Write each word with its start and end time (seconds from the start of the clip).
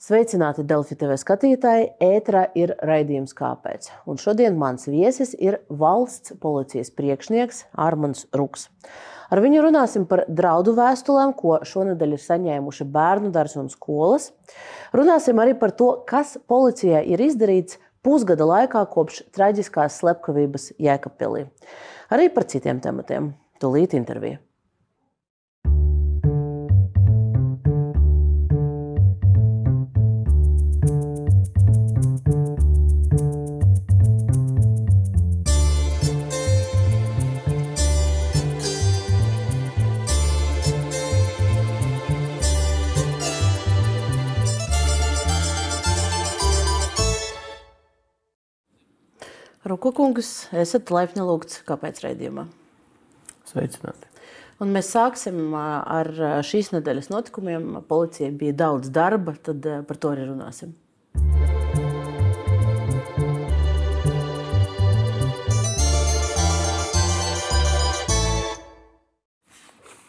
Sveicināti 0.00 0.62
Delfi 0.64 0.96
TV 0.96 1.12
skatītāji! 1.20 1.90
Ētrā 2.00 2.46
ir 2.56 2.70
raidījums 2.88 3.34
Kāpēc? 3.36 3.90
Un 4.08 4.16
šodien 4.16 4.56
mans 4.56 4.88
viesis 4.88 5.34
ir 5.36 5.58
valsts 5.68 6.32
policijas 6.40 6.88
priekšnieks 6.96 7.66
Armāns 7.76 8.24
Ruks. 8.32 8.70
Ar 9.28 9.44
viņu 9.44 9.66
runāsim 9.66 10.08
par 10.08 10.24
draudu 10.24 10.72
vēstulēm, 10.80 11.36
ko 11.36 11.58
šonadēļ 11.68 12.16
ir 12.16 12.24
saņēmuši 12.24 12.88
bērnu 12.96 13.28
dārza 13.36 13.60
un 13.60 13.68
skolas. 13.68 14.32
Runāsim 14.96 15.44
arī 15.44 15.52
par 15.60 15.76
to, 15.76 15.92
kas 16.08 16.38
policijai 16.48 17.04
ir 17.04 17.20
izdarīts 17.28 17.76
pusgada 18.00 18.48
laikā 18.48 18.88
kopš 18.96 19.26
traģiskās 19.36 20.00
slepkavības 20.00 20.70
Jēkabpilī. 20.80 21.50
Arī 22.08 22.32
par 22.32 22.48
citiem 22.48 22.80
tematiem. 22.80 23.34
Tūlīt 23.60 24.00
intervija. 24.00 24.40
Ruku 49.80 49.94
kungs, 49.96 50.30
esat 50.52 50.90
laipni 50.92 51.22
lūgts 51.24 51.62
kāpēc 51.64 52.02
raidījumā. 52.04 52.42
Sveicināti. 53.48 54.10
Un 54.60 54.74
mēs 54.74 54.90
sāksim 54.92 55.54
ar 55.56 56.10
šīs 56.44 56.68
nedēļas 56.74 57.08
notikumiem. 57.08 57.78
Policijai 57.88 58.28
bija 58.42 58.58
daudz 58.66 58.90
darba, 58.92 59.32
tad 59.40 59.64
par 59.88 59.96
to 60.02 60.10
arī 60.12 60.26
runāsim. 60.28 60.74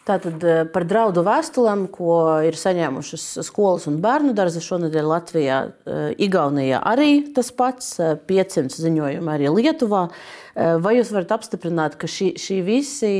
Tātad 0.02 0.42
par 0.74 0.82
draudu 0.90 1.22
vēstulēm, 1.22 1.84
ko 1.94 2.14
ir 2.42 2.56
saņēmušas 2.58 3.26
skolas 3.46 3.84
un 3.86 4.00
bērnu 4.02 4.32
dārza 4.34 4.58
šonadēļ 4.64 5.06
Latvijā, 5.06 5.58
Igaunijā 6.18 6.80
arī 6.90 7.20
tas 7.36 7.52
pats, 7.54 7.92
500 8.26 8.74
ziņojumi 8.82 9.30
arī 9.30 9.52
Lietuvā. 9.54 10.08
Vai 10.82 10.96
jūs 10.96 11.12
varat 11.14 11.36
apstiprināt, 11.36 11.94
ka 12.00 12.10
šī, 12.10 12.32
šī 12.34 12.58
visi 12.66 13.12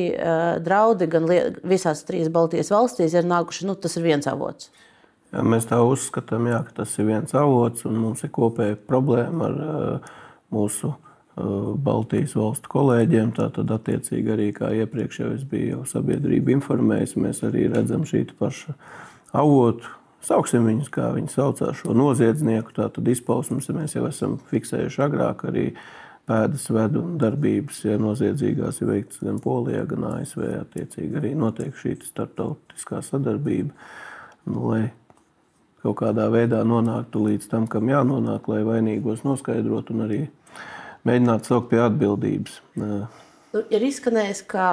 draudi 0.66 1.06
gan 1.12 1.30
visās 1.62 2.02
trīs 2.08 2.32
Baltijas 2.34 2.72
valstīs 2.74 3.14
ir 3.14 3.30
nākuši, 3.30 3.68
nu 3.70 3.78
tas 3.78 3.94
ir 4.00 4.08
viens 4.08 4.26
avots? 4.26 4.72
Jā, 5.30 5.46
mēs 5.46 5.70
tā 5.70 5.78
uzskatām, 5.86 6.50
jā, 6.50 6.64
ka 6.66 6.82
tas 6.82 6.98
ir 6.98 7.06
viens 7.12 7.30
avots 7.38 7.86
un 7.86 7.94
mums 8.08 8.26
ir 8.26 8.34
kopēja 8.34 8.82
problēma 8.90 9.52
ar 9.52 10.10
mūsu 10.52 10.96
Baltijas 11.36 12.34
valstu 12.36 12.68
kolēģiem. 12.72 13.32
Tātad, 13.36 13.70
attiecīgi, 13.72 14.34
arī 14.34 14.50
kā 14.56 14.68
iepriekš 14.82 15.22
jau 15.22 15.30
es 15.32 15.46
biju 15.48 15.78
jau 15.78 15.82
sabiedrību 15.94 16.58
informējis, 16.58 17.16
mēs 17.16 17.42
arī 17.48 17.66
redzam 17.72 18.04
šī 18.08 18.26
paša 18.38 18.76
avotu. 19.40 19.88
Sauksim 20.22 20.68
viņus, 20.68 20.92
kā 20.92 21.08
viņi 21.16 21.32
saucās, 21.32 21.80
šo 21.80 21.96
noziedznieku. 21.98 22.74
Tātad 22.76 23.08
izpausmes 23.10 23.66
mēs 23.74 23.96
jau 23.96 24.04
esam 24.06 24.36
fiksējuši 24.52 25.02
agrāk, 25.08 25.42
arī 25.48 25.72
pēdas 26.28 26.68
vedu 26.70 27.00
un 27.02 27.16
darbības, 27.18 27.80
ja 27.88 27.96
noziedzīgās 27.98 28.78
ir 28.82 28.92
veikts 28.92 29.22
gan 29.24 29.40
Polijā, 29.42 29.82
gan 29.90 30.06
ASV. 30.12 30.44
Attiecīgi 30.60 31.18
arī 31.18 31.32
notiek 31.38 31.74
šī 31.74 31.96
starptautiskā 32.06 33.00
sadarbība, 33.02 33.72
nu, 34.52 34.68
lai 34.68 34.84
kaut 35.82 35.98
kādā 36.04 36.28
veidā 36.30 36.62
nonāktu 36.62 37.24
līdz 37.26 37.48
tam, 37.50 37.66
kam 37.66 37.90
jānonāk, 37.90 38.46
lai 38.52 38.62
vainīgos 38.68 39.24
noskaidrotu 39.26 39.96
un 39.96 40.06
arī 40.06 40.20
mēģināt 41.08 41.50
saukt 41.50 41.70
pie 41.72 41.82
atbildības. 41.82 42.60
Nu, 43.52 43.60
ir 43.68 43.82
izskanējis, 43.84 44.38
ka 44.48 44.66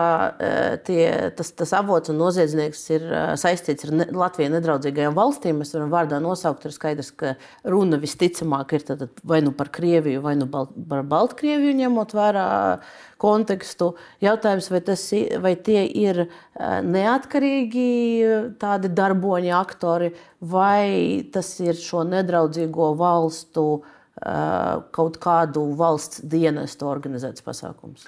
tie, 0.87 1.03
tas, 1.35 1.49
tas 1.51 1.73
avots 1.75 2.11
un 2.13 2.19
noziedznieks 2.21 2.83
ir 2.95 3.07
saistīts 3.39 3.87
ar 3.87 3.91
ne, 3.97 4.05
Latviju 4.15 4.53
nedraudzīgajām 4.53 5.17
valstīm. 5.17 5.59
Mēs 5.59 5.73
varam 5.75 5.91
vārdā 5.91 6.21
nosaukt, 6.23 6.63
ir 6.63 6.75
skaidrs, 6.75 7.11
ka 7.19 7.33
runa 7.67 7.99
visticamāk 7.99 8.77
ir 8.77 8.87
vai 9.27 9.41
nu 9.43 9.51
par 9.55 9.73
Krieviju, 9.75 10.23
vai 10.23 10.37
nu 10.39 10.47
par 10.47 11.03
Baltkrieviju, 11.11 11.75
ņemot 11.81 12.15
vērā 12.15 12.47
kontekstu. 13.19 13.91
Jautājums, 14.23 14.71
vai, 14.71 14.83
tas, 14.87 15.05
vai 15.43 15.53
tie 15.59 15.83
ir 15.83 16.23
neatkarīgi 16.87 17.89
tādi 18.63 18.95
darboņi, 18.95 19.55
aktori, 19.59 20.13
vai 20.39 21.27
tas 21.35 21.51
ir 21.59 21.75
šo 21.75 22.07
nedraudzīgo 22.07 22.93
valstu 22.99 23.81
kaut 24.95 25.19
kādu 25.23 25.63
valsts 25.79 26.23
dienestu 26.27 26.89
organizēts 26.89 27.45
pasākums? 27.45 28.07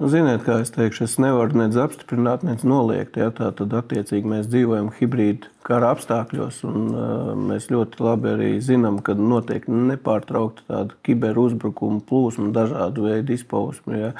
Nu, 0.00 0.08
ziniet, 0.08 0.40
kā 0.46 0.54
es 0.62 0.70
teikšu, 0.72 1.04
es 1.04 1.18
nevaru 1.20 1.58
nec 1.60 1.74
apstiprināt, 1.76 2.40
nec 2.48 2.62
noliegt. 2.64 3.18
Ja, 3.20 3.26
tā 3.28 3.50
tad, 3.52 3.74
attiecīgi, 3.76 4.24
mēs 4.24 4.46
dzīvojam 4.48 4.88
hibrīda 4.96 5.50
kara 5.68 5.90
apstākļos, 5.92 6.62
un 6.64 6.86
uh, 6.96 7.32
mēs 7.36 7.68
ļoti 7.68 8.00
labi 8.00 8.30
arī 8.30 8.48
zinām, 8.64 9.02
ka 9.04 9.12
notiek 9.18 9.68
nepārtraukta 9.68 10.64
tāda 10.70 10.96
kiberuzbrukuma 11.04 12.00
plūsma, 12.08 12.48
dažādu 12.56 13.04
veidu 13.04 13.36
izpausme. 13.36 14.00
Ja, 14.00 14.10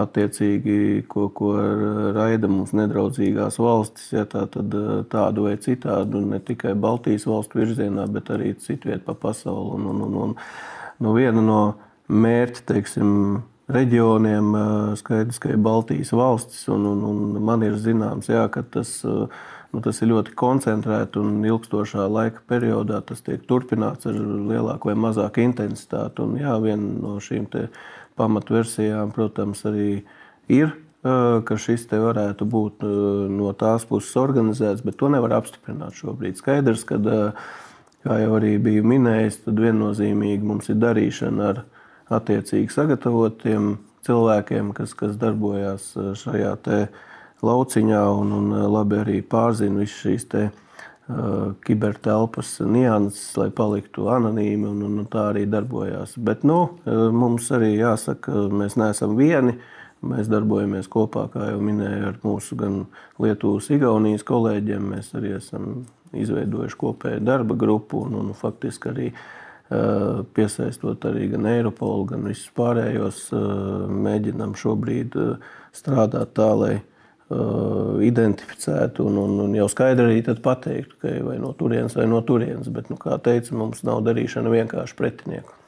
attiecīgi, 0.00 1.04
ko, 1.12 1.28
ko 1.36 1.52
raida 2.16 2.48
mums 2.48 2.72
nedraudzīgās 2.80 3.60
valstis, 3.60 4.08
ja, 4.16 4.24
tā, 4.24 4.46
tad, 4.48 4.72
tādu 5.12 5.46
vai 5.50 5.54
citādu, 5.60 6.24
ne 6.32 6.40
tikai 6.40 6.72
Baltijas 6.72 7.28
valstu 7.28 7.60
virzienā, 7.60 8.08
bet 8.08 8.32
arī 8.32 8.54
citviet 8.56 9.04
pa 9.04 9.18
pasauli. 9.28 9.76
Un, 9.76 9.88
un, 9.92 10.02
un, 10.08 10.18
un, 10.24 10.36
nu, 11.04 11.14
viena 11.20 11.44
no 11.44 11.62
mērķa, 12.08 12.64
teiksim, 12.72 13.10
reģioniem. 13.74 14.50
Skaidrs, 15.00 15.38
ka 15.42 15.52
ir 15.52 15.62
Baltijas 15.62 16.12
valstis, 16.16 16.66
un, 16.72 16.84
un, 16.90 17.06
un 17.06 17.40
man 17.44 17.64
ir 17.66 17.78
zināms, 17.80 18.30
jā, 18.32 18.44
ka 18.52 18.62
tas, 18.76 18.98
nu, 19.04 19.82
tas 19.84 20.02
ir 20.02 20.10
ļoti 20.12 20.34
koncentrēti 20.38 21.20
un 21.22 21.40
ilgstošā 21.46 22.06
laika 22.10 22.44
periodā. 22.50 23.00
Tas 23.06 23.24
tiek 23.26 23.46
turpināts 23.48 24.08
ar 24.10 24.18
lielāku 24.18 24.90
vai 24.90 24.98
mazāku 25.08 25.44
intensitāti. 25.44 26.24
Un, 26.24 26.36
jā, 26.40 26.54
viena 26.62 26.92
no 27.00 27.16
šīm 27.22 27.48
pamatversijām, 28.20 29.14
protams, 29.16 29.64
arī 29.70 29.90
ir. 30.50 30.76
Ka 31.00 31.56
šis 31.56 31.86
te 31.88 31.96
varētu 31.96 32.44
būt 32.44 32.82
no 33.32 33.54
tās 33.56 33.86
puses 33.88 34.12
organizēts, 34.20 34.82
bet 34.84 34.98
to 35.00 35.08
nevar 35.08 35.38
apstiprināt 35.38 35.96
šobrīd. 35.96 36.36
Skaidrs, 36.36 36.82
ka, 36.84 36.98
kā 38.04 38.18
jau 38.20 38.34
arī 38.36 38.58
biju 38.60 38.84
minējis, 38.84 39.38
tad 39.46 39.62
viennozīmīgi 39.64 40.44
mums 40.44 40.68
ir 40.68 40.76
darīšana 40.82 41.46
ar 41.54 41.62
attiecīgi 42.10 42.72
sagatavotiem 42.74 43.76
cilvēkiem, 44.06 44.72
kas, 44.76 44.94
kas 44.98 45.16
darbojas 45.20 45.92
uh, 45.98 46.12
šajā 46.18 46.56
lauciņā 47.44 48.02
un, 48.20 48.34
un 48.36 48.50
uh, 48.56 48.66
labi 48.70 49.00
arī 49.00 49.20
pārzina 49.22 49.82
visas 49.82 50.02
šīs 50.04 50.26
te, 50.32 50.46
uh, 50.50 51.52
kibertelpas 51.66 52.58
nianses, 52.66 53.34
lai 53.40 53.50
paliktu 53.54 54.08
anonīmi 54.12 54.68
un, 54.70 54.82
un, 54.86 54.98
un 55.02 55.10
tā 55.10 55.30
arī 55.32 55.46
darbojās. 55.50 56.16
Bet 56.16 56.46
nu, 56.48 56.60
mums 56.86 57.50
arī 57.54 57.74
jāsaka, 57.76 58.48
mēs 58.52 58.78
neesam 58.80 59.18
vieni. 59.18 59.58
Mēs 60.00 60.30
darbojamies 60.32 60.86
kopā, 60.88 61.26
kā 61.28 61.50
jau 61.50 61.58
minēju, 61.60 62.04
ar 62.08 62.14
mūsu 62.22 62.56
gan 62.56 62.78
Lietuvas, 63.20 63.66
Igaunijas 63.74 64.22
kolēģiem. 64.24 64.86
Mēs 64.94 65.10
arī 65.18 65.34
esam 65.36 65.82
izveidojuši 66.16 66.78
kopēju 66.80 67.20
darba 67.20 67.52
grupu 67.60 68.06
un, 68.06 68.14
un 68.22 68.30
faktiski 68.38 68.88
arī 68.88 69.10
uh, 69.10 69.20
Eh, 69.20 69.39
piesaistot 70.34 71.04
arī 71.06 71.28
gan 71.30 71.46
Eiropolu, 71.46 72.08
gan 72.10 72.24
visus 72.26 72.50
pārējos, 72.58 73.28
eh, 73.36 73.42
mēģinām 74.06 74.56
šobrīd 74.58 75.14
eh, 75.16 75.50
strādāt 75.76 76.34
tā, 76.38 76.52
lai 76.58 76.76
identificētu 78.02 79.04
un, 79.06 79.20
un, 79.22 79.36
un 79.44 79.52
jau 79.54 79.68
skaidri 79.70 80.02
arī 80.02 80.34
pateiktu, 80.42 80.96
ka 80.98 81.12
vai 81.22 81.36
no 81.38 81.52
turienes 81.54 81.94
vai 81.94 82.08
no 82.10 82.18
turienes. 82.26 82.66
Bet, 82.74 82.88
nu, 82.90 82.98
kā 82.98 83.20
teicu, 83.22 83.54
mums 83.54 83.84
nav 83.86 84.00
darīšana 84.02 84.50
vienkārši 84.50 84.96
pretinieku. 84.98 85.59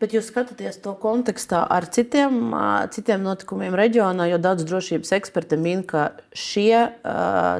Bet 0.00 0.14
jūs 0.16 0.30
skatāties 0.30 0.78
to 0.80 0.94
kontekstā 0.96 1.58
ar 1.68 1.84
citiem, 1.92 2.54
citiem 2.94 3.20
notikumiem 3.20 3.74
reģionā, 3.76 4.30
jo 4.30 4.38
daudz 4.40 4.64
drošības 4.64 5.12
eksperti 5.18 5.58
min, 5.60 5.82
ka 5.84 6.06
šie 6.32 6.86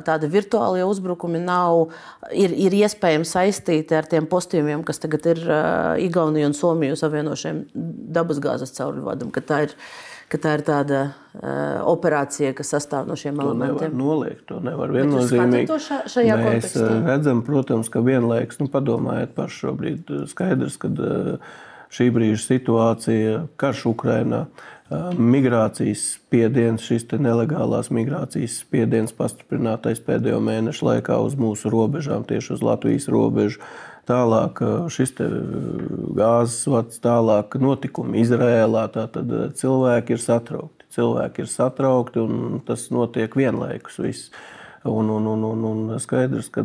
tādi 0.07 0.31
virtuālie 0.33 0.87
uzbrukumi 0.89 1.43
nav, 1.45 1.91
ir, 2.33 2.55
ir 2.57 2.79
iespējams 2.81 3.35
saistīti 3.37 3.99
ar 3.99 4.09
tiem 4.09 4.31
postījumiem, 4.31 4.87
kas 4.89 5.03
tagad 5.05 5.29
ir 5.35 5.45
Igauniju 6.07 6.49
un 6.49 6.57
Somiju 6.57 6.97
savienošiem 6.97 7.67
dabasgāzes 8.17 8.73
caurvadam. 8.73 9.37
Tā 9.37 9.63
ir, 9.69 9.79
ka 10.33 10.41
tā 10.41 10.57
ir 10.57 10.65
tāda 10.65 11.05
uh, 11.11 11.85
operācija, 11.93 12.57
kas 12.57 12.73
sastāv 12.73 13.05
no 13.11 13.21
šiem 13.21 13.37
to 13.37 13.51
elementiem. 13.51 13.97
Noliegt, 14.01 14.47
to 14.49 14.65
nevar 14.65 14.97
viennozīmīgi. 14.97 15.69
To 15.69 15.81
ša, 15.83 16.05
šajā 16.09 16.41
Mēs 16.41 16.71
kontekstā. 16.71 16.93
redzam, 17.05 17.45
protams, 17.45 17.93
ka 17.93 18.01
vienlaikus, 18.07 18.65
nu, 18.65 18.73
padomājiet 18.73 19.37
paši 19.37 19.67
šobrīd, 19.67 20.15
skaidrs, 20.33 20.81
ka 20.81 20.89
uh, 20.97 21.59
šī 21.95 22.11
brīža 22.15 22.43
situācija, 22.45 23.47
karš 23.61 23.87
Ukrainā, 23.91 24.45
migrācijas 25.19 26.03
spiediens, 26.17 26.83
šis 26.83 27.07
nelegālās 27.23 27.93
migrācijas 27.95 28.59
spiediens 28.65 29.15
pastiprinātais 29.15 30.03
pēdējo 30.03 30.41
mēnešu 30.43 30.89
laikā 30.89 31.19
uz 31.23 31.37
mūsu 31.39 31.71
robežām, 31.71 32.27
tieši 32.27 32.57
uz 32.57 32.65
Latvijas 32.67 33.09
robežu. 33.09 33.61
tālāk 34.11 34.59
šis 34.91 35.13
gāzes 36.17 36.67
vads, 36.67 36.99
tālāk 36.99 37.55
notikumi 37.61 38.25
Izrēlā. 38.25 38.89
Tad 38.91 39.15
cilvēki 39.55 40.17
ir 40.17 40.19
satraukti. 40.19 40.87
Cilvēki 40.91 41.45
ir 41.45 41.47
satraukti 41.47 42.19
un 42.19 42.61
tas 42.67 42.89
notiek 42.91 43.37
vienlaikus. 43.37 44.01
Viss. 44.03 44.33
Un, 44.83 45.11
un, 45.11 45.27
un, 45.27 45.45
un, 45.45 45.65
un 45.65 45.99
skaidrs, 46.01 46.49
ka 46.51 46.65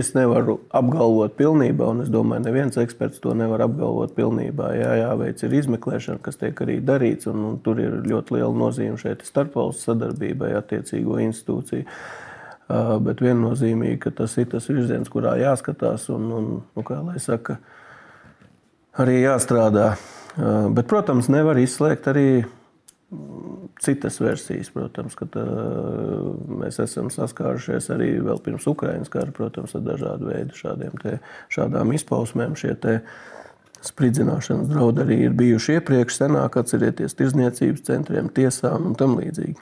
es 0.00 0.10
nevaru 0.16 0.56
apgalvot 0.74 1.36
pilnībā, 1.38 1.86
un 1.92 2.02
es 2.04 2.10
domāju, 2.12 2.42
ka 2.42 2.48
neviens 2.48 2.78
eksperts 2.80 3.20
to 3.22 3.34
nevar 3.36 3.62
apgalvot 3.66 4.14
pilnībā. 4.16 4.72
Jā, 4.78 4.94
jāveic 5.02 5.44
ir 5.46 5.56
izmeklēšana, 5.60 6.22
kas 6.24 6.40
tiek 6.40 6.60
arī 6.64 6.78
darīts, 6.84 7.28
un, 7.30 7.44
un 7.50 7.58
tur 7.64 7.80
ir 7.82 8.00
ļoti 8.08 8.36
liela 8.36 8.52
nozīme 8.56 8.98
šeit 9.00 9.24
starpvalstu 9.28 9.90
sadarbībai, 9.90 10.52
attiecīgo 10.58 11.20
institūciju. 11.26 11.86
Uh, 12.70 12.94
bet 13.02 13.18
viennozīmīgi, 13.24 13.98
ka 14.04 14.12
tas 14.22 14.36
ir 14.38 14.46
tas 14.52 14.68
virziens, 14.70 15.10
kurā 15.10 15.34
jāskatās 15.40 16.04
un, 16.14 16.28
un 16.30 16.50
nu, 16.62 16.84
kā 16.86 17.00
lai 17.02 17.18
saka, 17.18 17.56
arī 19.02 19.24
jāstrādā. 19.24 19.92
Uh, 20.36 20.68
bet, 20.70 20.86
protams, 20.90 21.26
nevar 21.32 21.58
izslēgt 21.58 22.06
arī 22.12 22.28
citas 23.82 24.20
versijas. 24.22 24.70
Protams, 24.74 25.16
ka 25.18 25.28
tā, 25.30 25.44
mēs 26.62 26.80
esam 26.82 27.10
saskārušies 27.12 27.90
arī 27.94 28.12
vēl 28.24 28.40
pirms 28.44 28.68
Ukraiņas 28.70 29.12
kara, 29.12 29.34
protams, 29.36 29.74
ar 29.78 29.84
dažādu 29.86 30.30
veidu 30.32 30.58
šādiem 30.58 30.96
te, 31.02 31.18
šādām 31.52 31.94
izpausmēm. 31.96 32.56
Šie 32.58 32.76
spridzināšanas 33.84 34.68
draudi 34.68 35.04
arī 35.04 35.18
ir 35.26 35.36
bijuši 35.36 35.78
iepriekš, 35.78 36.18
senāk 36.20 36.58
atcerieties 36.60 37.16
tirzniecības 37.16 37.86
centriem, 37.86 38.28
tiesām 38.36 38.90
un 38.90 38.98
tam 38.98 39.16
līdzīgi. 39.20 39.56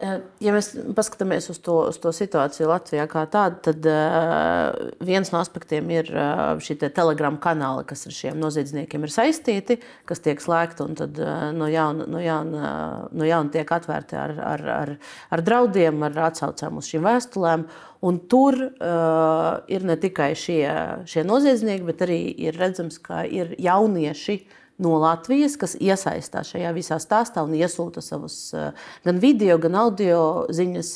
Eh, 0.00 0.20
ja 0.40 0.52
mēs 0.54 0.70
paskatāmies 0.96 1.50
uz 1.52 1.58
to, 1.60 1.74
uz 1.90 1.98
to 2.00 2.08
situāciju 2.16 2.70
Latvijā 2.70 3.04
kā 3.10 3.26
tādu, 3.28 3.58
tad 3.66 3.84
uh, 3.90 4.70
viens 5.04 5.28
no 5.28 5.42
aspektiem 5.42 5.90
ir 5.92 6.08
uh, 6.14 6.54
šī 6.56 6.78
te 6.80 6.88
telegrama 6.96 7.36
kanāla, 7.42 7.82
kas 7.84 8.06
ar 8.08 8.14
šiem 8.16 8.38
noziedzniekiem 8.40 9.02
ir 9.04 9.12
saistīti, 9.12 9.76
kas 10.08 10.24
tiek 10.24 10.40
slēgti 10.40 10.86
un 10.86 10.96
tad 10.96 11.20
uh, 11.20 11.50
no, 11.52 11.68
jauna, 11.68 12.06
no, 12.08 12.22
jauna, 12.24 12.70
no 13.12 13.28
jauna 13.28 13.52
tiek 13.52 13.74
atvērti 13.76 14.16
ar, 14.16 14.32
ar, 14.54 14.64
ar, 14.78 14.94
ar 15.36 15.42
draudiem, 15.44 16.00
ar 16.08 16.16
atsaucēm 16.30 16.80
uz 16.80 16.88
šīm 16.88 17.04
vēstulēm. 17.04 17.66
Un 18.08 18.22
tur 18.32 18.56
uh, 18.56 19.60
ir 19.68 19.84
ne 19.84 19.98
tikai 20.00 20.30
šie, 20.32 20.64
šie 21.12 21.26
noziedznieki, 21.28 21.84
bet 21.90 22.06
arī 22.08 22.22
ir 22.48 22.56
redzams, 22.56 22.96
ka 23.04 23.26
ir 23.28 23.52
jaunieši, 23.60 24.38
uh, 24.40 24.59
no 24.82 24.96
Latvijas, 25.00 25.56
kas 25.60 25.76
iesaistās 25.80 26.52
šajā 26.54 26.74
visā 26.76 26.98
stāstā 27.02 27.44
un 27.46 27.56
iesūta 27.58 28.02
savus 28.04 28.50
eh, 28.56 28.70
gan 29.06 29.22
video, 29.22 29.58
gan 29.62 29.78
audio 29.84 30.20
ziņas. 30.52 30.94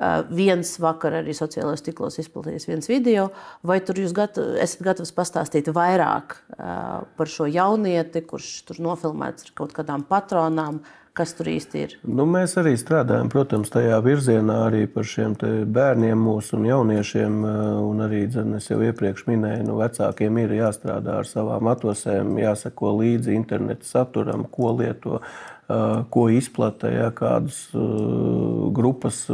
Eh, 0.00 0.20
viens 0.32 0.70
vakar 0.80 1.18
arī 1.18 1.34
sociālajos 1.36 1.82
tīklos 1.84 2.20
izplatījies 2.22 2.68
viens 2.70 2.86
video, 2.88 3.26
vai 3.66 3.80
tur 3.84 3.98
jūs 4.00 4.14
gatav, 4.16 4.54
esat 4.62 4.84
gatavs 4.86 5.12
pastāstīt 5.12 5.68
vairāk 5.76 6.38
eh, 6.38 7.02
par 7.18 7.28
šo 7.28 7.48
jaunieti, 7.50 8.22
kurš 8.30 8.52
tur 8.68 8.80
nofilmēts 8.86 9.48
ar 9.48 9.54
kaut 9.58 9.74
kādām 9.76 10.06
patronām, 10.08 10.80
Kas 11.10 11.32
tur 11.34 11.48
īsti 11.50 11.80
ir? 11.82 11.94
Nu, 12.06 12.22
mēs 12.30 12.52
arī 12.60 12.76
strādājam, 12.78 13.26
protams, 13.32 13.72
tajā 13.74 13.96
virzienā 14.04 14.60
arī 14.68 14.84
par 14.90 15.06
šiem 15.10 15.34
bērniem, 15.74 16.20
mūsu 16.22 16.54
un 16.60 16.68
jauniešiem. 16.68 17.38
Eh, 17.50 17.62
un 17.82 18.04
arī, 18.06 18.20
dzen, 18.30 18.54
es 18.60 18.70
jau 18.70 18.78
iepriekš 18.86 19.26
minēju, 19.26 19.64
nu, 19.66 19.78
vecākiem 19.80 20.38
ir 20.44 20.54
jāstrādā 20.60 21.18
ar 21.20 21.26
savām 21.26 21.70
atlasēm, 21.72 22.36
jāsako 22.38 22.94
līdzi 23.00 23.34
interneta 23.34 23.88
saturam, 23.88 24.46
ko 24.54 24.70
lieto, 24.78 25.18
eh, 25.18 25.84
ko 26.14 26.28
izplatīja, 26.30 27.08
ja, 27.08 27.10
kādas 27.14 27.58
uh, 27.74 28.70
grupas 28.74 29.24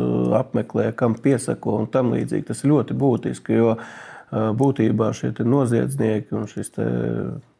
apmeklē, 0.40 0.94
kam 0.96 1.14
piesako 1.20 1.76
un 1.82 1.90
tam 1.92 2.14
līdzīgi. 2.16 2.46
Tas 2.52 2.64
ir 2.64 2.72
ļoti 2.72 2.96
būtiski, 2.96 3.60
jo 3.60 3.76
būtībā 4.32 5.12
šie 5.14 5.30
noziedznieki 5.46 6.34
un 6.34 6.48
šis 6.50 6.72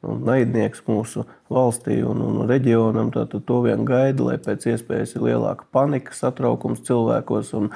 un 0.07 0.23
naidnieks 0.27 0.85
mūsu 0.87 1.25
valstī 1.53 2.01
un, 2.03 2.19
un 2.25 2.49
reģionam, 2.49 3.13
tad 3.15 3.35
to 3.47 3.61
vien 3.63 3.85
gaida, 3.87 4.25
lai 4.27 4.35
pēc 4.43 4.67
iespējas 4.73 5.15
ir 5.15 5.27
lielāka 5.29 5.67
panika, 5.75 6.15
satraukums 6.17 6.83
cilvēkos. 6.87 7.53
Un, 7.59 7.69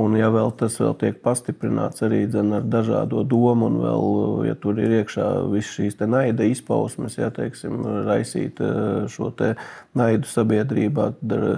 un 0.00 0.16
ja 0.18 0.28
vēl 0.34 0.52
tas 0.60 0.76
vēl 0.80 0.92
tiek 1.00 1.20
pastiprināts 1.24 2.04
arī 2.04 2.24
dzen, 2.28 2.52
ar 2.58 2.68
dažādo 2.68 3.22
domu, 3.24 3.70
un 3.70 3.80
vēl, 3.80 4.04
ja 4.50 4.58
tur 4.60 4.80
ir 4.82 4.98
iekšā 5.00 5.28
visas 5.52 5.72
šīs 5.78 5.98
naida 6.04 6.44
izpausmes, 6.50 7.16
ja 7.16 7.30
teiksim, 7.34 7.80
raisīt 8.04 8.60
eh, 8.60 9.08
šo 9.08 9.30
te 9.38 9.54
naidu 9.96 10.28
sabiedrībā 10.28 11.10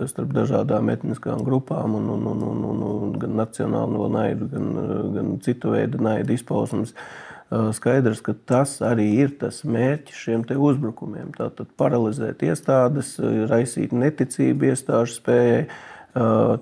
starp 0.06 0.34
dažādām 0.36 0.92
etniskām 0.94 1.42
grupām, 1.46 1.98
un, 1.98 2.10
un, 2.14 2.30
un, 2.30 2.48
un, 2.70 2.82
un 2.92 3.20
gan 3.20 3.38
nacionālo 3.42 4.10
naidu, 4.12 4.50
gan, 4.54 4.74
gan 5.16 5.38
citu 5.42 5.74
veidu 5.74 6.02
naidu 6.04 6.36
izpausmes 6.36 6.94
skaidrs, 7.50 8.22
ka 8.26 8.34
tas 8.48 8.78
arī 8.82 9.06
ir 9.22 9.34
tas 9.40 9.62
mērķis 9.64 10.22
šiem 10.24 10.46
uzbrukumiem. 10.50 11.30
Tātad 11.36 11.68
paralizēt 11.78 12.42
iestādes, 12.42 13.16
raisīt 13.50 13.94
neticību 13.94 14.72
iestāžu 14.72 15.20
spējai, 15.20 15.66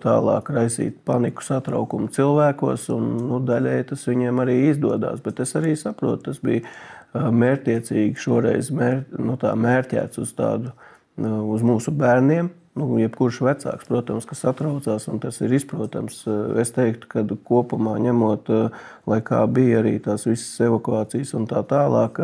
tālāk 0.02 0.50
raisīt 0.50 0.98
paniku, 1.06 1.44
satraukumu 1.46 2.10
cilvēkos, 2.12 2.88
un 2.94 3.06
nu, 3.30 3.38
daļai 3.40 3.84
tas 3.88 4.02
viņiem 4.08 4.42
arī 4.42 4.58
izdodas. 4.72 5.22
Bet 5.24 5.40
es 5.40 5.54
arī 5.56 5.76
saprotu, 5.78 6.30
tas 6.30 6.42
bija 6.44 6.66
mērķiecīgi 7.14 8.18
šoreiz 8.18 8.72
mēr, 8.74 9.04
nu, 9.16 9.38
mērķēts 9.38 10.20
uz 10.20 10.34
tādu, 10.36 10.74
uz 11.22 11.62
mūsu 11.64 11.94
bērniem, 11.94 12.50
Nu, 12.74 12.88
jebkurš 12.98 13.36
vecāks, 13.46 13.86
protams, 13.86 14.24
kas 14.26 14.40
satraucās, 14.42 15.04
un 15.06 15.20
tas 15.22 15.36
ir 15.46 15.52
izprotams. 15.54 16.24
Es 16.58 16.72
teiktu, 16.74 17.06
ka 17.12 17.22
kopumā 17.46 18.00
ņemot, 18.02 18.50
lai 19.10 19.18
kā 19.22 19.44
bija 19.46 19.78
arī 19.78 20.00
tās 20.02 20.26
visas 20.26 20.58
evakuācijas 20.66 21.36
un 21.38 21.46
tā 21.50 21.62
tālāk, 21.70 22.18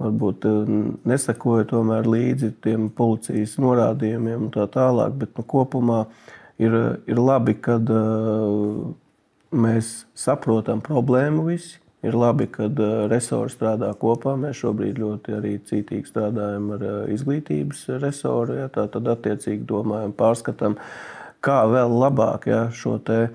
varbūt 0.00 0.46
nesakoja 1.10 1.66
tomēr 1.74 2.08
līdzi 2.08 2.54
tiem 2.64 2.88
policijas 2.96 3.58
norādījumiem 3.60 4.46
un 4.46 4.54
tā 4.54 4.64
tālāk, 4.72 5.18
bet 5.20 5.36
nu, 5.36 5.44
kopumā 5.52 6.00
ir, 6.56 6.78
ir 7.04 7.20
labi, 7.20 7.58
kad 7.60 7.92
mēs 9.52 9.92
saprotam 10.16 10.80
problēmu 10.84 11.44
visi 11.50 11.76
Ir 12.06 12.14
labi, 12.14 12.46
ka 12.46 12.68
resori 13.10 13.50
strādā 13.50 13.90
kopā. 13.98 14.36
Mēs 14.38 14.60
šobrīd 14.60 15.00
ļoti 15.02 15.34
arī 15.34 15.56
cītīgi 15.66 16.06
strādājam 16.06 16.70
ar 16.76 16.84
izglītības 17.10 17.88
resoru. 17.98 18.60
Ja, 18.60 18.68
tā 18.70 18.86
tad 18.92 19.10
attiecīgi 19.10 19.66
domājam, 19.66 20.14
pārskatām, 20.14 20.78
kā 21.42 21.64
vēl 21.66 21.98
labāk 21.98 22.46
ja, 22.50 22.68
šo 22.70 23.00
te 23.02 23.28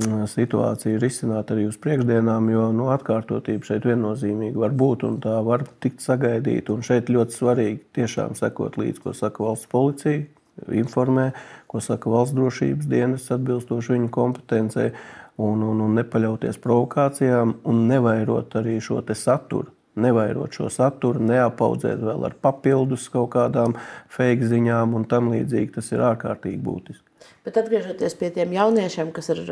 situāciju 0.00 1.00
risināt 1.00 1.50
arī 1.52 1.66
uz 1.68 1.78
priekšdienām, 1.80 2.50
jo 2.52 2.66
nu, 2.72 2.88
atkārtotība 2.94 3.66
šeit 3.66 3.88
viennozīmīgi 3.88 4.56
var 4.56 4.72
būt 4.72 5.04
un 5.08 5.18
tā 5.20 5.40
var 5.44 5.64
tikt 5.80 6.04
sagaidīta. 6.04 6.78
Šeit 6.86 7.10
ļoti 7.12 7.36
svarīgi 7.36 7.80
tiešām 7.98 8.36
sekot 8.38 8.78
līdzi, 8.80 9.02
ko 9.04 9.14
saka 9.16 9.44
valsts 9.44 9.70
policija, 9.70 10.24
informē, 10.68 11.30
ko 11.70 11.80
saka 11.80 12.10
valsts 12.12 12.36
drošības 12.36 12.88
dienas 12.90 13.30
atbilstoši 13.32 13.96
viņu 13.96 14.10
kompetencei 14.14 14.90
un, 15.40 15.66
un, 15.72 15.82
un 15.84 15.98
nepaļauties 15.98 16.60
provokācijām 16.62 17.60
un 17.68 17.84
nevairot 17.90 18.56
arī 18.60 18.78
šo 18.84 19.02
saturu. 19.14 19.72
Nevairot 20.00 20.54
šo 20.54 20.68
saturu, 20.70 21.20
neapaudzēt 21.26 21.98
vēl 22.06 22.28
ar 22.28 22.34
papildus 22.40 23.08
kaut 23.10 23.32
kādām 23.34 23.74
fake 24.08 24.46
ziņām 24.52 24.94
un 24.96 25.04
tam 25.10 25.32
līdzīgi. 25.32 25.74
Tas 25.76 25.90
ir 25.92 26.04
ārkārtīgi 26.06 26.60
būtiski. 26.62 27.04
Bet 27.44 27.56
atgriežoties 27.56 28.14
pie 28.20 28.28
tiem 28.34 28.52
jauniešiem, 28.52 29.10
kas 29.16 29.30
ir 29.32 29.42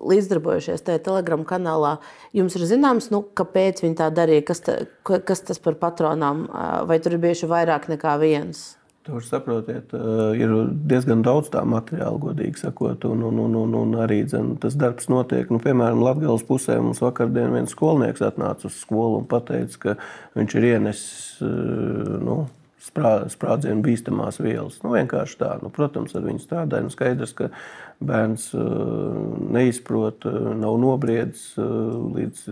līdzdarbojušies 0.00 0.84
tajā 0.84 1.02
telegramu 1.04 1.44
kanālā, 1.48 1.98
jums 2.36 2.56
ir 2.58 2.64
zināms, 2.68 3.10
nu, 3.12 3.20
kāpēc 3.36 3.84
viņi 3.84 3.98
tā 4.00 4.08
darīja, 4.16 4.46
kas, 4.48 4.62
ta, 4.64 4.78
kas 5.04 5.44
tas 5.44 5.60
par 5.62 5.76
patronām, 5.80 6.46
vai 6.88 6.98
tur 7.04 7.16
ir 7.16 7.22
bijuši 7.24 7.50
vairāk 7.50 7.90
nekā 7.92 8.16
viens? 8.22 8.64
Tur, 9.04 9.20
saprotiet, 9.20 9.92
eh, 9.92 10.38
ir 10.40 10.52
diezgan 10.88 11.20
daudz 11.26 11.50
tā 11.52 11.60
materiāla, 11.68 12.16
godīgi 12.22 12.62
sakot, 12.62 13.02
un, 13.04 13.26
un, 13.28 13.42
un, 13.42 13.58
un, 13.60 13.74
un 13.82 13.92
arī 14.00 14.22
dzen, 14.24 14.54
tas 14.62 14.78
darbs 14.80 15.10
notiek. 15.12 15.50
Nu, 15.52 15.60
piemēram, 15.60 16.00
Latvijas 16.00 16.46
pusē 16.48 16.78
mums 16.80 17.02
vakardien 17.04 17.52
viens 17.52 17.74
skolnieks 17.76 18.24
atnāca 18.24 18.70
uz 18.70 18.78
skolu 18.80 19.20
un 19.20 19.28
teica, 19.28 19.76
ka 19.82 19.96
viņš 20.40 20.56
ir 20.56 20.68
ienesis 20.70 21.44
eh, 21.44 22.16
nu, 22.24 22.38
sprādzienu 22.80 23.84
bīstamās 23.84 24.40
vielas. 24.40 24.80
Nu, 24.80 24.96
vienkārši 24.96 25.40
tā, 25.42 25.52
nu, 25.60 25.68
protams, 25.68 26.16
ar 26.16 26.24
viņu 26.24 26.40
strādāja. 26.40 26.88
Nu, 26.88 26.96
skaidrs, 26.96 27.36
ka 27.36 27.52
bērns 28.00 28.54
eh, 28.56 29.24
neizprot, 29.58 30.24
nav 30.64 30.80
nobriedzis 30.80 31.58
līdz 31.60 32.46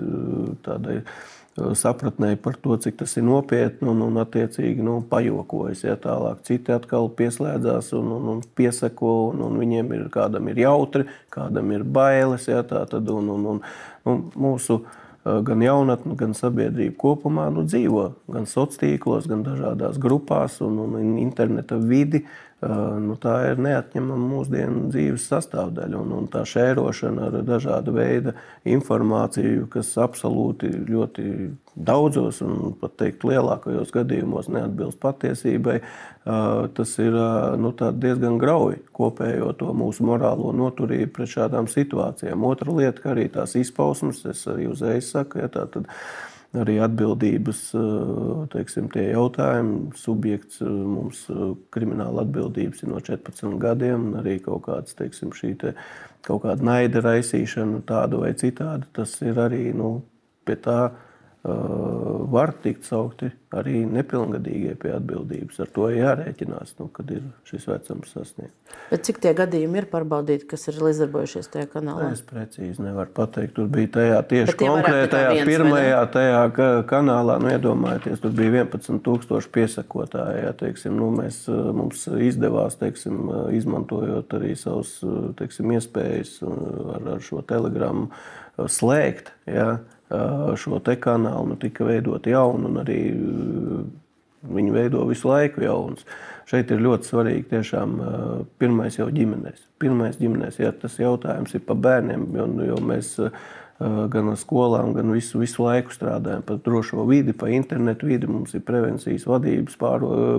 tādai 0.68 1.00
sapratnē 1.56 2.32
par 2.40 2.56
to, 2.62 2.76
cik 2.80 2.96
tas 3.02 3.12
ir 3.20 3.26
nopietni, 3.26 3.88
un, 3.92 4.00
un 4.06 4.20
attiecīgi 4.22 4.84
nu, 4.84 5.00
pajokojas. 5.08 5.84
Ja, 5.84 5.98
tālāk 6.00 6.40
citi 6.48 6.72
atkal 6.72 7.10
pieslēdzās 7.18 7.92
un, 7.98 8.08
un, 8.16 8.30
un 8.34 8.40
piesako, 8.56 9.12
un, 9.32 9.44
un 9.48 9.60
viņiem 9.60 9.92
ir 9.98 10.08
kādam 10.14 10.48
ir 10.48 10.62
jautri, 10.64 11.06
kādam 11.34 11.74
ir 11.76 11.84
bailes. 11.84 12.48
Ja, 12.48 12.62
tad, 12.64 12.96
un, 12.96 13.28
un, 13.36 13.46
un, 13.54 13.62
un 14.08 14.24
mūsu 14.32 14.80
gan 15.22 15.60
jaunatne, 15.62 16.16
gan 16.18 16.32
sabiedrība 16.34 16.96
kopumā 16.98 17.46
nu, 17.54 17.66
dzīvo 17.68 18.08
gan 18.32 18.48
sociālos 18.48 18.80
tīklos, 18.80 19.28
gan 19.30 19.44
dažādās 19.46 20.00
grupās 20.02 20.58
un, 20.64 20.80
un 20.82 21.12
interneta 21.20 21.78
vidi 21.78 22.24
nu, 22.62 23.16
tā 23.18 23.34
ir 23.50 23.60
neatņemama 23.62 24.28
mūsdienu 24.30 24.86
dzīves 24.92 25.24
sastāvdaļa. 25.30 25.98
Un, 25.98 26.12
un 26.20 26.28
tā 26.30 26.44
šērošana 26.46 27.28
ar 27.28 27.38
dažādu 27.46 27.94
veidu 27.96 28.36
informāciju, 28.68 29.66
kas 29.72 29.90
absolūti 29.98 30.70
ļoti 30.86 31.26
daudzos 31.74 32.42
un 32.44 32.74
pat 32.78 32.94
teikt, 33.00 33.24
lielākajos 33.26 33.92
gadījumos 33.94 34.50
neatbilst 34.52 35.00
patiesībai, 35.02 35.78
tas 36.76 36.92
ir 37.02 37.16
nu, 37.58 37.72
diezgan 37.74 38.36
grauji 38.38 38.82
kopējo 38.94 39.54
to 39.58 39.72
mūsu 39.76 40.06
morālo 40.06 40.52
noturību 40.54 41.16
pret 41.16 41.32
šādām 41.32 41.70
situācijām. 41.72 42.44
Otra 42.46 42.76
lieta, 42.76 43.02
ka 43.02 43.14
arī 43.16 43.26
tās 43.32 43.56
izpausmes, 43.58 44.22
es 44.28 44.44
arī 44.52 44.68
uzreiz 44.70 45.10
saku, 45.10 45.42
ja, 45.42 45.50
tā, 45.50 45.66
tad, 45.72 45.88
arī 46.58 46.76
atbildības 46.84 47.60
teiksim, 48.52 48.88
jautājumi. 48.92 49.92
Subjekts 49.98 50.60
mums 50.64 51.24
krimināla 51.74 52.26
atbildības 52.26 52.82
ir 52.84 52.92
no 52.92 53.00
14 53.00 53.56
gadiem, 53.62 54.10
un 54.10 54.20
arī 54.22 54.38
kaut 54.44 54.66
kāds 54.66 54.98
teiksim, 54.98 55.32
te, 55.60 55.74
kaut 56.26 56.44
kāda 56.44 56.68
naida 56.68 57.02
raisīšana, 57.04 57.82
tāda 57.88 58.20
vai 58.20 58.34
citāda. 58.38 58.88
Tas 58.92 59.16
ir 59.24 59.40
arī 59.40 59.70
nu, 59.76 59.94
pie 60.46 60.58
tā 60.60 60.92
var 61.42 62.52
tikt 62.62 62.84
saukti 62.86 63.32
arī 63.52 63.82
nepilngadīgie 63.90 64.76
pie 64.80 64.92
atbildības. 64.94 65.58
Ar 65.64 65.70
to 65.74 65.88
jārēķinās, 65.90 66.76
nu, 66.78 66.86
kad 66.94 67.08
ir 67.12 67.24
šis 67.48 67.66
vecums 67.66 68.12
sasniegts. 68.14 68.76
Bet 68.92 69.02
cik 69.08 69.18
tie 69.24 69.32
gadījumi 69.36 69.80
ir 69.80 69.88
pārbaudīti, 69.90 70.46
kas 70.52 70.68
ir 70.70 70.78
līdzdarbojušies 70.80 71.50
tajā 71.52 71.66
kanālā? 71.72 72.12
Es 72.14 72.22
precīzi 72.24 72.84
nevaru 72.84 73.10
pateikt. 73.16 73.56
Tur 73.56 73.66
bija 73.74 73.90
tajā 73.96 74.20
tieši 74.30 74.54
konkrētajā 74.60 75.46
pirmajā 75.48 76.02
tajā 76.14 76.42
kanālā, 76.92 77.36
nu, 77.42 77.50
iedomājieties, 77.56 78.22
tur 78.22 78.36
bija 78.38 78.62
11,000 78.62 79.50
piesakotāji. 79.56 80.44
Ja, 80.46 80.52
teiksim, 80.62 80.94
nu, 81.00 81.10
mēs, 81.16 81.42
mums 81.50 82.06
izdevās, 82.06 82.78
teiksim, 82.80 83.24
izmantojot 83.58 84.38
arī 84.38 84.54
savus 84.60 84.94
teiksim, 85.40 85.74
iespējas 85.74 86.38
ar, 86.46 87.10
ar 87.16 87.26
šo 87.26 87.42
telegramu 87.50 88.12
slēgt. 88.70 89.34
Ja, 89.50 89.82
šo 90.58 90.80
te 90.84 90.96
kanālu, 91.00 91.52
nu, 91.52 91.58
tika 91.60 91.86
veidot 91.88 92.26
jaunu, 92.28 92.68
un 92.68 92.82
arī 92.82 93.00
viņi 94.42 94.74
veido 94.74 95.06
visu 95.08 95.30
laiku 95.30 95.62
jaunus. 95.64 96.04
Šeit 96.50 96.72
ir 96.74 96.82
ļoti 96.82 97.08
svarīgi 97.08 97.48
tiešām 97.52 97.96
pirmais 98.60 98.98
jau 98.98 99.06
ģimenēs. 99.14 99.62
Pirmais 99.80 100.18
ģimenēs, 100.18 100.58
ja 100.60 100.72
tas 100.74 100.98
jautājums 100.98 101.54
ir 101.54 101.62
par 101.66 101.78
bērniem, 101.80 102.26
jo, 102.36 102.48
jo 102.66 102.78
mēs 102.82 103.14
gan 104.12 104.28
ar 104.30 104.36
skolām, 104.38 104.92
gan 104.94 105.10
visu, 105.14 105.40
visu 105.40 105.64
laiku 105.64 105.94
strādājam 105.94 106.42
par 106.46 106.60
drošo 106.62 107.06
vidi, 107.08 107.32
par 107.34 107.50
internetu 107.54 108.06
vidi. 108.10 108.28
Mums 108.30 108.54
ir 108.54 108.62
prevencijas 108.66 109.24
vadības 109.26 109.78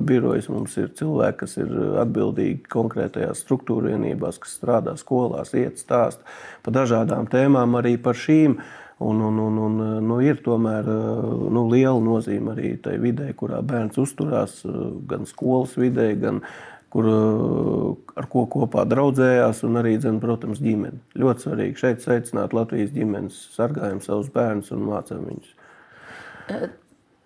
birojas, 0.07 0.47
mums 0.51 0.77
ir 0.79 0.91
cilvēki, 0.99 1.39
kas 1.41 1.57
ir 1.59 1.73
atbildīgi 2.03 2.69
konkrētajās 2.71 3.43
struktūra 3.43 3.91
vienībās, 3.95 4.39
kas 4.43 4.55
strādā 4.59 4.95
skolās, 4.99 5.55
iet 5.59 5.81
stāst 5.81 6.23
par 6.63 6.77
dažādām 6.77 7.27
tēmām, 7.31 7.79
arī 7.79 7.97
par 7.97 8.19
šīm. 8.19 8.59
Un, 9.03 9.21
un, 9.21 9.39
un, 9.43 9.57
un, 9.67 9.79
nu, 10.07 10.19
ir 10.23 10.37
tomēr 10.45 10.87
nu, 10.87 11.65
liela 11.71 11.99
nozīme 11.99 12.53
arī 12.53 12.75
tai 12.83 12.97
vidē, 13.01 13.31
kurā 13.35 13.59
bērns 13.65 13.99
uzturās, 13.99 14.61
gan 15.09 15.27
skolas 15.27 15.73
vidē, 15.79 16.13
gan 16.21 16.39
kur, 16.93 17.09
ar 18.19 18.29
ko 18.29 18.45
kopā 18.53 18.85
draudzējās, 18.89 19.63
un 19.67 19.81
arī, 19.81 19.95
dzen, 20.01 20.21
protams, 20.23 20.61
ģimene. 20.63 21.01
Ļoti 21.19 21.47
svarīgi 21.47 21.81
šeit 21.81 22.05
sveicināt 22.05 22.53
Latvijas 22.55 22.93
ģimenes, 22.93 23.39
sargājam 23.55 24.01
savus 24.03 24.29
bērnus 24.33 24.71
un 24.75 24.87
mācām 24.91 25.25
viņus. 25.31 25.51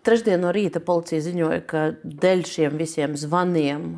Trešdien 0.07 0.39
no 0.39 0.53
rīta 0.55 0.79
policija 0.79 1.19
ziņoja, 1.25 1.61
ka 1.67 1.83
dēļ 1.99 2.43
šiem 2.47 2.77
visiem 2.79 3.17
zvaniem 3.19 3.89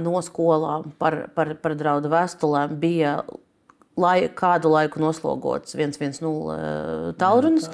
no 0.00 0.22
skolām 0.24 0.94
par, 0.96 1.26
par, 1.36 1.52
par 1.60 1.74
draudu 1.76 2.08
vēstulēm 2.12 2.78
bija 2.80 3.18
lai, 4.00 4.28
kādu 4.34 4.70
laiku 4.72 5.02
noslogots 5.02 5.76
110 5.76 6.18
eh, 6.18 7.12
tālrunis. 7.20 7.68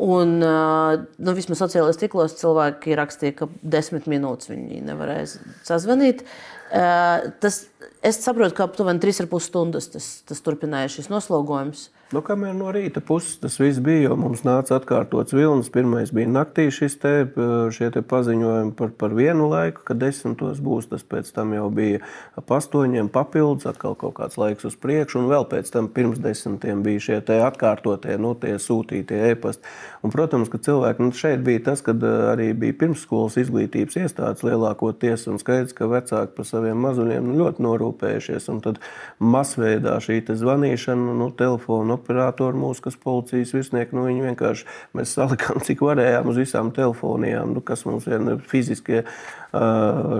Un, 0.00 0.38
eh, 0.42 1.04
nu, 1.20 1.34
vismaz 1.36 1.62
sociālajos 1.62 2.00
tīklos 2.00 2.36
cilvēki 2.40 2.96
rakstīja, 2.98 3.36
ka 3.42 3.50
desmit 3.62 4.08
minūtes 4.10 4.50
viņi 4.50 4.82
nevarēs 4.88 5.38
sazvanīt. 5.66 6.24
Eh, 6.70 7.30
tas, 7.42 7.62
es 8.06 8.20
saprotu, 8.24 8.56
ka 8.58 8.66
aptuveni 8.66 9.02
3,5 9.02 9.46
stundas 9.46 9.90
tas, 9.94 10.10
tas 10.26 10.44
turpinājās 10.46 10.98
šis 10.98 11.10
noslogojums. 11.12 11.88
Nu, 12.10 12.24
kamēr 12.26 12.56
no 12.58 12.72
rīta 12.74 12.98
puses 13.06 13.36
tas 13.38 13.54
viss 13.60 13.78
bija, 13.78 14.08
jo 14.08 14.16
mums 14.18 14.40
nāca 14.42 14.74
atkārtots 14.80 15.30
vilnis. 15.30 15.68
Pirmais 15.70 16.10
bija 16.10 16.26
naktī 16.26 16.64
šis 16.74 16.96
te, 16.98 17.12
te 17.30 18.00
paziņojumi 18.02 18.72
par, 18.74 18.90
par 18.98 19.12
vienu 19.14 19.46
laiku, 19.46 19.84
kad 19.86 20.00
desmitos 20.00 20.58
būs. 20.58 20.88
Tas 20.90 21.04
pēc 21.06 21.30
tam 21.36 21.52
jau 21.54 21.68
bija 21.70 22.00
ap 22.34 22.50
astoņiem 22.56 23.12
papildus, 23.14 23.68
atkal 23.70 23.94
kaut 24.00 24.16
kāds 24.16 24.40
laiks 24.42 24.66
uz 24.66 24.74
priekšu, 24.82 25.20
un 25.20 25.28
vēl 25.30 25.46
pēc 25.52 25.70
tam 25.70 25.86
pirms 25.94 26.18
desmitiem 26.24 26.80
bija 26.82 27.04
šie 27.04 27.20
atkārtotie, 27.36 28.18
nu, 28.18 28.34
tie 28.42 28.56
sūtītie 28.58 29.20
e-pasti. 29.28 29.70
Un, 30.02 30.10
protams, 30.10 30.50
ka 30.50 30.58
cilvēki 30.66 31.06
nu, 31.06 31.14
šeit 31.14 31.46
bija 31.46 31.62
tas, 31.70 31.84
kad 31.86 32.02
arī 32.02 32.50
bija 32.58 32.74
pirmsskolas 32.82 33.38
izglītības 33.38 34.00
iestādes 34.02 34.42
lielākoties, 34.48 35.28
un 35.30 35.38
skaidrs, 35.38 35.78
ka 35.78 35.86
vecāki 35.86 36.34
par 36.40 36.50
saviem 36.50 36.82
mazuļiem 36.88 37.30
nu, 37.30 37.38
ļoti 37.44 37.68
norūpējušies. 37.68 38.50
Un 38.50 38.60
tad 38.66 38.82
masveidā 39.22 40.00
šī 40.02 40.24
zvanīšana, 40.26 41.14
nu, 41.22 41.30
telefona 41.38 41.99
operatori 42.00 42.58
mūsu, 42.58 42.88
kas 42.88 42.98
policijas 43.00 43.54
virsnieki, 43.54 43.96
nu, 43.96 44.08
viņi 44.08 44.26
vienkārši 44.30 44.66
mēs 44.98 45.14
salikām, 45.18 45.60
cik 45.66 45.84
varējām 45.84 46.32
uz 46.32 46.40
visām 46.40 46.72
telefonijām, 46.74 47.54
nu, 47.54 47.64
kas 47.64 47.86
mums 47.88 48.08
ir 48.10 48.32
fiziskie 48.50 49.04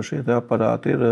šie 0.03 0.19
aparāti 0.35 0.91
ir. 0.91 1.03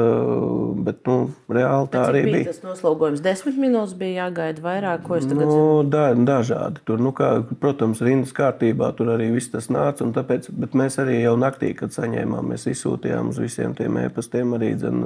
Bet, 0.83 1.01
nu, 1.07 1.31
reāli 1.51 1.87
tā 1.93 2.03
arī 2.09 2.23
bija. 2.27 2.49
Tas 2.49 2.61
noslogojums 2.65 3.23
desmit 3.23 3.59
minūtes 3.59 3.95
bija 3.99 4.25
jāgaida 4.25 4.63
vairāk, 4.63 5.05
ko 5.07 5.17
es 5.19 5.27
tagad 5.27 5.47
nu, 5.47 5.61
da, 5.87 6.09
dažādi. 6.13 6.83
Tur, 6.87 6.99
nu, 7.03 7.13
kā, 7.15 7.31
protams, 7.61 8.03
rindas 8.03 8.35
kārtībā 8.35 8.91
tur 8.97 9.13
arī 9.15 9.29
viss 9.35 9.51
tas 9.53 9.69
nāca. 9.71 10.07
Tāpēc, 10.19 10.51
bet 10.51 10.75
mēs 10.77 10.99
arī 11.01 11.21
jau 11.21 11.35
naktī, 11.39 11.71
kad 11.77 11.95
saņēmām, 11.95 12.51
mēs 12.53 12.67
izsūtījām 12.73 13.31
uz 13.31 13.39
visiem 13.41 13.75
tiem 13.77 14.01
e-pastiem 14.03 14.55
arī 14.57 14.73
dzen, 14.79 15.03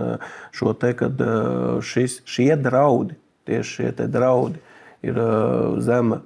šo 0.55 0.73
te, 0.79 0.93
kad 0.97 1.21
šis, 1.85 2.21
šie 2.29 2.53
draudi, 2.59 3.17
tieši 3.49 3.77
šie 3.77 4.09
draudi 4.09 4.61
ir 5.03 5.19
zema 5.83 6.21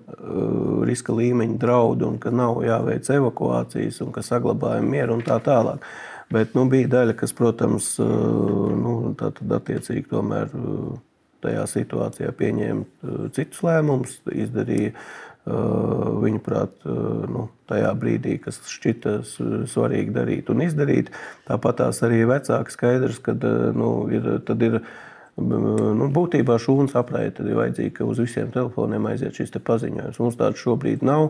riska 0.87 1.15
līmeņa 1.17 1.57
draudi 1.61 2.05
un 2.07 2.19
ka 2.21 2.31
nav 2.33 2.61
jāveic 2.65 3.09
evakuācijas 3.17 4.01
un 4.05 4.13
ka 4.15 4.23
saglabājam 4.25 4.89
mieru 4.91 5.17
un 5.17 5.25
tā 5.25 5.39
tālāk. 5.43 5.85
Bet 6.33 6.57
nu, 6.57 6.65
bija 6.67 6.89
daļa, 6.91 7.15
kas, 7.15 7.31
protams, 7.35 7.93
nu, 7.99 9.13
attiecīgi 9.15 10.09
tomēr 10.11 10.51
tajā 11.45 11.63
situācijā 11.71 12.33
pieņēma 12.35 13.29
citus 13.35 13.63
lēmumus, 13.63 14.17
izdarīja 14.35 14.91
viņuprāt, 15.47 16.83
nu, 17.31 17.45
tajā 17.71 17.93
brīdī, 17.99 18.35
kas 18.43 18.59
šķita 18.67 19.13
svarīgi 19.71 20.11
darīt 20.15 20.51
un 20.51 20.65
izdarīt. 20.65 21.13
Tāpat 21.47 21.79
tās 21.83 22.01
arī 22.03 22.25
vecāki 22.27 22.75
skaidrs, 22.75 23.21
ka 23.23 23.37
nu, 23.77 23.91
ir, 24.11 24.27
ir 24.67 24.81
Nu, 25.37 26.07
būtībā 26.09 26.55
šūnas 26.57 26.95
apraide 26.97 27.43
ir 27.45 27.57
vajadzīga, 27.59 27.91
ka 27.99 28.05
uz 28.09 28.17
visiem 28.17 28.47
telefoniem 28.49 29.05
aiziet 29.05 29.37
šis 29.37 29.51
paziņojums. 29.53 30.17
Mums 30.17 30.37
tāda 30.39 30.57
šobrīd 30.57 31.03
nav. 31.05 31.27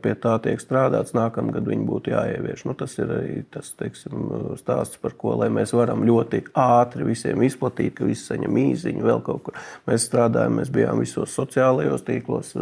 Pie 0.00 0.14
tā 0.22 0.36
tiek 0.40 0.62
strādāts. 0.62 1.12
Nākamgad 1.12 1.68
viņi 1.68 1.84
būtu 1.84 2.14
jāievieš. 2.14 2.62
Nu, 2.64 2.72
tas 2.78 2.94
ir 2.96 3.10
arī 3.12 3.34
tas 3.52 3.74
teiksim, 3.76 4.30
stāsts, 4.56 4.96
par 5.02 5.12
ko 5.20 5.34
mēs 5.52 5.74
varam 5.76 6.00
ļoti 6.08 6.46
ātri 6.56 7.04
visiem 7.10 7.44
izplatīt, 7.44 7.98
ka 7.98 8.08
visi 8.08 8.24
saņem 8.30 8.56
īziņu 8.62 9.04
vēl 9.04 9.20
kaut 9.26 9.44
kur. 9.44 9.60
Mēs 9.90 10.08
strādājam, 10.08 10.56
mēs 10.62 10.72
bijām 10.72 11.04
visos 11.04 11.36
sociālajos 11.36 12.06
tīklos. 12.08 12.54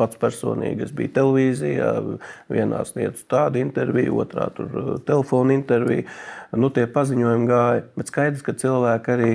Pats 0.00 0.18
personīgi 0.18 0.88
es 0.88 0.96
biju 0.96 1.14
televīzijā, 1.20 1.92
vienā 2.50 2.82
sniedzu 2.88 3.28
tādu 3.30 3.62
interviju, 3.62 4.18
otrā 4.24 4.50
tur 4.58 4.98
telefona 5.06 5.54
interviju. 5.54 6.08
Nu, 6.58 6.74
tie 6.74 6.88
paziņojumi 6.90 7.46
gāja, 7.46 7.86
bet 7.94 8.10
skaidrs, 8.10 8.42
ka 8.42 8.58
cilvēki 8.58 9.14
arī 9.14 9.32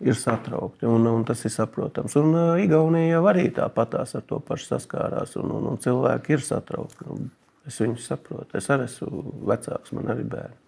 ir 0.00 0.16
satraukti. 0.16 0.88
Un, 0.88 1.06
un 1.06 1.24
tas 1.28 1.44
ir 1.44 1.52
saprotams. 1.54 2.16
Un 2.20 2.34
uh, 2.34 2.62
Igaunija 2.62 3.16
jau 3.16 3.22
arī 3.30 3.48
tāpatās 3.56 4.16
ar 4.18 4.26
to 4.28 4.40
pašu 4.44 4.72
saskārās. 4.74 5.36
Un, 5.40 5.52
un, 5.58 5.70
un 5.72 5.80
cilvēki 5.82 6.36
ir 6.36 6.44
satraukti. 6.44 7.08
Un 7.12 7.30
es 7.68 7.80
viņus 7.82 8.10
saprotu. 8.12 8.56
Es 8.58 8.70
arī 8.72 8.88
esmu 8.88 9.24
vecāks, 9.50 9.94
man 9.96 10.14
arī 10.14 10.28
bērni. 10.30 10.60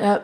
Ja. 0.00 0.18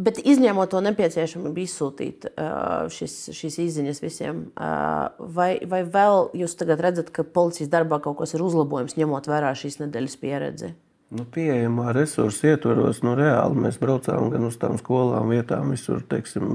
Bet 0.00 0.16
izņemot 0.24 0.70
to 0.72 0.78
nepieciešamību 0.80 1.60
izsūtīt 1.60 2.24
uh, 2.30 2.86
šis, 2.88 3.16
šīs 3.36 3.58
izziņas 3.66 3.98
visiem, 4.00 4.46
uh, 4.56 5.10
vai, 5.36 5.50
vai 5.68 5.82
vēl 5.84 6.30
jūs 6.40 6.54
tagad 6.56 6.80
redzat, 6.80 7.10
ka 7.12 7.20
policijas 7.20 7.68
darbā 7.68 7.98
kaut 8.00 8.16
kas 8.22 8.32
ir 8.32 8.40
uzlabojums, 8.40 8.96
ņemot 8.96 9.28
vērā 9.28 9.50
šīs 9.60 9.76
nedēļas 9.82 10.16
pieredzi? 10.22 10.70
Nu, 11.10 11.24
pieejamā 11.26 11.90
resursa 11.90 12.52
ietvaros, 12.52 13.00
nu, 13.02 13.16
reāli 13.18 13.64
mēs 13.64 13.80
braucām 13.82 14.28
gan 14.30 14.44
uz 14.46 14.54
tām 14.62 14.76
skolām, 14.78 15.32
vietām, 15.34 15.72
visur 15.74 16.04
teiksim, 16.06 16.52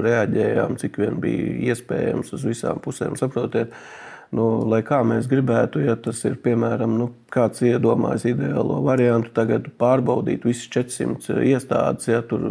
reaģējām, 0.00 0.78
cik 0.80 0.96
vien 1.02 1.18
bija 1.20 1.74
iespējams 1.74 2.32
uz 2.32 2.46
visām 2.48 2.80
pusēm. 2.80 3.18
Saprotiet, 3.20 3.74
nu, 4.32 4.46
lai 4.64 4.80
kā 4.88 5.02
mēs 5.04 5.28
gribētu, 5.28 5.84
ja 5.84 5.98
tas 6.00 6.24
ir 6.24 6.38
piemēram 6.40 6.96
nu, 6.96 7.10
kāds 7.36 7.62
iedomājas 7.64 8.24
ideālo 8.30 8.80
variantu, 8.86 9.32
tagad 9.36 9.68
pārbaudīt 9.80 10.46
visas 10.48 10.68
400 10.72 11.44
iestādes, 11.50 12.08
ja 12.08 12.22
tur 12.24 12.46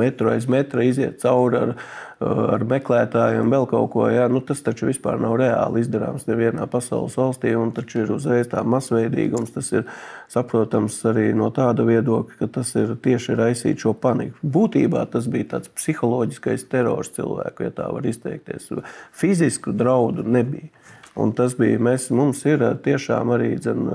metru 0.00 0.32
aiz 0.32 0.46
metra 0.50 0.84
iziet 0.86 1.20
cauri 1.20 1.58
ar, 1.60 1.74
ar 2.20 2.64
meklētājiem, 2.68 3.50
vēl 3.52 3.66
kaut 3.70 3.90
ko. 3.94 4.06
Ja? 4.12 4.26
Nu, 4.32 4.42
tas 4.44 4.62
taču 4.64 4.88
vispār 4.88 5.20
nav 5.20 5.36
reāli 5.40 5.84
izdarāms 5.84 6.26
nevienā 6.28 6.66
pasaules 6.70 7.16
valstī, 7.20 7.52
un 7.58 7.74
taču 7.76 8.04
ir 8.04 8.14
uzreiz 8.16 8.48
tā 8.52 8.64
masveidīgums. 8.64 9.52
Tas 9.56 9.72
ir 9.74 9.86
saprotams 10.32 10.98
arī 11.10 11.30
no 11.36 11.50
tāda 11.54 11.84
viedokļa, 11.88 12.38
ka 12.40 12.50
tas 12.60 12.72
ir 12.80 12.94
tieši 13.04 13.36
raisīt 13.40 13.84
šo 13.84 13.94
paniku. 13.96 14.38
Būtībā 14.56 15.04
tas 15.12 15.28
bija 15.32 15.56
tāds 15.56 15.72
psiholoģiskais 15.76 16.68
terors 16.72 17.12
cilvēku, 17.16 17.68
ja 17.68 17.74
tā 17.76 17.90
var 17.92 18.08
izteikties. 18.08 18.70
Fizisku 19.16 19.76
draudu 19.76 20.24
nebija. 20.24 20.72
Un 21.18 21.32
tas 21.36 21.56
bija, 21.58 21.80
mēs, 21.82 22.10
mums 22.14 22.44
ir 22.46 22.62
tiešām 22.84 23.32
arī 23.34 23.54
dzen, 23.58 23.88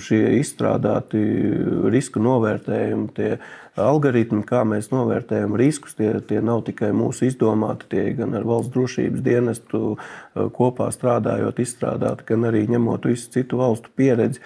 šie 0.00 0.22
izstrādāti 0.38 1.20
risku 1.92 2.20
novērtējumi, 2.24 3.08
tie 3.16 3.30
algoritmi, 3.78 4.40
kā 4.48 4.62
mēs 4.66 4.88
novērtējam 4.92 5.56
riskus, 5.58 5.94
tie, 5.98 6.14
tie 6.24 6.40
nav 6.44 6.64
tikai 6.66 6.90
mūsu 6.96 7.28
izdomāti, 7.28 7.90
tie 7.92 8.06
gan 8.18 8.34
ar 8.38 8.46
valsts 8.48 8.72
drošības 8.74 9.24
dienestu 9.26 9.82
kopā 10.56 10.88
strādājot, 10.94 11.60
izstrādāti, 11.60 12.26
gan 12.32 12.48
arī 12.48 12.64
ņemot 12.72 13.08
visu 13.10 13.30
citu 13.36 13.60
valstu 13.60 13.92
pieredzi, 13.96 14.42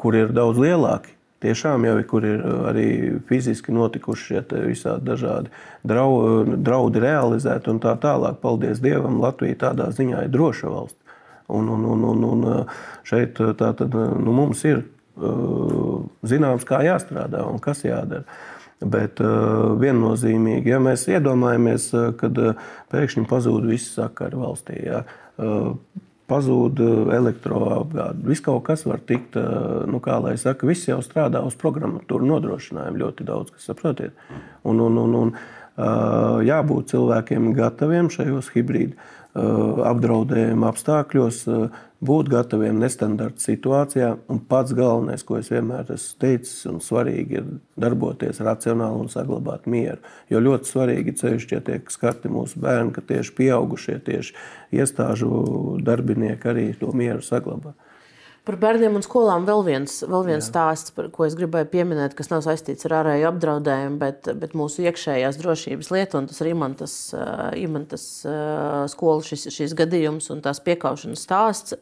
kur 0.00 0.16
ir 0.16 0.32
daudz 0.36 0.60
lielāki. 0.64 1.19
Tiešām 1.40 1.86
jau 1.88 1.96
kur 2.04 2.24
ir 2.28 2.42
arī 2.68 2.86
fiziski 3.28 3.72
notikuši 3.72 4.26
šie 4.26 4.40
visādi 4.66 5.08
dažādi 5.08 5.52
draudi 5.84 7.00
realizēti 7.00 7.72
un 7.72 7.80
tā 7.80 7.94
tālāk. 8.00 8.42
Paldies 8.42 8.82
Dievam, 8.84 9.20
Latvija 9.22 9.56
tādā 9.64 9.88
ziņā 9.96 10.26
ir 10.26 10.34
droša 10.34 10.72
valsts. 10.72 11.16
Un, 11.50 11.66
un, 11.72 11.86
un, 11.94 12.04
un, 12.12 12.26
un 12.28 12.66
šeit 13.08 13.40
tātad, 13.58 13.96
nu, 13.96 14.34
mums 14.36 14.62
ir 14.68 14.84
zināms, 16.22 16.66
kā 16.68 16.82
jāstrādā 16.86 17.42
un 17.48 17.58
kas 17.62 17.82
jādara. 17.84 18.24
Bet 18.80 19.20
viennozīmīgi, 19.20 20.72
ja 20.72 20.78
mēs 20.80 21.04
iedomājamies, 21.10 21.90
kad 22.20 22.38
pēkšņi 22.92 23.26
pazūd 23.28 23.66
viss 23.68 23.96
sakari 23.96 24.40
valstī, 24.40 24.78
ja, 24.86 25.02
pazūd 26.30 26.80
elektroapgāde. 27.16 28.22
Viss 28.30 28.44
kaut 28.44 28.64
kas 28.68 28.86
var 28.86 29.02
tikt, 29.06 29.36
nu, 29.90 30.00
kā 30.04 30.20
lai 30.22 30.36
saka, 30.40 30.68
viss 30.68 30.88
jau 30.88 31.00
strādā 31.04 31.42
uz 31.46 31.56
programmatūru 31.60 32.28
nodrošinājumu 32.30 33.02
ļoti 33.04 33.26
daudz, 33.28 33.54
kas 33.54 33.68
saprotiet. 33.70 34.14
Un, 34.64 34.80
un, 34.86 35.00
un, 35.04 35.16
un 35.24 35.34
jābūt 36.46 36.94
cilvēkiem 36.94 37.52
gataviem 37.56 38.10
šajos 38.12 38.50
hibrīdu 38.54 38.96
apdraudējuma 39.86 40.70
apstākļos, 40.72 41.44
būt 42.04 42.30
gataviem 42.32 42.78
nestandarta 42.80 43.42
situācijā. 43.44 44.10
Un 44.32 44.40
pats 44.50 44.72
galvenais, 44.76 45.24
ko 45.26 45.36
es 45.40 45.50
vienmēr 45.52 45.92
esmu 45.94 46.20
teicis, 46.22 46.64
un 46.70 46.80
svarīgi 46.84 47.40
ir 47.40 47.50
darboties 47.80 48.40
racionāli 48.44 49.04
un 49.04 49.12
saglabāt 49.12 49.68
mieru. 49.70 50.00
Jo 50.32 50.40
ļoti 50.44 50.72
svarīgi 50.72 51.16
ceļš, 51.20 51.48
ja 51.52 51.60
tiek 51.66 51.92
skarti 51.92 52.32
mūsu 52.32 52.62
bērni, 52.62 52.94
ka 52.96 53.04
tieši 53.04 53.36
pieaugušie, 53.36 53.98
tieši 54.06 54.36
iestāžu 54.80 55.30
darbinieki 55.84 56.52
arī 56.52 56.66
to 56.80 56.92
mieru 56.96 57.24
saglabā. 57.24 57.76
Par 58.50 58.56
bērniem 58.58 58.96
un 58.98 59.04
skolām 59.06 59.44
vēl 59.46 59.60
viens, 59.62 59.92
vēl 60.02 60.24
viens 60.26 60.46
stāsts, 60.50 60.90
par, 60.90 61.06
ko 61.14 61.22
es 61.22 61.36
gribēju 61.38 61.68
pieminēt, 61.70 62.16
kas 62.18 62.32
nav 62.32 62.40
saistīts 62.42 62.88
ar 62.88 62.96
ārēju 63.04 63.28
apdraudējumu, 63.28 63.98
bet, 64.00 64.26
bet 64.42 64.56
mūsu 64.58 64.82
iekšējās 64.90 65.38
drošības 65.38 65.90
lietu. 65.94 66.24
Tas 66.26 66.42
ir 66.42 66.50
Imantas, 66.50 66.94
Imantas 67.60 68.06
skola 68.90 69.22
šis, 69.22 69.52
šis 69.54 69.76
gadījums 69.78 70.32
un 70.34 70.42
tās 70.42 70.58
piekaušanas 70.66 71.22
stāsts 71.28 71.78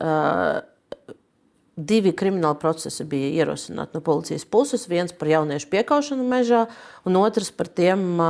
divi 1.79 2.13
krimināli 2.13 2.59
procesi 2.61 3.07
bija 3.09 3.31
ierosināti 3.41 3.97
no 3.97 4.03
policijas 4.05 4.45
puses. 4.45 4.89
Viens 4.91 5.15
par 5.17 5.31
jauniešu 5.31 5.71
piekaušanu 5.73 6.27
mežā, 6.29 6.67
un 7.09 7.17
otrs 7.21 7.53
par 7.55 7.71
tiem 7.71 8.21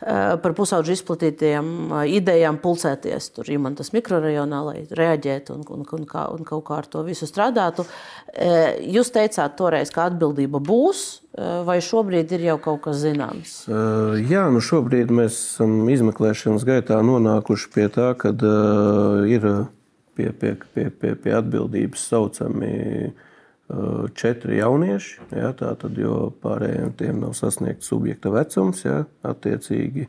par 0.00 0.54
pusauģu 0.54 0.94
izplatītiem 0.94 1.70
idejām 2.14 2.60
pulcēties 2.62 3.30
tur 3.34 3.48
Imantas 3.50 3.90
mikrorajonā, 3.94 4.60
lai 4.66 4.82
reaģētu 4.86 5.56
un, 5.56 5.64
un, 5.74 5.86
un, 5.98 6.04
kā, 6.08 6.26
un 6.34 6.44
kaut 6.46 6.64
kā 6.68 6.78
ar 6.82 6.90
to 6.90 7.02
visu 7.06 7.26
strādātu. 7.28 7.86
Jūs 8.86 9.10
teicāt 9.14 9.56
toreiz, 9.58 9.90
ka 9.94 10.06
atbildība 10.10 10.60
būs, 10.62 11.06
vai 11.66 11.78
šobrīd 11.84 12.36
ir 12.36 12.46
jau 12.50 12.58
kaut 12.62 12.84
kas 12.86 13.02
zināms? 13.02 13.56
Jā, 14.30 14.46
nu 14.54 14.62
šobrīd 14.64 15.10
mēs 15.14 15.34
esam 15.34 15.80
izmeklēšanas 15.90 16.66
gaitā 16.68 17.00
nonākuši 17.02 17.72
pie 17.74 17.88
tā, 17.94 18.12
ka 18.18 18.32
uh, 18.34 19.26
ir 19.26 19.46
pie, 20.18 20.30
pie, 20.32 20.54
pie, 20.74 20.90
pie, 20.90 21.14
pie 21.14 21.34
atbildības 21.38 22.06
saucami 22.10 22.72
četri 24.14 24.58
jaunieši. 24.58 25.28
Ja, 25.36 25.52
tātad, 25.56 25.96
jo 26.00 26.28
pārējiem 26.42 26.92
tiem 26.98 27.22
nav 27.24 27.34
sasniegts 27.36 27.90
subjekta 27.90 28.32
vecums, 28.32 28.84
ja, 28.86 29.02
attiecīgi 29.28 30.08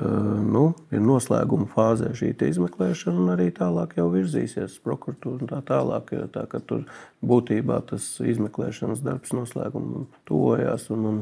nu, 0.00 0.62
ir 0.94 1.00
noslēguma 1.04 1.66
fāzē 1.72 2.12
šī 2.16 2.32
izmeklēšana, 2.46 3.20
un 3.20 3.32
arī 3.34 3.48
tālāk 3.52 3.96
jau 3.98 4.06
virzīsies 4.12 4.78
prokuratūra 4.84 5.44
un 5.44 5.50
tā 5.50 5.60
tālāk. 5.66 6.12
Tā, 6.32 6.44
tur 6.68 6.84
būtībā 7.26 7.80
tas 7.90 8.06
izmeklēšanas 8.22 9.02
darbs 9.04 9.34
noslēgumam 9.36 10.06
tuvojās. 10.30 10.88
Un, 10.94 11.06
un, 11.10 11.20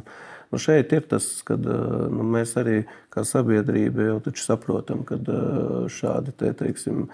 nu, 0.53 0.62
šeit 0.62 0.93
ir 0.95 1.07
tas, 1.11 1.31
ka 1.47 1.57
nu, 1.59 2.27
mēs 2.37 2.55
arī 2.61 2.83
kā 3.14 3.25
sabiedrība 3.27 4.11
jau 4.11 4.19
saprotam, 4.37 5.03
ka 5.09 5.19
šādi 5.91 6.37
te, 6.37 6.53
teiksim, 6.62 7.07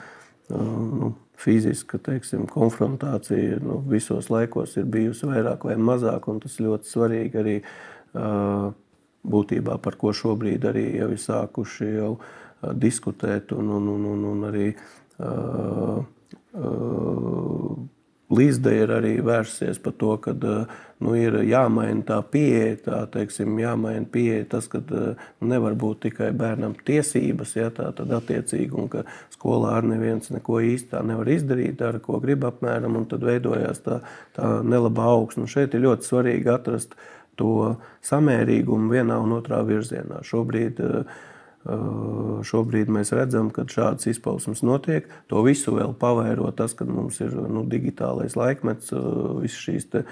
nu, 0.51 1.15
fiziska 1.41 1.99
teiksim, 1.99 2.47
konfrontācija 2.51 3.59
nu, 3.63 3.81
visos 3.91 4.31
laikos 4.31 4.77
ir 4.79 4.89
bijusi 4.91 5.29
vairāk 5.29 5.67
vai 5.69 5.77
mazāk. 5.81 6.29
Tas 6.43 6.61
ļoti 6.63 6.91
svarīgi 6.91 7.41
arī 7.41 7.57
būtībā 9.25 9.79
par 9.83 9.99
ko 10.01 10.13
šobrīd 10.15 10.67
arī 10.71 10.87
jau 10.99 11.11
ir 11.11 11.21
sākuši 11.21 11.91
jau 11.97 12.13
diskutēt 12.81 13.53
un, 13.57 13.73
un, 13.79 13.91
un, 13.97 14.07
un, 14.13 14.29
un 14.33 14.47
arī. 14.51 14.69
Uh, 15.15 16.01
uh, 16.59 17.75
Līsde 18.33 18.71
ir 18.73 18.89
arī 18.89 19.19
vērsies 19.21 19.77
par 19.85 19.93
to, 20.01 20.15
ka 20.25 20.33
nu, 20.33 21.11
ir 21.19 21.35
jāmaina 21.45 22.01
tā 22.09 22.17
pieeja, 22.25 22.79
tā 22.87 23.01
teiksim, 23.13 23.59
jāmaina 23.61 24.07
pieeja 24.11 24.47
tas, 24.55 24.69
ka 24.73 24.81
nu, 24.89 25.13
nevar 25.51 25.77
būt 25.77 26.07
tikai 26.07 26.31
bērnam 26.33 26.73
tiesības, 26.89 27.53
ja 27.59 27.69
tā 27.75 27.91
tad 27.93 28.15
attiecīgi, 28.17 28.73
un 28.81 28.89
ka 28.89 29.05
skolā 29.35 29.75
ar 29.77 29.89
neviens 29.91 30.33
neko 30.33 30.63
īstā 30.65 31.03
nevar 31.05 31.29
izdarīt, 31.35 31.77
dara, 31.83 32.01
ko 32.01 32.17
grib 32.23 32.47
apmēram, 32.49 32.97
un 32.97 33.05
tad 33.11 33.27
veidojās 33.29 33.85
tā, 33.85 34.01
tā 34.33 34.55
nelaba 34.65 35.11
augsne. 35.13 35.45
Šeit 35.51 35.77
ir 35.77 35.85
ļoti 35.85 36.09
svarīgi 36.09 36.53
atrast 36.55 36.97
to 37.37 37.75
samērīgumu 38.09 38.89
vienā 38.95 39.21
un 39.21 39.37
otrā 39.37 39.61
virzienā. 39.69 40.25
Šobrīd 40.25 40.81
uh, 40.81 41.05
Šobrīd 41.65 42.91
mēs 42.93 43.15
redzam, 43.17 43.49
ka 43.49 43.63
šādas 43.65 44.05
izpausmes 44.11 44.61
notiek. 44.67 45.07
To 45.33 45.41
visu 45.47 45.73
vēl 45.73 45.95
pavairo 45.97 46.51
tas, 46.53 46.75
ka 46.77 46.85
mums 46.85 47.23
ir 47.25 47.33
nu, 47.33 47.63
digitālais 47.65 48.37
laikmets, 48.37 48.93
visas 49.41 49.63
šīs 49.65 49.87
te, 49.95 50.03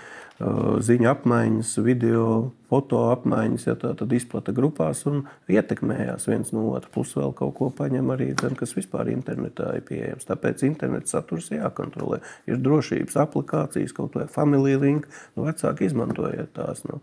ziņu 0.88 1.10
apmaiņas, 1.10 1.74
video, 1.84 2.24
foto 2.72 3.02
apmaiņas, 3.12 3.66
ja 3.68 3.74
tā 3.76 3.90
tad 4.00 4.14
izplata 4.16 4.54
grupās 4.56 5.04
un 5.10 5.26
ietekmējās 5.52 6.24
viens 6.30 6.54
no 6.56 6.70
otra. 6.72 6.88
Plus 6.94 7.12
vēl 7.18 7.34
kaut 7.36 7.52
ko 7.58 7.68
paņem 7.82 8.14
arī, 8.14 8.30
ten, 8.40 8.56
kas 8.56 8.72
vispār 8.78 9.12
internetā 9.12 9.74
ir 9.76 9.84
pieejams. 9.90 10.24
Tāpēc 10.30 10.64
interneta 10.70 11.18
saturs 11.18 11.50
jākontrolē. 11.52 12.22
Ir 12.48 12.64
drošības 12.64 13.20
aplikācijas, 13.26 13.92
kaut 13.96 14.16
vai 14.16 14.24
Family 14.32 14.78
Link, 14.80 15.10
nu, 15.36 15.44
vecāki 15.50 15.90
izmantojiet 15.90 16.56
tās. 16.56 16.86
Nu. 16.88 17.02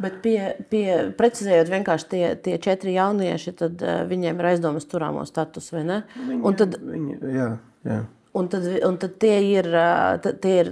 Bet 0.00 0.18
pie, 0.24 0.38
pie, 0.72 0.86
precizējot 1.18 1.70
vienkārši 1.72 2.08
tie, 2.08 2.24
tie 2.44 2.56
četri 2.62 2.96
jaunieši, 2.96 3.54
tad 3.58 3.84
uh, 3.84 4.02
viņiem 4.08 4.40
ir 4.40 4.50
aizdomas 4.54 4.88
turāmo 4.88 5.26
status, 5.28 5.68
vai 5.74 5.84
ne? 5.88 6.00
Viņi, 6.16 6.40
un 6.48 6.58
tad, 6.58 6.78
viņi, 6.80 7.18
jā, 7.36 7.48
jā. 7.88 7.98
Un 8.32 8.46
tad, 8.48 8.64
un 8.88 8.94
tad 8.96 9.18
tie 9.20 9.34
ir, 9.44 9.66
tie 10.40 10.52
ir, 10.62 10.68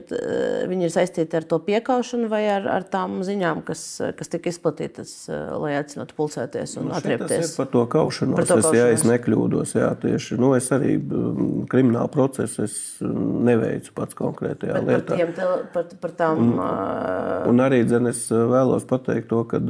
viņi 0.70 0.86
ir 0.86 0.92
saistīti 0.94 1.36
ar 1.36 1.44
to 1.44 1.58
piekaušanu 1.60 2.30
vai 2.32 2.40
ar, 2.48 2.64
ar 2.72 2.86
tām 2.88 3.18
ziņām, 3.26 3.60
kas, 3.66 3.82
kas 4.16 4.32
tika 4.32 4.48
izplatītas, 4.48 5.12
lai 5.28 5.74
aicinātu 5.76 6.16
pulcēties 6.16 6.78
un 6.80 6.88
nu, 6.88 6.94
atriepties. 6.96 7.52
Par 7.60 7.68
to 7.68 7.84
kaušanos, 7.92 8.38
par 8.38 8.48
to 8.48 8.56
kaušanos. 8.62 8.72
Es, 8.72 8.80
jā, 8.80 8.88
es 8.96 9.04
nekļūdos. 9.04 9.76
Jā, 9.76 9.92
tieši, 10.00 10.40
nu, 10.40 10.54
es 10.56 10.72
arī 10.72 10.96
kriminālu 11.68 12.08
procesu 12.16 12.64
neveicu 13.50 13.92
pats 13.92 14.16
konkrētajā 14.16 14.80
Bet 14.80 14.88
lietā. 14.88 15.20
Par, 15.20 15.36
te, 15.36 15.70
par, 15.76 15.94
par 16.06 16.16
tām, 16.16 16.44
un, 16.46 16.58
un 17.52 17.64
arī 17.68 17.84
dzen, 17.84 18.08
es 18.08 18.24
vēlos 18.32 18.88
pateikt 18.88 19.28
to, 19.34 19.44
ka 19.52 19.60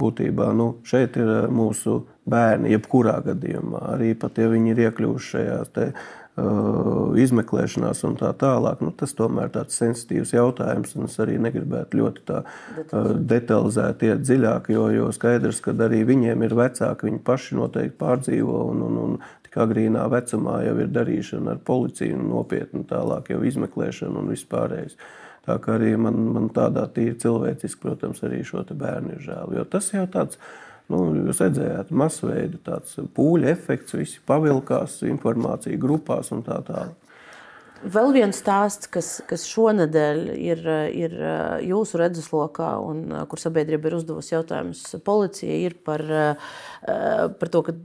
būtībā 0.00 0.52
nu, 0.56 0.74
šeit 0.84 1.16
ir 1.20 1.48
mūsu 1.48 2.02
bērni, 2.30 2.74
jebkurā 2.74 3.18
gadījumā, 3.24 3.86
arī 3.96 4.12
pat 4.18 4.38
ja 4.40 4.48
viņi 4.52 4.74
ir 4.74 4.88
iekļuvuši 4.88 5.30
šajās 5.34 5.72
izmeklēšanās 7.20 8.04
un 8.08 8.16
tā 8.20 8.30
tālāk. 8.38 8.82
Nu, 8.84 8.92
tas 8.96 9.12
tomēr 9.16 9.48
ir 9.48 9.54
tāds 9.54 9.78
sensitīvs 9.80 10.34
jautājums, 10.34 10.94
un 10.96 11.08
es 11.08 11.16
arī 11.22 11.38
negribētu 11.42 12.00
ļoti 12.00 12.24
tā 12.28 12.42
detalizēti 13.32 14.10
iet 14.10 14.24
dziļāk, 14.24 14.70
jo, 14.74 14.86
jo 14.94 15.10
skaidrs, 15.16 15.62
ka 15.64 15.74
arī 15.86 16.02
viņiem 16.08 16.46
ir 16.46 16.56
vecāki, 16.58 17.08
viņi 17.08 17.22
paši 17.26 17.58
noteikti 17.60 17.98
pārdzīvo 18.00 18.64
un, 18.72 18.84
un, 18.88 19.00
un 19.04 19.18
tik 19.46 19.58
agrīnā 19.64 20.06
vecumā 20.12 20.60
jau 20.66 20.76
ir 20.82 20.94
darīšana 20.94 21.56
ar 21.56 21.64
policiju 21.66 22.20
nopietni 22.22 22.86
tālāk 22.90 23.32
jau 23.34 23.42
izmeklēšana 23.50 24.22
un 24.22 24.32
vispārējais. 24.34 24.96
Tā 25.48 25.56
kā 25.64 25.78
arī 25.78 25.94
man, 25.96 26.18
man 26.34 26.50
tādā 26.52 26.84
tīri 26.94 27.16
cilvēciski, 27.18 27.80
protams, 27.82 28.20
arī 28.26 28.42
šo 28.46 28.62
bērnu 28.70 29.16
ir 29.16 29.22
žēl. 29.24 29.54
Jo 29.56 29.64
tas 29.64 29.88
jau 29.94 30.04
tāds 30.12 30.36
ir 30.36 30.59
Nu, 30.90 31.04
jūs 31.14 31.42
redzējāt, 31.44 31.92
masveida 31.94 32.58
tāds 32.66 32.96
pūļa 33.14 33.52
efekts, 33.52 33.94
visi 33.94 34.22
pavilkās 34.26 35.00
informācija 35.06 35.78
grupās 35.80 36.32
un 36.34 36.42
tā 36.46 36.58
tālāk. 36.66 36.96
Vēl 37.80 38.10
viens 38.12 38.36
stāsts, 38.36 38.90
kas, 38.92 39.06
kas 39.24 39.46
šonadēļ 39.48 40.18
ir, 40.34 40.66
ir 40.92 41.14
jūsu 41.64 42.00
redzeslokā, 42.02 42.74
un 42.84 43.06
kur 43.30 43.40
sabiedrība 43.40 43.88
ir 43.88 43.96
uzdevusi 43.96 44.34
jautājumus 44.34 44.82
policijai, 45.06 45.62
ir 45.70 45.78
par, 45.86 46.04
par 46.84 47.52
to, 47.54 47.62
ka 47.64 47.76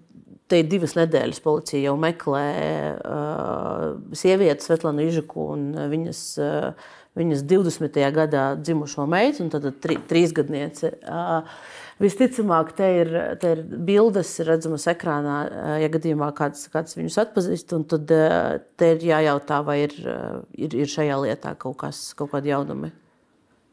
te 0.52 0.62
ir 0.62 0.70
divas 0.72 0.96
nedēļas 0.98 1.42
policija 1.46 1.88
jau 1.88 1.96
meklē 2.00 2.50
uh, 2.96 3.88
sievieti 4.16 4.66
Svetlanu 4.66 5.08
Ižaku 5.08 5.48
un 5.56 5.66
viņas, 5.92 6.22
uh, 6.42 6.92
viņas 7.18 7.46
20. 7.50 8.04
gadā 8.20 8.46
dzimušo 8.60 9.08
meitu, 9.10 9.46
un 9.46 9.54
tad 9.54 9.68
tri, 9.84 9.98
trīsgadniece. 10.10 10.96
Uh, 11.06 11.58
Visticamāk, 11.96 12.74
te 12.76 12.88
ir, 12.92 13.12
te 13.40 13.54
ir 13.56 13.62
bildes 13.88 14.34
redzamas 14.44 14.84
ekrānā, 14.92 15.36
eh, 15.48 15.76
ja 15.86 15.90
gadījumā 15.94 16.28
kāds, 16.36 16.68
kāds 16.74 16.98
viņus 16.98 17.22
atpazīst. 17.24 17.72
Tad 17.72 18.12
eh, 18.12 18.60
te 18.76 18.92
ir 18.98 19.06
jājautā, 19.14 19.62
vai 19.64 19.78
ir, 19.86 19.96
eh, 20.04 20.42
ir, 20.68 20.76
ir 20.84 20.92
šajā 20.92 21.22
lietā 21.24 21.56
kaut, 21.56 21.78
kas, 21.86 22.10
kaut 22.20 22.34
kādi 22.34 22.52
jaunumi. 22.52 22.92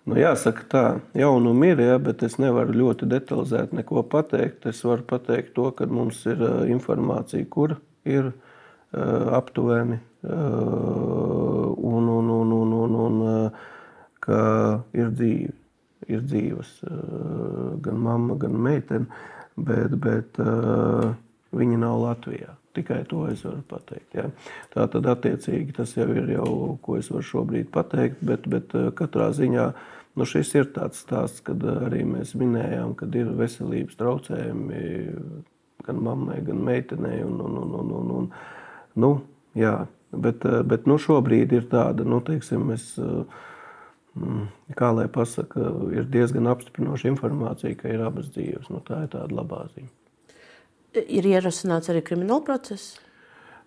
Nu, 0.03 0.17
jāsaka, 0.19 0.65
tā 0.67 0.85
jaunumi 1.15 1.69
ir, 1.77 1.81
ja, 1.85 1.99
bet 2.03 2.25
es 2.27 2.35
nevaru 2.43 2.75
ļoti 2.75 3.07
detalizēti 3.11 3.79
neko 3.79 4.03
pateikt. 4.11 4.67
Es 4.67 4.83
varu 4.83 5.07
pateikt 5.07 5.55
to, 5.55 5.69
ka 5.79 5.87
mums 5.87 6.25
ir 6.27 6.43
informācija, 6.73 7.47
kur 7.47 7.77
ir 8.03 8.33
aptuveni, 8.93 10.01
un, 10.23 12.09
un, 12.17 12.33
un, 12.35 12.53
un, 12.59 12.75
un, 12.83 12.99
un 13.07 13.23
ka 14.23 14.41
ir 14.95 15.15
dzīve 15.15 15.59
ir 16.11 16.25
dzīves 16.27 16.73
gan 17.85 18.01
mamma, 18.03 18.37
gan 18.41 18.57
meitene, 18.59 19.07
bet, 19.57 19.95
bet 20.03 20.41
viņi 21.53 21.79
nav 21.83 22.01
Latvijā. 22.03 22.57
Tikai 22.73 23.03
to 23.09 23.27
es 23.29 23.43
varu 23.45 23.61
pateikt. 23.69 24.15
Ja. 24.17 24.29
Tā 24.73 24.87
tad, 24.93 25.09
attiecīgi, 25.13 25.75
tas 25.77 25.93
jau 25.97 26.07
ir, 26.09 26.31
jau, 26.33 26.53
ko 26.85 26.97
es 26.97 27.11
varu 27.13 27.27
šobrīd 27.29 27.69
pateikt, 27.75 28.23
bet, 28.25 28.49
bet 28.49 28.73
eh, 28.79 28.89
katrā 28.97 29.29
ziņā 29.37 29.67
nu, 30.17 30.29
šis 30.29 30.55
ir 30.57 30.71
tāds 30.77 31.03
stāsts, 31.05 31.45
kad 31.45 31.61
arī 31.73 32.03
mēs 32.09 32.35
minējām, 32.39 32.95
ka 32.97 33.09
ir 33.17 33.33
veselības 33.37 33.99
traucējumi 34.01 34.83
gan 35.87 36.03
mammai, 36.05 36.41
gan 36.47 36.61
meitenei. 36.65 37.23
Un, 37.27 37.41
un, 37.45 37.61
un, 37.63 37.79
un, 37.81 37.95
un, 38.01 38.11
un, 38.19 38.29
nu, 39.05 39.15
jā, 39.59 39.79
bet 40.13 40.45
bet 40.69 40.89
nu, 40.89 40.99
šobrīd 41.01 41.53
ir 41.57 41.69
tāda, 41.73 42.09
nu, 42.09 42.21
teiksim, 42.25 42.69
mēs. 42.73 42.93
Mm, 44.13 44.51
kā 44.77 44.91
lai 44.93 45.07
pasaka, 45.09 45.71
ir 45.97 46.05
diezgan 46.13 46.51
apstiprinoša 46.53 47.09
informācija, 47.09 47.79
ka 47.81 47.89
ir 47.89 48.05
abas 48.05 48.29
dzīves. 48.35 48.69
Nu, 48.69 48.83
tā 48.85 49.07
ir 49.07 49.13
tāda 49.15 49.33
labā 49.39 49.63
ziņa. 49.73 50.02
Ir 50.93 51.25
ierosināts 51.25 51.89
arī 51.89 52.03
krimināla 52.05 52.45
process? 52.45 52.99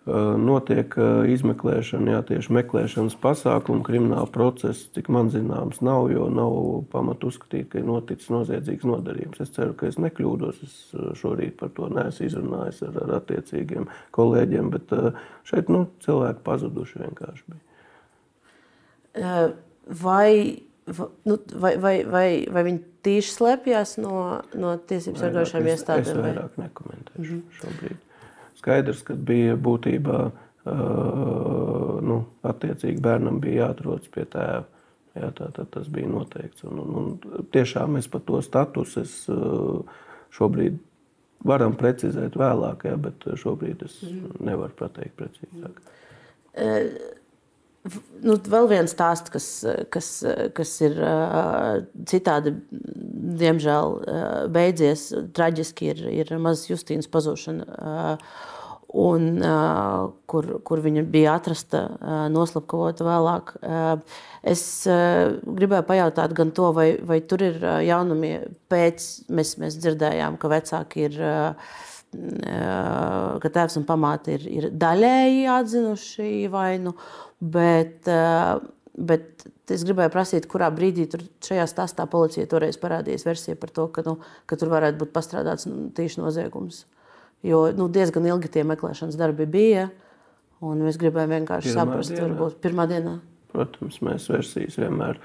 Notiek 0.05 0.93
izmeklēšana, 1.33 2.11
jā, 2.13 2.19
tieši 2.29 2.53
meklēšanas 2.53 3.15
pasākumu, 3.23 3.81
krimināla 3.87 4.29
procesa, 4.29 4.85
cik 4.93 5.09
man 5.09 5.31
zināms, 5.33 5.79
nav, 5.81 6.11
jo 6.13 6.27
nav 6.29 6.53
pamata 6.91 7.25
uzskatīt, 7.31 7.71
ka 7.71 7.81
ir 7.81 7.87
noticis 7.89 8.29
noziedzīgs 8.29 8.85
nodarījums. 8.85 9.41
Es 9.41 9.49
ceru, 9.55 9.73
ka 9.73 9.89
es 9.89 9.97
nekļūdos. 9.97 10.61
Es 10.67 10.75
šorīt 11.17 11.57
par 11.57 11.73
to 11.73 11.89
neesmu 11.89 12.29
izrunājis 12.29 12.83
ar, 12.85 13.01
ar 13.01 13.15
attiecīgiem 13.17 13.89
kolēģiem, 14.13 14.69
bet 14.77 14.93
šeit 15.49 15.73
nu, 15.73 15.87
cilvēki 16.05 16.45
pazuduši 16.45 17.01
vienkārši 17.01 17.43
bija. 17.49 17.63
Vai, 20.05 20.29
nu, 21.25 21.39
vai, 21.65 21.77
vai, 21.81 21.95
vai, 22.05 22.27
vai 22.45 22.67
viņi 22.69 22.81
tīši 23.05 23.33
slēpjas 23.35 23.97
no, 24.01 24.17
no 24.57 24.75
tiesību 24.89 25.21
sargājušām 25.21 25.69
iestādēm? 25.71 26.11
Es 26.11 26.25
vairāk 26.27 26.57
nekomentēšu 26.61 27.25
mm 27.25 27.41
-hmm. 27.41 27.59
šobrīd. 27.59 28.01
Skaidrs, 28.59 29.03
ka 29.05 29.15
bija 29.15 29.55
būtībā, 29.55 30.19
uh, 30.31 30.71
nu, 32.01 32.23
attiecīgi 32.43 33.01
bērnam 33.01 33.39
bija 33.43 33.65
jāatrodas 33.65 34.09
pie 34.11 34.25
tēva. 34.25 34.63
Jā, 35.15 35.29
tā, 35.31 35.47
tā, 35.55 35.63
tas 35.71 35.87
bija 35.87 36.09
noteikts. 36.11 36.65
Un, 36.67 36.79
un, 36.79 36.95
un 36.99 37.45
tiešām 37.51 37.93
mēs 37.95 38.09
par 38.11 38.25
to 38.27 38.41
statusu 38.43 39.01
es, 39.05 39.13
uh, 39.31 39.79
šobrīd 40.35 40.81
varam 41.45 41.75
precizēt 41.79 42.35
vēlāk, 42.35 42.83
jā, 42.89 42.97
bet 42.99 43.23
šobrīd 43.39 43.85
es 43.85 44.01
mm. 44.03 44.41
nevaru 44.43 44.75
pateikt 44.75 45.15
precīzāk. 45.21 45.79
Uh, 46.55 47.14
Nu, 48.25 48.33
vēl 48.49 48.65
viens 48.71 48.93
stāsts, 48.95 49.29
kas, 49.29 49.47
kas, 49.93 50.07
kas 50.57 50.71
ir 50.81 50.95
citādi, 52.09 52.55
diemžēl, 53.41 53.97
beidzies 54.53 55.11
traģiski, 55.37 55.91
ir, 55.93 56.01
ir 56.23 56.33
mazas 56.41 56.71
Justīnas 56.71 57.11
pazušana. 57.13 58.17
Un, 58.95 59.41
kur, 60.31 60.45
kur 60.63 60.79
viņa 60.79 61.01
bija 61.11 61.33
atrasta, 61.35 61.81
noslapkavota 62.31 63.03
vēlāk. 63.03 63.49
Es 64.47 64.61
gribēju 64.87 65.83
pajautāt 65.89 66.35
gan 66.37 66.53
to, 66.55 66.69
vai, 66.77 66.93
vai 67.03 67.17
tur 67.27 67.43
ir 67.43 67.57
jaunumi 67.83 68.37
pēc, 68.71 69.07
mēs, 69.35 69.57
mēs 69.59 69.75
dzirdējām, 69.81 70.37
ka 70.39 70.51
vecāki 70.53 71.09
ir 71.09 71.19
ka 73.43 73.51
tēvs 73.51 73.79
un 73.81 73.85
pamāte 73.87 74.37
ir, 74.37 74.47
ir 74.47 74.69
daļēji 74.71 75.43
atzinuši 75.51 76.29
vainu, 76.53 76.95
bet, 77.41 78.07
bet 78.95 79.45
es 79.75 79.85
gribēju 79.87 80.13
prasīt, 80.13 80.47
kurā 80.51 80.69
brīdī 80.73 81.07
tur 81.11 81.25
šajā 81.45 81.65
stāstā 81.69 82.07
policija 82.11 82.47
toreiz 82.49 82.79
parādījās 82.81 83.25
versija 83.27 83.59
par 83.59 83.73
to, 83.75 83.89
ka, 83.91 84.05
nu, 84.07 84.17
ka 84.45 84.59
tur 84.59 84.71
varētu 84.73 85.01
būt 85.01 85.15
pastrādāts 85.15 85.67
nu, 85.69 85.89
tīši 85.95 86.21
noziegums. 86.21 86.85
Jo 87.45 87.61
nu, 87.77 87.87
diezgan 87.93 88.25
ilgi 88.25 88.49
tie 88.55 88.63
meklēšanas 88.65 89.17
darbi 89.19 89.45
bija, 89.49 89.89
un 90.65 90.81
mēs 90.85 90.97
gribējām 91.01 91.35
vienkārši 91.39 91.71
pirmā 91.71 91.83
saprast, 91.83 92.13
dienā. 92.15 92.25
varbūt 92.25 92.57
pirmā 92.63 92.87
dienā. 92.89 93.19
Protams, 93.53 94.01
mēs 94.05 94.25
versijas 94.31 94.79
vienmēr 94.81 95.19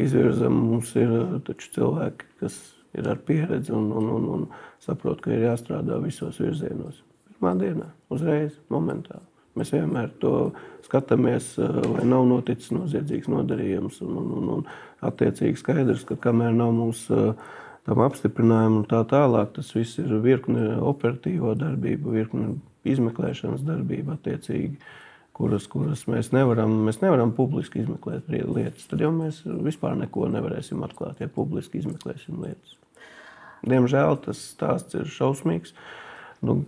izvirzam. 0.00 0.56
Mums 0.70 0.94
ir 1.00 1.12
taču 1.46 1.72
cilvēki, 1.74 2.30
kas 2.40 2.60
ir 2.94 3.10
ar 3.10 3.20
pieredzi 3.26 3.74
un, 3.74 3.90
un, 3.90 4.10
un, 4.16 4.30
un 4.36 4.46
saprot, 4.84 5.20
ka 5.24 5.34
ir 5.34 5.48
jāstrādā 5.48 5.98
visos 6.02 6.38
virzienos. 6.42 7.02
Pirmā 7.32 7.56
dienā, 7.58 7.90
uzreiz, 8.14 8.54
momentāli. 8.72 9.26
Mēs 9.58 9.70
vienmēr 9.70 10.10
to 10.22 10.52
skatāmies, 10.82 11.52
vai 11.58 12.02
eh, 12.02 12.08
nav 12.10 12.24
noticis 12.26 12.72
noziedzīgs 12.74 13.30
nodarījums. 13.30 14.00
Un, 14.02 14.16
un, 14.18 14.32
un, 14.38 14.48
un 14.56 14.64
attiecīgi 15.06 15.60
skaidrs, 15.60 16.02
ka 16.08 16.18
kamēr 16.26 16.54
nav 16.56 16.72
mums 16.74 17.04
eh, 17.14 17.52
tam 17.88 18.02
apstiprinājumu 18.04 18.82
un 18.82 18.86
tā 18.90 19.02
tālāk, 19.08 19.54
tas 19.56 19.72
viss 19.76 20.00
ir 20.00 20.12
virkne 20.24 20.74
operatīvo 20.80 21.54
darbību, 21.60 22.14
virkne 22.16 22.54
izmeklēšanas 22.88 23.64
darbību 23.66 24.14
attiecīgi. 24.16 24.78
Kuras, 25.34 25.64
kuras 25.66 26.04
mēs, 26.06 26.28
nevaram, 26.30 26.70
mēs 26.86 27.00
nevaram 27.02 27.32
publiski 27.34 27.80
izmeklēt 27.82 28.28
lietas. 28.30 28.84
Tad 28.86 29.00
jau 29.02 29.10
mēs 29.10 29.40
vispār 29.42 29.96
neko 29.98 30.28
nevarēsim 30.30 30.84
atklāt, 30.86 31.18
ja 31.18 31.26
publiski 31.26 31.80
izmeklēsim 31.80 32.38
lietas. 32.44 32.76
Diemžēl 33.66 34.20
tas 34.22 34.38
stāsts 34.52 34.94
ir 34.94 35.10
šausmīgs. 35.10 35.74
Nu, 36.44 36.60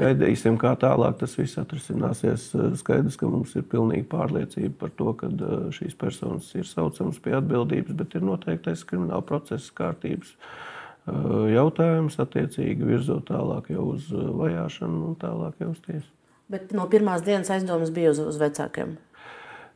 gaidīsim, 0.00 0.58
kā 0.60 0.74
tālāk 0.80 1.18
tas 1.20 1.36
viss 1.38 1.58
atrisināsies. 1.60 2.50
Skaidrs, 2.80 3.18
ka 3.20 3.30
mums 3.30 3.54
ir 3.58 3.66
pilnīga 3.70 4.08
pārliecība 4.12 4.74
par 4.82 4.92
to, 4.98 5.14
ka 5.20 5.30
uh, 5.30 5.54
šīs 5.74 5.96
personas 6.00 6.50
ir 6.58 6.68
saucamas 6.68 7.20
pie 7.22 7.36
atbildības, 7.38 7.96
bet 7.98 8.18
ir 8.18 8.26
noteiktais 8.26 8.84
krimināla 8.88 9.24
procesa 9.26 9.72
kārtības 9.80 10.34
uh, 10.34 11.46
jautājums, 11.52 12.20
attiecīgi 12.22 12.90
virzot 12.90 13.26
tālāk 13.30 13.72
jau 13.74 13.88
uz 13.94 14.10
vajāšanu 14.12 15.08
un 15.10 15.18
tālāk 15.20 15.64
jau 15.64 15.72
uz 15.72 15.82
tiesu. 15.86 16.10
Bet 16.52 16.74
no 16.76 16.84
pirmās 16.92 17.24
dienas 17.24 17.50
aizdomas 17.50 17.92
bija 17.94 18.12
uz, 18.12 18.20
uz 18.20 18.38
vecākiem. 18.40 18.96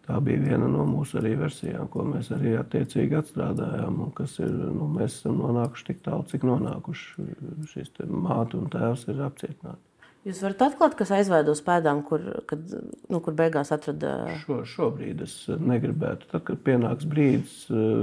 Tā 0.08 0.16
bija 0.24 0.40
viena 0.40 0.68
no 0.72 0.86
mūsu 0.88 1.20
versijām, 1.20 1.88
ko 1.92 2.06
mēs 2.08 2.30
arī 2.32 2.54
attiecīgi 2.56 3.18
atstrādājām. 3.18 3.98
Kas 4.16 4.38
ir, 4.40 4.48
nu, 4.48 4.86
mēs 4.94 5.18
esam 5.18 5.36
nonākuši 5.42 5.84
tik 5.90 6.00
tālu, 6.06 6.24
cik 6.30 6.46
nonākuši. 6.48 7.26
Šis 7.68 7.92
māte 8.08 8.56
un 8.56 8.70
tēvs 8.72 9.04
ir 9.12 9.20
apcietināti. 9.26 9.87
Jūs 10.28 10.42
varat 10.44 10.64
atklāt, 10.66 10.96
kas 10.98 11.12
aizvēd 11.16 11.48
uz 11.48 11.62
pēdām, 11.64 12.02
kur, 12.04 12.24
kad, 12.50 12.60
nu, 13.08 13.20
kur 13.24 13.36
beigās 13.38 13.72
atrada? 13.72 14.14
Šo, 14.42 14.60
šobrīd 14.68 15.22
es 15.24 15.36
negribētu. 15.48 16.28
Tad, 16.32 16.44
kad 16.50 16.60
pienāks 16.66 17.08
brīdis, 17.08 17.62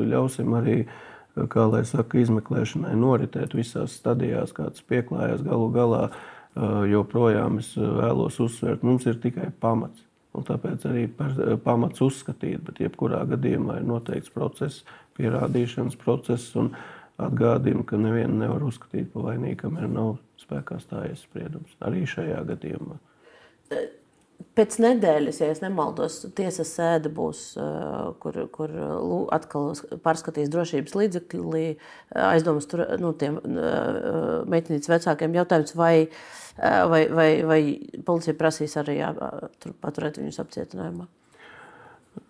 ļausim 0.09 0.55
arī, 0.57 0.79
kā 1.53 1.67
lai 1.69 1.83
saka, 1.85 2.17
izmeklēšanai 2.23 2.95
noritēt 2.97 3.53
visās 3.53 3.99
stadijās, 3.99 4.55
kāds 4.57 4.81
pieklājās 4.89 5.45
galu 5.45 5.69
galā. 5.75 6.01
Joprojām 6.89 7.59
es 7.59 7.73
vēlos 7.75 8.39
uzsvērt, 8.39 8.83
mums 8.87 9.05
ir 9.11 9.17
tikai 9.21 9.49
pamats 9.59 10.05
Un 10.35 10.43
tāpēc 10.43 10.83
arī 10.89 11.05
pamats 11.63 12.03
uzskatīt, 12.03 12.59
bet 12.67 12.81
jebkurā 12.83 13.21
gadījumā 13.29 13.79
ir 13.79 13.87
noteikts 13.87 14.33
process, 14.35 14.83
pierādīšanas 15.19 15.97
process. 16.01 16.51
Atgādinu, 17.15 17.85
ka 17.87 17.95
nevienu 17.95 18.35
nevar 18.41 18.65
uzskatīt 18.67 19.13
par 19.13 19.29
vainīgu, 19.29 19.61
kamēr 19.61 19.87
nav 19.87 20.17
spēkā 20.45 20.79
stājies 20.83 21.25
spriedums. 21.25 21.75
Arī 21.85 22.05
šajā 22.09 22.41
gadījumā. 22.53 22.99
Pēc 24.55 24.77
nedēļas, 24.83 25.37
ja 25.41 25.53
nemaldos, 25.63 26.17
tiesas 26.35 26.69
sēde 26.75 27.09
būs, 27.11 27.41
kur, 28.23 28.37
kur 28.55 28.71
atkal 29.35 29.73
pārskatīs 30.03 30.51
drošības 30.51 30.95
līdzekļi, 30.95 31.63
aizdomas 32.23 32.67
tur, 32.71 32.83
nu, 32.99 33.11
tiem 33.19 33.39
meitenītes 34.51 34.91
vecākiem 34.91 35.35
jautājums, 35.39 35.75
vai, 35.79 36.07
vai, 36.59 37.01
vai, 37.11 37.29
vai 37.47 37.59
policija 38.07 38.35
prasīs 38.39 38.75
arī 38.79 38.99
jā, 39.01 39.11
paturēt 39.83 40.19
viņus 40.19 40.41
apcietinājumā. 40.43 41.07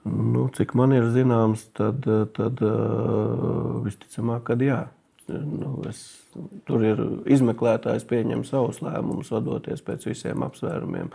Nu, 0.06 0.48
cik 0.54 0.74
man 0.78 0.94
ir 0.98 1.10
zināms, 1.14 1.68
tad, 1.78 2.06
tad 2.38 2.62
visticamāk, 3.86 4.46
ka 4.50 4.58
jā. 4.62 4.84
Nu, 5.32 5.72
es, 5.90 6.04
tur 6.68 6.84
ir 6.86 7.00
izmeklētājs 7.34 8.06
pieņem 8.10 8.44
savus 8.46 8.82
lēmumus, 8.86 9.32
vadoties 9.34 9.82
pēc 9.86 10.06
visiem 10.12 10.46
apsvērumiem. 10.46 11.10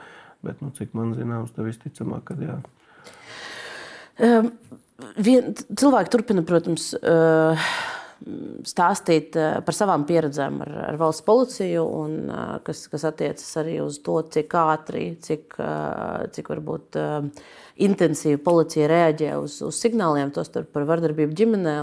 Bet, 0.47 0.63
nu, 0.65 0.73
cik 0.75 0.95
man 0.97 1.13
zināms, 1.15 1.53
tas 1.55 1.67
visticamāk, 1.69 2.25
ka 2.31 2.37
jā. 2.41 2.57
Um, 4.21 4.51
vien, 5.21 5.53
cilvēki 5.55 6.13
turpina, 6.13 6.45
protams, 6.49 6.91
uh, 6.97 7.71
stāstīt 8.69 9.37
par 9.65 9.77
savām 9.77 10.05
pieredzēm 10.09 10.61
ar, 10.65 10.73
ar 10.91 10.99
valsts 11.01 11.25
policiju, 11.27 11.85
un, 12.03 12.19
kas, 12.67 12.85
kas 12.93 13.07
attiecas 13.09 13.49
arī 13.61 13.79
uz 13.85 14.01
to, 14.05 14.19
cik 14.35 14.55
ātri, 14.61 15.05
cik, 15.25 15.57
cik 16.37 16.51
varbūt 16.53 16.99
intensīvi 17.81 18.41
policija 18.45 18.89
reaģē 18.91 19.31
uz, 19.41 19.57
uz 19.65 19.79
signāliem, 19.81 20.33
tostarp 20.35 20.69
par 20.75 20.85
vardarbību 20.89 21.37
ģimenē. 21.39 21.77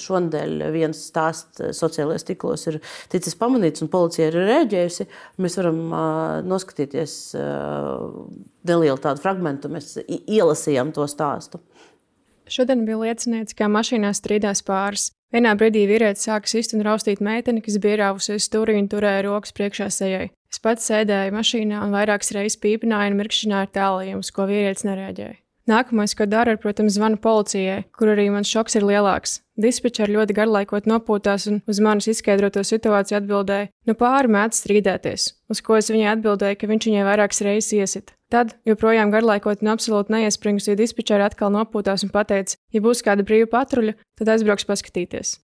Šonadēļ 0.00 0.64
viens 0.74 1.04
stāsts 1.10 1.62
sociālajos 1.78 2.26
tīklos 2.26 2.66
ir 2.72 2.80
ticis 3.12 3.38
pamanīts, 3.38 3.84
un 3.84 3.92
policija 3.92 4.30
ir 4.32 4.40
reaģējusi. 4.50 5.06
Mēs 5.42 5.58
varam 5.60 5.80
noskatīties 6.50 7.14
nelielu 8.66 8.98
tādu 9.06 9.22
fragment, 9.22 9.70
mēs 9.70 9.94
ielasījām 10.08 10.90
to 10.96 11.06
stāstu. 11.10 11.62
Šodien 12.50 12.82
bija 12.82 12.98
liecinieks, 12.98 13.54
kā 13.54 13.70
mašīnā 13.70 14.10
strīdās 14.16 14.64
pāris. 14.66 15.12
Vienā 15.30 15.52
brīdī 15.54 15.84
vīrietis 15.86 16.26
sāka 16.26 16.50
sist 16.50 16.74
un 16.74 16.82
raustīt 16.86 17.20
meiteni, 17.22 17.62
kas 17.62 17.78
bija 17.82 18.00
rāvusies 18.04 18.48
stūrī 18.50 18.74
un 18.80 18.88
turēja 18.90 19.22
rokas 19.28 19.54
priekšā 19.54 19.86
sejai. 19.94 20.24
Es 20.50 20.58
pats 20.62 20.90
sēdēju 20.90 21.36
mašīnā 21.36 21.84
un 21.84 21.94
vairākas 21.94 22.34
reizes 22.34 22.58
pīpināju 22.64 23.12
un 23.12 23.20
mirkšķināju 23.22 23.70
tālājumus, 23.76 24.34
ko 24.34 24.50
vīrietis 24.50 24.88
nereaģēja. 24.88 25.39
Nākamais, 25.70 26.16
ko 26.18 26.26
daru, 26.26 26.54
ir, 26.54 26.58
protams, 26.58 26.96
zvanu 26.96 27.20
policijai, 27.22 27.84
kur 27.94 28.10
arī 28.10 28.26
mans 28.34 28.50
šoks 28.50 28.78
ir 28.80 28.86
lielāks. 28.88 29.38
Dispečeri 29.60 30.16
ļoti 30.16 30.34
garlaikot 30.34 30.88
nopūtās 30.90 31.46
un 31.50 31.60
uz 31.70 31.80
manis 31.84 32.08
izskaidroto 32.10 32.64
situāciju 32.66 33.18
atbildēja, 33.20 33.68
nu 33.86 33.94
pāri 33.98 34.32
mēdz 34.34 34.62
strīdēties, 34.62 35.26
uz 35.52 35.60
ko 35.66 35.76
es 35.78 35.92
viņai 35.92 36.14
atbildēju, 36.14 36.58
ka 36.58 36.70
viņš 36.70 36.88
viņai 36.90 37.04
vairākas 37.06 37.44
reizes 37.46 37.76
iesita. 37.76 38.16
Tad, 38.30 38.54
joprojām 38.66 39.10
garlaikot 39.10 39.62
un 39.62 39.72
absolūti 39.74 40.14
neiespringusī 40.14 40.76
dispečeri 40.78 41.26
atkal 41.26 41.52
nopūtās 41.54 42.06
un 42.06 42.14
pateica, 42.14 42.56
ja 42.70 42.82
būs 42.82 43.04
kāda 43.06 43.26
brīva 43.26 43.50
patruļa, 43.58 43.98
tad 44.18 44.34
aizbrauks 44.34 44.68
paskatīties. 44.70 45.36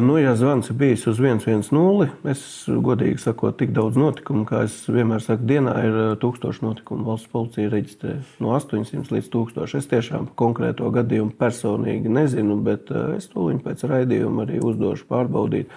Nu, 0.00 0.14
ja 0.18 0.32
zvans 0.36 0.70
ir 0.70 0.76
bijis 0.80 1.02
uz 1.10 1.18
110, 1.20 2.06
es 2.32 2.42
godīgi 2.80 3.20
sakot, 3.20 3.58
tik 3.60 3.74
daudz 3.76 3.98
notikumu, 4.00 4.46
kā 4.48 4.62
es 4.64 4.78
vienmēr 4.88 5.20
saku, 5.20 5.44
dienā 5.50 5.74
ir 5.84 5.98
1000 6.22 6.62
notikumu. 6.64 7.04
Valsts 7.10 7.28
policija 7.28 7.68
reģistrē 7.68 8.14
no 8.40 8.54
800 8.56 9.12
līdz 9.12 9.28
1000. 9.34 9.76
Es 9.76 9.90
tiešām 9.90 10.30
konkrēto 10.40 10.88
gadījumu 10.94 11.36
personīgi 11.36 12.08
nezinu, 12.08 12.56
bet 12.64 12.88
es 13.18 13.28
to 13.28 13.50
viņu 13.50 13.60
pēc 13.66 13.84
raidījuma 13.92 14.46
arī 14.46 14.62
uzdošu 14.64 15.04
pārbaudīt. 15.12 15.68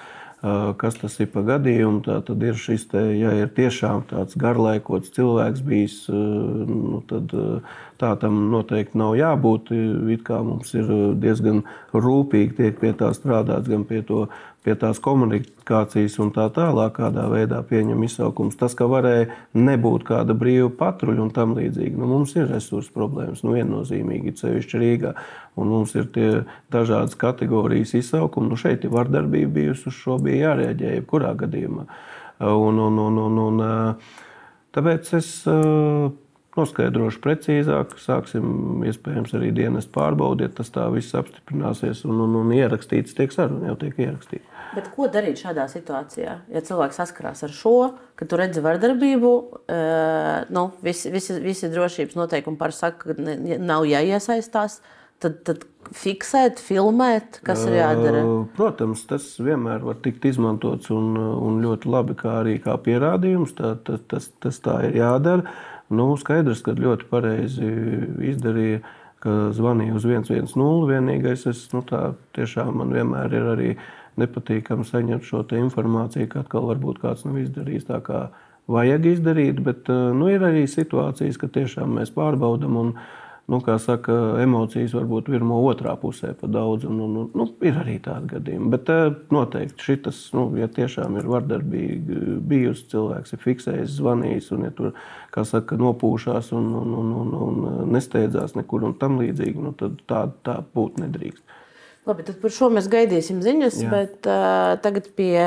Kas 0.43 0.97
tas 0.99 1.13
ir 1.23 1.29
par 1.31 1.45
gadījumu? 1.47 2.01
Tā 2.03 2.17
tad 2.27 2.41
ir 2.43 2.57
šis, 2.59 2.89
te, 2.91 2.99
ja 3.15 3.31
ir 3.39 3.51
tiešām 3.55 4.01
tāds 4.09 4.35
garlaikots 4.35 5.13
cilvēks 5.15 5.61
bijis, 5.63 5.95
nu, 6.11 6.99
tad 7.07 7.31
tā 8.01 8.09
tam 8.19 8.41
noteikti 8.51 8.99
nav 8.99 9.15
jābūt. 9.15 9.71
It 10.11 10.25
kā 10.27 10.41
mums 10.43 10.73
ir 10.75 10.91
diezgan 11.23 11.61
rūpīgi 11.95 12.57
tiek 12.59 12.81
pie 12.81 12.91
tā 12.99 13.13
strādāts, 13.15 13.71
gan 13.71 13.87
pie, 13.87 14.01
to, 14.03 14.25
pie 14.63 14.75
tās 14.79 14.99
komunikācijas 15.03 16.15
un 16.23 16.31
tā 16.35 16.45
tālāk, 16.55 16.95
kādā 16.97 17.25
veidā 17.31 17.59
pieņem 17.67 18.05
izsaukums. 18.07 18.55
Tas, 18.59 18.75
ka 18.79 18.87
varēja 18.89 19.27
nebūt 19.57 20.05
kāda 20.07 20.35
brīva 20.37 20.69
patruļa 20.79 21.25
un 21.25 21.33
tam 21.35 21.55
līdzīgi, 21.57 21.99
nu, 21.99 22.07
mums 22.09 22.35
ir 22.37 22.47
resursu 22.51 22.93
problēmas, 22.95 23.43
nu, 23.43 23.57
viennozīmīgi, 23.57 24.35
cevišķi 24.39 24.81
Rīgā. 24.83 25.13
Un 25.59 25.69
mums 25.69 25.93
ir 25.99 26.07
tie 26.15 26.29
dažādas 26.73 27.19
kategorijas 27.19 27.93
izsaukumi. 27.99 28.49
Nu, 28.49 28.57
šeit 28.59 28.87
ir 28.87 28.95
vardarbība 28.95 29.51
bijusi, 29.59 29.89
uz 29.91 29.99
šo 29.99 30.17
bija 30.23 30.49
jārēģē 30.49 30.97
jebkurā 30.97 31.35
gadījumā. 31.43 31.87
Un, 32.43 32.79
un, 32.81 32.99
un, 32.99 33.21
un, 33.27 33.39
un, 33.47 33.63
tāpēc 34.73 35.13
es 35.19 35.29
noskaidrošu 36.57 37.21
precīzāk, 37.23 37.95
sāksim 38.01 38.83
iespējams 38.87 39.33
arī 39.37 39.51
dienas 39.55 39.87
pārbaudiet, 39.89 40.55
tas 40.57 40.69
tā 40.73 40.85
viss 40.93 41.15
apstiprināsies 41.17 42.03
un, 42.07 42.21
un, 42.27 42.37
un 42.43 42.53
ierakstīts 42.55 43.17
tiek 43.17 43.33
saruna, 43.33 43.71
jau 43.71 43.77
tiek 43.85 44.01
ierakstīts. 44.05 44.52
Bet 44.73 44.89
ko 44.95 45.07
darīt 45.11 45.41
šādā 45.43 45.67
situācijā? 45.71 46.37
Ja 46.53 46.63
cilvēks 46.65 46.97
saskarās 47.01 47.43
ar 47.45 47.53
šo, 47.53 47.75
ka 48.19 48.27
tu 48.29 48.39
redzi 48.39 48.63
vardarbību, 48.63 49.33
nu, 50.55 50.65
visi, 50.85 51.11
visi, 51.13 51.37
visi 51.43 51.69
drošības 51.73 52.17
noteikumi 52.17 52.59
pasaka, 52.59 53.13
ka 53.13 53.21
ne, 53.21 53.57
nav 53.61 53.87
jāiesaistās. 53.89 54.81
Tad, 55.23 55.37
tad 55.47 55.61
fiksēt, 55.95 56.59
filmēt, 56.59 57.37
kas 57.47 57.61
ir 57.67 57.77
jādara? 57.77 58.23
Protams, 58.57 59.05
tas 59.07 59.27
vienmēr 59.39 59.85
var 59.85 60.01
tikt 60.03 60.25
izmantots 60.27 60.91
un, 60.91 61.13
un 61.15 61.61
ļoti 61.63 61.91
labi 61.91 62.17
kā 62.19 62.41
arī 62.41 62.57
kā 62.63 62.75
pierādījums. 62.83 63.53
Tā, 63.55 63.75
tas, 63.87 64.01
tas, 64.11 64.27
tas 64.43 64.59
tā 64.65 64.81
ir 64.89 64.99
jādara. 64.99 65.55
Nu, 65.93 66.09
skaidrs, 66.19 66.63
ka 66.65 66.75
ļoti 66.75 67.07
pareizi 67.11 67.71
izdarīja, 68.33 68.81
ka 69.23 69.35
zvanīja 69.55 69.95
uz 69.95 70.07
110. 70.09 70.59
Vienīgais, 70.89 71.47
es, 71.51 71.65
nu, 71.75 71.83
tā 71.87 72.09
tiešām 72.35 72.73
man 72.81 72.91
vienmēr 72.95 73.37
ir 73.39 73.51
arī 73.53 73.69
nepatīkami 74.21 74.85
saņemt 74.87 75.27
šo 75.27 75.43
informāciju, 75.57 76.29
ka 76.31 76.43
atkal 76.43 76.69
varbūt 76.71 77.01
kāds 77.03 77.25
nav 77.27 77.39
izdarījis 77.41 77.89
tā, 77.89 77.99
kā 78.05 78.27
vajag 78.71 79.09
izdarīt. 79.15 79.59
Bet 79.63 79.89
nu, 79.89 80.29
ir 80.31 80.45
arī 80.45 80.67
situācijas, 80.69 81.39
ka 81.41 81.51
tiešām 81.51 81.99
mēs 81.99 82.13
pārbaudām 82.15 82.79
un 82.79 82.95
nu, 83.51 83.59
kā 83.59 83.75
saka, 83.81 84.13
emocijas 84.39 84.93
varbūt 84.95 85.27
pirmā, 85.33 85.57
otrā 85.67 85.95
pusē 85.99 86.31
pa 86.39 86.47
daudz. 86.47 86.85
Un, 86.87 87.01
un, 87.03 87.17
nu, 87.35 87.47
ir 87.65 87.79
arī 87.81 87.97
tādi 88.03 88.31
gadījumi. 88.35 88.69
Bet 88.71 88.91
noteikti 89.33 89.83
šis, 89.89 90.21
nu, 90.37 90.45
ja 90.59 90.69
tiešām 90.71 91.17
ir 91.19 91.27
vardarbīgi 91.31 92.37
bijusi, 92.47 92.87
cilvēks 92.93 93.35
ir 93.35 93.43
fiksējis, 93.43 93.97
zvanījis 93.97 94.51
un, 94.55 94.67
ja 94.69 94.75
tur, 94.77 94.93
kā 95.35 95.43
saka, 95.47 95.79
nopūšās 95.81 96.53
un, 96.55 96.71
un, 96.83 96.95
un, 97.01 97.11
un, 97.23 97.35
un 97.47 97.91
nesteidzās 97.91 98.55
nekur 98.59 98.87
un 98.87 98.95
tam 99.01 99.19
līdzīgi, 99.19 99.59
nu, 99.59 99.75
tad 99.79 99.99
tā, 100.07 100.27
tā 100.47 100.61
būt 100.75 101.03
nedrīkst. 101.03 101.59
Labi, 102.03 102.25
tad 102.27 102.35
par 102.41 102.51
šo 102.51 102.67
mēs 102.67 102.89
gaidīsim 102.91 103.37
ziņas, 103.39 103.75
Jā. 103.79 103.87
bet 103.87 104.27
uh, 104.27 104.73
tagad 104.83 105.05
pie, 105.15 105.39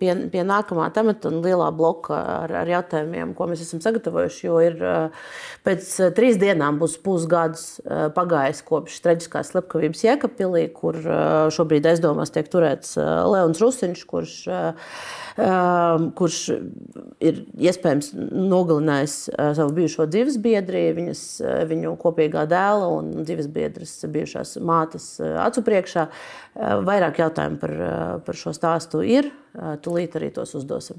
pie, 0.00 0.08
pie 0.32 0.42
nākamā 0.42 0.88
temata 0.90 1.30
un 1.30 1.38
lielā 1.44 1.68
bloka 1.70 2.16
ar, 2.18 2.54
ar 2.64 2.72
jautājumiem, 2.72 3.36
ko 3.38 3.46
mēs 3.46 3.62
esam 3.62 3.78
sagatavojuši. 3.84 4.40
Jo 4.48 4.56
ir 4.66 4.82
uh, 4.82 5.28
pēc 5.62 5.92
trīs 6.16 6.40
dienām 6.42 6.80
būs 6.82 6.96
pusgads 7.04 7.64
uh, 7.84 8.08
pagājis 8.16 8.64
kopš 8.66 8.98
traģiskās 9.04 9.52
slepkavības 9.54 10.02
Jēkabpilī, 10.08 10.64
kur 10.74 10.98
uh, 11.04 11.46
šobrīd 11.54 11.86
aizdomās 11.92 12.34
tiek 12.34 12.50
turēts 12.50 12.96
uh, 12.98 13.22
Leons 13.30 13.62
Rusiņš, 13.62 14.04
kurš 14.10 14.36
uh, 14.50 14.90
kurš 15.36 16.38
ir 17.22 17.42
iespējams 17.60 18.10
nogalinājis 18.16 19.16
uh, 19.30 19.50
savu 19.56 19.74
bijušo 19.76 20.06
dzīvesbiedri, 20.10 20.84
viņas, 20.96 21.22
uh, 21.44 21.60
viņu 21.70 21.94
kopīgā 22.00 22.46
dēla 22.50 22.88
un 22.98 23.12
dzīvesbiedras 23.22 23.94
bijušās 24.10 24.56
mātes 24.64 25.12
uh, 25.22 25.38
acu 25.46 25.64
priekšā. 25.66 26.08
Vairāk 26.60 27.20
jautājumu 27.22 27.60
par, 27.62 27.72
par 28.26 28.36
šo 28.36 28.50
stāstu 28.52 29.04
ir. 29.06 29.30
Tūlīt 29.54 30.16
arī 30.18 30.32
tos 30.34 30.50
uzdosim. 30.58 30.98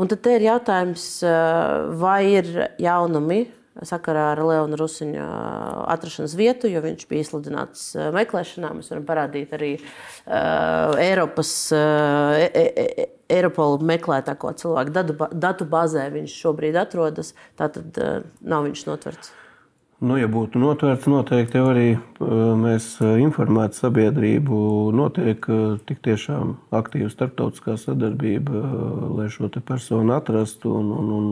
Un 0.00 0.08
tad 0.10 0.26
ir 0.32 0.48
jautājums, 0.48 1.04
vai 2.00 2.20
ir 2.40 2.48
jaunumi 2.80 3.44
sakarā 3.80 4.28
ar 4.34 4.42
Leona 4.44 4.76
Rusiņa 4.76 5.26
atrašanās 5.94 6.36
vietu, 6.36 6.68
jo 6.70 6.82
viņš 6.84 7.06
bija 7.08 7.24
izsludināts 7.24 7.84
meklēšanā. 8.14 8.72
Mēs 8.76 8.92
varam 8.92 9.06
parādīt 9.08 9.54
arī 9.56 9.72
uh, 9.80 10.98
Eiropas. 11.00 11.54
Uh, 11.74 12.36
e, 12.52 12.64
e, 12.68 13.10
Eiropola 13.32 13.78
meklētāko 13.88 14.50
cilvēku 14.60 14.92
datu, 14.92 15.14
datu 15.32 15.64
bāzē 15.64 16.10
viņš 16.12 16.34
šobrīd 16.42 16.76
atrodas. 16.76 17.32
Tātad 17.56 17.96
uh, 17.96 18.26
nav 18.44 18.68
viņš 18.68 18.84
notverts. 18.90 19.32
Nu, 20.02 20.16
ja 20.18 20.26
būtu 20.26 20.58
notvērts, 20.58 21.06
noteikti 21.06 21.60
jau 21.60 21.68
arī 21.70 21.86
mēs 22.58 22.96
informētu 23.22 23.78
sabiedrību. 23.78 24.56
Notiek 24.98 25.46
tik 25.86 26.00
tiešām 26.02 26.56
aktīva 26.74 27.06
starptautiskā 27.12 27.76
sadarbība, 27.78 28.64
lai 29.14 29.28
šo 29.30 29.46
personu 29.62 30.16
atrastu. 30.16 30.74
Un, 30.74 30.90
un, 30.90 31.12
un, 31.20 31.28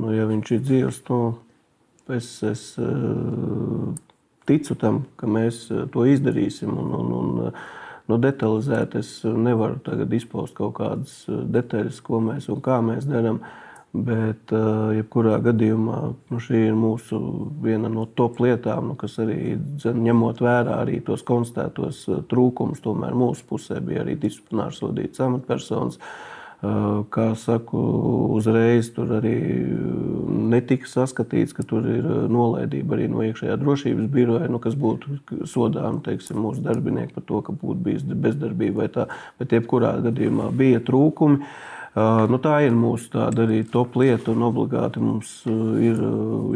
nu, 0.00 0.10
ja 0.16 0.26
viņš 0.26 0.50
ir 0.56 0.64
dzīves, 0.66 0.98
nu, 1.12 1.20
es, 2.16 2.30
es 2.46 2.62
ticu 4.48 4.76
tam, 4.80 5.02
ka 5.20 5.28
mēs 5.30 5.66
to 5.92 6.06
izdarīsim. 6.08 6.72
Un, 6.72 6.90
un, 6.98 7.14
un, 7.20 7.54
nu, 8.08 8.18
detalizēt 8.22 8.98
es 9.00 9.14
nevaru 9.24 9.80
izpaust 10.16 10.56
kaut 10.58 10.76
kādas 10.80 11.22
detaļas, 11.28 12.02
ko 12.04 12.22
mēs 12.24 12.50
un 12.52 12.62
kā 12.64 12.80
mēs 12.84 13.08
darām. 13.08 13.42
Bet, 13.88 14.52
jebkurā 14.92 15.38
gadījumā, 15.40 15.98
nu, 16.28 16.38
šī 16.44 16.58
ir 16.66 16.74
mūsu 16.76 17.18
viena 17.64 17.88
no 17.88 18.04
top 18.20 18.36
lietām, 18.44 18.90
nu, 18.90 18.96
kas 19.00 19.16
arī 19.24 19.56
ņemot 19.56 20.42
vērā 20.44 20.82
arī 20.82 20.98
tos 21.06 21.24
konstatētos 21.26 22.02
trūkumus, 22.28 22.84
tomēr 22.84 23.16
mūsu 23.16 23.46
pusē 23.48 23.80
bija 23.80 24.04
arī 24.04 24.18
disciplināri 24.20 24.76
sodīts 24.76 25.24
amatpersonas. 25.24 25.96
Uh, 25.96 26.27
kā 26.58 27.28
saku, 27.38 27.78
uzreiz 28.34 28.88
tur 28.90 29.12
arī 29.20 29.36
netika 30.50 30.88
saskatīts, 30.90 31.54
ka 31.54 31.62
tur 31.62 31.86
ir 31.86 32.06
nolaidība 32.32 32.96
arī 32.96 33.06
no 33.12 33.22
iekšējā 33.22 33.54
drošības 33.60 34.08
biroja, 34.10 34.48
nu, 34.50 34.58
kas 34.62 34.74
būtu 34.74 35.44
sodām 35.46 36.00
teiksim, 36.02 36.40
mūsu 36.42 36.64
darbinieki 36.64 37.14
par 37.14 37.26
to, 37.28 37.42
ka 37.46 37.54
būtu 37.54 37.84
bijis 37.84 38.06
bezdarbība 38.08 38.82
vai 38.82 38.88
tā. 38.90 39.06
Bet, 39.38 39.54
jebkurā 39.54 39.92
gadījumā 40.08 40.50
bija 40.58 40.82
trūkumi. 40.82 41.46
Nu, 41.98 42.38
tā 42.42 42.56
ir 42.66 42.74
mūsu 42.74 43.12
tāda 43.12 43.44
arī 43.46 43.62
top 43.66 43.94
lieta, 43.98 44.32
un 44.34 44.42
obligāti 44.46 45.02
mums 45.02 45.30
ir 45.46 46.00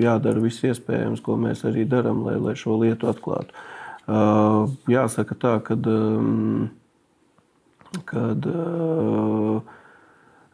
jādara 0.03 0.43
viss 0.43 0.67
iespējams, 0.67 1.23
ko 1.23 1.39
mēs 1.41 1.63
arī 1.67 1.87
darām, 1.89 2.25
lai, 2.27 2.35
lai 2.43 2.57
šo 2.59 2.77
lietu 2.83 3.11
atklātu. 3.11 3.55
Jāsaka 4.91 5.39
tā, 5.39 5.55
kad, 5.67 5.87
kad 8.11 8.51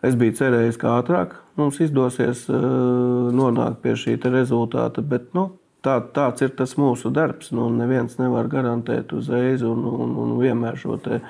es 0.07 0.19
biju 0.19 0.37
cerējis, 0.39 0.79
ka 0.81 0.99
ātrāk 1.01 1.39
mums 1.59 1.81
izdosies 1.83 2.47
nonākt 2.49 3.83
pie 3.83 3.97
šī 3.99 4.19
rezultāta, 4.29 5.03
bet 5.03 5.33
nu, 5.35 5.49
tā, 5.85 5.99
tāds 6.15 6.45
ir 6.45 6.55
tas 6.59 6.77
mūsu 6.79 7.13
darbs. 7.15 7.53
Nu, 7.55 7.69
neviens 7.75 8.19
nevar 8.21 8.49
garantēt 8.51 9.13
uzreiz 9.17 9.65
un, 9.67 9.85
un, 9.85 10.15
un 10.23 10.37
vienmēr 10.41 10.79
šo 10.79 10.99
te 11.03 11.21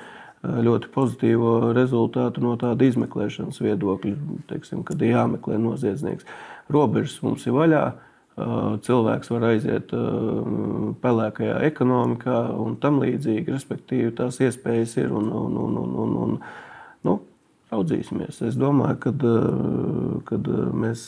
ļoti 0.43 0.91
pozitīvu 0.93 1.73
rezultātu 1.75 2.43
no 2.43 2.53
tāda 2.59 2.87
izmeklēšanas 2.87 3.59
viedokļa, 3.59 4.13
teiksim, 4.51 4.85
kad 4.87 5.01
ir 5.03 5.17
jāmeklē 5.17 5.57
noziedznieks. 5.59 6.27
Robežas 6.71 7.19
mums 7.25 7.47
ir 7.47 7.57
vaļā. 7.57 7.83
Cilvēks 8.85 9.33
var 9.33 9.45
aiziet 9.49 9.89
pelēkajā 11.03 11.57
ekonomikā 11.67 12.37
un 12.55 12.77
tam 12.79 13.01
līdzīgi. 13.03 13.51
Respektīvi, 13.51 14.13
tās 14.15 14.39
iespējas 14.39 14.95
ir 15.01 15.11
un, 15.11 15.27
un, 15.27 15.57
un, 15.59 15.75
un, 15.81 15.97
un, 16.05 16.15
un 16.23 16.37
raudzīsimies. 17.71 18.41
Es 18.45 18.57
domāju, 18.59 19.13
ka 20.27 20.39
mēs 20.83 21.03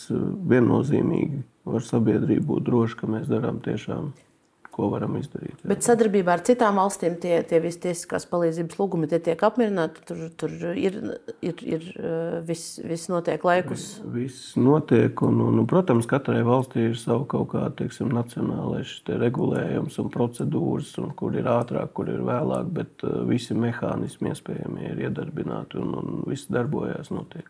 viennozīmīgi 0.51 1.41
ar 1.71 1.85
sabiedrību 1.85 2.47
būt 2.53 2.67
droši, 2.69 2.99
ka 3.01 3.09
mēs 3.11 3.29
darām 3.31 3.61
tiešām 3.65 4.11
ko 4.71 4.89
varam 4.91 5.17
izdarīt. 5.19 5.59
Jā. 5.59 5.69
Bet 5.71 5.85
sadarbībā 5.85 6.35
ar 6.35 6.43
citām 6.47 6.79
valstīm 6.81 7.17
tie, 7.21 7.41
tie 7.47 7.59
visi 7.63 7.81
tiesiskās 7.85 8.25
palīdzības 8.31 8.79
lūgumi 8.79 9.09
tiek 9.11 9.43
apmierināti. 9.45 10.03
Tur, 10.07 10.23
tur 10.39 10.55
ir, 10.79 10.97
ir, 11.45 11.63
ir 11.67 11.87
viss, 12.47 12.79
viss 12.87 13.11
notiek 13.11 13.43
laikus. 13.45 13.85
Viss 14.15 14.55
notiek, 14.59 15.21
un, 15.27 15.41
un, 15.49 15.63
protams, 15.69 16.09
katrai 16.09 16.41
valstī 16.47 16.87
ir 16.89 16.99
savu 16.99 17.27
kaut 17.31 17.51
kāda 17.53 17.73
teiksim, 17.83 18.11
nacionālais 18.15 18.97
regulējums 19.21 19.99
un 20.01 20.11
procedūras, 20.13 20.93
un 21.03 21.13
kur 21.19 21.37
ir 21.37 21.49
ātrāk, 21.51 21.93
kur 21.97 22.11
ir 22.11 22.23
vēlāk, 22.27 22.71
bet 22.81 23.07
visi 23.29 23.57
mehānismi 23.57 24.31
iespējami 24.33 24.91
ir 24.91 25.07
iedarbināti 25.09 25.81
un, 25.81 25.95
un 26.01 26.21
viss 26.29 26.51
darbojas, 26.51 27.11
notiek. 27.13 27.49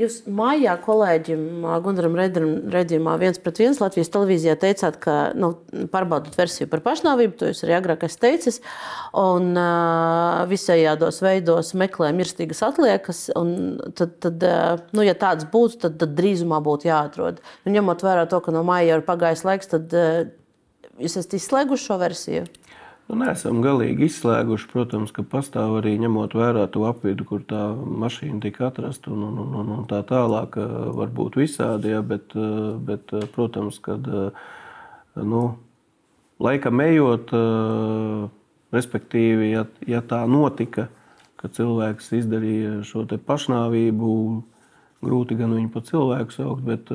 Jūs 0.00 0.22
mājā 0.24 0.72
kolēģim 0.80 1.66
Gunaram 1.84 2.14
redzējumā 2.16 3.16
viens 3.20 3.36
pret 3.42 3.58
viens 3.60 3.80
Latvijas 3.82 4.08
televīzijā 4.14 4.54
teicāt, 4.60 4.96
ka 5.02 5.16
nu, 5.36 5.50
pārbaudat 5.92 6.38
versiju 6.38 6.70
par 6.72 6.80
pašnāvību, 6.86 7.34
to 7.36 7.50
jūs 7.50 7.60
arī 7.66 7.74
agrāk 7.76 8.06
esat 8.08 8.22
teicis, 8.24 8.62
un 9.20 9.50
uh, 9.52 10.46
visējādos 10.48 11.20
veidos 11.24 11.74
meklē 11.76 12.08
mirstīgas 12.16 12.64
atliekas, 12.64 13.26
un 13.36 13.52
tad, 13.98 14.16
tad 14.24 14.48
uh, 14.48 14.80
nu, 14.96 15.04
ja 15.04 15.12
tāds 15.18 15.44
būtu, 15.52 15.82
tad, 15.84 16.00
tad 16.00 16.16
drīzumā 16.16 16.62
būtu 16.64 16.88
jāatrod. 16.88 17.44
Un, 17.66 17.76
ņemot 17.76 18.06
vērā 18.08 18.24
to, 18.32 18.40
ka 18.40 18.56
no 18.56 18.64
māja 18.64 18.94
jau 18.94 19.02
ir 19.02 19.06
pagājis 19.12 19.44
laiks, 19.44 19.74
tad 19.74 19.92
uh, 19.92 20.22
jūs 21.04 21.20
esat 21.20 21.36
izslēguši 21.36 21.90
šo 21.90 22.00
versiju? 22.00 22.48
Nu, 23.10 23.18
Nesam 23.18 23.58
galīgi 23.64 24.06
izslēguši. 24.08 24.68
Protams, 24.70 25.12
ka 25.14 25.24
pastāv 25.26 25.74
arī 25.80 25.96
ņemot 26.00 26.36
vērā 26.38 26.68
to 26.72 26.84
apvidu, 26.88 27.26
kur 27.28 27.42
tā 27.48 27.64
mašīna 27.74 28.40
tika 28.44 28.68
atrasta 28.70 29.12
un, 29.12 29.24
un, 29.26 29.40
un, 29.60 29.72
un 29.78 29.82
tā 29.90 30.02
tālāk. 30.08 30.56
Varbūt 30.98 31.36
visādi, 31.40 31.92
ja, 31.92 32.02
bet, 32.06 32.36
bet, 32.86 33.12
protams, 33.34 33.80
ka 33.82 33.98
nu, 35.18 35.42
laikam 36.42 36.84
ejot, 36.86 37.34
respektīvi, 38.72 39.52
ja, 39.52 39.66
ja 39.88 40.00
tā 40.00 40.22
notika, 40.30 40.88
ka 41.36 41.50
cilvēks 41.52 42.12
izdarīja 42.22 42.80
šo 42.86 43.04
pašnāvību, 43.26 44.12
grūti 45.02 45.36
gan 45.40 45.56
viņu 45.58 45.72
par 45.74 45.84
cilvēku 45.88 46.36
saukt, 46.38 46.62
bet 46.64 46.92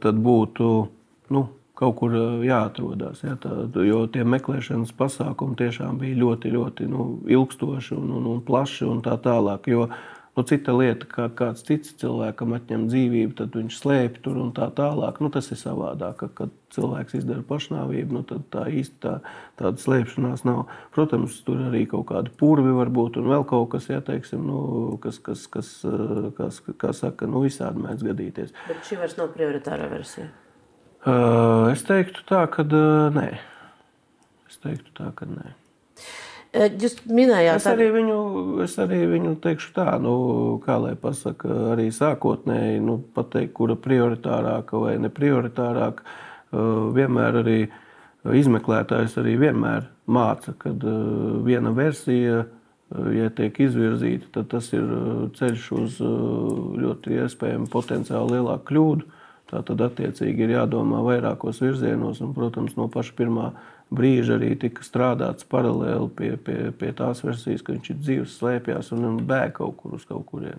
tad 0.00 0.24
būtu. 0.24 0.70
Nu, 1.34 1.46
kaut 1.74 1.96
kur 1.98 2.16
jāatrodas. 2.46 3.22
Ja, 3.26 3.36
tā, 3.40 3.52
jo 3.86 4.04
tie 4.10 4.24
meklēšanas 4.26 4.94
pasākumi 4.98 5.58
tiešām 5.58 5.98
bija 6.02 6.20
ļoti, 6.22 6.52
ļoti 6.54 6.90
nu, 6.90 7.06
ilgstoši 7.26 7.96
un, 7.98 8.12
un, 8.18 8.28
un 8.34 8.44
plaši 8.46 8.86
un 8.88 9.02
tā 9.04 9.16
tālāk. 9.22 9.70
Jo, 9.72 9.88
Nu, 10.34 10.42
cita 10.42 10.72
lieta, 10.74 11.06
kā 11.06 11.28
kāds 11.30 11.62
cits 11.62 11.92
cilvēkam 12.00 12.56
atņem 12.56 12.88
dzīvību, 12.90 13.36
tad 13.38 13.54
viņš 13.54 13.76
slēpj 13.78 14.18
tur 14.24 14.40
un 14.42 14.50
tā 14.56 14.66
tālāk. 14.74 15.20
Nu, 15.22 15.30
tas 15.30 15.46
ir 15.54 15.60
savādāk. 15.60 16.24
Kad 16.34 16.50
cilvēks 16.74 17.14
izdara 17.20 17.44
pašnāvību, 17.46 18.16
nu, 18.16 18.24
tad 18.26 18.48
tā 18.50 18.64
īsti 18.66 18.98
tā, 19.04 19.14
tāda 19.60 19.78
slēpšanās 19.78 20.42
nav. 20.48 20.64
Protams, 20.96 21.38
tur 21.46 21.62
arī 21.68 21.84
kaut 21.86 22.08
kādi 22.10 22.34
purvi 22.34 22.74
var 22.74 22.90
būt 22.90 23.20
un 23.22 23.30
vēl 23.30 23.46
kaut 23.46 23.70
kas, 23.76 23.86
ja, 23.94 24.02
teiksim, 24.02 24.42
nu, 24.42 24.58
kas, 25.04 25.22
kas, 25.22 25.46
kas, 25.46 25.76
kas, 26.34 26.58
kas, 26.66 26.78
kā 26.82 26.90
saka, 27.04 27.30
nu, 27.30 27.46
visādi 27.46 27.86
mēdz 27.86 28.08
gadīties. 28.10 28.56
Bet 28.66 28.82
šī 28.90 29.04
vairs 29.04 29.14
nav 29.20 29.30
prioritārā 29.38 29.86
versija. 29.92 30.32
Es 31.04 31.84
teiktu 31.84 32.22
tā, 32.28 32.46
ka 32.48 32.64
nē. 32.64 33.28
Es 34.48 34.56
teiktu 34.62 34.94
tā, 34.96 35.10
ka 35.16 35.28
nē. 35.28 35.52
Jūs 36.54 37.00
minējāt, 37.10 37.58
es 37.58 37.64
arī 37.66 37.88
viņu, 37.90 38.16
es 38.62 38.76
arī 38.78 39.00
viņu 39.10 39.32
teikšu 39.42 39.72
tā, 39.74 39.88
nu, 39.98 40.14
kā 40.62 40.76
lai 40.78 40.92
pasaka, 40.94 41.50
arī 41.72 41.88
sākotnēji 41.92 42.78
nu, 42.84 43.00
pateikt, 43.16 43.52
kura 43.58 43.74
prioritārāka 43.74 44.78
vai 44.78 44.94
neprioritārāka. 45.02 46.06
Vienmēr 46.94 47.40
arī 47.42 47.58
izmeklētājs 48.38 49.18
arī 49.20 49.34
vienmēr 49.42 49.88
māca, 50.06 50.54
ka 50.56 50.70
viena 51.44 51.74
versija, 51.74 52.44
ja 53.18 53.32
tiek 53.34 53.58
izvirzīta, 53.66 54.30
tad 54.38 54.52
tas 54.54 54.70
ir 54.76 54.86
ceļš 55.34 55.68
uz 55.74 55.98
ļoti 56.84 57.18
iespējamu 57.18 57.66
potenciāli 57.72 58.38
lielāku 58.38 58.70
kļūdu. 58.70 59.10
Tā 59.54 59.60
tad 59.62 59.84
attiecīgi 59.86 60.48
ir 60.48 60.56
jādomā 60.56 60.98
vairākos 61.06 61.60
virzienos, 61.62 62.18
un, 62.24 62.32
protams, 62.34 62.74
no 62.74 62.88
paša 62.90 63.14
pirmā 63.14 63.52
brīža 63.94 64.34
arī 64.34 64.50
tika 64.58 64.82
strādāts 64.82 65.46
paralēli 65.46 66.10
pie, 66.18 66.32
pie, 66.42 66.58
pie 66.74 66.90
tās 66.98 67.22
versijas, 67.22 67.62
ka 67.62 67.76
viņš 67.76 67.92
ir 67.92 68.00
dzīves 68.00 68.36
slēpjas 68.40 68.90
un 68.96 69.20
bēg 69.28 69.54
kaut 69.60 69.78
kur 69.78 69.94
uz 70.00 70.08
kaut 70.08 70.26
kurienu. 70.32 70.58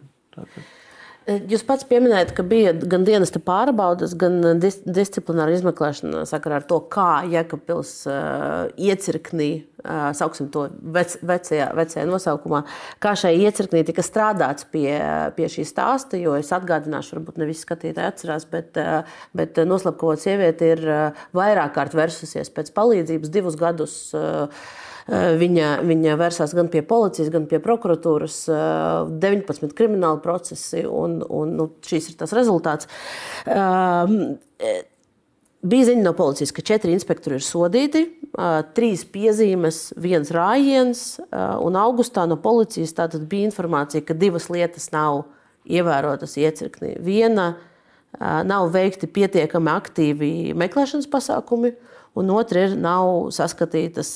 Jūs 1.25 1.63
pats 1.65 1.87
pieminējat, 1.89 2.35
ka 2.37 2.43
bija 2.45 2.69
gan 2.85 3.01
dienas 3.05 3.31
pārbaudas, 3.33 4.11
gan 4.13 4.59
dis 4.61 4.75
disciplināra 4.85 5.55
izmeklēšana 5.55 6.21
sakarā 6.29 6.59
ar 6.61 6.67
to, 6.69 6.77
kā 6.93 7.23
Jēkabpils 7.31 7.93
uh, 8.05 8.67
iecirknī, 8.77 9.49
uh, 9.81 10.11
sauksim 10.13 10.51
to 10.53 10.67
vec, 10.93 11.17
vecajā, 11.25 11.71
vecajā 11.81 12.05
nosaukumā, 12.11 12.61
kā 13.01 13.15
šai 13.17 13.33
iecirknī 13.41 13.81
tika 13.89 14.05
strādāts 14.05 14.69
pie, 14.69 14.99
pie 15.33 15.49
šī 15.49 15.65
stāsta. 15.65 16.21
Jo 16.21 16.37
es 16.37 16.53
atgādināšu, 16.53 17.17
varbūt 17.17 17.41
ne 17.41 17.49
visi 17.49 17.65
skatītāji 17.65 18.13
atcerās, 18.13 18.45
bet, 18.53 18.77
uh, 18.77 19.17
bet 19.33 19.57
noslapkavot 19.65 20.21
sievieti 20.21 20.75
ir 20.77 20.85
uh, 20.85 21.27
vairāk 21.33 21.73
kārt 21.79 21.97
versusies 21.97 22.53
pēc 22.53 22.69
palīdzības 22.77 23.33
divus 23.33 23.57
gadus. 23.57 23.97
Uh, 24.13 24.45
viņa, 25.05 25.69
viņa 25.85 26.17
vērsās 26.17 26.55
gan 26.57 26.69
pie 26.73 26.81
policijas, 26.85 27.29
gan 27.33 27.45
pie 27.49 27.59
prokuratūras. 27.61 28.39
19 28.49 29.67
eh, 29.67 29.75
krimināla 29.77 30.21
procesi, 30.23 30.81
un, 30.85 31.19
un 31.21 31.55
nu, 31.59 31.69
šīs 31.85 32.09
ir 32.11 32.17
tas 32.21 32.33
rezultāts. 32.33 32.89
Eh, 33.45 34.81
bija 35.65 35.89
ziņa 35.91 36.05
no 36.07 36.15
policijas, 36.17 36.53
ka 36.55 36.65
četri 36.65 36.93
inspektori 36.93 37.37
ir 37.39 37.45
sodīti, 37.45 38.03
trīs 38.77 39.05
piezīmes, 39.09 39.95
viens 39.97 40.29
rājiens, 40.33 41.05
un 41.63 41.77
augustā 41.79 42.27
no 42.29 42.35
policijas 42.37 42.93
bija 43.25 43.47
informācija, 43.49 44.03
ka 44.05 44.13
divas 44.13 44.45
lietas 44.53 44.91
nav 44.93 45.23
ievērotas 45.65 46.35
iecirknī. 46.37 46.99
Viena 47.01 47.55
nav 48.19 48.69
veikti 48.75 49.09
pietiekami 49.09 49.73
aktīvi 49.73 50.31
meklēšanas 50.53 51.09
pasākumi, 51.09 51.73
un 52.15 52.31
otra 52.35 52.65
ir 52.65 52.77
nav 52.79 53.29
saskatītas 53.35 54.13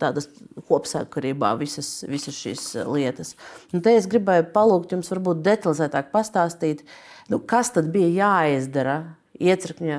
tādas 0.00 0.28
kopsakarībā 0.68 1.54
visas, 1.60 2.02
visas 2.08 2.36
šīs 2.36 2.66
lietas. 2.88 3.34
Un 3.72 3.84
te 3.84 3.96
es 3.98 4.08
gribēju 4.10 4.50
palūgt 4.54 4.94
jums 4.96 5.10
varbūt 5.12 5.42
detalizētāk 5.46 6.12
pastāstīt, 6.14 6.84
nu, 7.32 7.40
kas 7.40 7.72
tad 7.74 7.90
bija 7.94 8.12
jāizdara 8.20 9.00
iecirkņa 9.42 9.98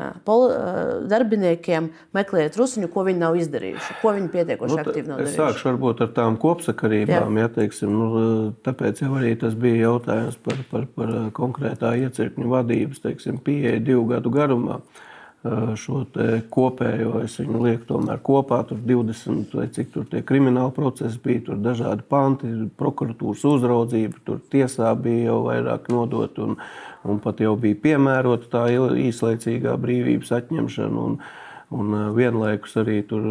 darbiniekiem, 1.10 1.90
meklējot 2.16 2.58
rusiņu, 2.60 2.90
ko 2.94 3.06
viņi 3.08 3.22
nav 3.22 3.38
izdarījuši, 3.42 3.96
ko 4.02 4.14
viņi 4.16 4.30
pietiekoši 4.34 4.76
nu, 4.78 4.82
aktīvi 4.84 5.10
nav 5.10 5.22
darījuši. 5.22 5.34
Es 5.34 5.40
sākšu 5.42 5.70
varbūt 5.72 6.04
ar 6.06 6.12
tām 6.16 6.38
kopsakarībām, 6.42 7.40
ja, 7.42 7.50
teiksim, 7.54 7.96
nu, 7.98 8.28
tāpēc 8.66 9.04
jau 9.04 9.12
arī 9.20 9.34
tas 9.42 9.58
bija 9.60 9.88
jautājums 9.90 10.38
par, 10.46 10.62
par, 10.72 10.86
par 10.98 11.16
konkrētā 11.36 11.96
iecirkņa 12.06 12.52
vadības 12.54 13.04
teiksim, 13.04 13.42
pieeja 13.44 13.82
divu 13.84 14.06
gadu 14.14 14.34
garumā. 14.34 14.80
Šo 15.44 16.06
kopējo 16.56 17.18
es 17.26 17.34
viņu 17.42 17.62
lieku 17.66 17.88
tomēr 17.90 18.22
kopā. 18.24 18.62
Tur 18.70 18.80
20 18.80 19.52
vai 19.58 19.68
cik 19.76 19.90
tur 19.92 20.06
tie 20.08 20.22
krimināli 20.24 20.72
procesi 20.76 21.20
bija, 21.24 21.42
tur 21.50 21.60
dažādi 21.60 22.06
panti, 22.08 22.52
prokuratūras 22.80 23.44
uzraudzība, 23.52 24.24
tur 24.24 24.40
tiesā 24.54 24.94
bija 24.96 25.34
jau 25.34 25.42
vairāk 25.50 25.92
nodot. 25.92 26.40
Un, 26.40 26.56
un 27.04 27.20
pat 27.24 27.44
jau 27.44 27.58
bija 27.60 27.82
piemērota 27.90 28.48
tā 28.56 28.66
īslaicīgā 28.72 29.76
brīvības 29.84 30.36
atņemšana. 30.42 31.08
Un, 31.08 31.24
Un 31.74 31.90
vienlaikus 32.14 32.76
arī 32.78 33.00
tur 33.10 33.24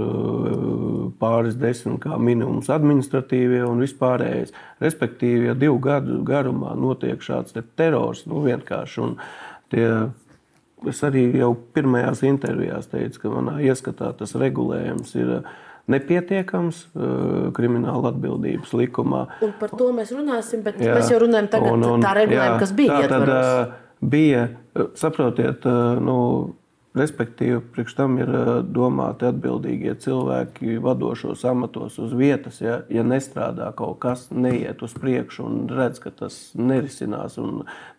pāris 1.20 1.54
desmit 1.60 2.00
kā 2.02 2.16
minimums 2.18 2.72
administratīvie 2.74 3.60
un 3.62 3.84
vispārējais. 3.84 4.50
Respektīvi, 4.82 5.46
ja 5.46 5.54
divu 5.54 5.78
gadu 5.84 6.18
garumā 6.26 6.72
notiek 6.74 7.22
šāds 7.22 7.54
te 7.54 7.62
terors, 7.78 8.24
nu 8.26 8.42
vienkārši. 8.42 9.12
Tie, 9.70 9.86
es 10.90 11.02
arī 11.06 11.26
jau 11.38 11.52
pirmajās 11.76 12.24
intervijās 12.26 12.88
teicu, 12.92 13.24
ka 13.24 13.34
manā 13.34 13.58
ieskatā 13.66 14.12
tas 14.18 14.34
regulējums 14.38 15.14
ir 15.18 15.34
nepietiekams 15.92 16.82
krimināla 17.56 18.12
atbildības 18.12 18.72
likumā. 18.78 19.26
Un 19.42 19.54
par 19.58 19.74
to 19.74 19.90
mēs 19.96 20.14
runāsim, 20.14 20.62
bet 20.66 20.78
jā, 20.82 20.96
mēs 20.98 21.10
jau 21.10 21.20
runājam 21.24 21.50
tagad 21.52 21.76
un, 21.76 21.86
un, 21.96 22.04
tā 22.04 22.14
regulējuma, 22.20 22.58
kas 22.62 22.74
bija. 22.78 22.98
Tā 23.10 23.20
tad 23.22 23.78
bija, 24.12 24.44
saprotiet, 24.98 25.66
nu, 26.02 26.18
respektīvi, 26.98 27.60
priekš 27.74 27.96
tam 27.96 28.18
ir 28.20 28.30
domāti 28.68 29.26
atbildīgie 29.28 29.94
cilvēki 30.02 30.78
vadošos 30.84 31.44
amatos 31.48 31.98
uz 32.02 32.14
vietas. 32.16 32.60
Ja, 32.62 32.80
ja 32.92 33.04
nestrādā 33.06 33.70
kaut 33.76 34.00
kas, 34.04 34.26
neiet 34.30 34.82
uz 34.84 34.94
priekšu 35.00 35.46
un 35.46 35.62
redz, 35.72 36.02
ka 36.02 36.12
tas 36.14 36.44
nerisinās, 36.58 37.38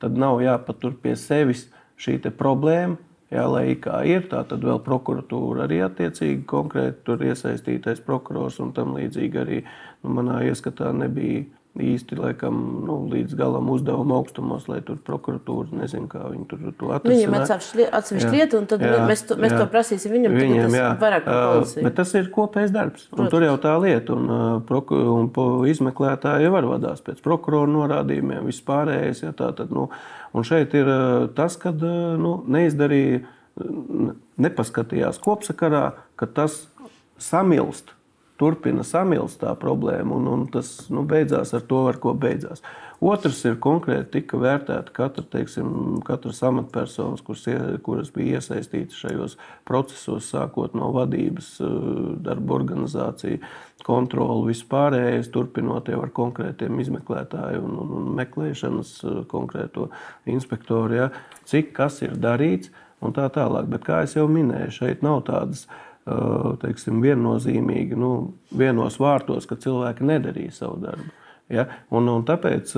tad 0.04 0.20
nav 0.20 0.44
jāpatur 0.46 0.96
pie 1.02 1.18
sevis 1.20 1.68
šī 2.02 2.20
problēma 2.38 3.00
Jā, 3.34 3.48
lai 3.50 3.74
kā 3.82 4.04
ir, 4.06 4.28
tā 4.30 4.44
tad 4.46 4.62
vēl 4.66 4.78
prokuratūra 4.86 5.66
arī 5.66 5.80
attiecīgi 5.88 6.44
konkrēti 6.50 7.02
tur 7.08 7.24
iesaistītais 7.26 8.04
prokurors 8.06 8.60
un 8.62 8.76
tam 8.78 8.94
līdzīgi 8.94 9.42
arī 9.42 9.60
nu, 9.64 10.14
manā 10.20 10.44
ieskatā 10.52 10.92
nebija 10.94 11.48
īsti 11.74 12.20
laikam, 12.20 12.58
nu, 12.86 13.00
līdz 13.10 13.34
galam 13.34 13.72
uzdevuma 13.74 14.20
augstumos, 14.20 14.68
lai 14.70 14.78
tur 14.86 15.00
prokuratūra 15.02 15.80
nezinu, 15.80 16.06
kā 16.12 16.22
viņi 16.28 16.46
tur 16.52 16.68
to 16.78 16.92
atrisinās. 16.94 17.50
Viņam 17.50 17.82
ir 17.82 17.96
atsevišķa 17.98 18.34
lieta, 18.36 18.60
un 18.60 18.68
tad 18.70 18.84
jā, 18.86 19.00
mēs, 19.10 19.24
to, 19.26 19.40
mēs 19.42 19.56
jā. 19.56 19.62
to 19.64 19.70
prasīsim 19.74 20.14
viņam. 20.14 20.38
Viņam 20.38 20.78
jā. 20.78 20.92
vairāk 21.02 21.26
par 21.26 21.40
policiju. 21.56 21.86
Bet 21.88 21.98
tas 21.98 22.14
ir 22.20 22.30
kopējs 22.36 22.76
darbs. 22.76 23.08
Un 23.18 23.32
tur 23.34 23.48
jau 23.48 23.56
tā 23.64 23.74
lieta, 23.82 24.14
un, 24.14 24.62
proku, 24.70 25.00
un 25.16 25.32
izmeklētāji 25.74 26.54
var 26.54 26.70
vadās 26.70 27.02
pēc 27.02 27.26
prokurora 27.26 27.74
norādījumiem, 27.74 28.46
vispārējais. 28.54 29.26
Ja, 29.26 29.34
tā, 29.42 29.50
tad, 29.58 29.74
nu, 29.74 29.90
un 30.34 30.46
šeit 30.48 30.74
ir 30.78 30.90
tas, 31.38 31.58
kad 31.62 31.82
nu, 32.20 32.36
neizdarīja, 32.52 33.24
nepaskatījās 34.42 35.22
kopsakarā, 35.22 35.92
ka 36.18 36.26
tas 36.26 36.64
samilst 37.22 37.94
turpina 38.42 38.84
samilst 38.88 39.42
tā 39.44 39.54
problēma, 39.60 40.18
un, 40.18 40.28
un 40.28 40.46
tas 40.52 40.74
nu, 40.94 41.06
beidzās 41.08 41.54
ar 41.56 41.64
to, 41.70 41.84
ar 41.92 42.00
ko 42.02 42.16
beidzās. 42.18 42.64
Otrs 43.04 43.42
ir 43.44 43.58
konkrēti 43.60 44.20
tika 44.20 44.38
vērtēta 44.40 44.94
katra, 44.96 45.26
teiksim, 45.34 46.00
katras 46.08 46.38
amatpersonas, 46.48 47.24
kuras, 47.26 47.44
kuras 47.84 48.12
bija 48.16 48.40
iesaistītas 48.40 49.00
šajos 49.02 49.34
procesos, 49.68 50.30
sākot 50.32 50.76
no 50.78 50.88
vadības, 50.96 51.50
eh, 51.60 51.74
darba 52.24 52.56
organizācija, 52.56 53.42
kontroli, 53.84 54.54
vispārējais, 54.54 55.32
turpinot 55.34 55.92
jau 55.92 56.00
ar 56.06 56.14
konkrētiem 56.16 56.80
izmeklētājiem 56.80 57.66
un, 57.68 57.74
un, 57.84 57.96
un 58.00 58.14
meklēšanas 58.22 58.94
eh, 59.04 59.18
konkrēto 59.34 59.90
inspektoru, 60.32 61.02
ja, 61.02 61.10
cik 61.50 61.74
kas 61.76 62.00
ir 62.08 62.16
darīts 62.16 62.72
un 63.04 63.12
tā 63.18 63.28
tālāk. 63.36 63.68
Bet, 63.74 63.84
kā 63.90 64.06
jau 64.08 64.30
minēju, 64.32 64.78
šeit 64.78 65.04
nav 65.04 65.26
tādas 65.28 65.66
uh, 65.68 66.54
teiksim, 66.62 67.02
viennozīmīgi 67.04 68.00
nu, 68.00 68.14
vienos 68.56 68.96
vārtos, 69.02 69.50
ka 69.50 69.60
cilvēki 69.60 70.08
nedarīja 70.08 70.56
savu 70.62 70.80
darbu. 70.86 71.12
Ja? 71.52 71.66
Un, 71.94 72.08
un 72.08 72.24
tāpēc, 72.26 72.72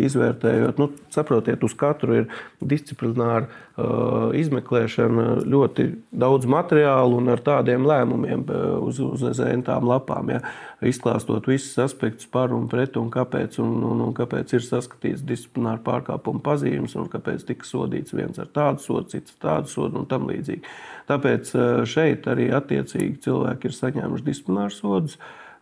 izvērtējot, 0.00 0.80
nu, 0.80 0.90
saprotiet, 1.12 1.62
uz 1.64 1.72
katru 1.78 2.18
ir 2.18 2.26
disciplināra 2.60 3.46
uh, 3.46 4.28
izmeklēšana, 4.36 5.26
ļoti 5.48 5.86
daudz 6.20 6.48
materiālu 6.50 7.16
un 7.20 7.32
ar 7.32 7.40
tādiem 7.44 7.86
lēmumiem 7.88 8.44
uz, 8.84 9.00
uz 9.00 9.24
tām 9.66 9.88
lapām. 9.88 10.34
Ja? 10.34 10.42
Izklāstot 10.84 11.48
visus 11.48 11.78
aspektus 11.80 12.28
par 12.30 12.54
un 12.56 12.68
pret, 12.70 12.98
un 13.00 13.10
kāpēc, 13.12 13.58
un, 13.64 13.80
un, 13.88 14.04
un 14.08 14.14
kāpēc 14.16 14.52
ir 14.56 14.66
saskatīts 14.68 15.24
disciplināra 15.26 15.80
pārkāpuma 15.86 16.44
pazīmes, 16.44 16.96
un 17.00 17.08
kāpēc 17.12 17.46
tika 17.48 17.68
sodīts 17.68 18.16
viens 18.16 18.40
ar 18.40 18.52
tādu 18.52 18.84
sodu, 18.84 19.08
cits 19.16 19.36
ar 19.38 19.44
tādu 19.48 19.72
sodu 19.72 20.02
un 20.02 20.08
tam 20.10 20.28
līdzīgi. 20.30 20.64
Tāpēc 21.10 21.54
šeit 21.90 22.28
arī 22.30 22.50
attiecīgi 22.54 23.22
cilvēki 23.24 23.66
ir 23.66 23.78
saņēmuši 23.80 24.28
disciplināru 24.28 24.76
sodus, 24.76 25.16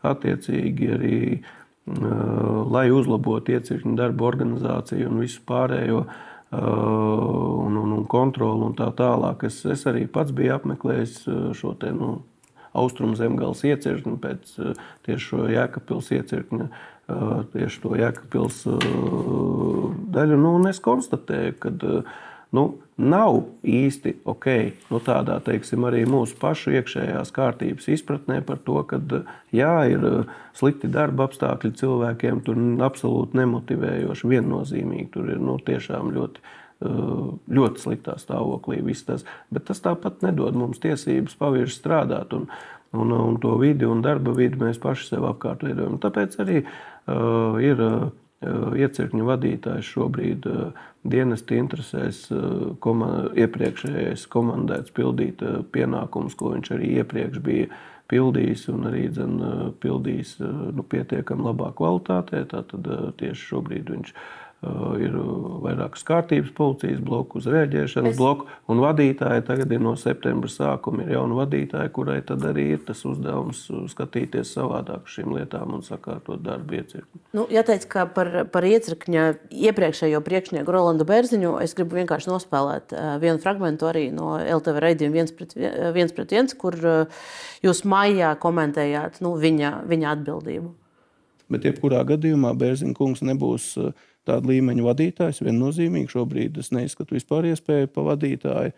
attiecīgi 0.06 0.90
arī 0.94 1.14
uh, 1.38 1.54
lai 2.72 2.88
uzlabotu 2.94 3.54
iecirkņu 3.56 3.94
darbu 3.98 4.26
organizāciju 4.28 5.10
un 5.10 5.22
visu 5.24 5.44
pārējo. 5.48 6.06
Un, 6.48 7.74
un, 7.76 7.90
un 7.92 8.04
kontroli 8.08 8.64
un 8.64 8.72
tā 8.72 8.86
tālāk. 8.96 9.42
Es, 9.44 9.58
es 9.68 9.82
arī 9.90 10.06
pats 10.08 10.32
biju 10.32 10.54
apmeklējis 10.54 11.18
šo 11.58 11.74
te, 11.76 11.90
nu, 11.92 12.14
austrumu 12.72 13.18
zemgāles 13.18 13.60
iecirkni 13.68 14.16
pēc 14.22 14.54
tieši 15.04 15.26
šo 15.26 15.42
jēkapils 15.52 16.08
iecirkņa, 16.16 16.68
tieši 17.52 17.82
to 17.84 17.92
jēkapils 18.00 18.62
daļu. 20.16 20.40
Nu, 20.40 20.54
un 20.56 20.70
es 20.72 20.80
konstatēju, 20.84 21.58
ka 21.60 21.74
nu, 22.56 22.64
nav 22.98 23.40
īsti 23.62 24.14
ok. 24.28 24.46
Nu, 24.90 25.00
tādā 25.04 25.38
teiksim, 25.44 25.84
arī 25.88 26.04
mūsu 26.08 26.38
pašu 26.40 26.72
iekšējās 26.78 27.32
kārtības 27.34 27.88
izpratnē 27.94 28.40
par 28.46 28.60
to, 28.64 28.80
ka 28.88 29.00
jā, 29.54 29.74
ir 29.92 30.06
uh, 30.06 30.38
slikti 30.56 30.90
darba 30.92 31.28
apstākļi 31.28 31.74
cilvēkiem, 31.78 32.40
tur 32.46 32.62
absolūti 32.86 33.38
nemotivējoši, 33.38 34.32
viennozīmīgi. 34.32 35.10
Tur 35.14 35.34
ir 35.34 35.44
nu, 35.44 35.58
tiešām 35.64 36.14
ļoti. 36.16 36.44
Uh, 36.78 37.32
ļoti 37.50 37.80
sliktā 37.82 38.12
stāvoklī 38.22 38.76
tas, 39.02 39.24
bet 39.50 39.64
tas 39.66 39.80
tāpat 39.82 40.20
nedod 40.22 40.54
mums 40.54 40.78
tiesības 40.78 41.34
pavirši 41.34 41.74
strādāt. 41.74 42.30
Un, 42.36 42.44
un, 42.94 43.10
un 43.10 43.40
to 43.42 43.56
vidi 43.58 43.82
un 43.84 43.98
darba 43.98 44.30
vidi 44.30 44.60
mēs 44.60 44.78
paši 44.78 45.08
sev 45.08 45.26
apkārt 45.26 45.64
veidojam. 45.66 45.98
Tāpēc 45.98 46.38
arī 46.38 46.60
uh, 46.62 47.58
ir 47.58 47.82
uh, 47.82 48.06
iecirkņu 48.44 49.26
vadītājs 49.26 49.92
šobrīd 49.94 50.46
dienesta 51.08 51.56
interesēs 51.58 52.26
komand, 52.84 53.32
iepriekšējais 53.38 54.26
komandēts 54.30 54.94
pildīt 54.94 55.42
pienākumus, 55.74 56.36
ko 56.38 56.54
viņš 56.54 56.74
arī 56.76 56.92
iepriekš 57.02 57.40
bija 57.42 57.70
pildījis 58.08 58.68
un 58.72 58.88
arī 58.88 59.08
dzen, 59.12 59.34
pildījis 59.82 60.36
nu, 60.74 60.84
pietiekami 60.86 61.48
labā 61.50 61.72
kvalitātē. 61.76 62.44
Tātad 62.52 62.86
tieši 63.20 63.50
šobrīd 63.50 63.90
viņš 63.92 64.14
ir 64.14 64.22
ir 64.98 65.12
vairākas 65.62 66.02
kārtības 66.06 66.50
policijas 66.56 66.98
bloku, 67.04 67.38
uz 67.38 67.46
rēģēšanas 67.46 68.10
es... 68.10 68.18
bloku, 68.18 68.48
un 68.66 68.80
vadītāji 68.82 69.44
tagad 69.46 69.70
ir 69.74 69.82
no 69.84 69.92
septembra 69.98 70.50
sākuma 70.50 71.04
ir 71.04 71.12
jauna 71.14 71.36
vadītāja, 71.38 71.92
kurai 71.94 72.16
tad 72.26 72.42
arī 72.48 72.64
ir 72.74 72.80
tas 72.88 73.04
uzdevums 73.06 73.60
skatīties 73.92 74.50
savādāk 74.56 75.06
uz 75.06 75.14
šīm 75.14 75.36
lietām 75.36 75.76
un 75.76 75.84
sakārtot 75.86 76.42
darbu 76.42 76.80
iecirkni. 76.80 77.22
Nu, 77.38 77.46
jāteic, 77.54 77.86
ka 77.92 78.08
par, 78.10 78.32
par 78.50 78.66
iecirkņa 78.66 79.28
iepriekšējo 79.70 80.22
priekšnieku 80.26 80.74
Rolandu 80.74 81.06
Bērziņu 81.06 81.54
es 81.62 81.76
gribu 81.78 82.00
vienkārši 82.00 82.32
nospēlēt 82.32 82.96
vienu 83.22 83.38
fragmentu 83.44 83.86
arī 83.92 84.08
no 84.14 84.34
LTV 84.42 84.84
raidījuma 84.88 85.20
viens 85.20 85.34
pret 85.38 85.54
viens, 85.54 86.14
pret 86.16 86.34
viens 86.34 86.58
kur 86.58 86.74
jūs 87.62 87.86
maijā 87.86 88.34
komentējāt 88.42 89.22
nu, 89.22 89.36
viņa, 89.38 89.72
viņa 89.86 90.12
atbildību. 90.18 90.74
Bet, 91.48 91.64
jebkurā 91.64 92.02
gadījumā, 92.04 92.50
Bērziņa 92.60 92.92
kungs 92.96 93.22
nebūs 93.24 93.70
uh, 93.80 93.94
tāda 94.26 94.50
līmeņa 94.50 94.84
vadītājs. 94.86 95.42
Viennozīmīgi 95.46 96.12
šobrīd 96.12 96.58
es 96.62 96.72
neizskatu 96.74 97.16
vispār 97.16 97.50
iespēju 97.52 97.90
pa 97.92 98.04
vadītāju 98.10 98.74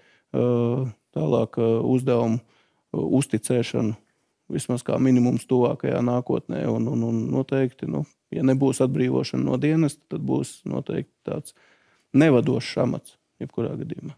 tālāk 1.16 1.58
uzdevumu 1.60 2.40
uzticēšanu. 2.92 3.96
Vismaz 4.50 4.82
kā 4.82 4.96
minimums 4.98 5.46
tuvākajā 5.46 6.00
nākotnē. 6.02 6.64
Un, 6.72 6.88
un, 6.90 7.04
un 7.06 7.20
noteikti, 7.30 7.86
nu, 7.90 8.02
ja 8.34 8.42
nebūs 8.46 8.82
atbrīvošana 8.82 9.46
no 9.46 9.58
dienas, 9.62 9.94
tad 10.10 10.24
būs 10.26 10.64
noteikti 10.66 11.14
tāds 11.28 11.54
nevadošs 12.18 12.80
amats, 12.82 13.14
jebkurā 13.38 13.76
gadījumā. 13.78 14.16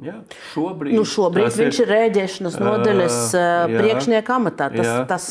Jā, 0.00 0.20
šobrīd, 0.52 0.94
nu, 0.96 1.04
šobrīd 1.08 1.56
viņš 1.56 1.80
ir 1.82 1.90
rēģēšanas 1.92 2.60
nodaļas 2.60 3.16
uh, 3.36 3.72
priekšnieka 3.72 4.36
amatā. 4.36 4.70
Tas, 4.72 4.86
jā, 4.86 5.00
tas, 5.08 5.26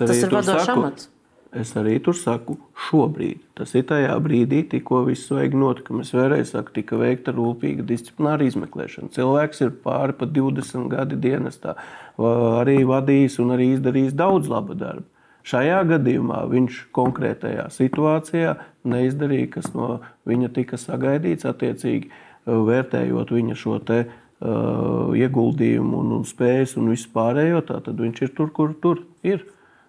tas 0.00 0.20
ir 0.20 0.32
vadošs 0.32 0.70
amats. 0.72 1.08
Es 1.54 1.70
arī 1.78 2.00
tur 2.02 2.16
saku, 2.18 2.56
šobrīd. 2.88 3.38
Tas 3.54 3.76
ir 3.78 3.84
tajā 3.86 4.14
brīdī, 4.22 4.64
tikko 4.72 5.04
viss 5.06 5.30
vajag 5.30 5.54
notikumi. 5.58 6.02
Es 6.02 6.10
vēlreiz 6.14 6.50
saku, 6.50 6.74
tika 6.80 6.98
veikta 6.98 7.34
rūpīga 7.36 7.86
disciplināra 7.86 8.48
izmeklēšana. 8.48 9.12
Cilvēks 9.14 9.62
ir 9.62 9.70
pāri 9.84 10.16
pa 10.18 10.26
20 10.26 10.88
gadi 10.90 11.18
dienestā, 11.28 11.76
arī 12.18 12.80
vadījis 12.88 13.38
un 13.44 13.54
arī 13.54 13.70
izdarījis 13.76 14.18
daudz 14.18 14.50
laba 14.50 14.74
darba. 14.78 15.06
Šajā 15.44 15.82
gadījumā 15.92 16.40
viņš 16.48 16.76
konkrētajā 16.96 17.68
situācijā 17.70 18.56
neizdarīja, 18.88 19.50
kas 19.58 19.70
no 19.76 19.98
viņa 20.26 20.50
tika 20.56 20.80
sagaidīts, 20.80 21.44
attiecīgi 21.46 22.08
vērtējot 22.48 23.32
viņa 23.36 23.56
šo 23.60 23.76
te, 23.84 23.98
uh, 24.08 25.12
ieguldījumu 25.16 26.00
un, 26.00 26.14
un 26.18 26.24
spējas 26.28 26.76
un 26.80 26.90
visu 26.92 27.10
pārējo. 27.14 27.62
Tad 27.68 27.92
viņš 28.00 28.22
ir 28.26 28.32
tur, 28.36 28.50
kur 28.56 28.74
tur 28.80 29.04
ir. 29.22 29.44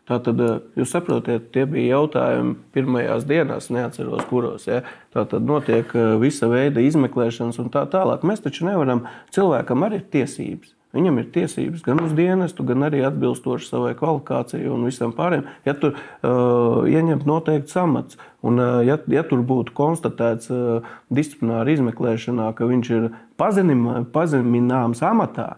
Tātad, 0.05 0.37
eh, 0.37 0.57
jūs 0.77 0.91
saprotat, 0.93 1.49
tie 1.53 1.63
bija 1.65 1.97
jautājumi 1.97 2.55
pirmajās 2.75 3.25
dienās, 3.25 3.71
neatceros, 3.73 4.27
kuros. 4.29 4.67
Ja? 4.69 4.83
Tātad 5.15 5.45
notiek 5.49 5.89
eh, 5.97 6.13
visa 6.21 6.49
veida 6.51 6.83
izmeklēšanas 6.85 7.57
un 7.63 7.71
tā 7.73 7.87
tālāk. 7.89 8.21
Mēs 8.21 8.43
taču 8.43 8.67
nevaram, 8.69 9.07
cilvēkam 9.33 9.87
arī 9.87 10.03
ir 10.03 10.09
tiesības. 10.13 10.75
Viņam 10.95 11.17
ir 11.19 11.25
tiesības 11.33 11.81
gan 11.83 11.99
uz 12.05 12.13
dienestu, 12.15 12.63
gan 12.63 12.85
arī 12.87 13.01
atbilstoši 13.03 13.67
savai 13.67 13.95
kvalifikācijai 13.99 14.69
un 14.71 14.85
visam 14.87 15.11
pārējiem. 15.17 15.49
Ja 15.67 15.73
tur 15.75 15.97
uh, 15.97 16.85
ieņemt 16.87 17.25
noteikts 17.27 17.75
amats, 17.81 18.15
un 18.45 18.61
uh, 18.63 18.77
ja, 18.85 18.95
ja 19.11 19.25
tur 19.27 19.41
būtu 19.43 19.75
konstatēts 19.75 20.47
uh, 20.55 20.87
disciplināra 21.11 21.75
izmeklēšanā, 21.75 22.47
ka 22.55 22.69
viņš 22.69 22.93
ir 22.95 23.09
pazemināms 23.35 25.03
amatā, 25.03 25.49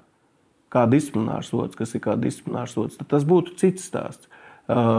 kā 0.74 0.88
disciplinārs 0.90 1.54
sots, 1.54 1.78
kas 1.78 1.94
ir 1.94 2.02
kā 2.08 2.18
disciplinārs 2.18 2.74
sots, 2.74 2.98
tad 2.98 3.14
tas 3.14 3.28
būtu 3.28 3.54
cits 3.62 3.86
stāsts. 3.92 4.26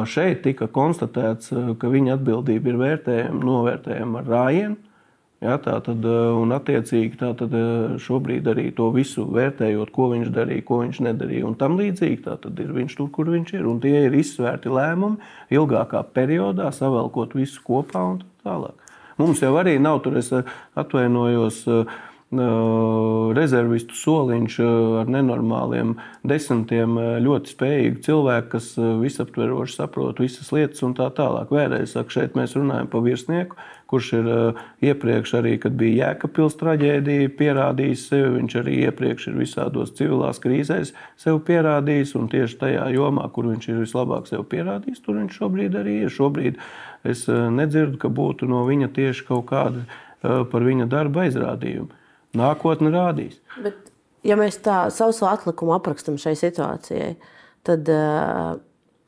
Šeit 0.09 0.43
tika 0.47 0.67
konstatēts, 0.73 1.53
ka 1.53 1.89
viņa 1.93 2.15
atbildība 2.17 2.71
ir 2.73 2.79
vērtējama, 2.81 3.41
novērtējama 3.45 4.23
ar 4.23 4.31
rājienu. 4.33 4.79
Ja, 5.39 5.55
tā 5.63 5.77
tad, 5.87 6.03
un, 6.03 6.51
attiecīgi, 6.51 7.15
tā 7.21 7.29
tad 7.39 7.53
šobrīd 8.03 8.49
arī 8.51 8.73
to 8.75 8.89
visu 8.91 9.23
vērtējot, 9.31 9.93
ko 9.95 10.09
viņš 10.11 10.33
darīja, 10.35 10.65
ko 10.67 10.81
viņš 10.81 10.99
nedarīja. 11.07 11.45
Un 11.47 11.55
tam 11.61 11.77
līdzīgi 11.79 12.25
tā 12.25 12.35
tad 12.43 12.59
ir 12.59 12.73
viņš 12.75 12.97
tur, 12.99 13.11
kur 13.15 13.31
viņš 13.31 13.53
ir. 13.55 13.69
Un 13.71 13.79
tie 13.85 14.09
ir 14.09 14.17
izsvērti 14.19 14.73
lēmumi 14.73 15.21
ilgākā 15.55 16.03
periodā, 16.17 16.73
savelkot 16.75 17.39
visu 17.39 17.63
kopā 17.63 18.03
un 18.17 18.19
tā 18.25 18.49
tālāk. 18.49 18.89
Mums 19.19 19.43
jau 19.43 19.53
arī 19.59 19.77
nav 19.83 20.01
tur, 20.03 20.19
es 20.19 20.33
atvainojos, 20.79 21.63
uh, 21.71 21.97
rezervistu 22.29 23.97
soliņš 23.97 24.59
ar 25.01 25.09
nenormāliem 25.09 25.95
desmitiem 26.29 26.99
ļoti 27.25 27.55
spējīgu 27.55 28.03
cilvēku, 28.05 28.51
kas 28.53 28.75
visaptveroši 28.77 29.79
saprot 29.79 30.21
visas 30.21 30.51
lietas 30.53 30.85
un 30.85 30.93
tā 30.99 31.09
tālāk. 31.17 31.49
Vēlreiz 31.49 31.95
saku, 31.97 32.13
šeit 32.13 32.37
mēs 32.37 32.53
runājam 32.59 32.91
par 32.93 33.01
virsnieku, 33.07 33.57
kurš 33.89 34.11
ir 34.19 34.29
iepriekš 34.85 35.33
arī, 35.41 35.55
kad 35.63 35.79
bija 35.81 36.11
Jēkabpils 36.11 36.59
traģēdija, 36.61 37.31
pierādījis 37.39 38.05
sevi. 38.11 38.35
Viņš 38.37 38.57
arī 38.61 38.77
iepriekš 38.83 39.31
ir 39.31 39.39
visādos 39.41 39.95
civilās 39.97 40.43
krīzēs 40.45 40.93
sev 41.17 41.41
pierādījis, 41.49 42.13
un 42.21 42.29
tieši 42.29 42.61
tajā 42.61 42.91
jomā, 42.93 43.25
kur 43.33 43.49
viņš 43.49 43.71
ir 43.73 43.81
vislabāk 43.87 44.29
sev 44.29 44.45
pierādījis, 44.53 45.01
tur 45.07 45.17
viņš 45.23 45.41
šobrīd 45.41 45.81
arī 45.81 46.03
ir. 46.03 46.13
Šobrīd 46.13 46.61
es 47.09 47.25
nedzirdu, 47.29 47.97
ka 48.05 48.13
būtu 48.13 48.51
no 48.53 48.67
viņa 48.69 48.93
tieši 49.01 49.25
kaut 49.31 49.49
kāda 49.49 49.87
par 50.21 50.67
viņa 50.67 50.91
darba 50.93 51.25
aizrādījuma. 51.25 51.98
Nākotne 52.39 52.93
rādīs. 52.95 53.41
Bet, 53.65 53.91
ja 54.27 54.39
mēs 54.39 54.61
tā 54.65 54.87
savu 54.95 55.29
atlikumu 55.31 55.75
aprakstam 55.77 56.19
šai 56.21 56.37
situācijai, 56.39 57.13
tad 57.67 57.91
uh, 57.93 58.57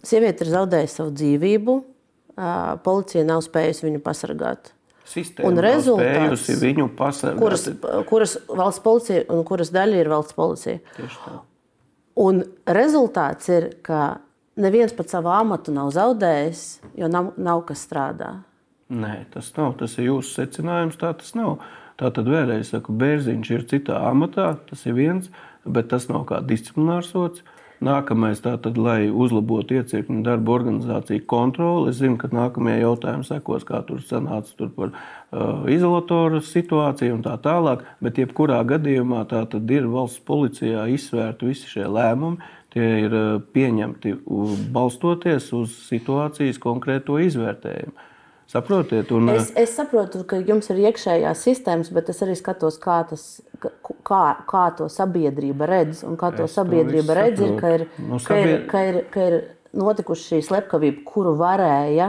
sieviete 0.06 0.46
ir 0.46 0.52
zaudējusi 0.54 0.98
savu 1.00 1.14
dzīvību, 1.16 1.76
uh, 1.80 2.76
policija 2.84 3.24
nav 3.28 3.44
spējusi 3.46 3.88
viņu 3.88 4.02
pasargāt. 4.04 4.72
Sistēma 5.10 5.48
un 5.48 5.58
rezultāts 5.64 6.50
viņu 6.60 6.90
pasargāt. 6.98 7.40
Kuras, 7.42 7.64
kuras 8.06 8.36
valsts 8.46 8.82
policija 8.84 9.24
un 9.34 9.40
kuras 9.48 9.72
daļa 9.74 10.02
ir 10.02 10.10
valsts 10.12 10.36
policija. 10.36 10.78
Un 12.20 12.42
rezultāts 12.68 13.48
ir, 13.50 13.70
ka 13.86 14.20
neviens 14.60 14.94
pat 14.94 15.10
savu 15.10 15.32
amatu 15.32 15.74
nav 15.74 15.90
zaudējis, 15.96 16.62
jo 17.00 17.08
nav, 17.10 17.32
nav 17.40 17.64
kas 17.68 17.82
strādā. 17.86 18.34
Nē, 18.90 19.14
tas 19.34 19.52
nav. 19.56 19.76
Tas 19.78 19.94
ir 19.98 20.08
jūsu 20.08 20.34
secinājums. 20.34 20.98
Tā 21.00 21.12
tas 21.18 21.34
nav. 21.38 21.60
Tā 22.00 22.08
tad 22.16 22.28
vēlreiz 22.32 22.70
saku, 22.72 22.94
Bērziņš 22.96 23.48
ir 23.52 23.64
citā 23.68 23.98
amatā, 24.08 24.54
tas 24.70 24.86
ir 24.88 24.96
viens, 24.96 25.26
bet 25.68 25.90
tas 25.92 26.08
nav 26.08 26.24
kā 26.30 26.40
disciplinārs 26.40 27.10
sots. 27.12 27.44
Nākamais, 27.80 28.42
tātad, 28.44 28.76
lai 28.76 29.08
uzlabotu 29.08 29.78
iecirkņu 29.78 30.20
darba 30.24 30.52
organizāciju 30.52 31.22
kontroli, 31.28 31.88
es 31.88 32.00
zinu, 32.02 32.18
ka 32.20 32.28
nākamajā 32.28 32.82
jautājumā 32.82 33.24
sekos, 33.24 33.64
kā 33.68 33.80
tur 33.88 34.02
sanāca 34.04 34.52
tur 34.58 34.68
par 34.76 34.90
uh, 34.92 35.64
izolatoru 35.72 36.42
situāciju 36.44 37.16
un 37.16 37.24
tā 37.24 37.38
tālāk. 37.40 37.86
Bet, 38.04 38.20
jebkurā 38.20 38.60
gadījumā, 38.68 39.22
tā 39.32 39.46
tad 39.48 39.72
ir 39.72 39.88
valsts 39.88 40.20
policijā 40.28 40.84
izsvērti 40.92 41.48
visi 41.48 41.72
šie 41.72 41.88
lēmumi. 41.88 42.52
Tie 42.76 42.90
ir 43.06 43.16
uh, 43.16 43.32
pieņemti 43.56 44.12
balstoties 44.76 45.48
uz 45.56 45.72
situācijas 45.88 46.60
konkrēto 46.60 47.16
izvērtējumu. 47.24 47.96
Saprotiet, 48.50 49.10
un... 49.14 49.28
es, 49.30 49.52
es 49.54 49.76
saprotu, 49.78 50.24
ka 50.26 50.40
jums 50.42 50.66
ir 50.72 50.80
iekšējās 50.88 51.42
sistēmas, 51.46 51.90
bet 51.94 52.08
es 52.10 52.18
arī 52.24 52.34
skatos, 52.34 52.80
kā, 52.82 52.96
tas, 53.06 53.26
kā, 53.62 54.22
kā 54.50 54.62
to 54.74 54.88
sabiedrība 54.90 55.68
redz. 55.70 56.00
Un 56.06 56.16
kā 56.18 56.32
to 56.34 56.48
es 56.48 56.56
sabiedrība 56.58 57.12
to 57.12 57.18
redz, 57.20 57.44
ir, 57.46 57.52
ka 57.60 57.70
ir, 57.76 57.84
nu, 58.02 58.18
sabied... 58.18 58.64
ka, 58.72 58.82
ir, 58.88 58.96
ka, 59.04 59.04
ir, 59.04 59.04
ka 59.14 59.28
ir 59.28 59.36
notikusi 59.78 60.32
šī 60.32 60.40
slepkavība, 60.48 61.04
kuru 61.06 61.36
varēja. 61.38 62.08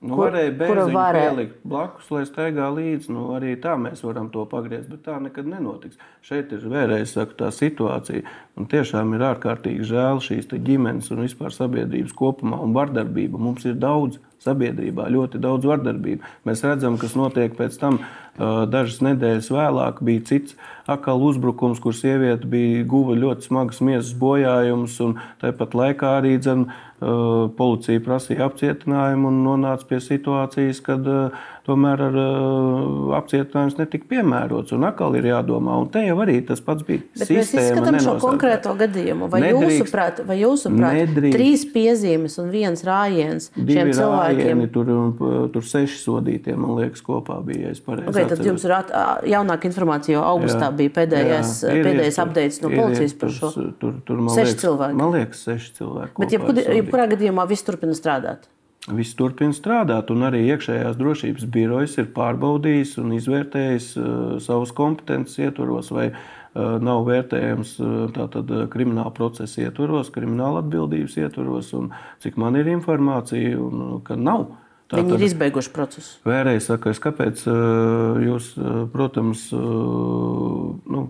Nu, 0.00 0.16
kur, 0.16 0.32
varēja 0.32 0.54
bērnu 0.56 0.86
pielikt 0.96 1.60
blakus, 1.68 2.08
lai 2.10 2.22
staigā 2.26 2.66
līdzi. 2.74 3.12
Nu, 3.14 3.28
arī 3.36 3.52
tā 3.62 3.76
mēs 3.78 4.02
varam 4.02 4.32
to 4.34 4.46
pagriezt, 4.50 4.88
bet 4.90 5.04
tā 5.04 5.20
nekad 5.22 5.46
nenotiks. 5.46 6.00
Šeit 6.26 6.50
ir 6.56 6.64
vēlreiz 6.72 7.12
saku, 7.14 7.36
tā 7.38 7.52
situācija. 7.54 8.24
Un 8.58 8.66
tiešām 8.72 9.14
ir 9.14 9.26
ārkārtīgi 9.28 9.86
žēl 9.92 10.24
šīs 10.26 10.50
ģimenes 10.56 11.12
un 11.14 11.22
vispār 11.22 11.54
sabiedrības 11.54 12.16
kopumā 12.18 12.58
un 12.64 12.74
vardarbība. 12.74 13.38
Mums 13.38 13.68
ir 13.68 13.78
daudz 13.78 14.18
sabiedrībā 14.44 15.08
ļoti 15.12 15.40
daudz 15.42 15.68
vardarbību. 15.68 16.24
Mēs 16.48 16.64
redzam, 16.64 16.96
kas 17.00 17.16
notiek 17.18 17.56
pēc 17.58 17.76
tam. 17.80 18.00
Dažas 18.40 19.02
nedēļas 19.04 19.50
vēlāk 19.52 19.98
bija 20.06 20.22
cits 20.30 20.54
akāls 20.88 21.34
uzbrukums, 21.34 21.80
kur 21.82 21.92
sieviete 21.92 22.48
bija 22.48 22.86
guva 22.88 23.16
ļoti 23.18 23.50
smagas 23.50 23.82
miesas 23.84 24.14
bojājumus, 24.16 24.96
tāpat 25.42 25.76
laikā 25.76 26.14
arī 26.22 26.38
dzen, 26.40 26.70
policija 27.58 28.00
prasīja 28.06 28.46
apcietinājumu 28.48 29.28
un 29.28 29.42
nonāca 29.44 29.84
pie 29.90 30.00
situācijas, 30.04 30.80
kad 30.84 31.04
tomēr 31.70 32.04
ar, 32.08 32.18
uh, 32.20 33.14
apcietinājums 33.20 33.78
netika 33.78 34.08
piemērots. 34.10 34.74
Un 34.76 34.86
atkal 34.88 35.16
ir 35.18 35.30
jādomā, 35.30 35.78
un 35.80 35.88
te 35.94 36.02
jau 36.04 36.18
arī 36.24 36.40
tas 36.46 36.60
pats 36.64 36.84
bija. 36.86 37.04
Bet 37.16 37.30
sistēma, 37.30 37.40
mēs 37.40 37.54
izskatām 37.70 37.98
šo 38.04 38.14
konkrēto 38.22 38.74
gadījumu. 38.80 39.30
Vai 39.32 39.42
nedrīkst, 39.46 39.78
jūsuprāt, 39.78 40.22
vai 40.28 40.36
jūsuprāt 40.42 40.98
nedrīkst. 40.98 41.36
trīs 41.38 41.64
piezīmes 41.72 42.36
un 42.42 42.52
viens 42.52 42.84
rājiens 42.86 43.50
šiem 43.54 43.92
cilvēkiem? 43.94 44.50
Rājieni, 44.50 44.68
tur, 44.74 44.92
tur 45.54 45.66
seši 45.72 45.98
sodītie, 46.02 46.56
man 46.58 46.76
liekas, 46.80 47.04
kopā 47.06 47.40
bija. 47.46 47.70
Okay, 47.70 48.26
tad 48.30 48.44
jums 48.44 48.64
ir 48.66 48.76
at, 48.76 48.92
jaunāka 49.28 49.68
informācija, 49.70 50.18
jo 50.18 50.22
augustā 50.26 50.68
jā, 50.68 50.76
bija 50.82 50.94
pēdējais, 51.00 51.56
jā, 51.64 51.74
ir, 51.76 51.86
pēdējais 51.86 52.20
updates 52.24 52.62
no 52.64 52.70
ir, 52.72 52.80
policijas 52.82 53.16
par 53.20 53.34
šo. 53.36 53.52
Tur, 53.80 53.98
tur, 54.06 54.22
man, 54.22 54.34
seši 54.34 54.56
liekas, 54.58 54.96
man 54.98 55.14
liekas, 55.14 55.44
seši 55.48 55.76
cilvēki. 55.78 56.24
Bet 56.24 56.34
jebkurā 56.80 57.06
gadījumā 57.14 57.46
viss 57.50 57.66
turpina 57.66 57.96
strādāt. 57.96 58.50
Viss 58.88 59.12
turpina 59.12 59.52
strādāt, 59.52 60.08
un 60.08 60.24
arī 60.24 60.46
iekšējās 60.54 60.94
drošības 60.96 61.44
birojas 61.52 61.98
ir 62.00 62.06
pārbaudījis 62.14 62.94
un 63.02 63.10
izvērtējis 63.12 63.88
uh, 64.00 64.12
savus 64.40 64.70
kompetences 64.72 65.36
ietvaros, 65.42 65.90
vai 65.92 66.06
uh, 66.08 66.78
nav 66.80 67.02
vērtējams 67.04 67.74
uh, 67.76 67.90
tātad, 68.14 68.48
krimināla 68.72 69.12
procesa 69.12 69.66
ietvaros, 69.66 70.08
krimināla 70.14 70.62
atbildības 70.64 71.18
ietvaros, 71.20 71.74
un 71.76 71.90
cik 72.24 72.38
man 72.40 72.56
ir 72.56 72.70
informācija, 72.72 73.52
un, 73.60 73.98
ka 74.06 74.16
nav. 74.16 74.46
Tātad, 74.88 75.10
Viņi 75.10 75.18
ir 75.18 75.24
izbeiguši 75.28 75.72
procesu. 75.74 76.14
Vēlreiz 76.26 76.70
saku, 76.70 76.94
kāpēc 77.04 77.44
jūs, 78.24 78.48
protams, 78.90 79.44
nu, 79.52 81.02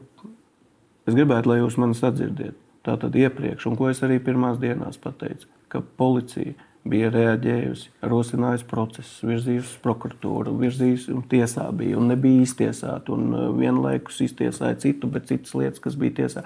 es 1.07 1.17
gribētu, 1.17 1.49
lai 1.49 1.61
jūs 1.63 1.79
mani 1.81 1.97
sadzirdiet. 1.97 2.59
Tātad 2.85 3.17
iepriekš, 3.17 3.71
un 3.71 3.79
ko 3.79 3.89
es 3.89 4.03
arī 4.05 4.19
pirmās 4.25 4.61
dienās 4.61 5.01
pateicu, 5.01 5.49
ka 5.73 5.81
policija 6.01 6.59
bija 6.89 7.11
reaģējusi, 7.13 7.91
rosinājusi 8.09 8.67
procesus, 8.71 9.21
virzījusi 9.27 9.69
uz 9.69 9.79
prokuratūru, 9.85 10.55
virzījusi 10.61 11.13
un 11.15 11.25
tiesā 11.29 11.67
bija 11.77 11.99
un 12.01 12.09
nebija 12.13 12.47
iztiesāta. 12.47 13.13
Un 13.17 13.35
uh, 13.35 13.49
vienlaikus 13.57 14.23
iztiesāja 14.25 14.79
citu, 14.81 15.11
bet 15.13 15.29
citas 15.31 15.55
lietas, 15.57 15.83
kas 15.83 15.99
bija 16.01 16.23
tiesā. 16.23 16.45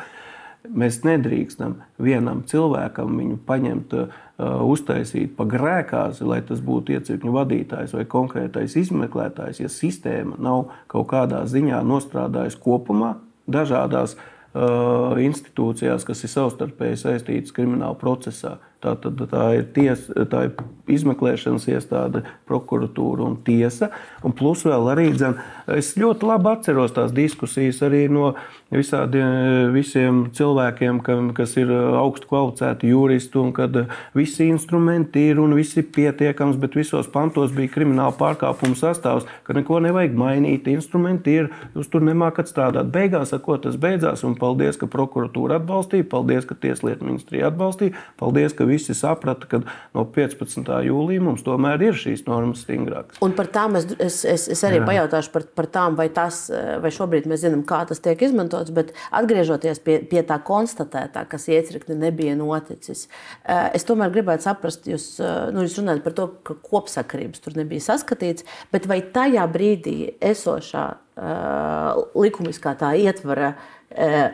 Mēs 0.65 1.03
nedrīkstam 1.05 1.77
vienam 2.01 2.41
cilvēkam 2.49 3.19
viņu 3.21 3.39
paņemt, 3.47 3.97
uh, 4.01 4.21
uztaisīt 4.65 5.37
pa 5.39 5.47
grēkāzi, 5.49 6.25
lai 6.27 6.41
tas 6.47 6.63
būtu 6.65 6.97
iecirkņu 6.97 7.35
vadītājs 7.35 7.95
vai 7.95 8.07
konkrētais 8.09 8.79
izmeklētājs. 8.81 9.61
Ja 9.63 9.71
sistēma 9.71 10.41
nav 10.43 10.71
kaut 10.91 11.11
kādā 11.13 11.45
ziņā 11.47 11.83
nostrādājusi 11.87 12.63
kopumā, 12.65 13.15
dažādās 13.47 14.17
uh, 14.17 15.15
institūcijās, 15.21 16.07
kas 16.09 16.25
ir 16.25 16.33
savstarpēji 16.33 17.03
saistītas 17.05 17.55
krimināla 17.55 17.95
procesā. 18.01 18.57
Tā, 18.85 18.93
tad, 19.01 19.21
tā, 19.31 19.45
ir 19.57 19.69
ties, 19.73 20.09
tā 20.29 20.43
ir 20.51 20.57
izmeklēšanas 20.93 21.65
iestāde, 21.73 22.21
prokuratūra 22.45 23.25
un 23.25 23.39
tiesa. 23.47 23.89
Un 24.21 24.35
plus 24.37 24.67
vēl 24.69 24.91
arī, 24.93 25.07
dzen, 25.15 25.39
es 25.73 25.95
ļoti 25.97 26.29
labi 26.29 26.51
atceros 26.51 26.93
tās 26.93 27.15
diskusijas 27.17 27.81
arī 27.87 28.03
no 28.13 28.35
visādiem 28.75 29.73
visiem 29.73 30.19
cilvēkiem, 30.35 31.01
kas 31.37 31.55
ir 31.61 31.71
augstu 31.73 32.29
kvalificēti 32.29 32.91
juristi, 32.93 33.39
un 33.41 33.55
kad 33.57 33.79
visi 34.17 34.51
instrumenti 34.51 35.23
ir 35.31 35.41
un 35.41 35.55
viss 35.57 35.79
ir 35.81 35.89
pietiekams, 35.95 36.59
bet 36.61 36.77
visos 36.77 37.09
pantos 37.09 37.55
bija 37.57 37.73
krimināla 37.79 38.13
pārkāpuma 38.19 38.77
sastāvs, 38.77 39.25
ka 39.47 39.57
neko 39.57 39.81
nevajag 39.87 40.19
mainīt. 40.19 40.69
Instrumenti 40.75 41.39
ir, 41.41 41.51
jūs 41.73 41.89
tur 41.93 42.05
nemākat 42.05 42.51
strādāt. 42.51 42.93
Beigās, 42.93 43.33
ar 43.33 43.41
ko 43.45 43.57
tas 43.63 43.81
beidzās, 43.81 44.27
un 44.27 44.37
paldies, 44.37 44.77
ka 44.81 44.91
prokuratūra 44.91 45.63
atbalstīja, 45.63 46.11
paldies, 46.13 46.45
ka 46.49 46.59
tieslietu 46.59 47.09
ministrija 47.09 47.49
atbalstīja, 47.53 47.97
paldies, 48.21 48.53
ka 48.53 48.69
visi 48.75 48.97
saprata, 48.97 49.49
ka 49.51 49.63
no 49.95 50.05
15. 50.15 50.69
jūlija 50.89 51.23
mums 51.25 51.45
tomēr 51.47 51.83
ir 51.89 51.99
šīs 51.99 52.27
normas 52.29 52.65
stingrākas. 52.67 53.21
Un 53.25 53.35
par 53.37 53.49
tām 53.55 53.79
es, 53.81 53.89
es, 53.99 54.21
es, 54.29 54.47
es 54.53 54.65
arī 54.67 54.81
Jā. 54.81 54.87
pajautāšu 54.89 55.33
par, 55.35 55.47
par 55.59 55.69
tām, 55.73 55.99
vai, 55.99 56.09
tas, 56.15 56.45
vai 56.83 56.93
šobrīd 56.95 57.29
mēs 57.31 57.45
zinām, 57.45 57.65
kā 57.69 57.83
tas 57.89 58.03
tiek 58.05 58.21
izmantots, 58.27 58.73
bet 58.75 58.93
atgriežoties 59.15 59.81
pie, 59.85 59.99
pie 60.11 60.25
tā 60.27 60.39
konstatētā, 60.45 61.25
kas 61.31 61.49
iecirkni 61.53 61.97
nebija 62.01 62.37
noticis, 62.39 63.07
eh, 63.45 63.71
es 63.79 63.87
tomēr 63.89 64.13
gribētu 64.15 64.49
saprast, 64.49 64.89
jūs, 64.91 65.09
eh, 65.21 65.33
nu, 65.55 65.65
jūs 65.67 65.79
runājat 65.81 66.05
par 66.05 66.19
to, 66.19 66.29
ka 66.47 66.59
kopsakarības 66.71 67.45
tur 67.45 67.59
nebija 67.59 67.85
saskatīts, 67.85 68.47
bet 68.75 68.89
vai 68.91 69.01
tajā 69.15 69.47
brīdī 69.51 69.97
esošā 70.25 70.85
uh, 71.15 72.03
likumiskā 72.19 72.75
tā 72.79 72.91
ietvara 72.99 73.53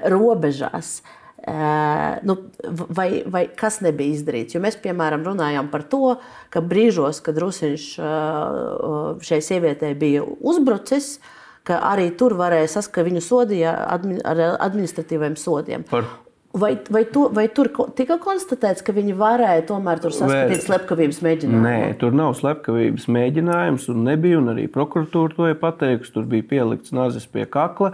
robežās 0.09 1.01
uh, 1.01 1.17
nu, 2.27 2.37
vai, 2.69 3.09
vai 3.27 3.45
kas 3.57 3.81
nebija 3.85 4.17
izdarīts. 4.17 4.55
Jo 4.55 4.63
mēs, 4.65 4.77
piemēram, 4.83 5.25
runājām 5.27 5.71
par 5.73 5.87
to, 5.89 6.17
ka 6.53 6.63
brīžos, 6.65 7.23
kad 7.25 7.39
Rusiņš 7.41 7.87
šai 9.27 9.41
sievietei 9.45 9.95
bija 9.99 10.25
uzbrucis, 10.25 11.15
arī 11.71 12.11
tur 12.19 12.35
varēja 12.39 12.69
saskatīt, 12.77 12.97
ka 12.97 13.07
viņu 13.07 13.23
sodīja 13.25 13.77
ar 13.95 14.43
administratīviem 14.67 15.37
sodiem. 15.39 15.85
Par 15.89 16.09
Vai, 16.53 16.79
vai, 16.91 17.05
tu, 17.05 17.29
vai 17.31 17.45
tur 17.55 17.69
tika 17.95 18.17
konstatēts, 18.19 18.83
ka 18.83 18.91
viņi 18.91 19.13
varēja 19.15 19.63
tomēr 19.69 20.01
tur 20.03 20.11
saskatīt 20.11 20.65
slepkavības 20.65 21.21
mēģinājumu? 21.23 21.61
Nē, 21.63 21.93
tur 22.01 22.17
nav 22.19 22.33
slepkavības 22.41 23.05
mēģinājums, 23.07 23.85
un 23.93 24.01
nebija. 24.09 24.41
Un 24.41 24.51
arī 24.51 24.65
prokuratūra 24.73 25.37
to 25.37 25.47
ir 25.47 25.61
pateikusi. 25.61 26.11
Tur 26.17 26.27
bija 26.33 26.49
pielikts 26.51 26.91
nazis 26.97 27.29
pie 27.31 27.45
kakla, 27.47 27.93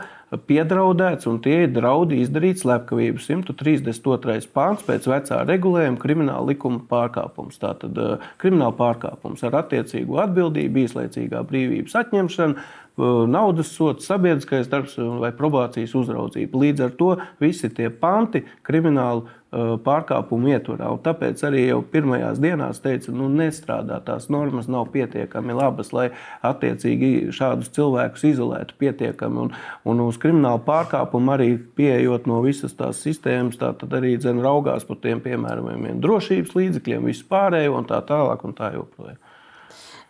piedraudēts, 0.48 1.28
un 1.28 1.36
tie 1.44 1.66
ir 1.66 1.74
draudi 1.76 2.22
izdarīt 2.24 2.62
slepkavību. 2.62 3.20
132. 3.20 4.48
pāns 4.56 4.88
pēc 4.88 5.10
vecā 5.12 5.42
regulējuma 5.44 6.00
krimināla 6.00 6.54
likuma 6.54 6.80
pārkāpums. 6.88 7.60
Tātad 7.60 8.00
eh, 8.00 8.26
krimināla 8.40 8.72
pārkāpums 8.80 9.44
ar 9.44 9.60
attiecīgu 9.60 10.16
atbildību, 10.24 10.86
īslaicīgā 10.86 11.44
brīvības 11.52 12.00
atņemšanu 12.06 12.56
naudas 12.96 13.72
sots, 13.76 14.06
sabiedriskais 14.08 14.70
darbs 14.72 14.96
vai 15.20 15.32
probācijas 15.36 15.94
uzraudzība. 15.98 16.62
Līdz 16.64 16.86
ar 16.86 16.94
to 16.96 17.10
visi 17.42 17.68
tie 17.72 17.90
panti 17.92 18.44
kriminālu 18.66 19.26
pārkāpumu 19.56 20.50
ietvarā. 20.52 20.88
Un 20.92 21.00
tāpēc 21.04 21.40
arī 21.46 21.66
jau 21.68 21.78
pirmajās 21.92 22.40
dienās 22.42 22.80
teica, 22.84 23.12
nu, 23.14 23.28
nestrādā 23.32 24.00
tās 24.04 24.28
normas, 24.32 24.68
nav 24.68 24.88
pietiekami 24.94 25.54
labas, 25.56 25.92
lai 25.96 26.08
attiecīgi 26.44 27.30
šādus 27.36 27.70
cilvēkus 27.76 28.26
izolētu 28.32 28.76
pietiekami. 28.80 29.46
Un, 29.46 29.54
un 29.86 30.02
uz 30.04 30.18
kriminālu 30.20 30.60
pārkāpumu 30.66 31.36
arī 31.36 31.52
pieejot 31.78 32.26
no 32.28 32.42
visas 32.44 32.76
tās 32.76 33.00
sistēmas, 33.04 33.60
tā 33.60 33.72
tad 33.78 33.96
arī 33.96 34.16
dzen 34.18 34.42
raugās 34.44 34.84
par 34.88 35.00
tiem 35.04 35.22
piemērojumiem 35.24 36.02
drošības 36.04 36.58
līdzekļiem, 36.58 37.08
vispārējo 37.12 37.78
un 37.80 37.88
tā 37.88 38.02
tālāk 38.08 38.44
un 38.44 38.56
tā 38.56 38.74
joprojām. 38.76 39.20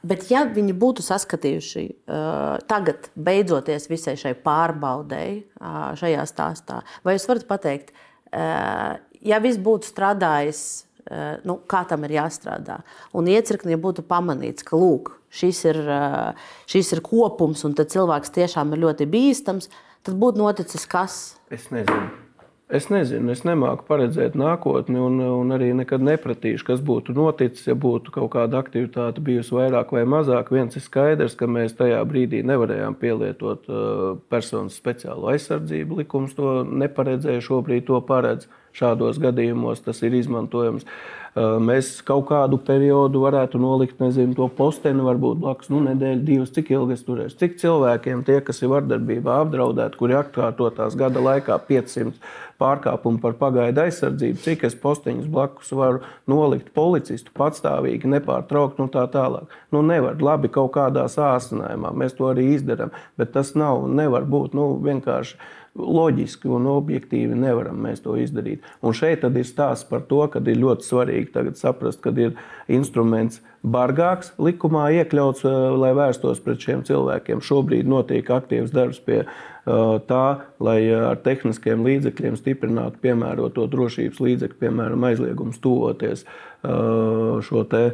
Bet, 0.07 0.27
ja 0.31 0.45
viņi 0.49 0.75
būtu 0.77 1.05
saskatījuši 1.05 1.85
uh, 1.87 2.57
tagad, 2.69 3.09
beidzoties 3.17 3.89
visai 3.91 4.17
šai 4.21 4.35
pārbaudēji, 4.45 5.39
uh, 5.61 5.95
šajā 5.99 6.27
stāstā, 6.29 6.81
vai 7.07 7.17
jūs 7.17 7.29
varat 7.31 7.47
pateikt, 7.49 7.95
uh, 8.31 8.99
ja 9.27 9.41
viss 9.43 9.61
būtu 9.63 9.89
strādājis, 9.89 10.61
uh, 11.09 11.41
nu, 11.49 11.59
kā 11.71 11.83
tam 11.89 12.05
ir 12.07 12.19
jāstrādā, 12.19 12.83
un 13.17 13.31
iecirknī 13.33 13.79
būtu 13.81 14.05
pamanīts, 14.07 14.67
ka 14.67 14.79
lūk, 14.79 15.15
šis 15.33 15.65
ir, 15.73 15.81
uh, 15.89 16.53
šis 16.71 16.93
ir 16.97 17.03
kopums, 17.07 17.65
un 17.67 17.75
cilvēks 17.79 18.37
tiešām 18.37 18.77
ir 18.77 18.85
ļoti 18.85 19.09
bīstams, 19.11 19.73
tad 20.07 20.21
būtu 20.21 20.45
noticis 20.45 20.87
kas? 20.91 21.19
Es 21.51 21.71
nezinu. 21.75 22.26
Es 22.67 22.89
nezinu, 22.91 23.31
es 23.31 23.45
nemāku 23.47 23.85
paredzēt 23.87 24.35
nākotni, 24.35 24.99
un, 24.99 25.21
un 25.23 25.55
arī 25.55 25.69
nekad 25.79 26.03
nepratīšu, 26.03 26.65
kas 26.67 26.81
būtu 26.83 27.15
noticis, 27.15 27.69
ja 27.69 27.77
būtu 27.79 28.11
kaut 28.17 28.33
kāda 28.33 28.59
aktivitāte 28.59 29.23
bijusi 29.23 29.55
vairāk 29.55 29.93
vai 29.95 30.03
mazāk. 30.03 30.51
Viens 30.51 30.75
ir 30.75 30.83
skaidrs, 30.83 31.37
ka 31.39 31.47
mēs 31.47 31.77
tajā 31.79 32.01
brīdī 32.11 32.41
nevarējām 32.43 32.99
pielietot 32.99 33.71
uh, 33.71 34.09
personas 34.35 34.81
speciālo 34.83 35.31
aizsardzību. 35.31 36.01
Likums 36.03 36.35
to 36.35 36.57
neparedzēja, 36.67 37.45
šobrīd 37.47 37.87
to 37.87 38.03
paredz. 38.09 38.51
Šādos 38.77 39.23
gadījumos 39.23 39.87
tas 39.87 40.03
ir 40.03 40.19
izmantojams. 40.19 40.83
Uh, 40.85 41.26
mēs 41.37 41.91
kaut 42.07 42.27
kādu 42.31 42.57
periodu 42.65 43.21
varētu 43.21 43.61
nolikt, 43.61 43.99
nezinu, 44.01 44.33
to 44.39 44.49
posteni, 44.57 45.05
varbūt 45.05 45.43
blakus 45.43 45.69
nu, 45.73 45.83
nedēļu, 45.85 46.23
divas, 46.25 46.53
cik 46.57 46.71
ilgi 46.73 46.97
es 46.97 47.05
turēšu. 47.05 47.37
Cik 47.43 47.59
cilvēkiem, 47.61 48.25
tie, 48.25 48.39
kas 48.45 48.63
ir 48.63 48.73
vardarbībā 48.73 49.41
apdraudēti, 49.45 50.01
kuri 50.01 50.17
atkārtotās 50.17 50.97
gada 50.97 51.21
laikā 51.21 51.59
500 51.69 52.17
pārkāpumu 52.61 53.21
par 53.21 53.37
pagaidu 53.37 53.83
aizsardzību, 53.85 54.41
cik 54.45 54.65
es 54.69 54.79
posteņus 54.81 55.29
blakus 55.33 55.75
varu 55.77 56.01
nolikt 56.31 56.73
policistu 56.77 57.35
patstāvīgi, 57.37 58.09
nepārtraukt 58.17 58.81
un 58.81 58.89
tā 58.93 59.05
tālāk. 59.13 59.53
Nu, 59.75 59.85
nevar 59.85 60.17
labi 60.23 60.49
kaut 60.53 60.73
kādā 60.79 61.05
sāsinājumā, 61.13 61.93
mēs 61.93 62.17
to 62.17 62.31
arī 62.31 62.49
izdarām, 62.55 62.95
bet 63.21 63.35
tas 63.37 63.53
nav, 63.59 63.85
nevar 63.93 64.25
būt 64.25 64.57
nu, 64.57 64.71
vienkārši 64.85 65.37
loģiski 65.77 66.49
un 66.53 66.69
objektīvi 66.71 67.37
nevaram 67.39 67.79
mēs 67.87 68.03
to 68.05 68.17
izdarīt. 68.21 68.65
Un 68.83 68.97
šeit 68.97 69.25
ir 69.27 69.47
stāsts 69.47 69.89
par 69.89 70.07
to, 70.09 70.23
ka 70.33 70.41
ir 70.41 70.63
ļoti 70.63 70.87
svarīgi 70.87 71.57
saprast, 71.59 72.01
ka 72.05 72.15
ir 72.17 72.37
instruments 72.69 73.43
bargāks 73.67 74.33
likumā 74.39 74.89
iekļauts, 75.01 75.45
lai 75.77 75.93
vērstos 75.97 76.41
pret 76.45 76.63
šiem 76.63 76.85
cilvēkiem. 76.87 77.43
Šobrīd 77.45 77.89
notiek 77.91 78.29
aktīvs 78.31 78.75
darbs 78.75 79.03
pie 79.03 79.25
tā, 79.67 80.25
lai 80.63 80.79
ar 80.95 81.19
tehniskiem 81.25 81.83
līdzekļiem 81.87 82.37
stiprinātu 82.39 83.03
piemēroto 83.03 83.67
drošības 83.71 84.21
līdzekļu, 84.23 84.61
piemēram, 84.61 85.09
aizliegums 85.11 85.59
tuvoties 85.63 86.23
šo 86.63 87.65
te 87.71 87.89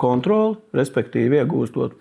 kontroli, 0.00 0.56
respektīvi 0.74 1.38
iegūstot 1.38 2.00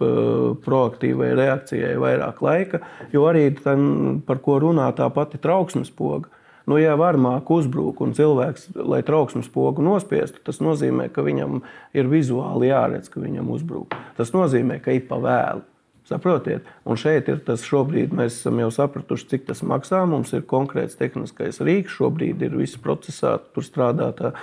proaktīvai 0.66 1.34
reakcijai 1.38 1.94
vairāk 2.02 2.40
laika, 2.42 2.80
jo 3.14 3.28
arī 3.30 3.52
tam, 3.60 4.22
par 4.26 4.42
ko 4.42 4.58
runā 4.64 4.88
tā 4.98 5.10
pati 5.14 5.42
trauksmes 5.42 5.94
poga. 5.94 6.32
Nu, 6.64 6.78
ja 6.80 6.94
varmāk 6.96 7.50
uzbrūk 7.52 8.00
un 8.06 8.14
cilvēks, 8.16 8.70
lai 8.88 9.02
trauksmes 9.04 9.50
pogu 9.52 9.84
nospiestu, 9.84 10.40
tas 10.48 10.62
nozīmē, 10.64 11.10
ka 11.12 11.26
viņam 11.26 11.60
ir 11.94 12.08
vizuāli 12.08 12.72
jāredz, 12.72 13.12
ka 13.12 13.20
viņam 13.20 13.52
uzbrūk. 13.52 13.98
Tas 14.16 14.32
nozīmē, 14.32 14.80
ka 14.84 14.96
ir 14.96 15.04
pa 15.10 15.20
vēlu. 15.22 15.66
Saprotiet, 16.08 16.66
un 16.84 16.98
šeit 17.00 17.30
ir 17.32 17.38
tas, 17.48 17.62
šobrīd 17.64 18.12
mēs 18.16 18.42
esam 18.42 18.58
jau 18.60 18.68
sapratuši, 18.76 19.28
cik 19.32 19.46
tas 19.48 19.62
maksā. 19.64 20.02
Mums 20.08 20.34
ir 20.36 20.44
konkrēts 20.48 20.98
tehniskais 21.00 21.62
rīks, 21.64 21.96
šobrīd 21.96 22.44
ir 22.44 22.58
viss 22.60 22.80
procesā, 22.80 23.38
tur 23.56 23.64
strādā 23.64 24.10
tā 24.18 24.34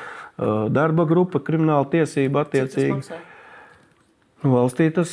darba 0.72 1.04
grupa, 1.08 1.42
krimināla 1.44 1.88
tiesība 1.92 2.46
attiecīgi. 2.46 3.20
Nu, 4.40 4.54
valstī 4.54 4.86
tas, 4.96 5.10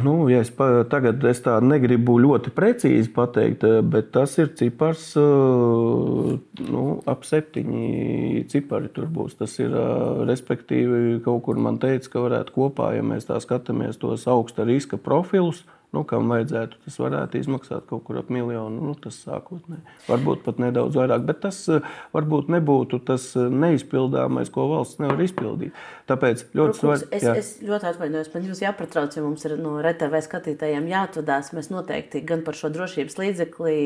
nu, 0.00 0.14
ja 0.32 0.38
es 0.40 0.48
pa, 0.56 0.80
tagad 0.88 1.20
es 1.28 1.42
tā 1.44 1.58
negribu 1.60 2.14
ļoti 2.24 2.54
precīzi 2.56 3.10
pateikt, 3.12 3.66
bet 3.92 4.08
tas 4.14 4.32
ir 4.40 4.48
cipars 4.56 5.10
nu, 5.18 6.84
ap 7.04 7.26
septiņi 7.28 8.46
cipari 8.48 8.88
tur 8.96 9.10
būs. 9.12 9.36
Tas 9.42 9.58
ir, 9.60 9.76
respektīvi, 10.24 11.20
kaut 11.26 11.44
kur 11.44 11.60
man 11.60 11.76
teica, 11.82 12.14
ka 12.14 12.24
varētu 12.24 12.56
kopā, 12.56 12.94
ja 12.96 13.04
mēs 13.04 13.28
tā 13.28 13.36
skatāmies 13.44 14.00
tos 14.00 14.24
augsta 14.24 14.64
riska 14.64 14.96
profilus, 14.96 15.66
nu, 15.92 16.02
kam 16.08 16.30
vajadzētu, 16.32 16.78
tas 16.86 16.96
varētu 17.00 17.38
izmaksāt 17.40 17.84
kaut 17.90 18.04
kur 18.06 18.20
ap 18.22 18.30
miljonu. 18.32 18.80
Nu, 18.88 18.94
tas 18.98 19.18
sākotnēji. 19.26 19.82
Varbūt 20.08 20.44
pat 20.46 20.60
nedaudz 20.62 20.96
vairāk, 20.96 21.26
bet 21.28 21.42
tas 21.44 21.58
eh, 21.72 21.84
varbūt 22.16 22.48
nebūtu 22.52 23.02
tas 23.08 23.28
eh, 23.36 23.50
neizpildāmais, 23.64 24.52
ko 24.52 24.70
valsts 24.72 25.02
nevar 25.02 25.20
izpildīt. 25.24 25.76
Tāpēc 26.12 26.44
ļoti 26.56 26.78
svarīgi. 26.78 27.08
Es, 27.18 27.26
jā. 27.26 27.34
es 27.40 27.50
ļoti 27.66 27.88
atvainojos, 27.90 28.30
man 28.34 28.46
jūs 28.48 28.62
jāpatrauc, 28.62 29.16
ja 29.18 29.24
mums 29.24 29.44
ir 29.48 29.56
no 29.60 29.74
RTV 29.82 30.22
skatītājiem 30.28 30.88
jāatvadās. 30.92 31.52
Mēs 31.56 31.68
noteikti 31.72 32.22
gan 32.28 32.44
par 32.46 32.58
šo 32.58 32.70
drošības 32.72 33.18
līdzekli, 33.20 33.76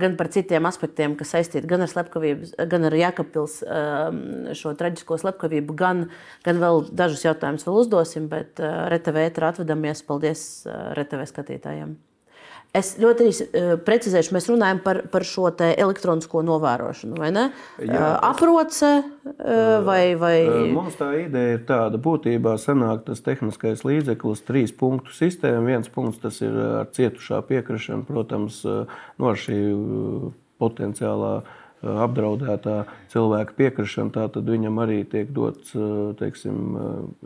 gan 0.00 0.16
par 0.20 0.32
citiem 0.34 0.70
aspektiem, 0.70 1.18
kas 1.18 1.34
saistīti 1.34 1.68
gan 1.68 1.84
ar 1.84 1.92
slepkavību, 1.92 2.52
gan 2.70 2.88
ar 2.88 2.98
Jākapils 2.98 3.60
šo 4.58 4.74
traģisko 4.78 5.20
slepkavību, 5.24 5.76
gan, 5.78 6.06
gan 6.46 6.62
vēl 6.62 6.86
dažus 6.94 7.26
jautājumus 7.26 7.66
vēl 7.68 7.82
uzdosim, 7.82 8.30
bet 8.32 8.62
RTV 8.62 9.28
ētrā 9.28 9.52
atvadamies. 9.52 10.06
Paldies 10.08 10.48
RTV! 10.68 11.08
TV 11.08 11.26
skatītājiem. 11.26 11.96
Es 12.76 12.90
ļoti 13.00 13.26
īsi 13.30 13.44
uh, 13.48 13.70
precizēšu, 13.80 14.34
mēs 14.36 14.48
runājam 14.50 14.82
par, 14.84 15.00
par 15.08 15.24
šo 15.24 15.48
elektronisko 15.56 16.42
novērošanu. 16.44 17.16
Vai 17.16 17.30
ne? 17.32 17.46
Jā, 17.80 17.96
uh, 17.96 18.08
Aproce 18.28 18.90
uh, 19.00 19.78
vai, 19.86 20.12
vai. 20.20 20.34
Mums 20.74 20.98
tā 21.00 21.08
ideja 21.22 21.56
ir 21.56 21.62
tāda, 21.68 22.00
būtībā 22.04 22.58
sanāk 22.60 23.06
tas 23.08 23.24
tehniskais 23.24 23.86
līdzeklis, 23.88 24.44
trīs 24.48 24.74
punktu 24.76 25.16
sistēma. 25.16 25.64
Viens 25.70 25.88
punkts 25.92 26.20
tas 26.20 26.42
ir 26.44 26.58
ar 26.82 26.92
cietušā 26.92 27.40
piekrišanu, 27.48 28.04
protams, 28.08 28.60
no 29.18 29.32
šī 29.38 29.58
potenciālā 30.60 31.32
apdraudētā 31.82 32.76
cilvēka 33.12 33.54
piekrišana, 33.58 34.26
tad 34.34 34.48
viņam 34.50 34.80
arī 34.82 35.02
tiek 35.08 35.30
dots 35.34 35.74
teiksim, 36.18 36.78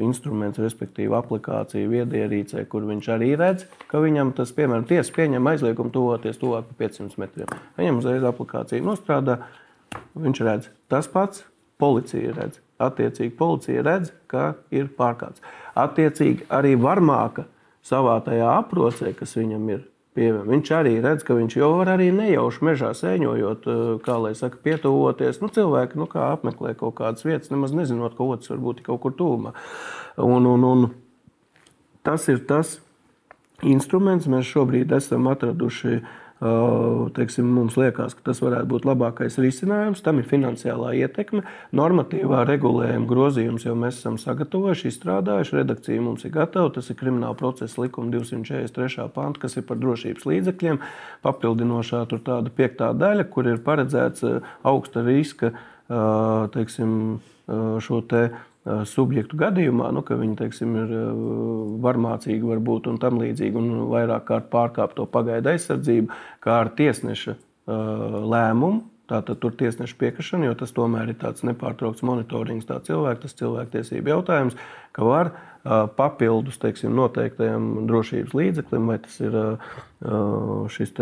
instruments, 0.05 0.61
respektīvi 0.61 1.17
aplikācija 1.17 1.89
viedierīcē, 1.89 2.67
kur 2.69 2.85
viņš 2.89 3.09
arī 3.15 3.33
redz, 3.41 3.65
ka 3.89 4.03
viņam 4.05 4.35
tas, 4.37 4.53
piemēram, 4.57 4.85
tiesa 4.89 5.15
pieņem 5.17 5.49
aizliegumu 5.55 5.95
tuvoties 5.95 6.41
tuvāk 6.41 6.69
par 6.69 6.81
500 6.85 7.23
metriem. 7.23 7.55
Viņam 7.81 8.03
uzreiz 8.03 8.27
aplikācija 8.29 8.85
nostrādā, 8.85 9.39
viņš 10.19 10.45
redz 10.49 10.69
tas 10.93 11.09
pats, 11.09 11.47
policija 11.81 12.35
redz. 12.37 12.61
Attiecīgi, 12.83 13.37
policija 13.39 13.83
redz, 13.87 14.11
ka 14.31 14.53
ir 14.75 14.89
pārkāpts. 14.99 15.43
Attiecīgi, 15.79 16.49
arī 16.53 16.75
varmāka 16.81 17.47
savā 17.87 18.17
tajā 18.27 18.49
aprocē, 18.59 19.13
kas 19.17 19.37
viņam 19.39 19.69
ir, 19.71 19.85
Pievienam. 20.13 20.51
Viņš 20.53 20.71
arī 20.77 20.91
redz, 21.01 21.23
ka 21.25 21.33
viņš 21.39 21.55
jau 21.57 21.71
var 21.79 21.95
arī 21.95 22.11
nejauši 22.13 22.67
mežā 22.69 22.91
sēņojot, 22.93 23.69
eh, 23.73 23.83
kā 24.05 24.19
lai 24.21 24.35
saka, 24.37 24.59
pietuvoties. 24.61 25.41
Nu, 25.41 25.49
cilvēki 25.49 25.97
nu, 25.97 26.05
apmeklē 26.07 26.75
kaut 26.77 26.99
kādas 27.01 27.25
vietas, 27.25 27.49
nemaz 27.49 27.73
nezinot, 27.73 28.17
ka 28.17 28.25
otrs 28.25 28.53
varbūt 28.53 28.83
ir 28.83 28.89
kaut 28.91 29.01
kur 29.01 29.13
tūmā. 29.17 29.55
Un, 30.21 30.45
un, 30.47 30.65
un 30.65 30.91
tas 32.05 32.29
ir 32.29 32.45
tas 32.45 32.81
instruments, 33.63 34.29
mēs 34.29 34.45
šobrīd 34.53 34.93
esam 34.93 35.31
atraduši 35.33 36.03
teiksim, 37.16 37.47
mums 37.55 37.76
liekas, 37.78 38.16
ka 38.18 38.24
tas 38.26 38.40
varētu 38.43 38.68
būt 38.72 38.86
labākais 38.88 39.38
risinājums. 39.38 40.03
Tam 40.03 40.18
ir 40.18 40.26
finansiālā 40.26 40.93
ietekme. 40.99 41.45
Normatīvā 41.78 42.43
regulējuma 42.49 43.07
grozījums 43.11 43.66
jau 43.68 43.76
mēs 43.78 44.01
esam 44.01 44.18
sagatavojuši, 44.18 44.90
izstrādājuši. 44.90 45.57
Redakcija 45.61 46.03
mums 46.03 46.26
ir 46.26 46.34
gatava. 46.34 46.72
Tas 46.74 46.90
ir 46.90 46.99
krimināla 46.99 47.38
procesa 47.38 47.84
likuma 47.84 48.11
243. 48.14 49.09
panta, 49.14 49.45
kas 49.45 49.59
ir 49.59 49.66
par 49.68 49.78
drošības 49.82 50.26
līdzekļiem. 50.32 50.80
Papildinošā 51.22 52.05
tur 52.11 52.24
tāda 52.26 52.51
piektā 52.51 52.90
daļa, 52.97 53.28
kur 53.30 53.51
ir 53.53 53.62
paredzēts 53.62 54.26
augsta 54.66 55.07
riska 55.07 55.55
teiksim, 56.53 57.20
šo 57.82 58.01
te 58.09 58.30
subjektu 58.87 59.39
gadījumā, 59.41 59.89
nu, 59.95 60.05
ka 60.07 60.15
viņi 60.21 60.37
teiksim, 60.39 60.77
ir 60.85 60.95
varmācīgi 61.83 62.47
varbūt, 62.47 62.87
un 62.93 63.01
tam 63.03 63.19
līdzīgi, 63.23 63.59
un 63.59 63.89
vairāk 63.91 64.29
kārt 64.29 64.49
pārkāpt 64.53 64.97
to 65.01 65.07
pagaidu 65.11 65.51
aizsardzību, 65.51 66.15
kā 66.45 66.61
ar 66.63 66.73
tiesneša 66.79 67.37
lēmumu. 67.67 68.85
Tātad 69.11 69.41
tur 69.43 69.53
tiesneša 69.59 69.97
piekrišana, 69.99 70.47
jo 70.47 70.55
tas 70.57 70.71
tomēr 70.73 71.11
ir 71.11 71.17
tāds 71.21 71.43
nepārtraukts 71.45 72.05
monitorings, 72.07 72.65
tā 72.69 72.79
cilvēka, 72.87 73.25
tas 73.25 73.35
cilvēktiesību 73.37 74.09
jautājums, 74.09 74.55
ka 74.95 75.05
var 75.05 75.33
papildus 75.99 76.57
teiksim, 76.63 76.95
noteiktajam 76.97 77.85
drošības 77.91 78.33
līdzeklim, 78.39 78.89
vai 78.89 78.97
tas 79.03 79.19
ir 79.21 79.37
šis 80.73 80.95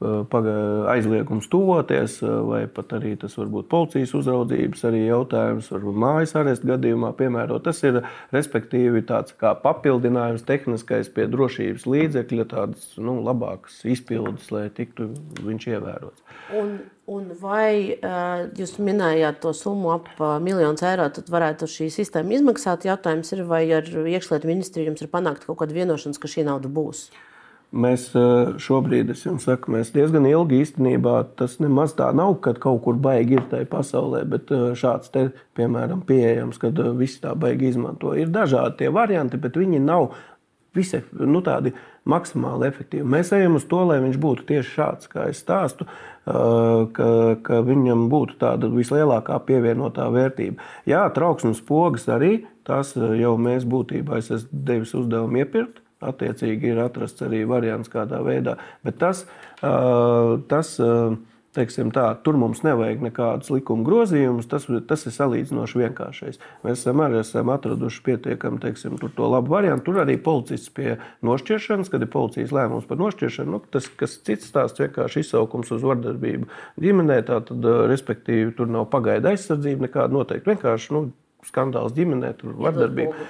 aizliegums 0.00 1.48
tuvoties, 1.50 2.20
vai 2.22 2.66
pat 2.70 2.92
arī 2.98 3.16
tas 3.18 3.34
var 3.38 3.48
būt 3.50 3.68
policijas 3.70 4.14
uzraudzības 4.14 4.84
jautājums, 4.94 5.70
varbūt 5.74 5.98
mājas 5.98 6.36
arestu 6.38 6.70
gadījumā 6.70 7.10
piemērot. 7.18 7.64
Tas 7.66 7.82
ir 7.82 8.00
respektīvi 8.34 9.02
tāds 9.08 9.34
kā 9.38 9.56
papildinājums 9.58 10.46
tehniskais 10.46 11.10
pie 11.10 11.26
drošības 11.26 11.88
līdzekļa, 11.90 12.46
tādas 12.52 12.92
nu, 13.02 13.18
labākas 13.26 13.80
izpildes, 13.90 14.52
lai 14.54 14.68
tiktu 14.70 15.10
viņš 15.42 15.68
ievērots. 15.74 16.22
Un, 16.54 16.76
un 17.10 17.30
vai 17.42 17.98
jūs 18.58 18.78
minējāt 18.78 19.42
to 19.42 19.54
summu 19.56 19.96
ap 19.98 20.12
miljonu 20.44 20.78
eiro, 20.86 21.08
tad 21.10 21.30
varētu 21.32 21.66
šī 21.66 21.90
sistēma 21.90 22.38
izmaksāt? 22.38 22.86
Jautājums 22.86 23.34
ir, 23.34 23.42
vai 23.50 23.64
ar 23.74 23.88
iekšlietu 23.88 24.46
ministriju 24.46 24.92
jums 24.92 25.02
ir 25.02 25.10
panākt 25.10 25.48
kaut 25.48 25.58
kāda 25.64 25.74
vienošanās, 25.74 26.22
ka 26.22 26.30
šī 26.30 26.46
nauda 26.46 26.70
būs? 26.70 27.08
Mēs 27.68 28.06
eh, 28.16 28.54
šobrīd, 28.64 29.10
es 29.12 29.26
jums 29.26 29.44
saku, 29.44 29.74
mēs 29.74 29.90
diezgan 29.92 30.24
ilgi 30.24 30.62
īstenībā 30.62 31.18
tas 31.36 31.58
nemaz 31.60 31.92
tā 31.98 32.06
nav, 32.16 32.38
kad 32.40 32.56
kaut 32.62 32.80
kur 32.86 32.96
baigi 32.96 33.36
ir 33.36 33.42
tajā 33.50 33.66
pasaulē, 33.68 34.22
bet 34.24 34.48
eh, 34.56 34.70
šāds 34.72 35.12
te, 35.12 35.26
piemēram, 35.58 36.00
pieejams, 36.08 36.56
kad 36.62 36.78
eh, 36.80 36.88
visi 36.96 37.20
tā 37.20 37.34
baigi 37.36 37.68
izmanto. 37.68 38.14
Ir 38.16 38.32
dažādi 38.32 38.78
tie 38.78 38.88
varianti, 38.94 39.36
bet 39.42 39.58
viņi 39.60 39.82
nav 39.84 40.14
visi 40.72 41.02
nu, 41.12 41.42
tādi 41.44 41.74
maksimāli 42.08 42.70
efektīvi. 42.70 43.04
Mēs 43.04 43.34
ejam 43.36 43.58
uz 43.60 43.66
to, 43.68 43.82
lai 43.90 43.98
viņš 44.00 44.16
būtu 44.22 44.46
tieši 44.48 44.72
šāds, 44.72 45.10
kā 45.12 45.26
es 45.28 45.42
stāstu, 45.42 45.84
ka, 46.28 47.08
ka 47.44 47.58
viņam 47.66 48.06
būtu 48.12 48.36
tāda 48.40 48.70
vislielākā 48.72 49.40
pievienotā 49.48 50.06
vērtība. 50.12 50.62
Jā, 50.88 51.02
trauksmes 51.16 51.60
pogas 51.68 52.06
arī, 52.12 52.46
tās 52.68 52.94
jau 52.96 53.34
mēs 53.40 53.66
būtībā 53.68 54.22
esam 54.22 54.44
devis 54.52 54.94
uzdevumu 54.96 55.42
iepirkt. 55.42 55.82
Attiecīgi 55.98 56.72
ir 56.72 56.78
atrasts 56.78 57.24
arī 57.26 57.42
variants, 57.48 57.90
kādā 57.90 58.20
veidā. 58.22 58.54
Bet 58.86 59.00
tas, 59.02 59.24
tas 59.58 60.76
teiksim, 61.58 61.90
tā, 61.94 62.06
tur 62.24 62.36
mums 62.38 62.60
nevajag 62.62 63.02
nekādus 63.02 63.50
likuma 63.52 63.84
grozījumus. 63.86 64.48
Tas, 64.50 64.66
tas 64.88 65.04
ir 65.08 65.14
salīdzinoši 65.14 65.80
vienkāršais. 65.82 66.40
Mēs 66.64 66.82
esam 66.82 67.02
arī 67.04 67.20
esam 67.22 67.50
atraduši 67.52 68.02
pietiekami 68.06 68.62
teiksim, 68.62 68.98
to 69.02 69.30
labu 69.32 69.54
variantu. 69.56 69.88
Tur 69.88 70.02
arī 70.04 70.18
policists 70.22 70.72
pie 70.74 70.96
nošķiršanas, 71.26 71.90
kad 71.92 72.04
ir 72.04 72.12
policijas 72.12 72.54
lēmums 72.54 72.88
par 72.88 73.00
nošķiršanu. 73.00 73.54
Nu, 73.56 73.62
tas, 73.74 73.88
kas 74.00 74.18
cits 74.26 74.50
stāsts, 74.50 74.82
vienkārši 74.84 75.24
izsaukums 75.24 75.72
uz 75.74 75.86
vardarbību 75.86 76.50
ģimenē, 76.84 77.22
tad, 77.28 77.50
respektīvi, 77.90 78.52
tur 78.58 78.70
nav 78.70 78.86
pagaida 78.92 79.32
aizsardzība 79.32 79.88
nekāda 79.88 80.14
noteikti. 80.14 80.52
Vienkārši 80.54 80.94
nu, 80.94 81.08
skandāls 81.48 81.96
ģimenē, 81.96 82.34
tur 82.38 82.54
vardarbība. 82.60 83.28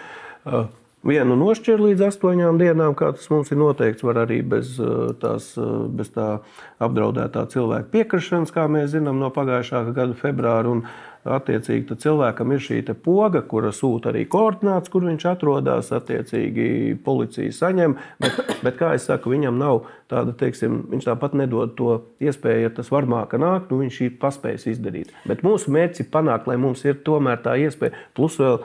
Uh, 0.48 0.68
Vienu 1.06 1.36
nošķir 1.38 1.78
līdz 1.78 2.08
astoņām 2.08 2.56
dienām, 2.58 2.94
kā 2.98 3.12
tas 3.14 3.28
mums 3.30 3.52
ir 3.54 3.60
noteikts, 3.60 4.02
var 4.02 4.24
arī 4.24 4.40
bez, 4.42 4.80
eh, 4.80 5.12
tās, 5.22 5.52
eh, 5.56 5.88
bez 5.94 6.10
tā 6.10 6.40
apdraudētā 6.80 7.46
cilvēka 7.46 7.90
piekrišanas, 7.92 8.50
kā 8.50 8.66
mēs 8.66 8.98
zinām 8.98 9.18
no 9.18 9.30
pagājušā 9.30 9.94
gada 9.94 10.14
februāra. 10.14 10.66
Un, 10.66 10.84
Attiecīgi, 11.28 11.96
cilvēkam 11.98 12.52
ir 12.54 12.60
šī 12.62 12.94
poga, 13.02 13.42
kura 13.42 13.68
sūta 13.68 14.12
arī 14.12 14.24
koordināts, 14.26 14.88
kur 14.88 15.02
viņš 15.02 15.26
atrodas. 15.28 15.90
Attiecīgi, 15.90 16.96
policija 17.04 17.52
saņem, 17.52 17.96
bet, 18.20 18.32
bet 18.62 18.78
kā 18.78 18.94
jau 18.96 19.02
teicu, 19.18 19.34
viņam 19.34 19.58
nav 19.58 19.82
tāda, 20.10 20.34
teiksim, 20.40 20.80
viņš 20.92 21.08
tāpat 21.10 21.36
nedod 21.38 21.74
to 21.78 22.00
iespēju, 22.24 22.64
ja 22.66 22.72
tas 22.74 22.90
varmāk 22.94 23.36
nāk, 23.38 23.68
nu 23.70 23.82
viņš 23.82 24.00
ir 24.06 24.18
paspējis 24.22 24.68
izdarīt. 24.74 25.14
Bet 25.28 25.44
mūsu 25.46 25.72
mērķis 25.74 26.04
ir 26.04 26.10
panākt, 26.12 26.48
lai 26.50 26.58
mums 26.60 26.84
ir 26.88 27.00
tomēr 27.06 27.42
tā 27.44 27.58
iespēja. 27.60 27.96
Plus 28.16 28.38
vēl 28.40 28.60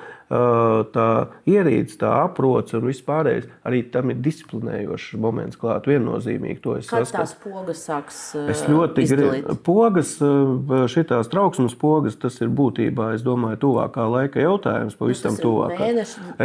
tā 0.93 1.07
ierīce, 1.49 1.97
tā 2.01 2.09
aproce 2.23 2.77
un 2.79 2.87
viss 2.87 3.03
pārējais. 3.05 3.45
Arī 3.67 3.83
tam 3.93 4.09
ir 4.13 4.21
disciplinējošs 4.23 5.17
moments 5.21 5.59
klāt. 5.59 5.87
Viennozīmīgi 5.89 6.61
to 6.63 6.77
es 6.79 6.87
saskatu. 6.89 7.19
Tās 7.19 7.35
pogas 7.43 7.83
sāks. 7.85 8.19
Es 8.49 8.63
ļoti 8.69 9.05
gribu. 9.11 9.57
Pogas, 9.65 10.15
šitās 10.93 11.29
trauksmes 11.31 11.75
pogas, 11.79 12.17
tas 12.19 12.39
ir 12.41 12.51
būtībā, 12.55 13.11
es 13.17 13.25
domāju, 13.25 13.59
tuvākā 13.67 14.07
laika 14.09 14.43
jautājums, 14.43 14.97
pavisam 14.97 15.37
nu, 15.37 15.43
tuvākā. 15.43 15.91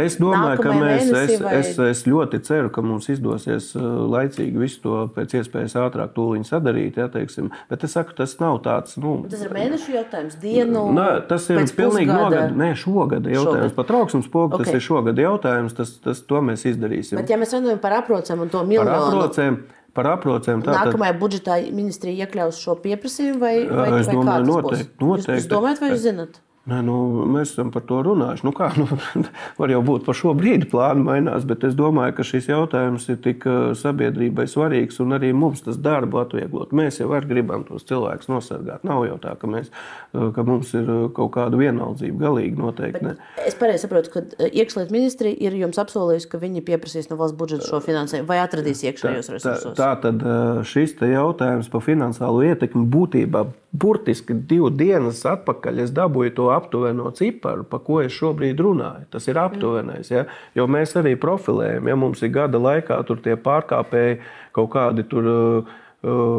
Es 0.03 0.19
domāju, 0.21 0.61
ka 0.65 0.75
mēs, 0.75 1.09
es, 1.09 1.35
vai... 1.41 1.55
es, 1.61 1.73
es 1.89 2.05
ļoti 2.09 2.41
ceru, 2.45 2.73
ka 2.73 2.83
mums 2.85 3.09
izdosies 3.11 3.71
laicīgi 3.79 4.59
visu 4.59 4.83
to 4.85 4.88
pēc 5.15 5.35
iespējas 5.39 5.75
ātrāk 5.79 6.13
tūliņ 6.15 6.45
sadarīt. 6.47 6.99
Ja, 6.99 7.07
teiksim. 7.11 7.49
Bet 7.71 7.85
es 7.87 7.95
saku, 7.97 8.15
tas 8.17 8.35
nav 8.41 8.59
tāds. 8.65 8.97
Nu, 9.01 9.15
tas 9.29 9.43
ir 9.45 9.53
mēnešu 9.55 9.95
jautājums, 9.95 10.37
dienu. 10.41 10.85
Nē, 10.95 11.07
tas 11.29 11.47
ir 11.53 11.61
pilnīgi 11.77 12.11
nogad, 12.11 12.55
nē, 12.59 12.71
šogada 12.79 13.31
jautājums. 13.31 13.69
Šogad 13.69 13.77
par 13.77 13.89
trauksmes 13.91 14.29
pogu. 14.33 14.59
Okay. 14.59 14.69
Tas 14.69 14.79
ir 14.79 14.85
šogad 14.85 15.23
jautājums, 15.23 15.77
tas, 15.77 15.95
tas, 16.03 16.23
to 16.29 16.43
mēs 16.45 16.65
izdarīsim. 16.69 17.19
Bet, 17.21 17.31
ja 17.31 17.39
mēs 17.41 17.55
runājam 17.57 17.81
par 17.83 17.99
aprocēm 18.01 18.45
un 18.45 18.51
to 18.53 18.65
miljonu, 18.67 18.89
par 18.89 19.07
aprocēm, 19.13 19.61
par 19.95 20.11
aprocēm 20.15 20.65
tā, 20.65 20.75
Nākamajā 20.81 21.15
budžetā 21.21 21.61
ministrija 21.75 22.27
iekļaus 22.27 22.61
šo 22.63 22.77
pieprasījumu 22.83 23.41
vai, 23.41 23.55
vai, 23.65 23.89
es 24.01 24.11
vai 24.11 24.19
domāju, 24.19 24.51
noteikti, 24.51 24.93
noteikti. 25.01 25.33
Jūs, 25.33 25.43
jūs 25.43 25.51
domājat, 25.55 25.83
vai 25.83 25.91
jūs 25.93 26.05
zinat? 26.05 26.39
Nē, 26.69 26.79
nu, 26.85 26.95
mēs 27.29 27.53
esam 27.53 27.71
par 27.73 27.83
to 27.89 27.99
runājuši. 28.05 28.45
Nu, 28.45 28.53
kā, 28.55 28.69
nu, 28.77 28.85
var 29.59 29.73
jau 29.73 29.81
būt 29.85 30.05
par 30.05 30.17
šo 30.17 30.33
brīdi 30.37 30.67
plāni 30.69 31.05
mainās, 31.05 31.45
bet 31.49 31.63
es 31.67 31.75
domāju, 31.77 32.15
ka 32.17 32.25
šis 32.27 32.49
jautājums 32.51 33.07
ir 33.09 33.19
tik 33.23 33.45
uh, 33.49 33.71
sabiedrībai 33.77 34.45
svarīgs 34.49 34.99
un 35.03 35.17
arī 35.17 35.31
mums 35.35 35.63
tas 35.65 35.79
darbu 35.81 36.21
atvieglot. 36.21 36.73
Mēs 36.75 37.01
jau 37.01 37.09
gribam 37.29 37.65
tos 37.67 37.87
cilvēkus 37.89 38.29
nosargāt. 38.31 38.85
Nav 38.87 39.05
jau 39.07 39.17
tā, 39.21 39.33
ka, 39.39 39.49
mēs, 39.49 39.71
uh, 40.13 40.29
ka 40.35 40.45
mums 40.47 40.73
ir 40.77 40.89
uh, 40.89 41.05
kaut 41.15 41.33
kāda 41.37 41.59
vienaldzība. 41.59 42.21
Galīgi 42.27 42.59
noteikti. 42.59 43.03
Ne. 43.07 43.15
Es 43.47 43.57
pareizi 43.59 43.85
saprotu, 43.85 44.13
ka 44.13 44.49
iekšlietu 44.49 44.93
ministrija 44.95 45.39
ir 45.49 45.57
jums 45.59 45.79
apsolījusi, 45.81 46.29
ka 46.29 46.41
viņi 46.41 46.65
pieprasīs 46.67 47.09
no 47.09 47.17
valsts 47.19 47.39
budžeta 47.39 47.69
šo 47.69 47.81
finansējumu 47.85 48.29
vai 48.29 48.41
atradīs 48.43 48.83
iekšējos 48.85 49.31
resursus. 49.35 49.77
Tā, 49.79 49.93
tā 49.95 50.09
tad 50.09 50.27
šis 50.69 50.97
jautājums 50.99 51.71
par 51.71 51.83
finansiālo 51.85 52.43
ietekmi 52.45 52.85
būtībā 52.91 53.47
burtiski 53.71 54.33
divu 54.49 54.69
dienas 54.73 55.21
atpakaļ 55.29 55.83
es 55.83 55.91
dabūju 55.93 56.33
to 56.37 56.47
aptuveno 56.59 57.09
ciparu, 57.15 57.65
par 57.67 57.83
ko 57.87 57.99
es 58.03 58.13
šobrīd 58.15 58.61
runāju. 58.61 59.07
Tas 59.15 59.27
ir 59.31 59.39
aptuvenais. 59.41 60.11
Ja? 60.13 60.25
Jo 60.57 60.67
mēs 60.71 60.95
arī 60.99 61.15
profilējam, 61.19 61.89
ja 61.89 61.99
mums 61.99 62.23
ir 62.23 62.33
gada 62.35 62.61
laikā 62.61 63.01
tie 63.09 63.35
pārkāpēji 63.35 64.19
kaut 64.55 64.73
kādi 64.77 65.07
tur. 65.09 65.29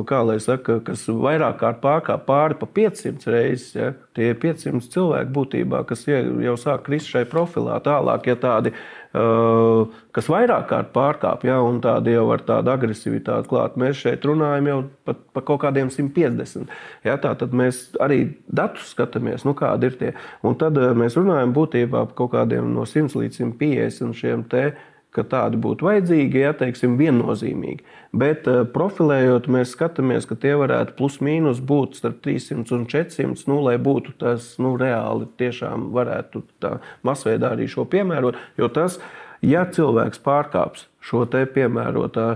Kā 0.09 0.23
lai 0.25 0.39
saka, 0.41 0.79
kas 0.81 1.03
vairāk 1.05 1.59
kārt 1.61 1.83
pārkāpj 1.83 2.23
pāri 2.25 2.55
pa 2.57 2.65
500 2.79 3.27
reizes, 3.29 3.75
ja? 3.77 3.91
tie 4.17 4.31
ir 4.33 4.39
500 4.41 4.89
cilvēki 4.95 5.35
būtībā, 5.37 5.83
kas 5.85 6.07
jau 6.09 6.55
sāk 6.57 6.87
krist 6.87 7.13
šai 7.13 7.27
profilā. 7.29 7.77
Tālāk, 7.85 8.31
ja 8.31 8.39
tādi 8.41 8.73
uh, 8.73 8.81
kas 9.11 10.29
vairāk 10.31 10.69
kārt 10.71 10.93
pārkāpj, 10.95 11.49
ja, 11.51 11.57
un 11.67 11.81
tādi 11.83 12.15
jau 12.15 12.29
ar 12.31 12.45
tādu 12.47 12.71
agresivitāti 12.71 13.51
klāt. 13.51 13.79
Mēs 13.81 13.99
šeit 14.05 14.27
runājam 14.27 14.69
jau 14.71 14.79
par 15.09 15.17
pa 15.35 15.43
kaut 15.47 15.63
kādiem 15.65 15.91
150. 15.91 16.71
Ja, 17.07 17.17
tā 17.19 17.33
tad 17.39 17.57
mēs 17.57 17.89
arī 18.03 18.21
datus 18.47 18.93
skatāmies, 18.95 19.43
nu, 19.47 19.57
kādi 19.59 19.91
ir 19.91 19.99
tie. 19.99 20.13
Un 20.47 20.55
tad 20.61 20.79
mēs 20.99 21.19
runājam 21.19 21.55
būtībā 21.57 22.05
par 22.07 22.15
kaut 22.23 22.35
kādiem 22.37 22.71
no 22.75 22.87
100 22.87 23.19
līdz 23.19 23.43
150 23.43 24.15
šiem 24.21 24.47
te 24.51 24.71
ka 25.15 25.25
tādi 25.27 25.59
būtu 25.61 25.87
vajadzīgi, 25.87 26.43
ja 26.45 26.53
teiksim, 26.57 26.97
viennozīmīgi. 27.01 27.85
Bet 28.17 28.47
uh, 28.51 28.63
profilējot, 28.75 29.49
mēs 29.51 29.75
skatāmies, 29.77 30.29
ka 30.29 30.39
tie 30.39 30.55
varētu 30.59 30.97
plus 30.99 31.19
mīnus 31.25 31.63
būt 31.67 31.99
starp 31.99 32.21
300 32.27 32.77
un 32.77 32.87
400, 32.91 33.47
nu, 33.51 33.61
lai 33.67 33.77
būtu 33.83 34.15
tas 34.23 34.53
nu, 34.63 34.77
reāli, 34.81 35.29
tiešām 35.41 35.91
varētu 35.97 36.45
tā 36.63 36.77
masveidā 37.07 37.55
arī 37.57 37.69
šo 37.71 37.87
piemērot. 37.91 38.39
Jo 38.61 38.71
tas, 38.73 39.01
ja 39.43 39.67
cilvēks 39.67 40.23
pārkāps 40.27 40.87
šo 41.05 41.27
te 41.31 41.45
piemērotā 41.49 42.31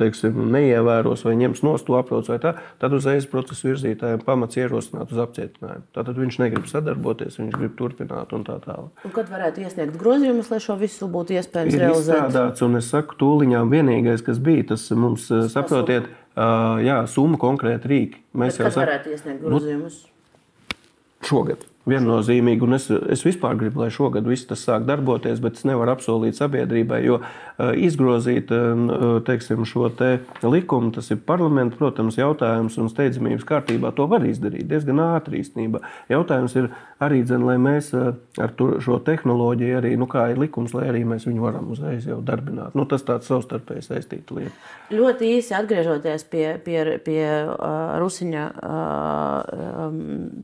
teiksim, 0.00 0.36
neievēros 0.52 1.24
vai 1.24 1.32
ņems 1.40 1.62
nost 1.64 1.86
to 1.88 1.96
aproci 1.96 2.34
vai 2.34 2.38
tā, 2.42 2.52
tad 2.82 2.94
uzreiz 2.96 3.24
procesa 3.30 3.68
virzītājiem 3.70 4.20
pamats 4.26 4.58
ierosināt 4.60 5.14
uz 5.14 5.22
apcietinājumu. 5.24 5.86
Tātad 5.96 6.20
viņš 6.20 6.38
negrib 6.42 6.68
sadarboties, 6.68 7.38
viņš 7.40 7.56
grib 7.56 7.74
turpināt 7.78 8.34
un 8.36 8.44
tā 8.44 8.58
tālāk. 8.66 9.06
Un 9.08 9.14
kad 9.16 9.32
varētu 9.32 9.64
iesniegt 9.64 9.96
grozījumus, 10.00 10.52
lai 10.52 10.60
šo 10.60 10.76
visu 10.80 11.08
būtu 11.10 11.38
iespējams 11.40 11.78
ir 11.78 11.84
realizēt? 11.86 12.14
Izstrādāts, 12.20 12.66
un 12.66 12.82
es 12.82 12.92
saku, 12.92 13.16
tūliņām 13.22 13.72
vienīgais, 13.72 14.24
kas 14.26 14.42
bija, 14.44 14.68
tas 14.74 14.86
mums, 14.92 15.30
saprotiet, 15.54 16.12
jā, 16.36 17.00
summa 17.10 17.40
konkrēti 17.40 17.94
rīki. 17.94 18.24
Mēs 18.36 18.60
Bet 18.60 18.66
jau 18.66 18.72
sakām, 18.74 18.86
varētu 18.86 19.16
iesniegt 19.16 19.40
nu, 19.40 19.54
grozījumus. 19.54 20.00
Nu, 20.04 21.28
šogad. 21.30 21.69
Viennozīmīgi, 21.90 22.64
un 22.66 22.76
es, 22.76 22.86
es 22.90 23.24
vispār 23.26 23.56
gribu, 23.58 23.82
lai 23.82 23.90
šogad 23.94 24.26
viss 24.28 24.46
tas 24.48 24.62
sāk 24.66 24.86
darboties, 24.88 25.40
bet 25.42 25.58
es 25.58 25.66
nevaru 25.68 25.94
apsolīt 25.94 26.38
sabiedrībai, 26.38 27.00
jo 27.06 27.18
uh, 27.20 27.72
izgrozīt 27.74 28.52
uh, 28.54 29.18
teiksim, 29.26 29.64
šo 29.68 29.88
te 29.98 30.12
likumu, 30.44 30.92
tas 30.94 31.10
ir 31.10 31.20
parlamenta, 31.26 31.78
protams, 31.80 32.18
jautājums, 32.20 32.78
un 32.80 32.90
steidzamības 32.92 33.46
kārtībā 33.48 33.92
to 33.96 34.06
var 34.10 34.26
izdarīt 34.28 34.68
diezgan 34.70 35.02
ātri 35.02 35.42
īstenībā. 35.42 35.82
Jautājums 36.12 36.56
ir 36.60 36.70
arī, 37.02 37.22
dzen, 37.26 37.46
lai 37.48 37.56
mēs 37.60 37.90
ar 37.96 38.54
šo 38.84 39.00
tehnoloģiju, 39.06 39.78
arī, 39.80 39.94
nu, 40.00 40.06
kā 40.10 40.28
ir 40.32 40.40
likums, 40.40 40.74
lai 40.76 40.86
arī 40.92 41.02
mēs 41.08 41.26
viņu 41.28 41.44
varam 41.44 41.70
uzreiz 41.74 42.06
jau 42.08 42.20
darbināt. 42.24 42.76
Nu, 42.78 42.86
tas 42.88 43.04
tāds 43.06 43.30
savstarpēji 43.30 43.86
saistīta 43.88 44.36
lieta. 44.36 44.54
Ļoti 44.94 45.32
īsi 45.38 45.56
atgriežoties 45.56 46.26
pie, 46.30 46.46
pie, 46.64 46.78
pie 47.04 47.24
uh, 47.24 47.96
Rusiņa, 48.02 48.46
uh, 48.70 49.98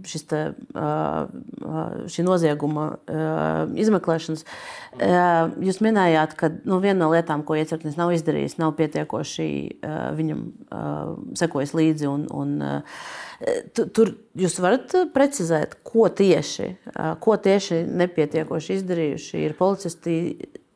šis 0.08 0.28
te. 0.32 0.42
Uh, 0.74 1.35
šī 2.12 2.24
nozieguma 2.26 2.88
izmeklēšanas. 3.76 4.46
Jūs 5.66 5.80
minējāt, 5.84 6.34
ka 6.38 6.50
nu, 6.64 6.80
viena 6.84 7.04
no 7.04 7.12
lietām, 7.12 7.44
ko 7.46 7.58
iecirknis 7.58 7.98
nav 8.00 8.14
izdarījis, 8.16 8.58
nav 8.62 8.74
pietiekoši 8.80 9.48
viņam 10.18 10.44
sekojis 11.38 11.76
līdzi. 11.76 12.10
Un, 12.10 12.28
un, 12.32 12.58
Tur 13.76 14.14
jūs 14.38 14.54
varat 14.64 14.94
precizēt, 15.12 15.74
ko 15.84 16.06
tieši, 16.08 16.70
ko 17.20 17.34
tieši 17.36 17.82
nepietiekoši 17.84 18.78
izdarījuši 18.78 19.42
ir 19.44 19.56
policisti 19.58 20.14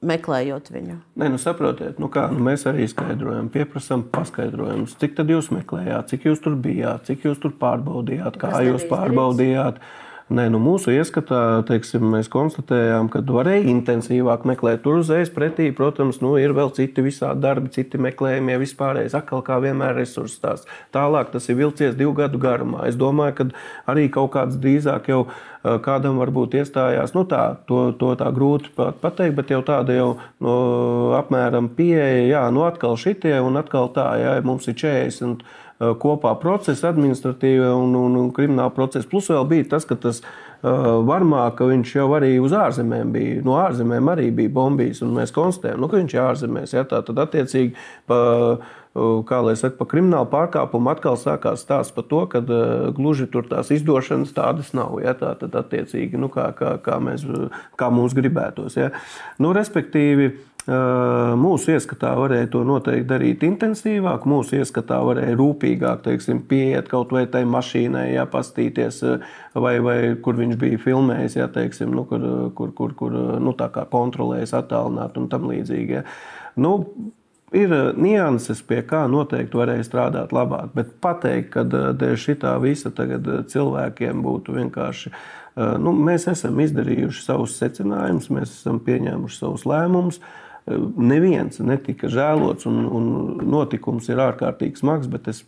meklējot 0.05 0.69
viņu? 0.73 0.99
Nē, 1.21 1.29
nu 1.33 1.41
saprotiet, 1.41 1.99
nu 2.01 2.11
kā, 2.13 2.27
nu 2.33 2.43
mēs 2.45 2.67
arī 2.69 2.87
skaidrojam, 2.89 3.51
pieprasām 3.53 4.07
paskaidrojumus. 4.13 4.97
Cik 5.01 5.17
tad 5.19 5.33
jūs 5.33 5.51
meklējāt, 5.55 6.13
cik 6.13 6.29
jūs 6.31 6.45
tur 6.45 6.57
bijāt, 6.61 7.09
cik 7.09 7.27
jūs 7.29 7.41
tur 7.43 7.57
pārbaudījāt, 7.61 8.39
kā 8.41 8.53
Kas 8.55 8.69
jūs 8.69 8.87
pārbaudījāt. 8.91 9.81
Izdarīts? 9.81 10.00
Nē, 10.31 10.45
nu 10.55 10.61
mūsu 10.63 10.93
ieskatā 10.95 11.65
teiksim, 11.67 12.05
mēs 12.13 12.29
konstatējām, 12.31 13.09
ka 13.11 13.19
varēja 13.27 13.65
intensīvāk 13.73 14.45
meklēt. 14.47 14.85
Tur 14.85 15.01
uzreiz 15.01 15.27
pretī, 15.35 15.73
protams, 15.75 16.21
nu, 16.23 16.37
ir 16.39 16.53
vēl 16.55 16.71
citi 16.77 17.03
visādi 17.03 17.43
darbi, 17.43 17.73
citi 17.75 17.99
meklējumi, 17.99 18.55
vispārējais. 18.63 19.17
Atkal 19.19 19.43
kā 19.43 19.57
vienmēr 19.65 19.97
resursu 19.99 20.37
stāsts. 20.37 20.71
Tālāk 20.95 21.33
tas 21.33 21.51
ir 21.51 21.59
vilcies 21.59 21.97
divu 21.99 22.15
gadu 22.21 22.39
garumā. 22.39 22.85
Es 22.87 22.95
domāju, 23.01 23.35
ka 23.41 23.49
arī 23.91 24.07
kaut 24.15 24.31
kāds 24.37 24.61
drīzāk 24.63 25.11
jau 25.11 25.25
kādam 25.83 26.23
varbūt 26.23 26.55
iestājās. 26.61 27.11
Nu, 27.17 27.25
tā, 27.27 27.43
to, 27.67 27.89
to 27.99 28.13
tā 28.21 28.31
grūti 28.37 28.71
pateikt, 28.79 29.35
bet 29.35 29.51
jau 29.51 29.65
tāda 29.67 29.99
jau 29.99 30.13
no, 30.39 30.55
apmēram 31.19 31.73
pieeja, 31.75 32.23
jā, 32.37 32.45
nu 32.55 32.63
atkal 32.69 32.95
šitie 32.95 33.35
un 33.43 33.59
atkal 33.59 33.91
tā, 33.99 34.13
jā, 34.23 34.37
mums 34.47 34.71
ir 34.71 34.79
40 34.79 35.43
Eh, 35.43 35.60
kopā 35.81 36.35
procesa, 36.41 36.91
administratīva 36.91 37.73
un, 37.79 37.95
un, 37.97 38.17
un 38.21 38.31
krimināla 38.37 38.73
procesa. 38.77 39.09
Plus 39.09 39.31
vēl 39.33 39.47
bija 39.49 39.69
tas, 39.73 39.87
ka 39.89 39.97
tas 40.01 40.21
uh, 40.21 40.99
varmāk, 41.09 41.63
viņš 41.65 41.95
jau 41.97 42.09
arī 42.19 42.35
uz 42.43 42.53
ārzemēm 42.57 43.15
bija. 43.15 43.39
No 43.47 43.57
ārzemēm 43.63 44.11
arī 44.13 44.29
bija 44.43 44.53
bombijas, 44.53 45.01
un 45.07 45.15
mēs 45.17 45.33
konstatējām, 45.37 45.81
nu, 45.81 45.89
ka 45.89 46.01
viņš 46.01 46.17
ir 46.17 46.27
ārzemēs. 46.27 46.77
Ja, 46.77 46.85
tā, 46.89 47.01
tad 47.07 47.23
attiecīgi 47.25 47.73
pa, 48.11 48.21
kā 49.31 49.41
lai 49.47 49.55
saka, 49.57 49.79
pa 49.79 49.87
kriminālu 49.89 50.29
pārkāpumu 50.33 50.93
atkal 50.93 51.17
sākās 51.21 51.65
stāsts 51.65 51.95
par 51.97 52.05
to, 52.11 52.25
ka 52.29 52.43
gluži 52.97 53.31
tur 53.33 53.49
tās 53.49 53.73
izdošanas 53.73 54.37
tādas 54.37 54.75
nav. 54.77 54.99
Ja, 55.01 55.17
tā 55.17 55.33
tad 55.41 55.57
attiecīgi, 55.63 56.21
nu, 56.21 56.29
kā, 56.33 56.51
kā, 56.59 56.77
kā, 56.85 57.01
mēs, 57.01 57.25
kā 57.81 57.89
mums 57.95 58.17
gribētos. 58.19 58.77
Ja. 58.77 58.93
Nu, 59.41 59.55
respektīvi, 59.57 60.35
Mūsu 60.69 61.73
ieskatā 61.73 62.11
varēja 62.19 62.51
to 62.53 62.61
noteikti 62.69 63.09
darīt 63.09 63.45
intensīvāk, 63.47 64.27
mūsu 64.29 64.59
ieskatā 64.59 64.99
varēja 65.07 65.39
rūpīgāk 65.39 66.03
teiksim, 66.05 66.43
pieiet 66.51 66.91
kaut 66.91 67.15
vai 67.17 67.25
tai 67.33 67.47
mašīnai, 67.49 68.11
ja, 68.13 68.27
pastīties, 68.29 69.01
vai, 69.55 69.79
vai 69.81 69.97
kur 70.21 70.37
viņš 70.37 70.59
bija 70.61 70.83
filmējis, 70.83 71.39
ja, 71.41 71.49
teiksim, 71.49 71.95
nu, 71.97 72.05
kur, 72.05 72.27
kur, 72.57 72.75
kur, 72.77 72.93
kur 72.99 73.17
nu, 73.41 73.55
kontrolējis, 73.57 74.53
attālināt 74.61 75.17
un 75.17 75.31
tam 75.33 75.49
līdzīgi. 75.51 75.99
Ja. 76.01 76.05
Nu, 76.61 76.77
Ir 77.51 77.73
nianses, 77.99 78.61
pie 78.63 78.77
kā 78.87 79.01
noteikti 79.11 79.59
varēja 79.59 79.83
strādāt 79.83 80.31
labāk, 80.31 80.69
bet 80.71 80.93
pateikt, 81.03 81.49
ka 81.51 81.65
dēļ 81.67 82.13
šitā 82.23 82.53
visa 82.63 82.93
cilvēkiem 82.95 84.21
būtu 84.23 84.55
vienkārši. 84.55 85.11
Nu, 85.83 85.91
mēs 85.91 86.29
esam 86.31 86.63
izdarījuši 86.63 87.25
savus 87.25 87.57
secinājumus, 87.59 88.31
mēs 88.31 88.55
esam 88.61 88.79
pieņēmuši 88.87 89.41
savus 89.43 89.67
lēmumus. 89.67 90.21
Uh, 90.23 90.50
neviens 90.97 91.61
netika 91.65 92.11
žēlots, 92.11 92.67
un, 92.71 92.85
un 92.87 93.07
notikums 93.51 94.09
ir 94.11 94.23
ārkārtīgi 94.23 94.81
smags. 94.81 95.11
Bet 95.11 95.29
es 95.33 95.45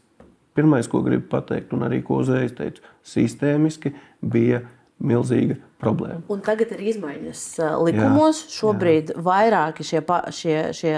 pirmais, 0.57 0.89
ko 0.91 1.03
gribu 1.05 1.29
pateikt, 1.33 1.73
un 1.77 1.87
arī 1.87 2.03
ko 2.07 2.21
uzreiz 2.23 2.55
teicu, 2.57 2.85
sistēmiski 3.07 3.95
bija 4.21 4.63
milzīga 5.03 5.59
problēma. 5.83 6.23
Un 6.33 6.43
tagad 6.45 6.75
ir 6.77 6.85
izmaiņas 6.93 7.43
likumos. 7.83 8.45
Jā, 8.47 8.53
Šobrīd 8.59 9.13
jā. 9.15 9.25
vairāki 9.27 9.87
šie, 9.87 10.03
šie, 10.35 10.57
šie, 10.79 10.95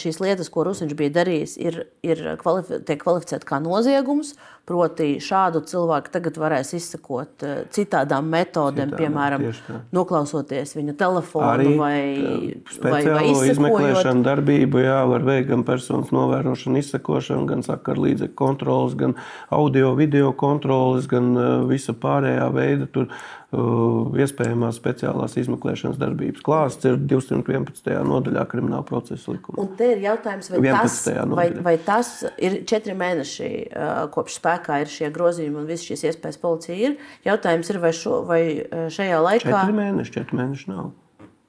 šīs 0.00 0.20
lietas, 0.22 0.50
ko 0.52 0.66
Rusiņš 0.68 0.96
bija 0.98 1.18
darījis, 1.20 1.54
ir, 1.62 1.84
ir 2.06 2.24
kvalifi, 2.42 2.82
tiek 2.86 3.00
kvalificēti 3.04 3.48
kā 3.48 3.62
noziegums. 3.62 4.34
Proti, 4.64 5.18
šādu 5.20 5.60
cilvēku 5.68 6.08
tagad 6.08 6.38
varēs 6.40 6.70
izsekot 6.78 7.42
citādām 7.76 8.30
metodēm, 8.32 8.94
Citā, 8.94 9.00
piemēram, 9.02 9.42
noklausoties 9.92 10.72
viņa 10.72 10.94
telefonu 11.02 11.44
Arī 11.50 11.74
vai, 11.76 11.98
vai, 12.80 13.02
vai 13.04 13.26
izmeklēšanu 13.50 14.24
darbību. 14.24 14.80
Jā, 14.86 15.02
var 15.10 15.26
veikt 15.28 15.50
gan 15.50 15.66
personas 15.68 16.14
novērošanu, 16.16 16.80
izsekošanu, 16.80 17.44
gan 17.50 17.66
sakaru 17.66 18.06
līdzekļu 18.06 18.38
kontrolas, 18.40 18.96
gan 18.96 19.18
audio, 19.52 19.92
video 20.00 20.32
kontrolas, 20.32 21.10
gan 21.12 21.34
visa 21.68 21.92
pārējā 21.92 22.48
veida. 22.56 22.88
Tur, 22.88 23.12
iespējamās 24.24 24.78
speciālās 24.80 25.36
izmeklēšanas 25.40 26.00
darbības 26.00 26.44
klāsts 26.44 26.88
ir 26.88 26.98
211. 27.00 27.92
nodaļā 28.08 28.44
krimināla 28.50 28.86
procesa 28.88 29.34
likumā. 29.34 29.60
Un 29.62 29.70
te 29.78 29.92
ir 29.94 30.02
jautājums, 30.04 30.50
vai 30.54 30.64
tas, 30.66 30.98
vai, 31.34 31.46
vai 31.68 31.76
tas 31.84 32.12
ir 32.38 32.60
četri 32.68 32.96
mēneši 32.98 33.52
kopš 34.14 34.40
spēkā 34.40 34.82
ir 34.84 34.92
šie 34.92 35.12
grozījumi 35.14 35.62
un 35.62 35.70
visas 35.70 35.86
šīs 35.90 36.08
iespējas 36.10 36.42
policija 36.42 36.90
ir. 36.90 36.98
Jautājums 37.26 37.72
ir, 37.72 37.80
vai, 37.82 37.94
šo, 37.96 38.20
vai 38.28 38.42
šajā 38.94 39.22
laikā. 39.28 39.50
Četri 39.50 39.80
mēneši, 39.80 40.14
četri 40.18 40.42
mēneši 40.42 40.70
nav. 40.74 40.92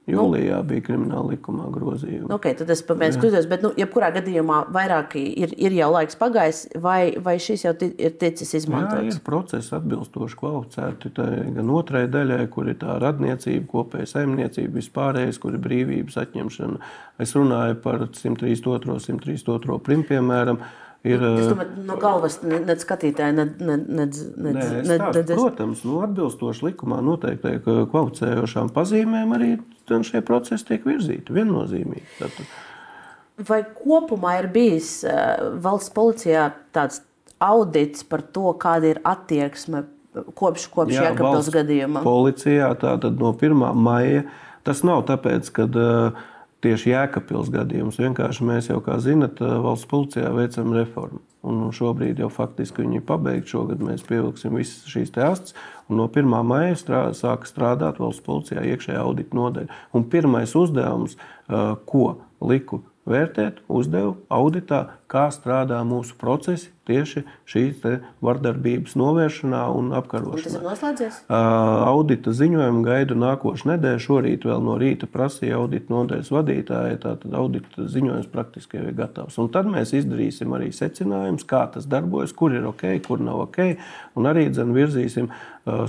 Jūlijā 0.06 0.60
nu, 0.60 0.66
bija 0.70 0.84
krimināla 0.86 1.32
likumā 1.32 1.66
grozījumi. 1.74 2.30
Okay, 2.36 2.54
tad 2.58 2.70
es 2.70 2.84
pamēģināju 2.86 3.18
skatīties, 3.18 3.48
bet, 3.50 3.64
nu, 3.66 3.72
jebkurā 3.80 4.12
gadījumā 4.14 4.60
vairāk 4.74 5.16
ir, 5.18 5.56
ir 5.58 5.74
jau 5.74 5.88
laiks 5.96 6.20
pagājis, 6.20 6.60
vai, 6.82 7.16
vai 7.26 7.40
šis 7.42 7.66
jau 7.66 7.74
ir 7.82 8.14
ticis 8.22 8.54
izmantots? 8.62 9.02
Jā, 9.02 9.16
ir 9.16 9.26
procesi 9.26 9.74
atbilstoši 9.74 10.38
kvalificēti. 10.38 11.14
Gan 11.58 11.74
otrai 11.74 12.06
daļai, 12.14 12.44
kur 12.54 12.70
ir 12.70 12.78
tā 12.84 13.00
radniecība, 13.02 13.66
kopēja 13.72 14.12
saimniecība, 14.14 14.78
vispārējais, 14.78 15.42
kur 15.42 15.58
ir 15.58 15.64
brīvības 15.66 16.22
atņemšana. 16.22 16.94
Es 17.26 17.34
runāju 17.34 17.82
par 17.82 18.06
132. 18.06 19.00
132. 19.10 19.80
prim, 19.82 20.06
piemēram. 20.06 20.62
Ir, 21.06 21.22
es 21.22 21.50
domāju, 21.52 21.84
no 21.86 21.98
galvas 22.02 22.40
ne, 22.42 22.60
ne 22.66 22.76
skatītāji, 22.82 23.36
ne, 23.38 23.44
ne, 23.62 23.76
ne, 23.78 24.06
ne, 24.10 24.54
Nē, 24.56 24.62
es 24.82 24.88
ne, 24.90 24.96
tādu, 24.98 25.22
ne, 25.22 25.38
protams, 25.38 25.84
nu, 25.86 26.00
atbilstoši 26.02 26.66
likumā 26.72 26.98
noteiktai 27.06 27.60
kvalificējošām 27.62 28.72
pazīmēm 28.74 29.36
arī 29.38 29.52
šie 29.90 30.22
procesi 30.26 30.66
tiek 30.72 30.86
virzīti 30.88 31.36
viennozīmīgi. 31.36 32.08
Tātad, 32.20 32.54
Vai 33.36 33.66
kopumā 33.68 34.38
ir 34.40 34.48
bijis 34.48 35.02
uh, 35.04 35.58
valsts 35.60 35.92
policijā 35.92 36.48
tāds 36.76 37.02
audits 37.44 38.06
par 38.08 38.24
to, 38.32 38.54
kāda 38.60 38.94
ir 38.94 39.02
attieksme 39.04 39.84
kopš, 40.40 40.70
kopš 40.72 40.96
Jēkabils 40.96 41.50
gadījuma? 41.52 42.04
Policijā 42.06 42.70
tātad 42.80 43.20
no 43.20 43.34
1. 43.36 43.66
maija 43.76 44.24
tas 44.66 44.86
nav 44.88 45.04
tāpēc, 45.10 45.52
ka 45.54 45.68
uh, 45.68 46.24
tieši 46.64 46.94
Jēkabils 46.94 47.52
gadījums. 47.54 48.00
Vienkārši 48.00 48.48
mēs 48.48 48.72
jau, 48.72 48.80
kā 48.86 48.98
zinat, 49.04 49.44
valsts 49.44 49.90
policijā 49.92 50.32
veicam 50.36 50.72
reformu. 50.78 51.20
Un 51.46 51.68
šobrīd 51.76 52.18
jau 52.24 52.30
faktiski 52.34 52.82
viņi 52.82 53.00
ir 53.00 53.06
pabeigti. 53.06 53.52
Šogad 53.54 53.84
mēs 53.86 54.02
pievilksim 54.08 54.56
visas 54.58 54.90
šīs 54.90 55.14
astes. 55.22 55.54
No 55.94 56.08
1. 56.10 56.32
maija 56.48 56.74
strādā, 56.80 57.14
sāka 57.14 57.46
strādāt 57.46 58.02
valsts 58.02 58.26
policijā 58.26 58.64
iekšējā 58.72 58.98
audita 59.04 59.38
nodaļa. 59.38 59.80
Un 59.94 60.08
pirmais 60.10 60.56
uzdevums, 60.58 61.14
ko 61.86 62.06
liku 62.42 62.82
vērtēt, 63.06 63.62
uzdevu 63.70 64.16
auditā, 64.34 64.88
kā 65.12 65.28
strādā 65.34 65.82
mūsu 65.88 66.18
procesi 66.20 66.72
tieši 66.86 67.24
šīs 67.50 67.86
vardarbības 68.26 68.94
novēršanā 69.00 69.62
un 69.74 69.92
apkarošanā. 69.98 70.38
Un 70.38 70.46
tas 70.46 70.58
ir 70.58 70.66
noslēdzies? 70.66 71.18
Audita 71.30 72.34
ziņojumu 72.36 72.84
gaidu 72.86 73.18
nākošu 73.18 73.72
nedēļu. 73.72 74.04
Šorīt 74.06 74.46
vēl 74.46 74.62
no 74.66 74.78
rīta 74.82 75.10
prasīja 75.10 75.58
audita 75.60 75.94
nodaļas 75.94 76.30
vadītāja. 76.36 77.00
Tātad 77.08 77.34
audita 77.38 77.88
ziņojums 77.90 78.30
praktiski 78.34 78.80
jau 78.80 78.86
ir 78.86 78.98
gatavs. 79.00 79.40
Un 79.42 79.50
tad 79.54 79.70
mēs 79.72 79.96
izdarīsim 79.98 80.54
arī 80.58 80.70
secinājumus, 80.76 81.48
kā 81.50 81.66
tas 81.74 81.90
darbojas, 81.90 82.36
kur 82.38 82.54
ir 82.54 82.70
ok, 82.70 82.88
kur 83.08 83.24
nav 83.24 83.48
ok. 83.48 83.62
Un 84.20 84.30
arī 84.30 84.48
dzen, 84.54 84.74
virzīsim 84.78 85.32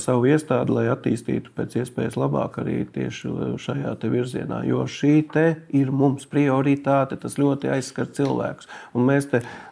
savu 0.00 0.24
iestādi, 0.30 0.72
lai 0.72 0.86
attīstītu 0.88 1.52
pēc 1.56 1.74
iespējas 1.82 2.16
labāk 2.16 2.56
arī 2.62 2.78
tieši 2.88 3.58
šajā 3.60 3.92
virzienā. 4.08 4.62
Jo 4.64 4.86
šī 4.88 5.18
ir 5.76 5.90
mums 5.92 6.24
prioritāte, 6.30 7.18
tas 7.20 7.36
ļoti 7.36 7.68
aizskar 7.74 8.08
cilvēkus. 8.16 8.70
Un 8.96 9.05
mēs 9.06 9.28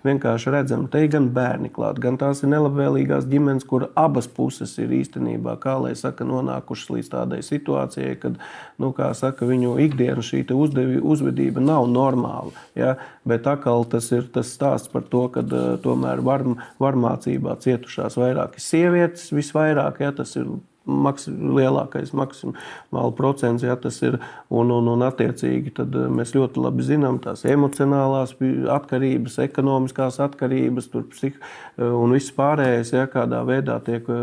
vienkārši 0.06 0.52
redzam, 0.54 0.86
te 0.90 1.02
gan 1.10 1.28
bērni 1.34 1.70
klāt, 1.74 2.00
gan 2.02 2.18
tās 2.20 2.42
ir 2.42 2.52
nelabvēlīgās 2.52 3.28
ģimenes, 3.30 3.66
kur 3.68 3.88
abas 3.98 4.28
puses 4.30 4.76
ir 4.82 4.92
īstenībā, 4.94 5.56
kā 5.62 5.76
lai 5.82 5.94
saka, 5.98 6.26
nonākušas 6.28 6.92
līdz 6.96 7.10
tādai 7.12 7.40
situācijai, 7.44 8.14
kad, 8.22 8.38
nu, 8.82 8.92
kā 8.96 9.10
saka, 9.18 9.48
viņu 9.48 9.76
ikdienas 9.84 10.30
šī 10.30 10.44
uzdevi, 10.54 11.00
uzvedība 11.02 11.62
nav 11.64 11.88
normāla. 11.90 12.54
Ja? 12.78 12.94
Bet 13.28 13.48
atkal 13.50 13.86
tas 13.90 14.10
ir 14.14 14.28
tas 14.32 14.52
stāsts 14.54 14.92
par 14.92 15.06
to, 15.10 15.26
ka 15.34 15.44
uh, 15.44 15.74
tomēr 15.82 16.22
var, 16.24 16.46
varmācībā 16.82 17.58
cietušās 17.64 18.18
vairāk 18.20 18.58
ir 18.58 18.64
sievietes 18.64 19.32
visvairāk, 19.34 20.02
ja 20.04 20.14
tas 20.16 20.36
ir 20.40 20.52
maks, 20.84 21.26
lielākais 21.28 22.12
maksimāli 22.16 23.14
procents, 23.16 23.64
ja 23.64 23.76
tas 23.80 24.00
ir. 24.04 24.18
Un, 24.54 24.70
un, 24.70 24.86
un 24.92 25.02
attiecīgi 25.06 25.72
eh, 25.80 25.94
mēs 26.12 26.34
ļoti 26.36 26.60
labi 26.62 26.84
zinām 26.86 27.18
tās 27.22 27.44
emocionālās 27.48 28.34
atkarības, 28.70 29.38
ekonomiskās 29.42 30.20
atkarības, 30.22 30.90
psih, 31.10 31.38
eh, 31.78 31.84
un 31.84 32.14
viss 32.14 32.34
pārējais, 32.36 32.92
ja 32.94 33.06
kādā 33.10 33.40
veidā 33.48 33.78
tiek 33.84 34.08
eh, 34.12 34.20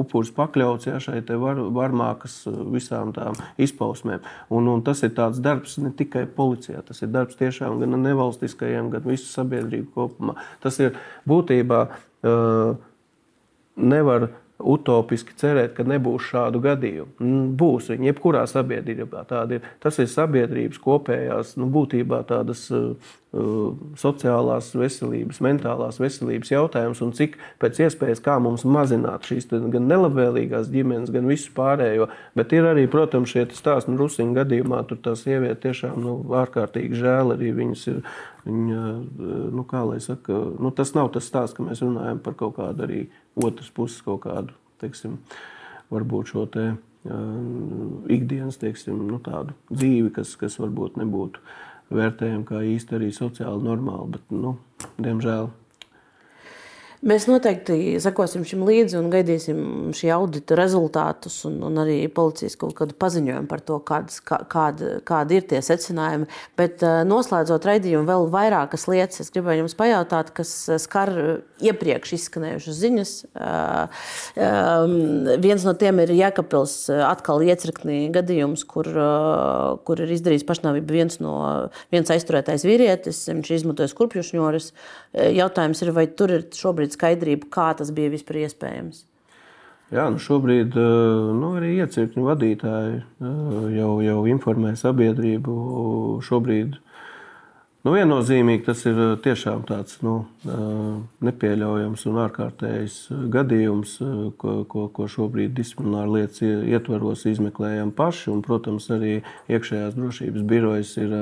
upuris 0.00 0.32
pakļauts 0.34 0.88
ja, 0.88 1.00
šai 1.02 1.20
var, 1.40 1.60
varmākas 1.74 2.42
visām 2.72 3.12
tām 3.16 3.36
izpausmēm. 3.60 4.24
Un, 4.54 4.70
un 4.70 4.84
tas 4.86 5.02
ir 5.06 5.14
tāds 5.18 5.42
darbs 5.44 5.76
ne 5.82 5.92
tikai 5.94 6.24
policijā, 6.30 6.84
tas 6.86 7.02
ir 7.02 7.12
darbs 7.14 7.38
tiešām 7.40 7.80
gan 7.82 7.98
nevalstiskajiem, 8.04 8.92
gan 8.94 9.06
visu 9.08 9.28
sabiedrību 9.30 9.90
kopumā. 9.94 10.38
Tas 10.62 10.78
ir 10.82 10.96
būtībā 11.28 11.80
uh, 12.24 12.74
nevar 13.76 14.28
utopiski 14.62 15.34
cerēt, 15.38 15.74
ka 15.74 15.84
nebūs 15.86 16.28
šādu 16.30 16.60
gadījumu. 16.62 17.50
Būs 17.58 17.90
viņi, 17.90 18.10
jebkurā 18.12 18.44
sabiedrībā 18.50 19.24
ir. 19.52 19.66
Tas 19.82 19.98
ir 19.98 20.08
sabiedrības 20.10 20.78
kopējās, 20.82 21.56
nu, 21.58 21.66
būtībā 21.74 22.22
tādas 22.28 22.68
uh, 22.70 22.94
sociālās 23.98 24.70
veselības, 24.78 25.40
mentālās 25.42 25.98
veselības 25.98 26.52
jautājums 26.52 27.02
un 27.02 27.10
cik 27.18 27.34
pēc 27.62 27.80
iespējas 27.88 28.22
kā 28.22 28.36
mums 28.42 28.62
mazināt 28.62 29.26
šīs 29.26 29.50
gan 29.50 29.88
nelabvēlīgās 29.90 30.70
ģimenes, 30.70 31.10
gan 31.14 31.26
visu 31.26 31.50
pārējo. 31.56 32.06
Bet 32.38 32.54
ir 32.54 32.68
arī, 32.70 32.86
protams, 32.90 33.34
šie 33.34 33.48
stāsti, 33.50 33.90
nu, 33.90 33.98
Rusiņa 34.04 34.38
gadījumā 34.38 34.84
tur 34.86 35.02
tā 35.02 35.16
sieviete 35.18 35.64
tiešām 35.66 35.98
nu, 36.04 36.14
ārkārtīgi 36.44 37.02
žēl 37.02 37.34
arī 37.34 37.50
viņas 37.58 37.84
ir. 37.90 38.00
Viņa, 38.44 38.80
nu, 39.56 39.62
kā 39.64 39.80
lai 39.88 40.02
saka, 40.04 40.36
nu, 40.60 40.68
tas 40.76 40.90
nav 40.92 41.06
tas 41.14 41.24
stāsts, 41.24 41.56
ka 41.56 41.64
mēs 41.64 41.80
runājam 41.80 42.18
par 42.20 42.34
kaut 42.36 42.58
kādu 42.58 42.84
arī 42.84 42.98
otras 43.36 43.70
puses 43.74 44.02
kaut 44.04 44.24
kādu, 44.26 44.54
teiksim, 44.82 45.18
varbūt 45.92 46.32
šo 46.32 46.46
te 46.54 46.66
uh, 46.74 46.78
ikdienas, 48.12 48.58
teiksim, 48.62 49.00
nu, 49.08 49.20
dzīvi, 49.70 50.12
kas, 50.14 50.36
kas 50.40 50.58
varbūt 50.62 50.98
nebūtu 51.00 51.42
vērtējama 51.94 52.48
kā 52.48 52.62
īsti 52.74 52.98
arī 52.98 53.10
sociāli 53.14 53.66
normāli, 53.66 54.16
bet, 54.16 54.32
nu, 54.34 54.56
diemžēl 54.98 55.50
Mēs 57.04 57.26
noteikti 57.28 57.98
sekosim 58.00 58.46
šim 58.48 58.62
līdzi 58.64 58.96
un 58.96 59.10
gaidīsim 59.12 59.58
šī 59.92 60.08
audita 60.14 60.56
rezultātus 60.56 61.34
un, 61.44 61.58
un 61.66 61.76
arī 61.82 61.98
policijas 62.08 62.56
kaut 62.56 62.72
kādu 62.78 62.96
paziņojumu 62.96 63.50
par 63.50 63.60
to, 63.60 63.76
kādas, 63.84 64.22
kā, 64.24 64.38
kāda, 64.48 64.94
kāda 65.04 65.36
ir 65.36 65.44
tie 65.50 65.60
secinājumi. 65.64 66.30
Bet 66.56 66.80
noslēdzot 66.80 67.66
raidījumu, 67.68 68.06
vēl 68.08 68.24
vairākas 68.32 68.88
lietas 68.88 69.20
es 69.20 69.28
gribēju 69.34 69.66
jums 69.66 69.76
pajautāt, 69.76 70.32
kas 70.38 70.54
skar 70.80 71.12
iepriekš 71.60 72.14
izskanējušas 72.16 72.80
ziņas. 72.80 73.12
Viens 75.44 75.68
no 75.68 75.76
tiem 75.84 76.00
ir 76.06 76.14
Jēkabils 76.16 76.78
atkal 77.04 77.44
iecirknī 77.44 77.98
gadījums, 78.16 78.64
kur, 78.64 78.88
kur 79.84 80.04
ir 80.06 80.16
izdarījis 80.16 80.46
pašnāvību 80.48 80.98
viens 81.02 81.20
no 81.20 81.36
viens 81.92 82.16
aizturētais 82.16 82.64
vīrietis, 82.64 83.26
viņš 83.28 83.54
izmantoja 83.60 83.92
skurpjušņoris. 83.92 84.72
Jautājums 85.36 85.84
ir, 85.84 85.92
vai 85.94 86.08
tur 86.08 86.32
ir 86.40 86.48
šobrīd 86.56 86.93
skaidrību, 86.94 87.50
kā 87.52 87.72
tas 87.78 87.90
bija 87.94 88.12
vispār 88.14 88.44
iespējams? 88.44 89.04
Jā, 89.92 90.08
nu 90.10 90.18
šobrīd 90.18 90.74
nu, 90.74 91.50
arī 91.58 91.74
iecirkņu 91.84 92.24
vadītāji 92.24 92.96
jau, 93.76 93.90
jau 94.02 94.16
informē 94.32 94.72
sabiedrību. 94.80 95.54
Šobrīd 96.24 96.78
nu, 97.84 97.92
viennozīmīgi 97.92 98.64
tas 98.66 98.80
ir 98.88 98.98
tiešām 99.22 99.66
tāds 99.68 100.00
nu, 100.02 100.16
nepieļaujams 101.28 102.06
un 102.10 102.20
ārkārtējs 102.24 102.96
gadījums, 103.34 103.98
ko, 104.40 104.56
ko, 104.72 104.88
ko 104.96 105.08
šobrīd 105.14 105.52
disciplināra 105.54 106.10
lietas 106.16 106.40
ietvaros 106.42 107.26
izmeklējam 107.30 107.92
paši. 107.94 108.30
Un, 108.32 108.40
protams, 108.46 108.88
arī 108.94 109.18
iekšējās 109.52 110.00
drošības 110.00 110.48
birojas 110.48 110.96
ir 111.04 111.14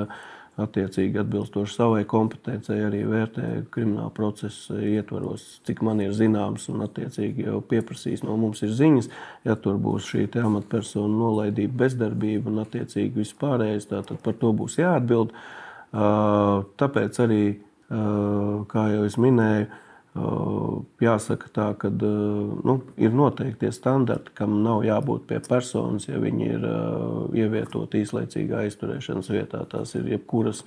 attiecīgi 0.60 1.16
atbilstoši 1.22 1.72
savai 1.72 2.02
kompetencijai 2.08 2.82
arī 2.84 3.00
vērtē 3.08 3.46
krimināla 3.72 4.12
procesa 4.12 4.76
ietvaros, 4.76 5.44
cik 5.64 5.80
man 5.86 6.02
ir 6.04 6.12
zināms, 6.16 6.66
un 6.68 6.84
attiecīgi 6.84 7.46
jau 7.46 7.62
pieprasīs 7.64 8.24
no 8.26 8.36
mums 8.40 8.60
ir 8.66 8.74
ziņas, 8.76 9.08
ja 9.48 9.56
tur 9.56 9.78
būs 9.80 10.10
šī 10.12 10.26
amatpersona 10.42 11.08
nolaidība, 11.16 11.78
bezdarbība 11.84 12.52
un 12.52 12.64
attiecīgi 12.66 13.22
viss 13.22 13.38
pārējais, 13.40 13.88
tad 13.88 14.12
par 14.24 14.36
to 14.40 14.52
būs 14.56 14.76
jāatbild. 14.82 15.32
Tāpēc 15.92 17.22
arī, 17.24 17.42
kā 17.88 18.84
jau 18.92 19.08
es 19.08 19.16
minēju, 19.20 19.70
Jāsaka, 20.12 21.48
tā, 21.56 21.66
ka 21.80 21.88
nu, 21.88 22.74
ir 23.00 23.14
noteikti 23.16 23.70
standarti, 23.72 24.34
kam 24.36 24.58
nav 24.60 24.82
jābūt 24.84 25.24
pie 25.30 25.38
personas, 25.46 26.04
ja 26.10 26.20
viņi 26.20 26.48
ir 26.58 26.66
ievietoti 27.40 28.02
īslaicīgā 28.04 28.66
aizturēšanas 28.66 29.30
vietā. 29.32 29.62
Tās 29.72 29.94
ir 29.96 30.10
jebkuras 30.12 30.60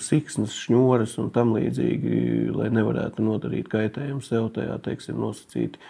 siksnas, 0.00 0.56
šņūras 0.64 1.18
un 1.20 1.28
tam 1.32 1.52
līdzīgi, 1.58 2.48
lai 2.56 2.70
nevarētu 2.72 3.24
nodarīt 3.24 3.68
kaitējumu 3.72 4.24
sev 4.24 4.48
tajā 4.56 4.80
teiksim, 4.88 5.20
nosacīti 5.20 5.80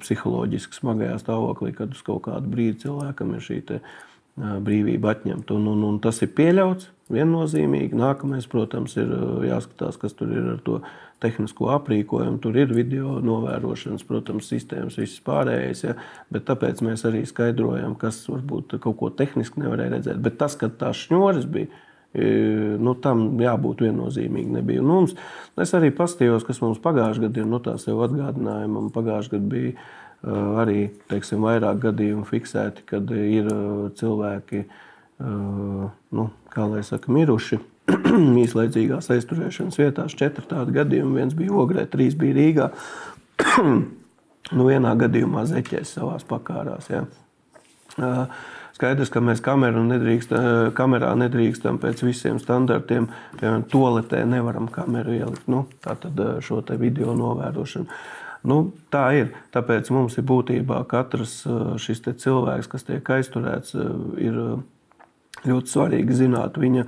psiholoģiski 0.00 0.80
smagajā 0.80 1.20
stāvoklī, 1.20 1.74
kad 1.76 1.92
uz 1.92 2.00
kaut 2.06 2.24
kādu 2.30 2.56
brīdi 2.56 2.86
cilvēkam 2.86 3.36
ir 3.36 3.44
šī 3.44 3.60
brīvība 4.36 5.12
atņemta. 5.12 5.56
Un, 5.56 5.72
un, 5.74 5.84
un 5.90 6.00
tas 6.00 6.24
ir 6.24 6.32
pieļauts 6.36 6.88
viennozīmīgi. 7.12 7.96
Nākamais, 7.96 8.48
protams, 8.50 8.96
ir 8.98 9.10
jāskatās, 9.46 9.98
kas 10.00 10.16
tur 10.18 10.32
ir 10.34 10.52
ar 10.56 10.62
to 10.66 10.80
tehnisko 11.22 11.70
aprīkojumu, 11.76 12.40
tur 12.42 12.56
ir 12.58 12.72
video 12.76 13.16
novērošanas, 13.24 14.04
protams, 14.08 14.50
sistēmas, 14.50 14.98
viss 15.00 15.22
pārējais. 15.24 15.84
Ja, 15.86 15.96
bet 16.32 16.46
tāpēc 16.50 16.82
mēs 16.84 17.06
arī 17.08 17.22
skaidrojam, 17.28 17.96
kas 18.00 18.20
varbūt 18.30 18.76
kaut 18.82 18.98
ko 19.00 19.10
tehniski 19.14 19.62
nevarēja 19.62 19.96
redzēt. 19.96 20.22
Bet 20.22 20.38
tas, 20.40 20.58
ka 20.60 20.70
tās 20.82 21.06
šņuris 21.06 21.50
bija. 21.50 21.70
E, 22.16 22.26
nu, 22.80 22.94
tam 23.02 23.26
jābūt 23.42 23.84
viennozīmīgi. 23.84 24.56
Nebija. 24.58 24.80
Un 24.80 24.88
mums, 24.88 25.14
es 25.60 25.74
arī 25.76 25.90
paskatījos, 25.94 26.46
kas 26.48 26.62
mums 26.64 26.80
pagājušajā 26.84 27.26
gadā 27.26 27.42
ir. 27.42 27.48
Nu, 27.50 27.60
tā 27.64 27.76
sev 27.82 28.00
atgādināja, 28.06 28.70
man 28.72 28.88
pagājušajā 28.94 29.36
gadā 29.36 29.50
bija 29.52 29.74
uh, 29.74 30.62
arī 30.62 30.78
teiksim, 31.10 31.44
vairāk 31.44 31.82
gadījumu 31.82 32.24
fiksēti, 32.28 32.86
kad 32.88 33.12
ir 33.12 33.50
uh, 33.52 33.90
cilvēki, 34.00 34.62
uh, 34.64 34.85
nu, 35.18 36.28
kā 36.52 36.66
lai 36.68 36.82
saka, 36.84 37.12
miruši 37.12 37.60
īslaicīgās 38.44 39.08
aizturēšanas 39.14 39.78
vietās. 39.80 40.16
Četri 40.18 40.44
tādi 40.50 40.74
gadījumi. 40.76 41.20
Viens 41.20 41.36
bija 41.38 41.54
Ogrē, 41.56 41.86
trīs 41.90 42.18
bija 42.18 42.36
Rīgā. 42.36 42.68
nu, 44.56 44.66
vienā 44.66 44.92
gadījumā 45.00 45.46
zeķēs 45.48 45.96
savā 45.96 46.18
pakārās. 46.28 46.90
Ja. 46.92 47.06
Skaidrs, 48.76 49.08
ka 49.08 49.22
mēs 49.24 49.40
kameru 49.40 49.86
nedrīkst, 49.86 50.34
kamerā 50.76 51.14
nedrīkstam 51.16 51.78
pēc 51.80 52.02
visiem 52.04 52.40
standartiem. 52.42 53.08
Piemēram, 53.38 53.64
toaletē 53.72 54.20
nevaram 54.28 54.68
kameru 54.72 55.16
ielikt. 55.16 55.48
Nu, 55.48 55.64
tā 55.84 55.96
tad 56.02 56.20
šo 56.44 56.60
video 56.76 57.16
novērošanu. 57.16 57.88
Nu, 58.46 58.58
tā 58.92 59.06
ir. 59.16 59.32
Tāpēc 59.54 59.88
mums 59.94 60.18
ir 60.20 60.26
būtībā 60.28 60.82
katrs 60.90 61.40
šis 61.82 62.04
cilvēks, 62.04 62.68
kas 62.70 62.84
tiek 62.86 63.08
aizturēts, 63.16 63.72
ir 64.20 64.36
ļoti 65.50 65.72
svarīgi 65.72 66.22
zināt 66.24 66.58
viņa 66.60 66.86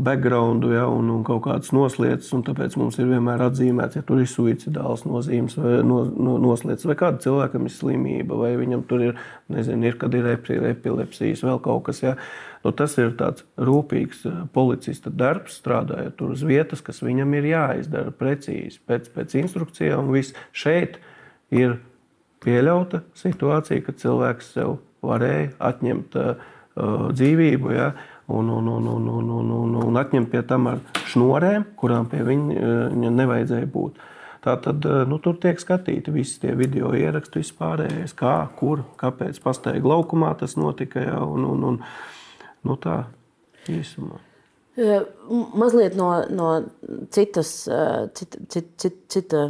background 0.00 0.64
ja, 0.72 0.86
un, 0.88 1.10
un 1.12 1.24
kaut 1.26 1.42
kādas 1.44 1.72
noslēdzes. 1.74 2.32
Tāpēc 2.46 2.76
mums 2.80 2.98
ir 3.00 3.08
vienmēr 3.10 3.42
atzīmēts, 3.48 3.98
ja 3.98 4.04
tur 4.06 4.22
ir 4.22 4.28
suicidāls 4.30 5.04
nozīmes 5.08 5.56
vai 5.58 5.80
no, 5.86 6.02
no, 6.08 6.36
noslēdzes, 6.42 6.86
vai 6.88 6.96
kāda 7.00 7.20
cilvēkam 7.24 7.66
ir 7.66 7.74
slimība, 7.74 8.38
vai 8.40 8.52
viņam 8.60 8.84
tur 8.88 9.04
ir, 9.10 9.18
nezinu, 9.52 9.90
ir, 9.90 9.98
kad 10.00 10.14
ir 10.16 10.30
epilepsijas, 10.30 11.44
vēl 11.46 11.60
kaut 11.64 11.84
kas. 11.90 12.02
Ja. 12.04 12.14
Nu, 12.64 12.72
tas 12.76 12.96
ir 13.00 13.14
tāds 13.18 13.44
rūpīgs 13.60 14.24
eh, 14.28 14.40
policista 14.54 15.12
darbs, 15.12 15.58
strādājot 15.62 16.18
tur 16.18 16.34
uz 16.36 16.44
vietas, 16.46 16.84
kas 16.84 17.00
viņam 17.04 17.32
ir 17.38 17.50
jāizdara 17.54 18.14
precīzi, 18.14 18.82
pēc, 18.88 19.08
pēc 19.14 19.36
instrukcijām. 19.42 20.12
Viss 20.14 20.36
šeit 20.52 21.00
ir 21.52 21.78
pieļauta 22.44 23.02
situācija, 23.18 23.84
ka 23.84 23.96
cilvēks 23.96 24.54
sev 24.54 24.78
varēja 25.04 25.54
atņemt 25.70 26.16
uh, 26.20 26.48
Uh, 26.80 27.10
dzīvību. 27.12 27.72
Ja? 27.74 27.90
Un, 28.30 28.48
un, 28.48 28.68
un, 28.70 28.86
un, 28.86 29.08
un, 29.10 29.30
un, 29.40 29.50
un, 29.56 29.74
un 29.84 30.00
atņemt 30.00 30.30
pie 30.32 30.40
tam 30.46 30.68
ar 30.70 30.80
šnorēm, 31.10 31.66
kurām 31.80 32.06
pie 32.08 32.22
viņa 32.24 32.56
uh, 32.56 33.10
nevajadzēja 33.20 33.68
būt. 33.74 34.00
Tā 34.40 34.54
tad 34.64 34.86
uh, 34.88 35.02
nu, 35.10 35.18
tur 35.20 35.36
tiek 35.42 35.60
skatīti 35.60 36.14
visi 36.14 36.38
tie 36.46 36.54
video 36.56 36.94
ieraksti, 36.96 37.42
vispārējais, 37.42 38.16
kā, 38.16 38.38
kur, 38.56 38.86
kāpēc. 39.02 39.42
Pastaigā 39.44 39.92
laukumā 39.92 40.32
tas 40.40 40.56
notika. 40.56 41.04
Ja, 41.10 41.20
un, 41.26 41.44
un, 41.50 41.68
un, 41.72 41.80
nu, 42.64 42.80
tā 42.80 43.02
īsumā. 43.68 44.29
Mazliet 44.78 45.96
no, 45.98 46.06
no 46.30 46.48
citas, 47.10 47.68
cita, 48.14 48.38
cita, 48.48 48.90
cita, 49.10 49.40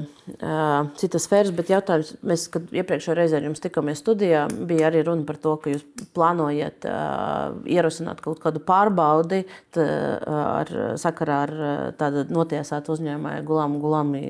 citas 0.97 1.27
sfēras, 1.27 1.53
bet 1.55 1.71
jautājums, 1.71 2.15
mēs, 2.27 2.47
kad 2.53 2.73
iepriekšējā 2.73 3.17
reizē 3.19 3.37
ar 3.39 3.47
jums 3.51 3.61
tikāmies 3.61 4.01
studijā, 4.01 4.47
bija 4.69 4.89
arī 4.89 5.05
runa 5.07 5.27
par 5.29 5.37
to, 5.43 5.53
ka 5.61 5.75
jūs 5.75 5.85
plānojat 6.17 6.89
ierosināt 7.69 8.23
kaut 8.25 8.41
kādu 8.43 8.63
pārbaudi 8.65 9.43
tā, 9.77 9.85
ar 10.33 10.73
sakarā 11.01 11.43
ar 11.47 11.53
tādu 12.01 12.25
notiesātu 12.33 12.97
uzņēmēju 12.97 13.47
Gulāmu 13.51 13.83
Gulāmi 13.85 14.25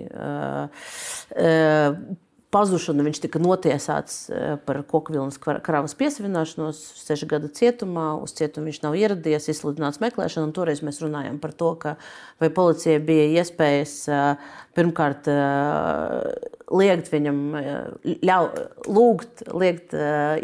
pazušanu. 2.54 3.04
Viņš 3.06 3.20
tika 3.24 3.40
notiesāts 3.42 4.16
eh, 4.30 4.54
par 4.66 4.80
koku 4.88 5.14
vilnas 5.14 5.38
kravas 5.38 5.94
piesavināšanos, 5.98 6.80
sešu 7.04 7.28
gadu 7.30 7.50
cietumā. 7.54 8.12
Uz 8.22 8.34
cietumu 8.38 8.70
viņš 8.70 8.80
nav 8.84 8.96
ieradies, 8.98 9.48
izsludināts 9.52 10.02
meklēšana. 10.02 10.50
Toreiz 10.56 10.82
mēs 10.86 11.00
runājām 11.02 11.38
par 11.42 11.54
to, 11.54 11.70
ka 11.82 11.94
vai 12.42 12.50
policijai 12.54 12.98
bija 13.06 13.28
iespējas 13.40 13.94
eh, 14.10 14.50
pirmkārt 14.78 15.30
eh, 15.30 16.50
liekt 16.70 17.10
viņam, 17.10 17.38
ļau, 18.22 18.42
lūgt 18.86 19.40
liekt 19.58 19.90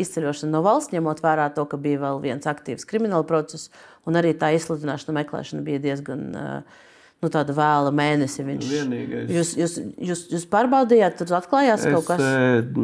izceļošanu 0.03 0.51
no 0.51 0.63
valsts, 0.67 0.91
ņemot 0.91 1.21
vērā 1.23 1.45
to, 1.55 1.63
ka 1.71 1.79
bija 1.79 2.01
vēl 2.03 2.19
viens 2.25 2.49
aktīvs 2.51 2.89
krimināla 2.91 3.23
process, 3.29 3.71
un 4.11 4.19
arī 4.19 4.33
tā 4.35 4.51
izsludināšana 4.57 5.21
meklēšana 5.21 5.63
bija 5.63 5.85
diezgan 5.85 6.25
uh, 6.35 6.83
nu, 7.25 7.31
tāda 7.33 7.55
vēla 7.57 7.93
mēnesi. 7.97 8.45
Viņš, 8.47 8.69
Vienīgais. 8.71 9.31
Jūs, 9.33 9.53
jūs, 9.59 9.75
jūs, 10.11 10.21
jūs 10.35 10.47
pārbaudījāt, 10.53 11.17
tur 11.21 11.37
atklājās 11.39 11.87
es, 11.87 11.93
kaut 11.95 12.07
kas 12.11 12.21
tāds? 12.23 12.77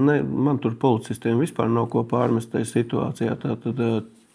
Man 0.48 0.60
tur 0.62 0.76
policistiem 0.80 1.42
vispār 1.42 1.70
nav 1.72 1.86
ko 1.92 2.00
pārmest 2.08 2.52
tajā 2.54 2.66
situācijā. 2.72 3.32
Tā 3.42 3.56
tad 3.62 3.76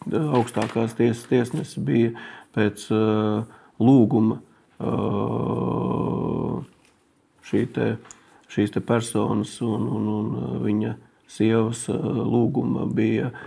augstākās 0.07 0.95
tiesas 0.97 1.25
tiesnesis 1.29 1.79
bija 1.83 2.09
pēc 2.55 2.77
uh, 2.93 3.43
lūguma 3.83 4.35
uh, 4.79 6.55
šī 7.47 7.61
te, 7.75 7.87
šīs 8.53 8.69
te 8.75 8.81
personas 8.85 9.61
un, 9.65 9.81
un, 9.97 10.07
un 10.13 10.25
viņa 10.63 10.91
sievas 11.27 11.87
lūguma 11.91 12.85
bija 12.95 13.27
uh, 13.33 13.37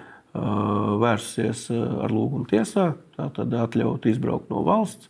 vērsies 1.01 1.71
ar 1.73 2.11
lūgumu 2.13 2.47
tiesā, 2.51 2.87
tātad 3.17 3.49
atļaut 3.65 4.07
izbraukt 4.11 4.51
no 4.53 4.59
valsts 4.67 5.09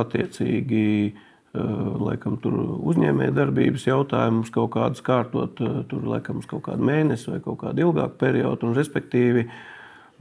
attiecīgi 0.00 0.88
eh, 1.10 1.60
laikam, 2.08 2.38
tur 2.42 2.56
uzņēmējdarbības 2.92 3.86
jautājumus 3.88 4.52
kaut 4.54 4.72
kādus 4.76 5.04
kārtot, 5.06 5.60
eh, 5.62 5.78
tur 5.90 6.08
laikam 6.10 6.42
uz 6.42 6.48
kaut 6.50 6.66
kādu 6.68 6.86
mēnesi 6.88 7.30
vai 7.32 7.40
kaut 7.44 7.60
kādu 7.62 7.88
ilgāku 7.88 8.18
periodu. 8.20 8.68
Un, 8.68 8.76
respektīvi, 8.78 9.46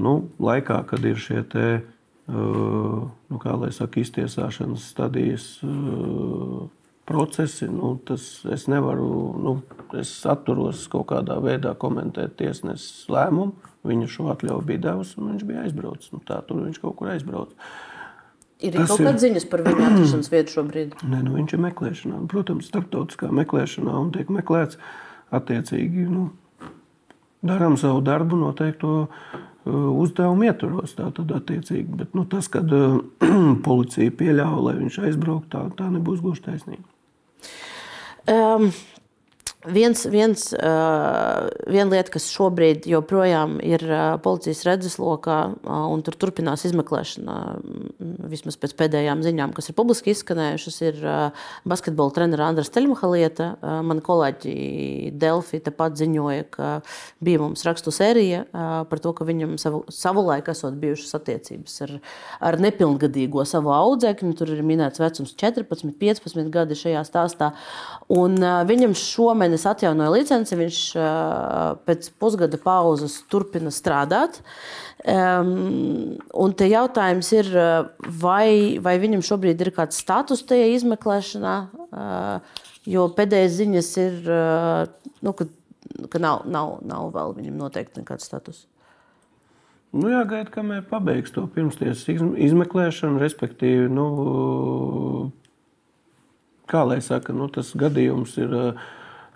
nu, 0.04 0.20
laikā, 0.44 0.84
kad 0.90 1.06
ir 1.10 1.20
šie 1.20 1.42
te, 1.50 1.68
eh, 1.82 2.32
nu, 2.34 3.42
kā 3.42 3.58
lai 3.60 3.74
saka, 3.76 4.02
iztiesāšanas 4.04 4.88
stadijas 4.94 5.50
procesi, 7.06 7.68
nu, 7.68 7.98
tas 8.08 8.46
es 8.52 8.68
nevaru, 8.72 9.08
nu, 9.44 9.58
es 10.00 10.12
atturos 10.30 10.86
kaut 10.92 11.10
kādā 11.12 11.36
veidā 11.44 11.74
komentēt 11.80 12.38
tiesneses 12.40 13.10
lēmumu. 13.12 13.72
Viņa 13.84 14.08
šo 14.08 14.30
atļauju 14.32 14.64
bija 14.68 14.80
devusi, 14.86 15.18
un 15.20 15.34
viņš 15.34 15.44
bija 15.48 15.66
aizbraucis. 15.66 16.14
Nu, 16.16 16.22
tā 16.24 16.38
tur 16.48 16.62
viņš 16.64 16.80
kaut 16.80 16.96
kur 17.02 17.12
aizbraucis. 17.12 17.58
Ir 18.64 18.78
Tas 18.78 18.93
kaut 18.93 19.01
kādas 19.03 19.24
ziņas 19.26 19.45
par 19.51 19.64
viņa 19.66 19.88
atrašanās 19.89 20.30
vietu 20.32 20.55
šobrīd. 20.55 20.93
Nē, 21.03 21.20
nu, 21.26 21.34
viņš 21.36 21.55
ir 21.57 21.64
meklēšanā. 21.66 22.22
Protams, 22.32 22.70
starptautiskā 22.72 23.28
meklēšanā 23.36 23.95
un 23.99 24.14
tiek 24.16 24.32
meklēts 24.32 24.80
attiecīgi. 25.36 26.05
Nu, 26.07 26.30
darām 27.43 27.76
savu 27.80 27.99
darbu 28.05 28.39
noteikto 28.39 28.93
uh, 29.03 29.09
uzdevumu 29.99 30.47
ietvaros. 30.47 30.95
Bet 30.95 32.16
nu, 32.16 32.24
tas, 32.32 32.47
kad 32.53 32.72
uh, 32.72 33.01
policija 33.68 34.16
pieļāva, 34.22 34.64
lai 34.70 34.78
viņš 34.80 35.01
aizbrauktu, 35.09 35.51
tā, 35.57 35.66
tā 35.82 35.91
nebūs 35.91 36.24
gluži 36.24 36.47
taisnība. 36.47 36.88
Um, 38.32 38.70
Viens, 39.64 40.01
viens, 40.11 40.49
uh, 40.57 41.47
viena 41.72 41.88
lieta, 41.93 42.11
kas 42.11 42.26
šobrīd 42.34 42.84
joprojām 42.89 43.55
ir 43.64 43.84
uh, 43.88 44.18
policijas 44.20 44.66
redzeslokā, 44.68 45.38
uh, 45.55 45.86
un 45.88 46.01
tur 46.03 46.18
turpinās 46.20 46.66
izmeklēšana, 46.68 47.38
vismaz 48.28 48.57
pēc 48.59 48.74
pēdējām 48.82 49.22
ziņām, 49.24 49.53
kas 49.55 49.70
ir 49.72 49.78
publiski 49.78 50.11
izskanējušas, 50.11 50.80
ir 50.84 50.99
basketbola 51.70 52.11
treneris 52.16 52.47
Andris 52.47 52.72
Teļmaha 52.74 53.09
lieta. 53.14 53.47
Mani 53.86 54.03
kolēģi 54.03 54.55
Delfi 55.20 55.61
tepat 55.64 55.95
ziņoja, 55.99 56.47
ka 56.51 56.72
bija 57.24 57.41
mums 57.43 57.64
rakstu 57.68 57.93
sērija 57.93 58.43
par 58.89 59.01
to, 59.03 59.14
ka 59.16 59.28
viņam 59.28 59.55
savu, 59.61 59.84
savulaik 59.93 60.49
esot 60.51 60.76
bijušas 60.82 61.16
attiecības 61.20 61.78
ar, 61.86 61.95
ar 62.51 62.59
nepilngadīgo 62.64 63.45
savu 63.47 63.74
audzēkņu. 63.76 64.34
Tur 64.39 64.53
ir 64.55 64.64
minēts 64.66 65.03
vecums 65.03 65.36
14, 65.39 65.95
15 66.01 66.51
gadi 66.53 66.80
šajā 66.80 67.05
stāstā. 67.07 67.53
Un, 68.11 68.39
viņam 68.68 68.97
šomēnes 68.97 69.53
mēnesi 69.54 69.70
atjaunoja 69.70 70.12
licenci, 70.14 70.58
viņš 70.58 70.80
pēc 71.86 72.10
pusgada 72.20 72.58
pauzes 72.58 73.22
turpina 73.30 73.72
strādāt. 73.72 74.41
Um, 75.04 76.18
un 76.34 76.54
te 76.56 76.68
jautājums 76.70 77.30
ir, 77.36 77.49
vai, 78.22 78.80
vai 78.80 78.97
viņam 79.01 79.22
šobrīd 79.22 79.62
ir 79.62 79.74
kāds 79.76 79.99
status 79.99 80.43
tajā 80.47 80.70
izmeklēšanā, 80.78 81.56
uh, 81.91 82.62
jo 82.88 83.10
pēdējais 83.12 83.58
ziņas 83.58 83.89
ir, 83.99 84.20
uh, 84.32 85.12
nu, 85.22 85.34
ka, 85.36 85.49
ka 86.10 86.24
nav, 86.24 86.45
nav, 86.47 86.78
nav 86.88 87.12
vēl 87.14 87.36
viņam 87.41 87.60
noteikti 87.60 87.99
nekāds 87.99 88.30
status. 88.30 88.66
Nu, 89.93 90.08
jāgaida, 90.10 90.49
kamēr 90.49 90.88
pabeigs 90.89 91.36
to 91.36 91.43
pirmstiesas 91.54 92.08
izmeklēšanu, 92.08 93.20
respektīvi, 93.22 93.91
nu, 93.93 94.08
kā 96.72 96.82
lai 96.88 97.04
saka, 97.04 97.36
nu, 97.36 97.52
tas 97.52 97.76
gadījums 97.78 98.40
ir. 98.40 98.60
Uh, 98.72 98.91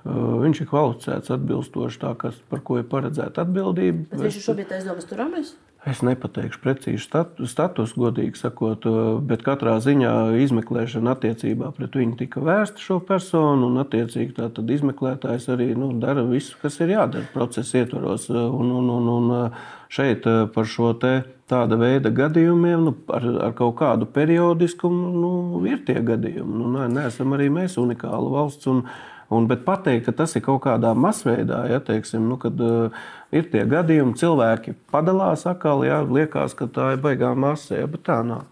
Viņš 0.07 0.63
ir 0.63 0.69
kvalificēts 0.69 1.31
atbilstoši 1.35 2.03
tā, 2.03 2.13
kas, 2.19 2.37
par 2.51 2.61
ko 2.65 2.79
ir 2.79 2.87
paredzēta 2.87 3.43
atbildība. 3.43 4.05
Bet 4.11 4.27
viņš 4.27 4.39
ir 4.39 4.45
šobrīd 4.45 4.75
aizdomas 4.77 5.09
turamies? 5.09 5.55
Es 5.87 6.01
nepateikšu 6.03 6.59
precīzi 6.59 6.99
statu, 6.99 7.45
status, 7.47 7.93
godīgi 7.95 8.35
sakot, 8.35 8.83
bet 9.29 9.43
katrā 9.45 9.77
ziņā 9.83 10.11
izmeklēšana 10.43 11.13
attiecībā 11.15 11.69
pret 11.77 11.95
viņu 11.95 12.17
tika 12.19 12.43
vērsta 12.43 12.83
šo 12.83 12.97
personu, 13.07 13.69
un 13.69 13.79
attiecīgi 13.83 14.35
tātad 14.39 14.67
izmeklētājs 14.73 15.47
arī 15.53 15.69
nu, 15.79 15.93
dara 16.01 16.25
visu, 16.27 16.57
kas 16.61 16.79
ir 16.83 16.91
jādara 16.97 17.29
procesa 17.31 17.83
ietvaros. 17.83 18.27
Un, 18.33 18.73
un, 18.81 18.91
un, 18.97 19.11
un 19.15 19.59
šeit 19.93 20.27
par 20.55 20.67
šo 20.67 20.91
te 20.99 21.21
tāda 21.47 21.77
veida 21.79 22.11
gadījumiem, 22.11 22.87
nu, 22.89 22.95
ar, 23.13 23.27
ar 23.47 23.53
kaut 23.55 23.77
kādu 23.79 24.09
periodiskumu, 24.11 25.11
nu, 25.21 25.35
ir 25.69 25.85
tie 25.87 26.01
gadījumi. 26.03 26.63
Nu, 26.65 26.73
neesam 26.91 27.37
arī 27.37 27.47
mēs 27.53 27.79
unikāla 27.79 28.33
valsts. 28.33 28.67
Un, 28.73 28.83
Un, 29.29 29.47
bet 29.49 29.65
pateikt, 29.67 30.05
ka 30.05 30.13
tas 30.23 30.35
ir 30.39 30.43
kaut 30.45 30.61
kādā 30.63 30.93
masveidā, 30.95 31.65
ja 31.67 31.81
teiksim, 31.83 32.29
nu, 32.29 32.37
kad 32.39 32.61
uh, 32.63 32.95
ir 33.35 33.49
tie 33.51 33.65
gadījumi, 33.67 34.15
cilvēki 34.19 34.77
padalās 34.91 35.43
atkal, 35.49 35.83
ja 35.83 35.99
liekas, 36.05 36.55
ka 36.55 36.69
tā 36.71 36.93
ir 36.95 37.01
baigā 37.03 37.33
masa, 37.35 37.81
ja, 37.81 37.89
bet 37.91 38.05
tā 38.07 38.21
nav. 38.23 38.45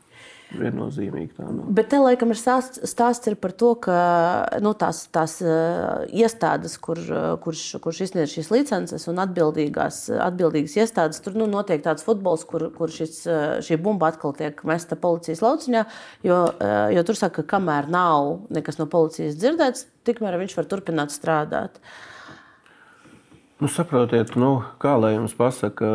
Viennozīmīgi 0.53 1.35
tā 1.37 1.47
nav. 1.47 1.67
Bet 1.75 1.89
te 1.91 1.99
laikam 2.01 2.31
ir 2.33 2.39
stāsts, 2.39 2.81
stāsts 2.89 3.29
ir 3.31 3.37
par 3.41 3.53
to, 3.57 3.71
ka 3.81 3.97
nu, 4.63 4.75
tās, 4.77 5.03
tās 5.13 5.37
iestādes, 5.43 6.77
kur, 6.83 7.01
kurš, 7.43 7.63
kurš 7.83 8.01
izsniedz 8.07 8.33
šīs 8.35 8.51
licences 8.53 9.07
un 9.11 9.21
atbildīgās, 9.25 10.05
atbildīgas 10.27 10.77
iestādes, 10.79 11.21
tur 11.25 11.37
nu, 11.39 11.49
notiek 11.51 11.83
tāds 11.85 12.05
futbols, 12.05 12.45
kur, 12.49 12.69
kur 12.77 12.93
šis, 12.93 13.21
šī 13.65 13.79
bumba 13.81 14.13
atkal 14.13 14.35
tiek 14.37 14.61
mesta 14.67 14.97
policijas 14.99 15.43
lauciņā. 15.45 15.85
Jo, 16.27 16.41
jo 16.95 17.05
tur 17.07 17.19
saka, 17.19 17.41
ka 17.41 17.57
kamēr 17.57 17.89
nav 17.91 18.49
nekas 18.53 18.81
no 18.81 18.89
policijas 18.91 19.39
dzirdēts, 19.41 19.87
tikmēr 20.05 20.37
viņš 20.43 20.59
var 20.59 20.69
turpināt 20.69 21.15
strādāt. 21.15 21.81
Uh, 21.81 22.14
Nu, 23.55 23.69
saprotiet, 23.71 24.33
nu, 24.35 24.49
kā 24.83 24.97
lai 24.99 25.13
jums 25.13 25.31
pasaka, 25.37 25.87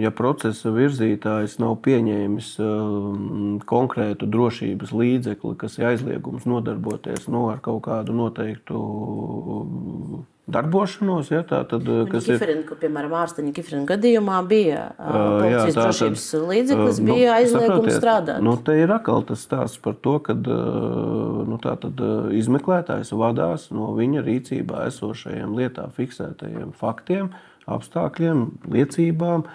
ja 0.00 0.08
procesa 0.08 0.70
virzītājs 0.72 1.58
nav 1.60 1.74
pieņēmis 1.84 2.48
um, 2.64 3.58
konkrētu 3.68 4.24
drošības 4.32 4.94
līdzekli, 4.96 5.52
kas 5.60 5.76
ir 5.76 5.90
aizliegums 5.90 6.46
nodarboties 6.48 7.28
nu, 7.28 7.44
ar 7.52 7.60
kaut 7.60 7.82
kādu 7.90 8.16
noteiktu 8.16 8.80
darbošanos. 10.48 11.30
Ja, 11.32 11.42
tā 11.46 11.60
tad, 11.68 11.84
kas 12.10 12.26
Kiferin, 12.26 12.62
ir 12.64 12.78
piemēram 12.80 13.14
ārsteņa 13.20 13.52
Kifrina 13.56 13.84
gadījumā, 13.88 14.38
bija 14.48 14.86
uh, 14.96 15.44
jā, 15.44 15.66
tā, 15.68 15.84
drošības 15.84 16.24
tad, 16.32 16.46
līdzeklis, 16.52 17.02
bija 17.04 17.28
nu, 17.28 17.34
aizliegums 17.36 17.98
strādāt. 17.98 18.40
Nu, 18.44 18.54
te 18.64 18.78
ir 18.80 18.92
atkal 18.94 19.26
tas 19.28 19.44
stāsts 19.44 19.80
par 19.84 19.98
to, 20.04 20.16
ka 20.24 20.36
nu, 20.38 21.60
tad, 21.62 21.86
izmeklētājs 22.38 23.12
vadās 23.18 23.68
no 23.74 23.92
viņa 23.98 24.24
rīcībā 24.26 24.88
esošajiem 24.88 25.54
lietā 25.58 25.88
fiksētajiem 25.98 26.72
faktiem, 26.78 27.30
apstākļiem, 27.68 28.44
liecībām. 28.72 29.46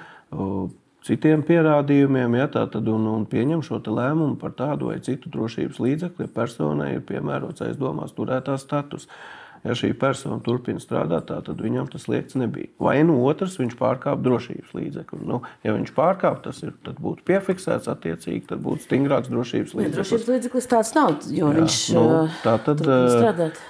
Citiem 1.03 1.41
pierādījumiem, 1.44 2.38
ja 2.40 2.45
tā 2.48 2.61
tad 2.72 2.86
un, 2.88 3.10
un 3.11 3.24
pieņem 3.28 3.60
šo 3.65 3.82
lēmumu 3.84 4.38
par 4.40 4.53
tādu 4.56 4.88
vai 4.88 5.02
citu 5.03 5.28
drošības 5.34 5.82
līdzekli, 5.84 6.30
personai 6.32 6.94
ir 6.94 7.02
piemērots 7.10 7.65
aizdomās 7.65 8.15
turētā 8.15 8.56
status. 8.61 9.10
Uh, 9.10 9.43
ja 9.64 9.76
šī 9.77 9.94
persona 9.99 10.40
turpina 10.44 10.81
strādāt, 10.81 11.27
tā, 11.30 11.40
tad 11.45 11.61
viņam 11.64 11.88
tas 11.91 12.07
liekts 12.11 12.38
nebija. 12.40 12.72
Vai 12.84 12.98
nu 13.07 13.15
otrs, 13.26 13.56
viņš 13.61 13.77
pārkāpa 13.80 14.22
drošības 14.26 14.73
līdzekli. 14.76 15.22
Nu, 15.30 15.40
ja 15.65 15.76
viņš 15.76 15.94
pārkāpa, 15.95 16.41
tas 16.49 16.60
ir, 16.65 16.73
būtu 16.84 17.26
piefiksēts 17.27 17.90
attiecīgi, 17.91 18.45
tad 18.52 18.64
būtu 18.65 18.88
stingrāks 18.88 19.31
drošības 19.31 19.76
līdzeklis. 19.80 19.98
Drošības 19.99 20.30
līdzeklis 20.34 20.69
tāds 20.73 20.94
nav, 20.98 21.15
jo 21.30 21.49
Jā, 21.49 21.56
viņš 21.60 21.80
nu, 21.95 22.06
tā 22.44 22.57
tad, 22.68 22.85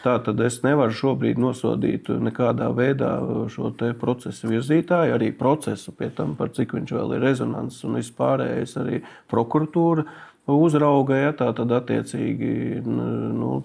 tā 0.06 0.18
tad 0.28 0.44
es 0.48 0.60
nevaru 0.66 0.98
šobrīd 0.98 1.42
nosodīt 1.42 2.12
nekādā 2.24 2.72
veidā 2.74 3.14
šo 3.54 3.72
procesu 4.00 4.50
virzītāju, 4.52 5.16
arī 5.16 5.32
procesu 5.38 5.94
pie 5.98 6.10
tam, 6.16 6.38
par 6.40 6.54
cik 6.56 6.76
viņš 6.78 6.94
vēl 6.98 7.18
ir 7.18 7.26
rezonants 7.28 7.82
un 7.86 8.00
vispārējais 8.00 8.78
arī 8.82 9.02
prokuratūra 9.32 10.08
uzrauga, 10.52 11.18
ja 11.22 11.32
tā 11.38 11.50
tad 11.56 11.72
attiecīgi 11.72 12.82
nu, 12.84 13.62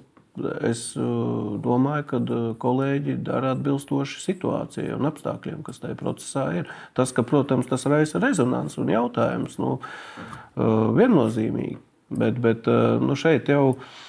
es 0.67 0.83
uh, 0.97 1.57
domāju, 1.65 2.07
ka 2.13 2.21
uh, 2.23 2.49
kolēģi 2.63 3.19
dara 3.27 3.55
atbilstoši 3.57 4.23
situācijai 4.25 4.97
un 4.97 5.09
apstākļiem, 5.11 5.63
kas 5.67 5.83
tajā 5.83 5.99
procesā 6.01 6.49
ir. 6.61 6.73
Tas, 6.99 7.15
ka, 7.17 7.25
protams, 7.27 7.69
tas 7.71 7.87
raisa 7.91 8.23
rezonanci 8.23 8.81
un 8.83 8.93
jautājums, 8.95 9.59
nu, 9.63 9.79
uh, 9.79 10.91
viennozīmīgi. 10.99 11.81
Bet, 12.09 12.39
bet 12.41 12.65
nu, 13.05 13.13
šeit 13.21 13.51
jau 13.53 13.75
ir 13.77 14.08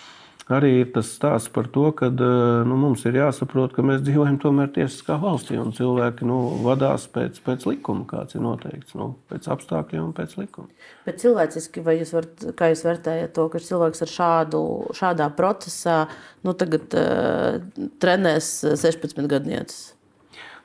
arī 0.53 0.71
ir 0.81 0.89
tas 0.95 1.09
stāsts 1.13 1.51
par 1.53 1.67
to, 1.73 1.85
ka 1.97 2.07
eh, 2.09 2.23
nu, 2.67 2.77
mums 2.81 3.03
ir 3.09 3.19
jāsaprot, 3.19 3.73
ka 3.75 3.85
mēs 3.85 4.01
dzīvojam 4.05 4.39
tomēr 4.41 4.71
tiesiskā 4.75 5.19
valstī 5.21 5.59
un 5.61 5.73
cilvēki 5.75 6.27
nu, 6.29 6.39
vadās 6.65 7.05
pēc, 7.13 7.37
pēc 7.45 7.67
likuma, 7.69 8.07
kāds 8.09 8.37
ir 8.37 8.43
noteikts, 8.45 8.95
nu, 8.99 9.11
pēc 9.31 9.49
apstākļiem 9.55 10.07
un 10.07 10.15
pēc 10.17 10.35
likuma. 10.39 10.67
Bet 11.05 11.21
cilvēciski, 11.21 11.83
vai 11.85 11.99
jūs, 11.99 12.15
varat, 12.17 12.49
jūs 12.73 12.83
vērtējat 12.87 13.35
to, 13.37 13.47
ka 13.53 13.63
cilvēks 13.69 14.05
ar 14.05 14.13
šādu, 14.15 14.63
šādā 14.97 15.29
procesā 15.37 16.01
nu, 16.45 16.55
tagad 16.57 16.97
uh, 16.97 17.61
trenēs 18.01 18.51
16 18.65 19.29
gadnieces? 19.29 19.93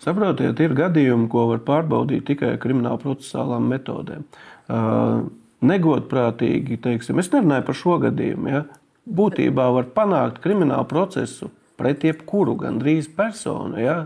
Saprotiet, 0.05 0.59
ir 0.61 0.74
gadījumi, 0.77 1.31
ko 1.32 1.47
var 1.52 1.62
pārbaudīt 1.65 2.27
tikai 2.28 2.56
krimināla 2.61 3.01
procesālām 3.01 3.69
metodēm. 3.73 4.27
Uh, 4.69 5.24
negodprātīgi, 5.65 6.78
teiksim, 6.85 7.20
es 7.23 7.31
nerunāju 7.32 7.66
par 7.69 7.78
šo 7.78 7.98
gadījumu, 8.02 8.51
ja, 8.52 8.65
būtībā 9.05 9.68
var 9.76 9.90
panākt 9.97 10.40
kriminālu 10.44 10.86
procesu 10.89 11.51
pret 11.78 12.05
jebkuru 12.06 12.55
gandrīz 12.60 13.09
personu, 13.16 13.81
ja, 13.82 13.97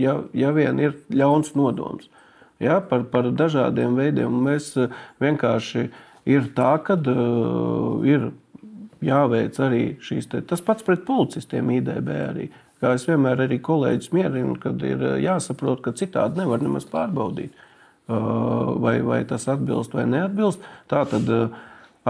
ja, 0.00 0.14
ja 0.32 0.52
vien 0.56 0.80
ir 0.80 0.96
ļauns 1.12 1.52
nodoms. 1.58 2.08
Ja, 2.58 2.80
par, 2.82 3.04
par 3.12 3.28
dažādiem 3.38 3.94
veidiem 3.94 4.34
mēs 4.42 4.72
vienkārši 5.22 5.84
ir 6.28 6.48
tā, 6.56 6.72
ka 6.82 6.96
uh, 6.98 8.00
ir 8.02 8.32
jāveic 9.04 9.60
arī 9.62 9.82
šīs 10.02 10.26
te, 10.32 10.42
tas 10.42 10.64
pats 10.64 10.82
pret 10.86 11.04
policistiem 11.06 11.70
IDB 11.76 12.10
arī. 12.16 12.48
Kā 12.82 12.92
es 12.94 13.06
vienmēr 13.06 13.44
arī 13.46 13.60
kolēģis 13.62 14.12
mierinu, 14.14 14.56
kad 14.62 14.82
ir 14.86 15.02
jāsaprot, 15.22 15.82
ka 15.82 15.94
citādi 15.98 16.42
nevar 16.42 16.62
nemaz 16.62 16.86
pārbaudīt, 16.90 17.54
uh, 17.54 18.74
vai, 18.82 18.98
vai 19.06 19.22
tas 19.28 19.46
atbilst 19.50 19.94
vai 19.94 20.08
neatbilst. 20.10 20.66
Tā 20.90 21.04
tad 21.10 21.30
uh, 21.30 21.54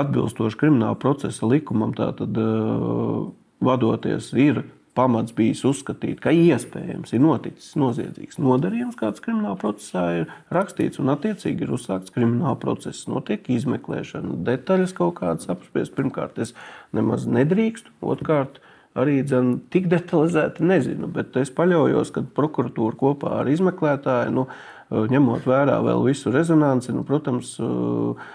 atbilstoši 0.00 0.60
krimināla 0.60 0.98
procesa 1.00 1.48
likumam, 1.48 1.94
tātad 1.96 2.36
uh, 2.40 3.28
vadoties, 3.64 4.32
ir 4.38 4.62
pamats 4.98 5.34
bijis 5.36 5.62
uzskatīt, 5.68 6.18
ka 6.22 6.32
iespējams 6.34 7.12
ir 7.14 7.22
noticis 7.22 7.76
noziedzīgs 7.78 8.40
nodarījums, 8.42 8.98
kāds 8.98 9.22
krimināla 9.22 9.58
procesā 9.60 10.04
ir 10.22 10.32
rakstīts, 10.54 10.98
un 11.02 11.12
attiecīgi 11.14 11.66
ir 11.66 11.74
uzsākts 11.76 12.14
krimināla 12.14 12.56
process. 12.62 13.06
Notiek 13.10 13.46
izmeklēšana, 13.54 14.40
detaļas 14.48 14.96
kaut 14.98 15.20
kādas 15.20 15.50
apspriest. 15.52 15.94
Pirmkārt, 15.98 16.40
es 16.42 16.54
nemaz 16.96 17.28
nedrīkstu, 17.30 17.94
otrkārt, 18.02 18.58
arī 18.98 19.20
dzen, 19.22 19.54
tik 19.70 19.86
detalizēti 19.92 20.66
nezinu, 20.66 21.10
bet 21.14 21.36
es 21.38 21.52
paļaujos, 21.54 22.10
ka 22.14 22.24
prokuratūra 22.34 22.98
kopā 22.98 23.36
ar 23.42 23.52
izmeklētāju, 23.52 24.34
nu, 24.34 24.48
ņemot 24.88 25.46
vērā 25.46 25.78
vēl 25.84 26.06
visu 26.08 26.32
rezonanci, 26.34 26.94
nu, 26.96 27.04
protams, 27.06 27.54
uh, 27.62 28.28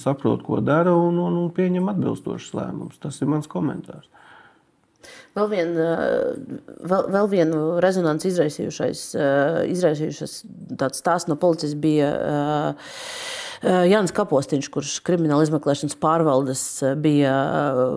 saprot, 0.00 0.42
ko 0.46 0.60
dara 0.64 0.94
un, 0.96 1.18
un, 1.22 1.38
un 1.42 1.50
pieņem 1.54 1.90
atbilstošus 1.94 2.54
lēmumus. 2.56 3.00
Tas 3.02 3.20
ir 3.22 3.30
mans 3.30 3.50
komentārs. 3.50 4.10
Vēl, 5.34 5.48
vien, 5.50 5.72
vēl, 5.74 7.08
vēl 7.12 7.30
vienu 7.32 7.62
rezonanci 7.82 8.30
izraisījušais, 8.30 9.00
izraisījušais 9.74 10.36
tāds 10.80 11.02
stāsts 11.02 11.28
no 11.28 11.36
policijas 11.40 11.74
bija 11.76 12.12
Jānis 13.64 14.14
Kapostiņš, 14.14 14.70
kurš 14.72 14.94
krimināla 15.04 15.46
izmeklēšanas 15.46 15.98
pārvaldes 16.00 16.64
bija 17.02 17.34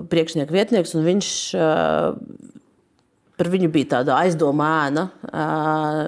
priekšnieka 0.09 0.55
vietnieks. 0.55 0.95
Viņš 0.97 1.31
Par 3.37 3.51
viņu 3.53 3.67
bija 3.69 3.91
tāda 3.91 4.15
aizdoma 4.17 4.67
ēna. 4.87 5.03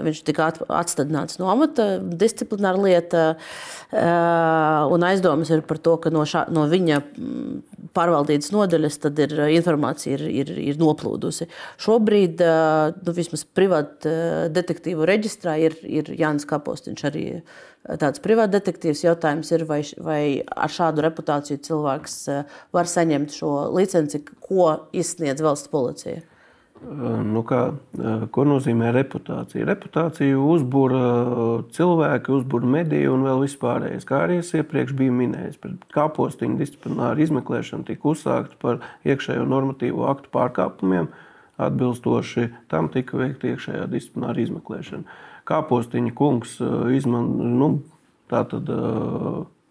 Viņš 0.05 0.21
tika 0.25 0.47
atstādināts 0.79 1.37
no 1.37 1.51
amata, 1.53 1.99
disciplināra 2.01 2.81
lieta. 2.81 3.25
Un 4.89 5.05
aizdomas 5.05 5.51
ir 5.53 5.61
par 5.69 5.77
to, 5.85 5.93
ka 6.01 6.09
no, 6.13 6.23
šā, 6.25 6.47
no 6.53 6.63
viņa 6.71 6.97
pārvaldības 7.93 8.49
nodaļas 8.53 8.97
ir 9.25 9.35
informācija 9.59 10.17
ir, 10.17 10.23
ir, 10.41 10.51
ir 10.71 10.79
noplūdusi. 10.81 11.45
Šobrīd, 11.85 12.41
nu, 12.97 13.15
vismaz 13.17 13.45
privāta 13.45 14.15
detektīvu 14.49 15.05
reģistrā, 15.09 15.59
ir, 15.61 15.77
ir 15.85 16.09
Jānis 16.17 16.49
Kapostiņš 16.49 17.05
arī 17.11 17.25
tāds 18.01 18.25
privāts 18.25 18.55
detektīvs. 18.57 19.05
Jautājums 19.05 19.53
ir, 19.53 19.67
vai, 19.69 19.83
vai 20.01 20.23
ar 20.49 20.73
šādu 20.73 21.05
reputāciju 21.05 21.61
cilvēks 21.69 22.17
var 22.73 22.89
saņemt 22.89 23.37
šo 23.37 23.53
licenci, 23.77 24.25
ko 24.49 24.73
izsniedz 24.97 25.45
valsts 25.45 25.69
policija. 25.69 26.25
Nu 26.79 27.41
kā, 27.43 27.73
ko 28.31 28.43
nozīmē 28.47 28.93
reputācija? 28.95 29.65
Reputāciju 29.67 30.39
uzbūra 30.47 30.99
cilvēki, 31.75 32.31
uzbūra 32.37 32.69
mediju 32.77 33.17
un 33.17 33.25
vēl 33.27 33.43
vispārējais. 33.43 34.05
Kā 34.07 34.21
arī 34.23 34.37
es 34.39 34.53
iepriekš 34.55 34.95
biju 34.97 35.15
minējis, 35.17 35.57
pret 35.59 35.83
kāpostiņu 35.95 36.55
disciplināru 36.61 37.25
izmeklēšanu 37.25 37.87
tika 37.89 38.07
uzsākta 38.13 38.55
par 38.63 38.79
iekšējo 39.03 39.43
normatīvo 39.51 40.07
aktu 40.07 40.31
pārkāpumiem. 40.35 41.11
Atbilstoši 41.59 42.47
tam 42.71 42.87
tika 42.93 43.19
veikta 43.19 43.51
iekšējā 43.51 43.89
disciplināra 43.91 44.39
izmeklēšana. 44.45 45.19
Kāpostiņa 45.49 46.13
kungs 46.15 46.55
izman, 46.95 47.27
nu, 47.59 47.67
tātad, 48.31 48.71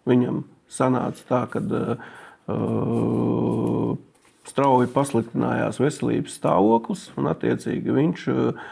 viņam 0.09 0.43
sanāca 0.69 1.25
tā, 1.31 1.41
ka 1.55 1.65
uh, 1.65 3.97
strauji 4.49 4.91
pasliktinājās 4.95 5.81
veselības 5.83 6.39
stāvoklis, 6.41 7.09
un 7.21 7.31
attiecīgi 7.33 7.97
viņš 7.99 8.29
uh, 8.33 8.69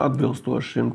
atbilstoši 0.00 0.74
šim 0.74 0.90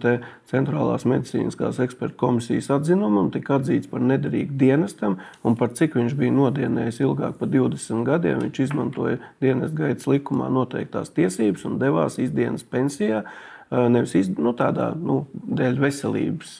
centrālās 0.50 1.06
medicīniskās 1.10 1.80
ekspertu 1.84 2.18
komisijas 2.20 2.70
atzinumam, 2.74 3.32
tika 3.34 3.60
atzīts 3.60 3.90
par 3.92 4.04
nederīgu 4.06 4.56
dienestam, 4.60 5.20
un 5.46 5.58
par 5.60 5.74
cik 5.78 5.98
viņš 6.00 6.16
bija 6.20 6.36
nodienējis 6.36 7.02
ilgāk 7.06 7.40
par 7.40 7.52
20 7.54 8.06
gadiem, 8.08 8.42
viņš 8.46 8.62
izmantoja 8.68 9.20
dienas 9.44 9.76
gaitas 9.78 10.08
likumā 10.10 10.50
noteiktās 10.54 11.14
tiesības 11.16 11.68
un 11.70 11.78
devās 11.82 12.20
izdienas 12.22 12.64
pensijā. 12.64 13.26
nevis 13.72 14.14
iz, 14.16 14.28
nu, 14.30 14.54
tādā 14.54 14.92
nu, 14.94 15.26
dēļ 15.34 15.80
veselības 15.82 16.52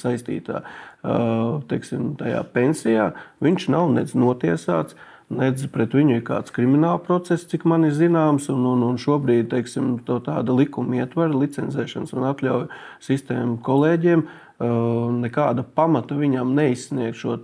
saistītā 0.00 0.62
teiksim, 1.02 2.14
pensijā, 2.54 3.10
viņš 3.44 3.68
nav 3.74 3.92
nec 3.96 4.16
notiesāts. 4.16 4.96
Nedz 5.26 5.64
pret 5.74 5.90
viņu 5.90 6.20
ir 6.20 6.22
kāds 6.22 6.52
krimināla 6.54 7.00
process, 7.02 7.48
cik 7.50 7.64
man 7.66 7.82
ir 7.88 7.96
zināms, 7.96 8.44
un, 8.52 8.60
un, 8.70 8.84
un 8.86 8.98
šobrīd 9.02 9.48
teiksim, 9.50 9.96
tāda 10.06 10.54
likuma 10.54 11.00
ietver 11.00 11.34
licencēšanas 11.34 12.14
un 12.14 12.28
atļauju 12.28 12.68
sistēmu 13.08 13.56
kolēģiem 13.66 14.22
uh, 14.22 14.45
nekāda 14.58 15.60
pamata 15.62 16.16
viņam 16.16 16.54
neizsniegt 16.56 17.18
šo 17.20 17.36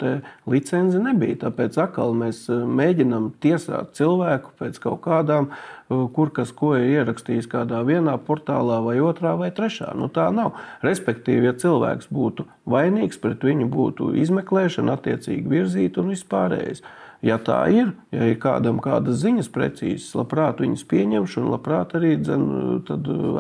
licenci 0.49 0.99
nebija. 1.03 1.37
Tāpēc 1.45 1.77
atkal 1.83 2.15
mēs 2.17 2.47
mēģinām 2.49 3.33
tiesāt 3.43 3.93
cilvēku 3.99 4.55
pēc 4.59 4.79
kaut 4.81 5.03
kādām, 5.05 5.51
kur 5.89 6.33
kas 6.33 6.53
ko 6.57 6.73
ir 6.79 7.03
ierakstījis 7.03 7.51
kādā 7.53 7.83
vienā 7.85 8.17
portālā, 8.17 8.81
vai 8.85 8.97
otrā, 9.05 9.37
vai 9.37 9.51
trešā. 9.53 9.93
Nu, 9.95 10.09
tā 10.09 10.31
nav. 10.33 10.57
Respektīvi, 10.81 11.51
ja 11.51 11.53
cilvēks 11.53 12.09
būtu 12.09 12.49
vainīgs, 12.65 13.21
pret 13.21 13.45
viņu 13.45 13.69
būtu 13.69 14.13
izmeklēšana, 14.23 14.97
attiecīgi 14.97 15.49
virzīta 15.53 16.01
un 16.01 16.15
vispārējais. 16.15 16.85
Ja 17.23 17.37
tā 17.39 17.61
ir, 17.71 17.93
ja 18.11 18.25
ir 18.33 18.39
kādam 18.43 18.81
kādas 18.83 19.21
ziņas 19.21 19.47
precīzas, 19.55 20.09
labprāt 20.19 20.59
viņas 20.59 20.83
pieņemšu 20.91 21.45
un 21.45 21.53
labprāt 21.53 21.93
arī 21.95 22.17
dzen, 22.19 22.49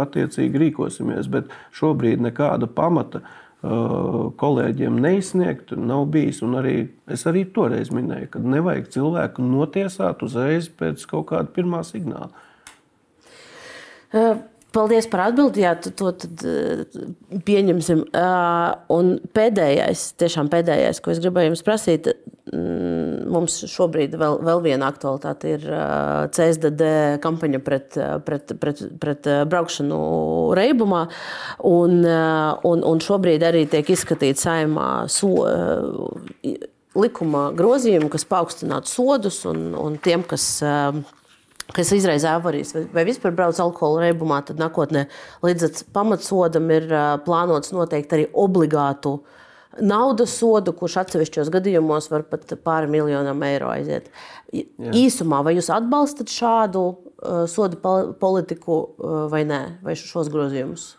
attiecīgi 0.04 0.60
rīkosimies. 0.68 1.26
Bet 1.32 1.50
šobrīd 1.74 2.22
nekāda 2.22 2.68
pamata 2.70 3.24
uh, 3.24 3.40
kolēģiem 3.62 4.96
neizsniegt, 5.02 5.74
nav 5.78 6.06
bijis. 6.14 6.40
Un 6.42 6.58
arī 6.58 6.76
es 7.10 7.22
arī 7.30 7.44
toreiz 7.54 7.92
minēju, 7.94 8.30
ka 8.34 8.42
nevajag 8.42 8.88
cilvēku 8.96 9.44
notiesāt 9.46 10.24
uzreiz 10.26 10.66
pēc 10.68 11.04
kaut 11.10 11.28
kāda 11.30 11.52
pirmā 11.54 11.84
signāla. 11.86 12.32
Paldies 14.72 15.08
par 15.12 15.26
atbildi. 15.28 15.64
Jā, 15.66 15.74
to 15.84 16.12
tad, 16.16 16.44
pieņemsim. 17.48 18.06
Un 18.96 19.10
pēdējais, 19.36 20.06
tiešām 20.22 20.48
pēdējais, 20.52 21.02
ko 21.04 21.12
es 21.12 21.20
gribēju 21.20 21.52
jums 21.52 21.66
prasīt, 21.66 22.08
Mm, 22.52 23.28
mums 23.30 23.54
šobrīd 23.70 24.16
vēl, 24.18 24.40
vēl 24.42 24.58
viena 24.64 24.88
aktualitāte 24.90 25.52
ir 25.54 25.66
CSDD 26.34 26.88
kampaņa 27.22 27.60
pret, 27.62 27.94
pret, 28.26 28.50
pret, 28.58 28.82
pret 28.98 29.28
braukšanu 29.46 30.00
reibumā. 30.58 31.04
Un, 31.70 32.02
un, 32.02 32.82
un 32.82 33.02
šobrīd 33.06 33.46
arī 33.46 33.62
tiek 33.70 33.94
izskatīts 33.94 34.42
saimā 34.42 34.88
so, 35.06 35.30
likuma 36.98 37.46
grozījumi, 37.56 38.10
kas 38.10 38.26
paaugstinātu 38.28 38.90
sodus 38.90 39.44
un, 39.46 39.70
un 39.78 40.00
tiem, 40.02 40.26
kas 40.26 40.48
kas 41.76 41.92
izraisa 41.96 42.36
avarijas 42.36 42.74
vai, 42.92 43.04
vispār 43.08 43.34
brauc 43.36 43.58
alkohola 43.62 44.08
reibumā, 44.08 44.42
tad 44.46 44.60
nākotnē 44.60 45.06
līdz 45.44 45.84
pamatsodam 45.94 46.70
ir 46.74 46.88
plānots 47.26 47.72
noteikti 47.74 48.18
arī 48.18 48.26
obligātu 48.32 49.18
naudas 49.80 50.34
sodu, 50.36 50.74
kurš 50.76 50.98
atsevišķos 51.02 51.50
gadījumos 51.52 52.10
var 52.12 52.26
pat 52.28 52.50
pāri 52.64 52.90
miljonam 52.92 53.42
eiro 53.46 53.70
aiziet. 53.72 54.10
Jā. 54.52 54.92
Īsumā, 54.92 55.40
vai 55.46 55.56
jūs 55.56 55.70
atbalstat 55.72 56.32
šādu 56.32 56.82
uh, 56.88 57.44
sodu 57.48 57.80
politiku 58.20 58.82
uh, 58.82 59.14
vai 59.32 59.46
nē, 59.48 59.62
vai 59.84 59.96
šos 59.98 60.28
grozījumus? 60.32 60.90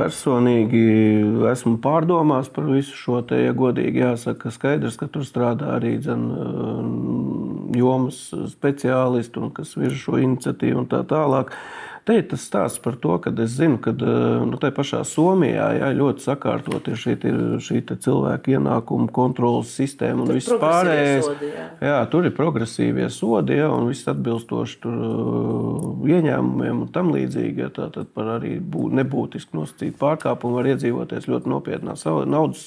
Personīgi 0.00 0.80
esmu 1.50 1.76
pārdomās 1.84 2.48
par 2.52 2.64
visu 2.72 2.96
šo 2.96 3.20
te, 3.28 3.36
ja 3.44 3.52
godīgi 3.56 4.00
jāsaka, 4.02 4.50
skaidrs, 4.54 4.96
ka 4.98 5.10
tur 5.12 5.26
strādā 5.28 5.74
arī 5.76 5.98
dzen, 6.00 6.24
uh, 6.32 6.80
jomas 7.76 8.24
speciālisti 8.52 9.40
un 9.42 9.54
kas 9.54 9.76
virza 9.78 10.00
šo 10.04 10.20
iniciatīvu 10.22 10.84
un 10.84 10.90
tā 10.90 11.02
tālāk. 11.08 11.54
Te 12.02 12.16
ir 12.18 12.24
tas 12.26 12.42
stāsts 12.42 12.80
par 12.82 12.96
to, 12.98 13.14
ka 13.22 13.30
es 13.44 13.52
zinu, 13.54 13.76
ka 13.78 13.92
eh, 13.94 14.40
nu, 14.48 14.58
tā 14.58 14.72
pašā 14.74 15.04
Somijā 15.06 15.68
jā, 15.76 15.90
ļoti 15.94 16.24
sakārtot 16.24 16.88
ir 16.90 16.98
šī, 16.98 17.14
šī 17.62 17.78
cilvēku 17.92 18.56
ienākumu 18.56 19.06
kontrolas 19.14 19.70
sistēma 19.76 20.24
un 20.24 20.32
viss 20.34 20.50
pārējais. 20.50 21.28
Sodi, 21.28 21.52
jā. 21.54 21.68
jā, 21.86 22.00
tur 22.10 22.26
ir 22.26 22.34
progresīvie 22.34 23.06
sodi 23.06 23.60
jā, 23.60 23.70
un 23.70 23.86
viss 23.92 24.10
atbilstoši 24.10 24.80
tur, 24.82 24.98
uh, 24.98 26.02
ieņēmumiem 26.10 26.82
un 26.88 26.90
tam 26.90 27.14
līdzīgi. 27.14 27.68
Jā, 27.68 27.70
tātad 27.78 28.10
par 28.10 28.34
arī 28.40 28.56
bū, 28.58 28.88
nebūtiski 28.98 29.54
nosacītu 29.60 29.94
pārkāpumu 30.02 30.58
var 30.58 30.72
iedzīvoties 30.74 31.30
ļoti 31.30 31.54
nopietnā 31.54 31.94
naudas 32.26 32.66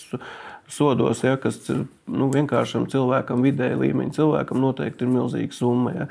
sodos, 0.71 1.23
ja, 1.25 1.35
kas 1.41 1.59
ir 1.69 1.85
nu, 2.09 2.29
vienkāršam 2.33 2.87
cilvēkam, 2.91 3.43
vidēji 3.45 3.79
līmeņa 3.81 4.17
cilvēkam, 4.17 4.61
noteikti 4.63 5.05
ir 5.05 5.11
milzīga 5.13 5.55
summa. 5.55 5.95
Ja. 5.95 6.07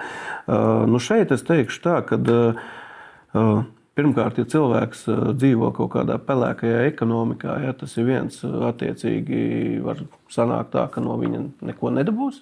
Uh, 0.47 0.85
nu 0.91 1.01
šeit 1.03 1.35
es 1.35 1.47
teikšu 1.47 1.83
tā, 1.87 2.01
ka. 2.09 2.21
Uh, 3.35 3.65
Pirmkārt, 3.95 4.41
ja 4.41 4.45
cilvēks 4.51 5.05
dzīvo 5.39 5.69
kaut 5.77 5.93
kādā 5.93 6.17
pelēkajā 6.19 6.81
ekonomikā, 6.89 7.61
ja, 7.63 7.75
tas 7.79 7.93
ir 7.95 8.09
viens, 8.09 8.41
attiecīgi 8.43 9.45
var 9.85 10.01
sanākt 10.35 10.73
tā, 10.73 10.89
ka 10.91 10.99
no 10.99 11.15
viņa 11.21 11.45
neko 11.63 11.93
nedabūs. 11.95 12.41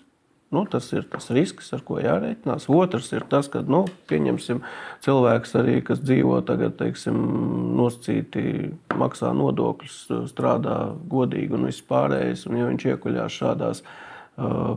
Nu, 0.53 0.67
tas 0.69 0.91
ir 0.93 1.07
tas 1.09 1.31
risks, 1.33 1.71
ar 1.73 1.81
ko 1.87 1.97
jārēķinās. 2.03 2.69
Otrs 2.69 3.09
ir 3.17 3.25
tas, 3.31 3.49
ka 3.49 3.63
nu, 3.65 3.87
cilvēks, 4.11 5.55
arī, 5.57 5.79
kas 5.87 6.03
dzīvo 6.05 6.43
tagad, 6.45 6.77
teiksim, 6.77 7.17
nosacīti, 7.79 8.73
maksā 9.01 9.33
nodokļus, 9.33 9.99
strādā 10.29 10.77
godīgi 11.09 11.57
un 11.57 11.71
viss 11.71 11.85
pārējais. 11.89 12.45
Un, 12.51 12.59
ja 12.61 12.69
viņš 12.69 12.85
iekuļās 12.93 13.39
šādās 13.41 13.81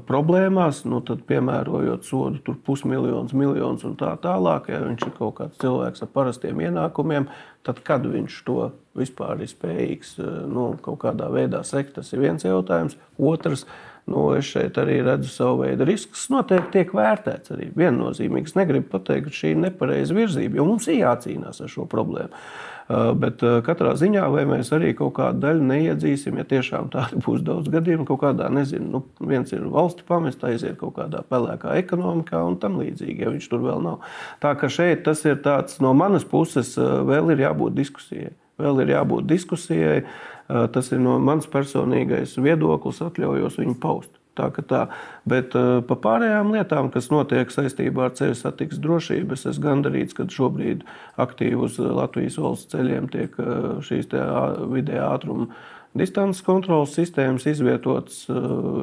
problēmās, 0.08 0.82
nu, 0.88 1.02
tad 1.04 1.26
piemērojot 1.28 2.08
sodu 2.08 2.40
tur 2.44 2.58
pusmiljonus, 2.64 3.36
miljonus 3.36 3.84
un 3.88 3.96
tā 4.00 4.14
tālāk, 4.24 4.68
ja 4.72 4.82
viņš 4.84 5.06
ir 5.08 5.14
kaut 5.16 5.38
kāds 5.40 5.60
cilvēks 5.60 6.04
ar 6.04 6.12
parastiem 6.12 6.60
ienākumiem, 6.70 7.28
tad 7.68 7.80
kad 7.88 8.04
viņš 8.04 8.40
to 8.48 8.70
vispār 8.96 9.44
ir 9.44 9.52
spējīgs 9.52 10.18
nu, 10.52 10.74
kaut 10.84 11.02
kādā 11.04 11.28
veidā 11.32 11.64
sekt, 11.68 11.96
tas 11.96 12.12
ir 12.12 12.24
viens 12.24 12.44
jautājums. 12.48 12.96
Otrs, 13.16 13.64
nu, 14.12 14.28
es 14.38 14.52
šeit 14.52 14.78
arī 14.82 15.00
redzu 15.06 15.32
savu 15.34 15.64
veidu 15.64 15.88
riskus. 15.88 16.28
Noteikti 16.34 16.78
tiek 16.78 16.94
vērtēts 16.96 17.56
arī 17.56 17.72
viennozīmīgi. 17.78 18.52
Es 18.52 18.58
negribu 18.60 18.92
pateikt, 18.94 19.32
ka 19.32 19.40
šī 19.40 19.56
ir 19.56 19.64
nepareiza 19.66 20.18
virzība, 20.18 20.60
jo 20.60 20.70
mums 20.70 20.88
ir 20.92 21.02
jācīnās 21.02 21.64
ar 21.66 21.72
šo 21.72 21.88
problēmu. 21.90 22.46
Eh, 22.86 23.08
bet 23.18 23.42
eh, 23.42 23.56
katrā 23.66 23.96
ziņā, 23.98 24.28
vai 24.30 24.44
mēs 24.46 24.70
arī 24.76 24.92
kaut 24.98 25.16
kādu 25.18 25.42
daļu 25.42 25.64
neiedzīsim, 25.72 26.36
ja 26.38 26.46
tiešām 26.46 26.92
tāda 26.94 27.18
būs 27.26 27.42
daudz 27.42 27.72
gadījumu, 27.74 28.06
kaut 28.06 28.22
kādā, 28.22 28.46
nezinu, 28.54 28.86
nu, 28.94 29.02
viens 29.26 29.50
ir 29.58 29.64
valsti 29.74 30.06
pamest, 30.06 30.46
aiziet 30.46 30.78
kaut 30.78 30.94
kādā 31.00 31.24
pelēkā 31.26 31.74
ekonomikā 31.82 32.44
un 32.46 32.60
tam 32.62 32.78
līdzīgi, 32.78 33.26
ja 33.26 33.34
viņš 33.34 33.50
tur 33.50 33.66
vēl 33.66 33.82
nav. 33.88 34.06
Tā 34.44 34.54
ka 34.62 34.70
šeit 34.70 35.02
tas 35.08 35.26
ir 35.26 35.42
tāds 35.42 35.82
no 35.82 35.96
manas 35.98 36.28
puses, 36.30 36.76
eh, 36.78 36.94
vēl 37.10 37.34
ir 37.34 37.42
jābūt 37.48 37.74
diskusijai. 37.80 38.36
Vēl 38.62 38.86
ir 38.86 38.94
jābūt 38.94 39.26
diskusijai. 39.34 40.04
Tas 40.48 40.92
ir 40.94 41.02
no 41.02 41.16
mans 41.18 41.48
personīgais 41.50 42.36
viedoklis, 42.38 43.02
atļaujos 43.02 43.58
viņu 43.62 43.80
paust. 43.82 44.14
Tā 44.36 44.50
tā. 44.52 44.82
Bet 45.24 45.54
uh, 45.56 45.80
par 45.88 46.02
pārējām 46.04 46.50
lietām, 46.52 46.90
kas 46.92 47.08
notiek 47.08 47.52
saistībā 47.54 48.10
ar 48.10 48.16
ceļu 48.20 48.36
satiksmes 48.36 48.82
drošību, 48.84 49.38
es 49.38 49.46
esmu 49.48 49.64
gandarīts, 49.64 50.18
ka 50.18 50.28
šobrīd 50.28 50.84
aktīvi 51.24 51.62
uz 51.64 51.80
Latvijas 51.80 52.36
valsts 52.44 52.74
ceļiem 52.76 53.08
tiek 53.14 53.38
uh, 53.40 53.78
šīs 53.86 54.12
vidējā 54.12 55.08
ātruma 55.08 55.48
Distances 55.96 56.44
kontrolas 56.44 56.92
sistēmas 56.98 57.46
izvietotas 57.48 58.26
eh, 58.28 58.36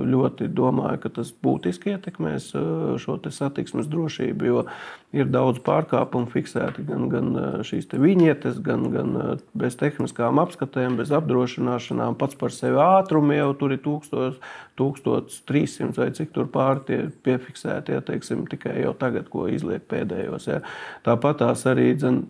ļoti 0.09 0.47
domāju, 0.57 1.03
ka 1.03 1.11
tas 1.19 1.29
būtiski 1.45 1.93
ietekmēs 1.93 2.47
eh, 2.57 2.63
šo 3.03 3.19
satiksmes 3.29 3.91
drošību, 3.93 4.49
jo 4.49 4.63
ir 5.13 5.29
daudz 5.29 5.61
pārkāpumu 5.67 6.33
fiksēti 6.33 6.87
gan, 6.89 7.11
gan 7.13 7.29
eh, 7.37 7.61
šīs 7.69 7.91
viņietes, 7.93 8.63
gan, 8.65 8.89
gan 8.95 9.13
bez 9.53 9.77
tehniskām 9.77 10.41
apskatēm, 10.41 10.97
bez 11.03 11.13
apdrošināšanām. 11.13 12.17
Pats 12.17 12.41
par 12.41 12.57
sevi 12.57 12.81
ātrumi 12.81 13.37
jau 13.37 13.53
tur 13.61 13.77
ir 13.77 13.85
1000, 13.85 14.41
1300 14.81 16.01
vai 16.01 16.11
cik 16.17 16.33
tur 16.33 16.49
pārti 16.49 17.03
piefiksēti, 17.29 17.93
ja, 17.93 18.01
teiksim, 18.09 18.47
tikai 18.49 18.79
jau 18.87 18.97
tagad, 18.97 19.29
ko 19.29 19.51
izliek 19.53 19.85
pēdējos. 19.93 20.49
Ja. 20.49 20.63
Tāpat 21.05 21.45
tās 21.45 21.69
arī 21.69 21.93
dzen, 21.93 22.25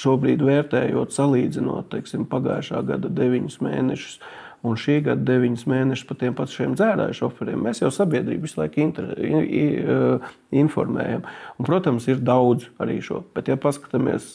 šobrīd 0.00 0.44
vērtējot, 0.46 1.14
salīdzinot 1.16 1.90
teiksim, 1.92 2.28
pagājušā 2.30 2.84
gada 2.88 3.10
deviņus 3.20 3.60
mēnešus 3.64 4.20
un 4.66 4.76
šī 4.76 4.98
gada 5.04 5.22
deviņus 5.24 5.64
mēnešus 5.70 6.06
par 6.08 6.18
tiem 6.20 6.34
pašiem 6.36 6.74
dzērāju 6.76 7.16
šoferiem, 7.16 7.62
mēs 7.64 7.80
jau 7.80 7.90
sabiedrību 7.94 8.44
visu 8.44 8.60
laiku 8.60 8.82
inter, 8.84 9.08
in, 9.24 9.44
in, 9.46 10.26
informējam. 10.62 11.24
Un, 11.56 11.68
protams, 11.68 12.08
ir 12.12 12.20
daudz 12.24 12.68
arī 12.82 12.98
šo. 13.04 13.22
Bet, 13.36 13.48
ja 13.48 13.56
paskatāmies 13.60 14.34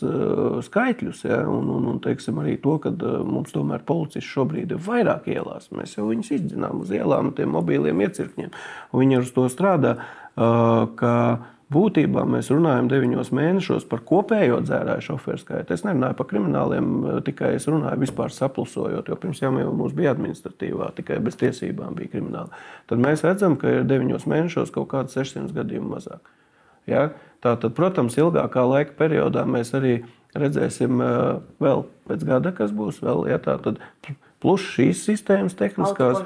skaitļus, 0.66 1.26
ja, 1.30 1.44
un, 1.52 1.70
un, 1.78 1.90
un 1.94 2.02
teiksim, 2.04 2.42
arī 2.42 2.58
to, 2.62 2.78
ka 2.82 2.94
mums 3.22 3.54
tomēr 3.56 3.86
policisti 3.86 4.32
šobrīd 4.32 4.74
ir 4.74 4.86
vairāk 4.88 5.30
ielās, 5.36 5.70
mēs 5.76 5.98
jau 6.00 6.10
viņus 6.10 6.34
izdzinām 6.40 6.82
uz 6.86 6.94
ielām, 6.96 7.34
tiem 7.38 7.54
mobīliem 7.54 8.06
iecirkņiem, 8.08 8.54
un 8.92 9.06
viņi 9.06 9.22
ar 9.22 9.34
to 9.38 9.50
strādā. 9.54 9.98
Ka, 10.36 11.12
Būtībā 11.74 12.22
mēs 12.30 12.52
runājam 12.54 12.86
deviņos 12.92 13.32
mēnešos 13.34 13.88
par 13.90 14.04
kopējo 14.06 14.60
dzērāju 14.62 15.02
šoferu 15.08 15.40
skaitu. 15.42 15.74
Es 15.74 15.82
nerunāju 15.82 16.18
par 16.20 16.28
krimināliem, 16.30 16.92
tikai 17.26 17.56
es 17.58 17.66
runāju 17.66 18.04
vispār 18.04 18.34
sapulsojot, 18.34 19.10
jo 19.10 19.18
pirms 19.18 19.42
tam 19.42 19.58
jau 19.58 19.72
mums 19.74 19.96
bija 19.98 20.14
administratīvā, 20.14 20.92
tikai 21.00 21.18
bez 21.26 21.40
tiesībām 21.42 21.98
bija 21.98 22.12
krimināla. 22.14 22.62
Tad 22.86 23.02
mēs 23.02 23.26
redzam, 23.26 23.58
ka 23.58 23.80
ir 23.80 23.90
deviņos 23.90 24.28
mēnešos 24.30 24.74
kaut 24.76 24.92
kādi 24.94 25.16
600 25.18 25.58
gadījumi 25.58 25.90
mazāk. 25.96 26.30
Ja? 26.92 27.08
Tātad, 27.42 27.74
protams, 27.78 28.18
ilgākā 28.22 28.62
laika 28.70 28.94
periodā 29.02 29.48
mēs 29.50 29.74
arī 29.78 29.98
redzēsim 30.38 31.02
vēl 31.62 31.84
pēc 32.06 32.30
gada, 32.30 32.54
kas 32.54 32.78
būs 32.78 33.02
vēl. 33.02 33.26
Ja, 33.32 33.42
tā 33.42 33.58
tad 33.66 33.82
plus 34.45 34.65
šīs 34.76 35.01
sistēmas 35.07 35.55
tehniskās. 35.57 36.19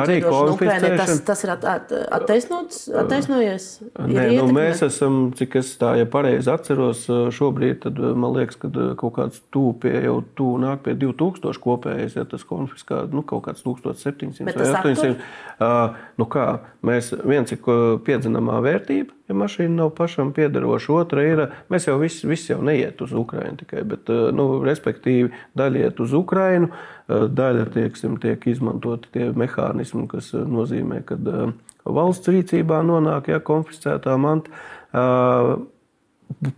Arī 0.00 0.20
konfiscēšana. 0.24 0.96
Tas, 0.96 1.12
tas 1.28 1.44
ir 1.44 1.52
at, 1.52 1.66
at, 1.68 1.92
attaisnots, 2.16 2.86
attaisnojies? 3.02 3.66
Nē, 4.08 4.24
nu, 4.38 4.46
mēs 4.56 4.80
esam, 4.86 5.20
cik 5.36 5.58
es 5.60 5.74
tā, 5.80 5.92
ja 6.00 6.08
pareizi 6.10 6.48
atceros, 6.52 7.04
šobrīd, 7.36 7.82
tad 7.84 8.00
man 8.00 8.32
liekas, 8.38 8.56
ka 8.62 8.70
kaut 9.00 9.16
kāds 9.18 9.44
tūpie 9.52 9.92
jau 10.06 10.16
tū 10.38 10.54
nāk 10.62 10.86
pie 10.86 10.96
2000 11.00 11.60
kopējais, 11.60 12.16
ja 12.16 12.24
tas 12.28 12.46
konfiskā, 12.48 13.04
nu, 13.12 13.24
kaut 13.26 13.44
kāds 13.50 13.64
1700 13.66 14.48
vai 14.48 14.70
800. 14.80 15.14
Uh, 15.60 16.02
nu 16.20 16.28
kā, 16.32 16.46
mēs 16.86 17.12
viens 17.20 17.52
ir 17.52 17.60
piedzinamā 18.06 18.62
vērtība, 18.64 19.19
ja 19.30 19.36
mašīna 19.38 19.76
nav 19.84 19.92
pašam 19.94 20.32
piederoša. 20.34 20.92
Otra 20.92 21.24
ir, 21.24 21.42
mēs 21.70 21.86
jau 21.86 21.96
visi, 22.00 22.26
visi 22.26 22.50
jau 22.50 22.58
neiet 22.66 23.00
uz 23.04 23.12
Ukrajinu 23.16 23.62
tikai, 23.62 23.84
bet, 23.86 24.10
nu, 24.34 24.48
respektīvi, 24.66 25.30
daļa 25.58 25.84
iet 25.86 26.00
uz 26.02 26.14
Ukrajinu. 26.18 26.70
Eh, 27.10 27.26
daļa 27.30 27.66
tieksim, 27.74 28.18
tiek 28.22 28.44
izmantoti 28.50 29.10
tie 29.14 29.28
mehānismi, 29.34 30.06
kas 30.10 30.32
eh, 30.34 30.46
nozīmē, 30.46 31.02
ka 31.06 31.18
eh, 31.18 31.52
valsts 31.86 32.30
rīcībā 32.30 32.82
nonāk 32.86 33.30
ja, 33.32 33.40
konfiscētā 33.42 34.16
manta. 34.20 34.52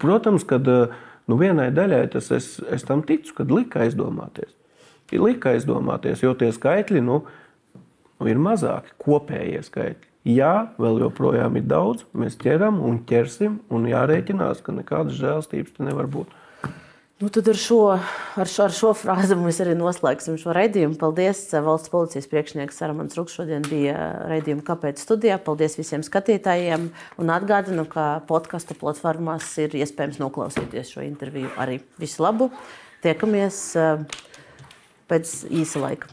Protams, 0.00 0.44
ka 0.48 0.58
nu, 0.62 1.36
vienai 1.36 1.68
daļai 1.76 2.06
tas 2.14 2.30
es, 2.32 2.54
es 2.72 2.84
tam 2.88 3.04
ticu, 3.04 3.34
kad 3.36 3.52
lika 3.52 3.84
aizdomāties. 3.84 4.54
Ir 5.12 5.20
lika 5.20 5.52
aizdomāties, 5.52 6.24
jo 6.24 6.32
tie 6.40 6.48
skaitļi 6.56 7.04
nu, 7.04 7.20
nu, 8.16 8.30
ir 8.32 8.40
mazāki, 8.40 8.96
kopējie 9.04 9.60
skaitļi. 9.68 10.11
Jā, 10.22 10.70
vēl 10.78 11.00
joprojām 11.02 11.56
ir 11.58 11.64
daudz, 11.66 12.04
mēs 12.14 12.36
ķeram 12.38 12.78
un 12.86 13.00
ķersim, 13.08 13.58
un 13.74 13.88
jārēķinās, 13.90 14.60
ka 14.62 14.74
nekādas 14.76 15.18
žēlstības 15.18 15.74
te 15.74 15.86
nevar 15.88 16.06
būt. 16.10 16.30
Nu, 17.22 17.28
tad 17.30 17.46
ar 17.52 17.58
šo, 17.58 17.78
ar, 17.94 18.48
šo, 18.50 18.64
ar 18.64 18.72
šo 18.74 18.88
frāzi 18.98 19.36
mēs 19.38 19.60
arī 19.62 19.76
noslēgsim 19.78 20.38
šo 20.42 20.54
raidījumu. 20.56 20.96
Paldies! 20.98 21.44
Valsts 21.54 21.90
policijas 21.90 22.26
priekšnieks 22.30 22.80
Saramans 22.82 23.14
Ruks 23.18 23.36
šodien 23.38 23.62
bija 23.68 23.94
raidījuma 24.30 24.64
Kāpēc 24.66 25.02
studijā. 25.02 25.36
Paldies 25.42 25.78
visiem 25.78 26.02
skatītājiem! 26.06 26.88
Un 27.22 27.34
atgādinu, 27.34 27.86
ka 27.90 28.24
podkāstu 28.30 28.74
platformās 28.78 29.52
ir 29.62 29.76
iespējams 29.84 30.18
noklausīties 30.22 30.90
šo 30.96 31.06
interviju 31.06 31.52
arī. 31.62 31.78
Visu 32.02 32.26
labu! 32.26 32.50
Tiekamies 33.06 33.62
eh, 33.78 34.02
pēc 35.10 35.36
īsa 35.62 35.86
laika! 35.86 36.10